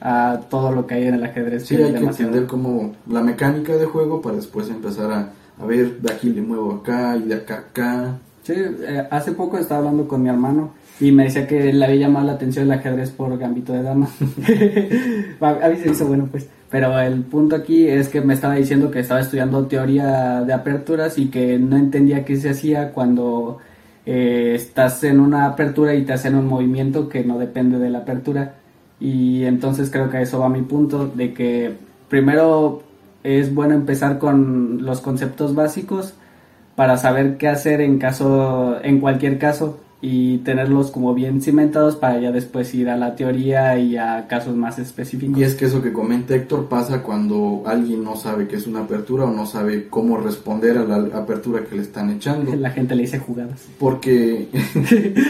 a 0.00 0.40
todo 0.48 0.72
lo 0.72 0.86
que 0.86 0.94
hay 0.94 1.06
en 1.06 1.14
el 1.14 1.24
ajedrez. 1.24 1.66
Sí, 1.66 1.76
hay 1.76 1.92
que 1.92 2.04
entender 2.04 2.46
como 2.46 2.94
la 3.08 3.22
mecánica 3.22 3.76
de 3.76 3.86
juego 3.86 4.20
para 4.22 4.36
después 4.36 4.68
empezar 4.68 5.10
a, 5.10 5.32
a 5.60 5.66
ver, 5.66 6.00
de 6.00 6.12
aquí 6.12 6.30
le 6.30 6.42
muevo 6.42 6.72
acá 6.72 7.16
y 7.16 7.22
de 7.22 7.34
acá 7.34 7.58
acá. 7.58 8.18
Sí, 8.42 8.54
eh, 8.56 9.06
hace 9.10 9.32
poco 9.32 9.58
estaba 9.58 9.80
hablando 9.80 10.08
con 10.08 10.22
mi 10.22 10.28
hermano 10.28 10.72
y 11.00 11.12
me 11.12 11.24
decía 11.24 11.46
que 11.46 11.72
le 11.72 11.84
había 11.84 12.06
llamado 12.06 12.26
la 12.26 12.32
atención 12.32 12.64
el 12.64 12.72
ajedrez 12.72 13.10
por 13.10 13.36
gambito 13.38 13.72
de 13.72 13.82
dama. 13.82 14.08
a, 15.40 15.68
mí 15.68 15.76
se 15.76 15.90
hizo 15.90 16.06
bueno, 16.06 16.28
pues. 16.30 16.48
Pero 16.70 16.98
el 16.98 17.22
punto 17.22 17.56
aquí 17.56 17.88
es 17.88 18.08
que 18.08 18.20
me 18.20 18.34
estaba 18.34 18.54
diciendo 18.54 18.90
que 18.90 19.00
estaba 19.00 19.20
estudiando 19.20 19.66
teoría 19.66 20.42
de 20.42 20.52
aperturas 20.52 21.16
y 21.18 21.28
que 21.28 21.58
no 21.58 21.76
entendía 21.76 22.24
qué 22.24 22.36
se 22.36 22.50
hacía 22.50 22.92
cuando 22.92 23.58
eh, 24.10 24.54
estás 24.54 25.04
en 25.04 25.20
una 25.20 25.44
apertura 25.44 25.94
y 25.94 26.02
te 26.06 26.14
hacen 26.14 26.34
un 26.34 26.46
movimiento 26.46 27.10
que 27.10 27.24
no 27.24 27.38
depende 27.38 27.78
de 27.78 27.90
la 27.90 27.98
apertura. 27.98 28.54
Y 28.98 29.44
entonces 29.44 29.90
creo 29.90 30.08
que 30.08 30.16
a 30.16 30.22
eso 30.22 30.38
va 30.38 30.48
mi 30.48 30.62
punto, 30.62 31.08
de 31.08 31.34
que 31.34 31.74
primero 32.08 32.82
es 33.22 33.54
bueno 33.54 33.74
empezar 33.74 34.18
con 34.18 34.82
los 34.86 35.02
conceptos 35.02 35.54
básicos 35.54 36.14
para 36.74 36.96
saber 36.96 37.36
qué 37.36 37.48
hacer 37.48 37.82
en 37.82 37.98
caso 37.98 38.78
en 38.82 38.98
cualquier 39.00 39.38
caso 39.38 39.78
y 40.00 40.38
tenerlos 40.38 40.92
como 40.92 41.12
bien 41.12 41.42
cimentados 41.42 41.96
para 41.96 42.20
ya 42.20 42.30
después 42.30 42.72
ir 42.72 42.88
a 42.88 42.96
la 42.96 43.16
teoría 43.16 43.78
y 43.78 43.96
a 43.96 44.28
casos 44.28 44.54
más 44.54 44.78
específicos. 44.78 45.36
Y 45.36 45.42
es 45.42 45.56
que 45.56 45.64
eso 45.64 45.82
que 45.82 45.92
comenta 45.92 46.36
Héctor 46.36 46.68
pasa 46.68 47.02
cuando 47.02 47.64
alguien 47.66 48.04
no 48.04 48.16
sabe 48.16 48.46
qué 48.46 48.56
es 48.56 48.66
una 48.68 48.80
apertura 48.80 49.24
o 49.24 49.32
no 49.32 49.46
sabe 49.46 49.88
cómo 49.88 50.16
responder 50.16 50.78
a 50.78 50.84
la 50.84 51.18
apertura 51.18 51.64
que 51.64 51.74
le 51.74 51.82
están 51.82 52.10
echando. 52.10 52.54
La 52.54 52.70
gente 52.70 52.94
le 52.94 53.02
dice 53.02 53.18
jugadas. 53.18 53.66
Porque 53.80 54.48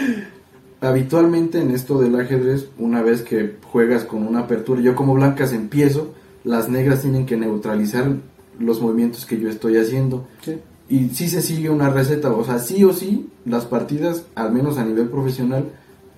habitualmente 0.82 1.60
en 1.60 1.70
esto 1.70 1.98
del 1.98 2.20
ajedrez, 2.20 2.68
una 2.78 3.02
vez 3.02 3.22
que 3.22 3.56
juegas 3.62 4.04
con 4.04 4.26
una 4.26 4.40
apertura, 4.40 4.82
yo 4.82 4.94
como 4.94 5.14
blancas 5.14 5.54
empiezo, 5.54 6.12
las 6.44 6.68
negras 6.68 7.00
tienen 7.00 7.24
que 7.24 7.38
neutralizar 7.38 8.16
los 8.58 8.82
movimientos 8.82 9.24
que 9.24 9.40
yo 9.40 9.48
estoy 9.48 9.78
haciendo. 9.78 10.26
Sí. 10.42 10.56
Y 10.88 11.10
si 11.10 11.28
se 11.28 11.42
sigue 11.42 11.68
una 11.68 11.90
receta, 11.90 12.30
o 12.32 12.44
sea, 12.44 12.58
sí 12.58 12.82
o 12.84 12.92
sí, 12.92 13.28
las 13.44 13.66
partidas, 13.66 14.24
al 14.34 14.52
menos 14.52 14.78
a 14.78 14.84
nivel 14.84 15.08
profesional, 15.08 15.66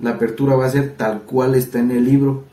la 0.01 0.11
apertura 0.11 0.55
va 0.55 0.67
a 0.67 0.71
ser 0.71 0.95
tal 0.97 1.23
cual 1.23 1.55
está 1.55 1.81
en 1.81 1.91
el 1.91 2.05
libro. 2.05 2.45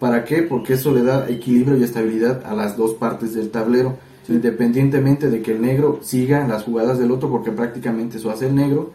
¿Para 0.00 0.24
qué? 0.24 0.42
Porque 0.42 0.74
eso 0.74 0.92
le 0.92 1.04
da 1.04 1.28
equilibrio 1.28 1.76
y 1.76 1.84
estabilidad 1.84 2.42
a 2.44 2.54
las 2.54 2.76
dos 2.76 2.94
partes 2.94 3.34
del 3.34 3.50
tablero, 3.50 3.96
Sí. 4.26 4.34
independientemente 4.34 5.30
de 5.30 5.42
que 5.42 5.52
el 5.52 5.62
negro 5.62 5.98
siga 6.02 6.46
las 6.46 6.64
jugadas 6.64 6.98
del 6.98 7.10
otro, 7.10 7.28
porque 7.30 7.50
prácticamente 7.50 8.18
eso 8.18 8.30
hace 8.30 8.46
el 8.48 8.54
negro, 8.54 8.92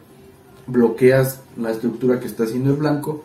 bloqueas 0.68 1.42
la 1.58 1.72
estructura 1.72 2.20
que 2.20 2.28
está 2.28 2.44
haciendo 2.44 2.72
el 2.72 2.78
blanco 2.78 3.24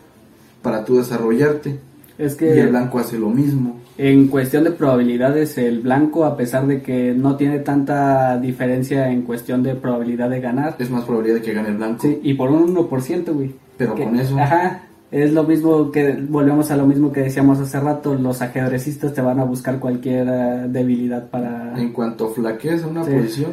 para 0.61 0.85
tú 0.85 0.97
desarrollarte, 0.97 1.79
Es 2.17 2.39
y 2.41 2.45
el 2.45 2.53
que 2.55 2.65
blanco 2.67 2.99
hace 2.99 3.17
lo 3.17 3.29
mismo. 3.29 3.79
en 3.97 4.27
cuestión 4.27 4.63
de 4.63 4.71
probabilidades 4.71 5.57
el 5.57 5.81
blanco, 5.81 6.25
a 6.25 6.35
pesar 6.37 6.67
de 6.67 6.81
que 6.81 7.13
no 7.13 7.35
tiene 7.37 7.59
tanta 7.59 8.37
diferencia 8.39 9.09
en 9.11 9.23
cuestión 9.23 9.63
de 9.63 9.75
probabilidad 9.75 10.29
de 10.29 10.39
ganar, 10.41 10.75
Es 10.79 10.89
más 10.89 11.03
probabilidad 11.05 11.35
de 11.37 11.41
que 11.41 11.53
gane 11.53 11.69
el 11.69 11.77
blanco. 11.77 12.01
sí, 12.01 12.19
y 12.23 12.33
por 12.35 12.51
un 12.51 12.73
1%, 12.75 13.33
güey. 13.33 13.53
Pero 13.77 13.95
Que- 13.95 14.03
con 14.03 14.19
eso- 14.19 14.37
Ajá, 14.37 14.83
es 15.11 15.31
lo 15.33 15.43
mismo 15.43 15.91
que, 15.91 16.13
volvemos 16.29 16.69
a 16.71 16.77
lo 16.77 16.85
mismo 16.87 17.11
que 17.11 17.21
decíamos 17.21 17.59
hace 17.59 17.79
rato, 17.79 18.13
los 18.15 18.41
ajedrecistas 18.41 19.13
te 19.13 19.21
van 19.21 19.39
a 19.39 19.43
buscar 19.43 19.79
cualquier 19.79 20.27
eh, 20.29 20.65
debilidad 20.69 21.29
para... 21.29 21.73
En 21.79 21.91
cuanto 21.91 22.29
flaquees 22.29 22.83
en 22.83 22.89
una 22.89 23.03
Sí. 23.05 23.11
posición, 23.11 23.51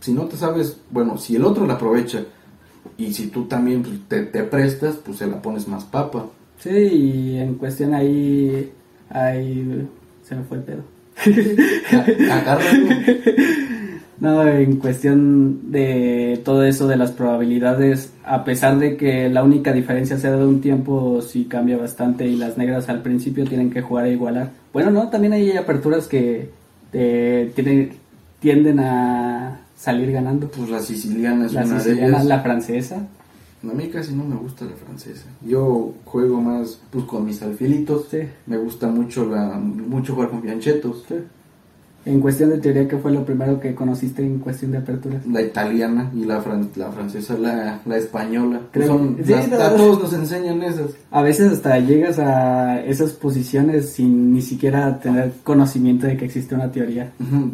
si 0.00 0.12
no 0.12 0.24
te 0.26 0.36
sabes, 0.36 0.78
bueno, 0.90 1.16
si 1.18 1.36
el 1.36 1.44
otro 1.44 1.66
la 1.66 1.74
aprovecha 1.74 2.24
y 2.96 3.12
si 3.12 3.28
tú 3.28 3.44
también 3.44 3.82
pues, 3.82 3.94
te, 4.08 4.22
te 4.22 4.42
prestas, 4.44 4.96
pues 4.96 5.18
se 5.18 5.26
la 5.26 5.40
pones 5.42 5.66
más 5.68 5.84
papa. 5.84 6.26
Sí, 6.60 6.70
y 6.70 7.38
en 7.38 7.54
cuestión 7.54 7.94
ahí, 7.94 8.70
ahí 9.08 9.88
se 10.22 10.34
me 10.36 10.44
fue 10.44 10.58
el 10.58 10.62
pedo. 10.64 10.82
Agárralo. 12.30 12.88
No, 14.20 14.46
en 14.46 14.76
cuestión 14.76 15.72
de 15.72 16.42
todo 16.44 16.64
eso 16.64 16.86
de 16.86 16.98
las 16.98 17.10
probabilidades, 17.10 18.12
a 18.22 18.44
pesar 18.44 18.78
de 18.78 18.98
que 18.98 19.30
la 19.30 19.42
única 19.42 19.72
diferencia 19.72 20.18
sea 20.18 20.32
de 20.32 20.44
un 20.44 20.60
tiempo, 20.60 21.22
sí 21.22 21.46
cambia 21.46 21.78
bastante 21.78 22.26
y 22.26 22.36
las 22.36 22.58
negras 22.58 22.90
al 22.90 23.00
principio 23.00 23.46
tienen 23.46 23.70
que 23.70 23.80
jugar 23.80 24.04
a 24.04 24.08
igualar. 24.10 24.50
Bueno, 24.74 24.90
no, 24.90 25.08
también 25.08 25.32
hay 25.32 25.52
aperturas 25.52 26.06
que 26.06 26.50
eh, 26.92 27.50
tienen, 27.54 27.92
tienden 28.40 28.80
a 28.80 29.60
salir 29.74 30.12
ganando. 30.12 30.48
Pues 30.50 30.68
la 30.68 30.80
siciliana 30.80 31.46
es 31.46 31.54
La 31.54 31.64
una 31.64 31.82
de 31.82 31.92
ellas. 31.92 32.24
la 32.26 32.40
francesa. 32.40 33.08
A 33.62 33.74
mí 33.74 33.88
casi 33.88 34.14
no 34.14 34.24
me 34.24 34.36
gusta 34.36 34.64
la 34.64 34.72
francesa. 34.72 35.26
Yo 35.42 35.92
juego 36.04 36.40
más 36.40 36.80
pues 36.90 37.04
con 37.04 37.26
mis 37.26 37.42
alfilitos. 37.42 38.06
Sí. 38.10 38.20
Me 38.46 38.56
gusta 38.56 38.88
mucho 38.88 39.26
la 39.26 39.58
mucho 39.58 40.14
jugar 40.14 40.30
con 40.30 40.42
fianchetos. 40.42 41.04
Sí. 41.06 41.16
En 42.06 42.20
cuestión 42.20 42.48
de 42.48 42.56
teoría, 42.58 42.88
¿qué 42.88 42.96
fue 42.96 43.12
lo 43.12 43.26
primero 43.26 43.60
que 43.60 43.74
conociste 43.74 44.22
en 44.22 44.38
cuestión 44.38 44.72
de 44.72 44.78
aperturas? 44.78 45.26
La 45.26 45.42
italiana 45.42 46.10
y 46.16 46.24
la, 46.24 46.42
fran- 46.42 46.70
la 46.76 46.90
francesa, 46.90 47.36
la, 47.36 47.80
la 47.84 47.96
española. 47.98 48.58
Pues 48.72 48.86
Creo- 48.86 48.96
son, 48.98 49.16
sí, 49.22 49.30
las- 49.32 49.48
no. 49.50 49.56
a 49.60 49.76
todos 49.76 50.00
nos 50.00 50.12
enseñan 50.14 50.62
esas. 50.62 50.92
A 51.10 51.20
veces 51.20 51.52
hasta 51.52 51.78
llegas 51.78 52.18
a 52.18 52.80
esas 52.80 53.12
posiciones 53.12 53.90
sin 53.90 54.32
ni 54.32 54.40
siquiera 54.40 54.98
tener 54.98 55.32
conocimiento 55.44 56.06
de 56.06 56.16
que 56.16 56.24
existe 56.24 56.54
una 56.54 56.72
teoría. 56.72 57.12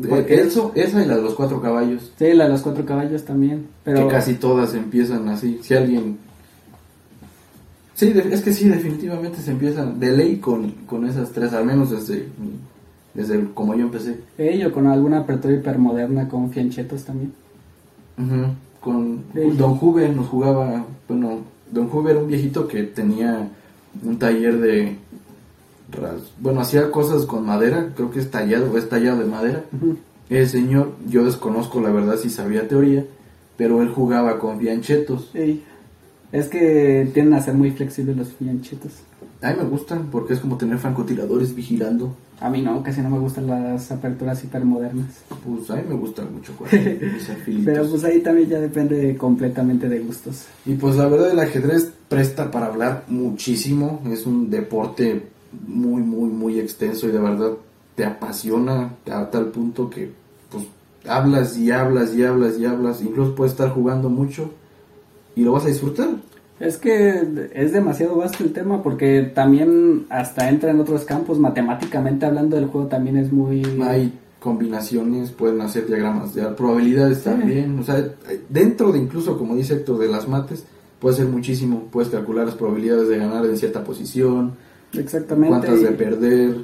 Porque- 0.08 0.36
Eso, 0.42 0.70
esa 0.76 1.02
y 1.02 1.06
la 1.06 1.16
de 1.16 1.22
los 1.22 1.34
cuatro 1.34 1.60
caballos. 1.60 2.12
Sí, 2.16 2.32
la 2.32 2.44
de 2.44 2.50
los 2.50 2.62
cuatro 2.62 2.86
caballos 2.86 3.24
también. 3.24 3.66
Pero 3.82 4.06
que 4.06 4.14
casi 4.14 4.34
todas 4.34 4.74
empiezan 4.74 5.28
así. 5.28 5.58
Si 5.62 5.74
alguien. 5.74 6.18
Sí, 7.94 8.12
es 8.30 8.42
que 8.42 8.52
sí, 8.52 8.68
definitivamente 8.68 9.40
se 9.40 9.50
empiezan 9.50 9.98
de 9.98 10.12
ley 10.16 10.36
con, 10.36 10.70
con 10.86 11.06
esas 11.06 11.30
tres, 11.32 11.52
al 11.54 11.64
menos 11.64 11.90
desde, 11.90 12.26
desde 13.16 13.34
el- 13.36 13.50
como 13.54 13.74
yo 13.74 13.82
empecé. 13.84 14.18
ello 14.38 14.72
con 14.72 14.86
alguna 14.86 15.20
apertura 15.20 15.54
hipermoderna 15.54 16.28
con 16.28 16.50
fianchetos 16.50 17.04
también. 17.04 17.32
Ujú, 18.18 18.52
Con. 18.80 19.24
Don 19.56 19.76
Juve 19.76 20.08
nos 20.10 20.28
jugaba. 20.28 20.84
Bueno, 21.08 21.40
Don 21.72 21.88
Juve 21.88 22.12
era 22.12 22.20
un 22.20 22.28
viejito 22.28 22.68
que 22.68 22.84
tenía 22.84 23.48
un 24.04 24.18
taller 24.18 24.58
de. 24.60 24.96
Bueno, 26.40 26.60
hacía 26.60 26.90
cosas 26.90 27.24
con 27.26 27.46
madera, 27.46 27.92
creo 27.94 28.10
que 28.10 28.18
es 28.20 28.30
tallado 28.30 28.70
o 28.72 28.76
es 28.78 28.88
tallado 28.88 29.18
de 29.20 29.26
madera. 29.26 29.64
Ujú. 29.72 29.96
El 30.28 30.48
señor, 30.48 30.92
yo 31.08 31.24
desconozco 31.24 31.80
la 31.80 31.90
verdad 31.90 32.16
si 32.16 32.28
sabía 32.28 32.66
teoría, 32.68 33.04
pero 33.56 33.80
él 33.82 33.88
jugaba 33.88 34.38
con 34.38 34.58
fianchetos. 34.58 35.30
Es 36.32 36.48
que 36.48 37.08
tienden 37.14 37.34
a 37.34 37.40
ser 37.42 37.54
muy 37.54 37.70
flexibles 37.70 38.16
los 38.16 38.28
fianchetos. 38.34 38.92
A 39.42 39.50
mí 39.50 39.56
me 39.58 39.68
gustan 39.68 40.08
porque 40.10 40.34
es 40.34 40.40
como 40.40 40.56
tener 40.56 40.78
francotiradores 40.78 41.54
vigilando. 41.54 42.14
A 42.40 42.50
mí 42.50 42.62
no, 42.62 42.82
casi 42.82 43.00
no 43.00 43.10
me 43.10 43.18
gustan 43.18 43.46
las 43.46 43.90
aperturas 43.90 44.42
hipermodernas. 44.44 45.22
Pues 45.44 45.70
a 45.70 45.76
mí 45.76 45.82
me 45.88 45.94
gusta 45.94 46.22
mucho. 46.24 46.52
Pero 47.64 47.88
pues 47.88 48.04
ahí 48.04 48.20
también 48.20 48.48
ya 48.48 48.60
depende 48.60 49.16
completamente 49.16 49.88
de 49.88 50.00
gustos. 50.00 50.46
Y 50.64 50.74
pues 50.74 50.96
la 50.96 51.08
verdad 51.08 51.30
el 51.30 51.40
ajedrez 51.40 51.92
presta 52.08 52.50
para 52.50 52.66
hablar 52.66 53.04
muchísimo. 53.08 54.02
Es 54.10 54.26
un 54.26 54.50
deporte 54.50 55.22
muy, 55.66 56.02
muy, 56.02 56.30
muy 56.30 56.60
extenso 56.60 57.08
y 57.08 57.12
de 57.12 57.18
verdad 57.18 57.52
te 57.94 58.04
apasiona 58.04 58.96
a 59.10 59.30
tal 59.30 59.46
punto 59.46 59.88
que 59.88 60.12
pues 60.50 60.64
hablas 61.08 61.56
y 61.56 61.70
hablas 61.70 62.14
y 62.14 62.24
hablas 62.24 62.58
y 62.58 62.66
hablas. 62.66 63.02
Incluso 63.02 63.34
puedes 63.34 63.52
estar 63.52 63.70
jugando 63.70 64.08
mucho 64.08 64.50
y 65.34 65.42
lo 65.42 65.52
vas 65.52 65.64
a 65.64 65.68
disfrutar. 65.68 66.08
Es 66.58 66.78
que 66.78 67.48
es 67.52 67.72
demasiado 67.72 68.16
vasto 68.16 68.42
el 68.42 68.52
tema 68.52 68.82
porque 68.82 69.30
también 69.34 70.06
hasta 70.08 70.48
entra 70.48 70.70
en 70.70 70.80
otros 70.80 71.04
campos. 71.04 71.38
Matemáticamente 71.38 72.24
hablando 72.24 72.56
del 72.56 72.66
juego 72.66 72.86
también 72.86 73.18
es 73.18 73.30
muy... 73.30 73.62
Hay 73.82 74.12
combinaciones, 74.40 75.32
pueden 75.32 75.60
hacer 75.60 75.86
diagramas 75.86 76.34
de 76.34 76.42
probabilidades 76.48 77.18
Sí. 77.18 77.24
también. 77.24 77.78
O 77.78 77.82
sea, 77.82 78.02
dentro 78.48 78.92
de 78.92 78.98
incluso, 79.00 79.36
como 79.36 79.54
dice 79.54 79.74
Héctor, 79.74 79.98
de 79.98 80.08
las 80.08 80.28
mates, 80.28 80.64
puede 81.00 81.16
ser 81.16 81.26
muchísimo. 81.26 81.84
Puedes 81.90 82.10
calcular 82.10 82.46
las 82.46 82.54
probabilidades 82.54 83.08
de 83.08 83.18
ganar 83.18 83.44
en 83.44 83.56
cierta 83.56 83.84
posición, 83.84 84.52
Exactamente. 84.94 85.48
cuántas 85.48 85.82
de 85.82 85.88
perder. 85.90 86.56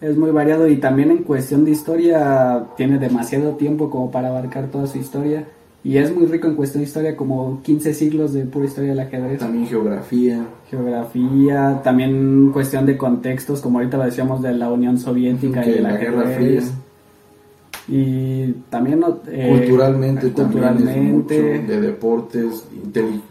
Es 0.00 0.16
muy 0.16 0.30
variado 0.30 0.68
y 0.68 0.76
también 0.76 1.10
en 1.10 1.24
cuestión 1.24 1.64
de 1.64 1.70
historia 1.72 2.66
tiene 2.76 2.98
demasiado 2.98 3.52
tiempo 3.56 3.88
como 3.90 4.10
para 4.10 4.28
abarcar 4.28 4.68
toda 4.70 4.86
su 4.86 4.98
historia. 4.98 5.48
Y 5.84 5.96
es 5.98 6.14
muy 6.14 6.26
rico 6.26 6.48
en 6.48 6.54
cuestión 6.54 6.82
de 6.82 6.88
historia, 6.88 7.16
como 7.16 7.62
15 7.62 7.94
siglos 7.94 8.32
de 8.32 8.44
pura 8.44 8.66
historia 8.66 8.90
del 8.90 9.00
ajedrez. 9.00 9.38
También 9.38 9.66
geografía. 9.66 10.44
Geografía, 10.68 11.80
también 11.84 12.50
cuestión 12.52 12.84
de 12.84 12.96
contextos, 12.96 13.60
como 13.60 13.78
ahorita 13.78 13.96
lo 13.96 14.04
decíamos 14.04 14.42
de 14.42 14.52
la 14.52 14.70
Unión 14.70 14.98
Soviética 14.98 15.62
Que 15.62 15.70
y 15.70 15.72
de 15.74 15.80
la 15.80 15.96
Guerra 15.96 16.28
Fría. 16.30 16.62
Y 17.86 18.52
también 18.68 19.02
eh, 19.28 19.48
culturalmente, 19.56 20.28
también 20.30 20.64
es 20.64 20.70
culturalmente, 20.70 21.42
mucho 21.42 21.72
de 21.72 21.80
deportes, 21.80 22.64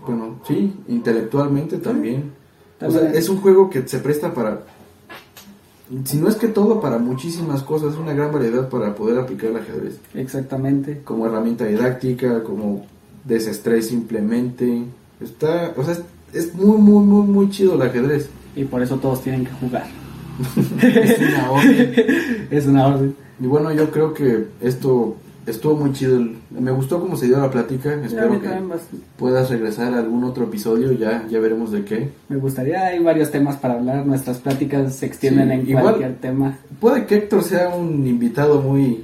bueno, 0.06 0.40
sí, 0.48 0.74
intelectualmente 0.88 1.78
también. 1.78 2.32
O 2.82 2.90
sea, 2.90 3.02
También. 3.02 3.22
es 3.22 3.30
un 3.30 3.38
juego 3.38 3.69
que 3.69 3.88
se 3.88 3.99
presta 3.99 4.34
para, 4.34 4.61
si 6.03 6.18
no 6.18 6.27
es 6.27 6.35
que 6.35 6.47
todo, 6.47 6.81
para 6.81 6.97
muchísimas 6.97 7.64
cosas, 7.64 7.95
una 7.95 8.14
gran 8.14 8.31
variedad 8.31 8.69
para 8.69 8.95
poder 8.95 9.19
aplicar 9.19 9.51
el 9.51 9.57
ajedrez. 9.57 9.99
exactamente. 10.14 11.01
Como 11.03 11.26
herramienta 11.26 11.65
didáctica, 11.65 12.43
como 12.43 12.85
desestrés 13.23 13.88
simplemente. 13.88 14.84
Está, 15.22 15.73
o 15.77 15.84
sea, 15.84 15.93
es, 15.93 16.03
es 16.34 16.55
muy, 16.55 16.77
muy, 16.77 17.05
muy, 17.05 17.27
muy 17.27 17.49
chido 17.49 17.76
el 17.76 17.81
ajedrez. 17.81 18.30
Y 18.55 18.65
por 18.65 18.81
eso 18.81 18.97
todos 18.97 19.22
tienen 19.22 19.45
que 19.45 19.51
jugar. 19.51 19.85
Es 20.81 21.19
una 21.19 21.51
orden. 21.51 21.93
es 22.51 22.65
una 22.68 22.88
orden. 22.88 23.15
Y 23.39 23.47
bueno, 23.47 23.72
yo 23.72 23.89
creo 23.91 24.14
que 24.14 24.47
esto 24.61 25.15
estuvo 25.48 25.76
muy 25.76 25.94
chido. 25.94 26.19
Me 26.52 26.69
gustó 26.72 26.99
cómo 26.99 27.15
se 27.18 27.26
dio 27.26 27.40
la 27.40 27.49
plática. 27.49 27.94
Espero 28.03 28.40
que 28.40 28.48
puedas 29.18 29.49
regresar 29.49 29.94
a 29.94 29.98
algún 29.99 30.24
otro 30.24 30.44
episodio. 30.44 30.91
Ya, 30.91 31.26
ya 31.28 31.40
veremos 31.40 31.72
de 31.72 31.84
qué. 31.84 32.10
Me 32.30 32.36
gustaría, 32.38 32.86
hay 32.86 32.99
varios 32.99 33.32
temas 33.32 33.56
para 33.57 33.74
hablar, 33.76 34.06
nuestras 34.06 34.38
pláticas 34.38 34.95
se 34.95 35.06
extienden 35.07 35.49
Sí, 35.49 35.53
en 35.56 35.68
igual- 35.69 35.84
cualquier 35.84 36.15
tema. 36.18 36.57
Puede 36.80 37.06
que 37.06 37.15
Héctor 37.15 37.44
sea 37.44 37.69
un 37.69 38.06
invitado 38.06 38.61
muy, 38.61 39.03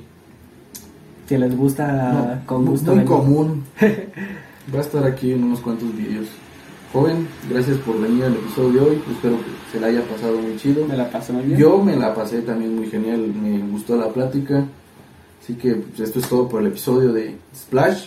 Si 1.28 1.38
les 1.38 1.56
gusta, 1.58 2.12
no, 2.42 2.46
con 2.46 2.66
gusto. 2.66 2.92
muy 2.92 3.00
vengo. 3.00 3.18
común. 3.20 3.64
Va 4.74 4.80
a 4.80 4.82
estar 4.82 5.04
aquí 5.06 5.32
en 5.34 5.44
unos 5.44 5.60
cuantos 5.62 5.96
vídeos. 5.96 6.28
Joven, 6.94 7.28
gracias 7.50 7.78
por 7.78 8.00
venir 8.00 8.24
al 8.26 8.34
episodio 8.34 8.82
de 8.84 8.90
hoy. 8.92 9.02
Espero 9.12 9.38
que 9.38 9.72
se 9.72 9.80
la 9.80 9.88
haya 9.88 10.02
pasado 10.04 10.38
muy 10.38 10.56
chido. 10.58 10.86
Me 10.88 10.96
la 10.96 11.10
pasé 11.10 11.34
muy 11.34 11.44
bien. 11.44 11.58
Yo 11.58 11.82
me 11.84 11.96
la 11.96 12.14
pasé 12.14 12.42
también 12.44 12.76
muy 12.76 12.88
genial, 12.88 13.20
me 13.34 13.60
gustó 13.72 13.98
la 13.98 14.10
plática. 14.10 14.64
Así 15.44 15.56
que 15.56 15.74
pues, 15.76 16.00
esto 16.00 16.20
es 16.20 16.28
todo 16.30 16.48
por 16.48 16.62
el 16.62 16.68
episodio 16.68 17.12
de 17.12 17.36
Splash. 17.56 18.06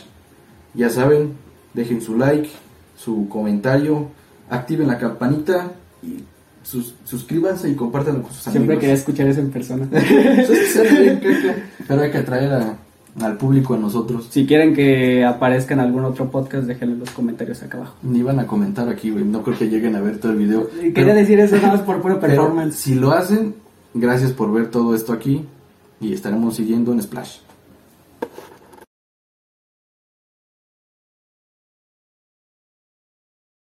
Ya 0.74 0.88
saben, 0.90 1.32
dejen 1.74 2.00
su 2.00 2.16
like, 2.16 2.48
su 2.96 3.28
comentario, 3.28 4.08
activen 4.48 4.88
la 4.88 4.98
campanita 4.98 5.72
y 6.02 6.22
sus- 6.62 6.94
suscríbanse 7.04 7.68
y 7.70 7.74
compártanlo 7.74 8.22
con 8.22 8.32
sus 8.32 8.42
Siempre 8.42 8.76
quería 8.76 8.94
amigos. 8.94 9.00
escuchar 9.00 9.28
eso 9.28 9.40
en 9.40 9.50
persona. 9.50 9.86
Pero 11.88 12.02
hay 12.02 12.10
que 12.10 12.18
atraer 12.18 12.52
a- 12.52 12.76
al 13.22 13.36
público 13.38 13.72
a 13.74 13.78
nosotros. 13.78 14.28
si 14.30 14.44
quieren 14.46 14.74
que 14.74 15.24
aparezca 15.24 15.72
en 15.72 15.80
algún 15.80 16.04
otro 16.04 16.30
podcast, 16.30 16.66
déjenlo 16.66 16.94
en 16.94 17.00
los 17.00 17.10
comentarios 17.10 17.62
acá 17.62 17.78
abajo. 17.78 17.96
Ni 18.02 18.22
van 18.22 18.38
a 18.40 18.46
comentar 18.46 18.88
aquí, 18.90 19.10
güey. 19.10 19.24
No 19.24 19.42
creo 19.42 19.56
que 19.58 19.68
lleguen 19.70 19.96
a 19.96 20.00
ver 20.02 20.18
todo 20.18 20.32
el 20.32 20.38
video. 20.38 20.68
Quería 20.68 20.92
Pero- 20.94 21.14
decir 21.14 21.40
eso 21.40 21.56
nada 21.56 21.68
más 21.72 21.80
por 21.80 22.02
pura 22.02 22.20
performance. 22.20 22.76
si 22.76 22.94
lo 22.94 23.12
hacen, 23.12 23.54
gracias 23.94 24.32
por 24.32 24.52
ver 24.52 24.70
todo 24.70 24.94
esto 24.94 25.12
aquí. 25.14 25.46
Y 26.00 26.12
estaremos 26.12 26.56
siguiendo 26.56 26.92
en 26.92 27.02
Splash. 27.02 27.38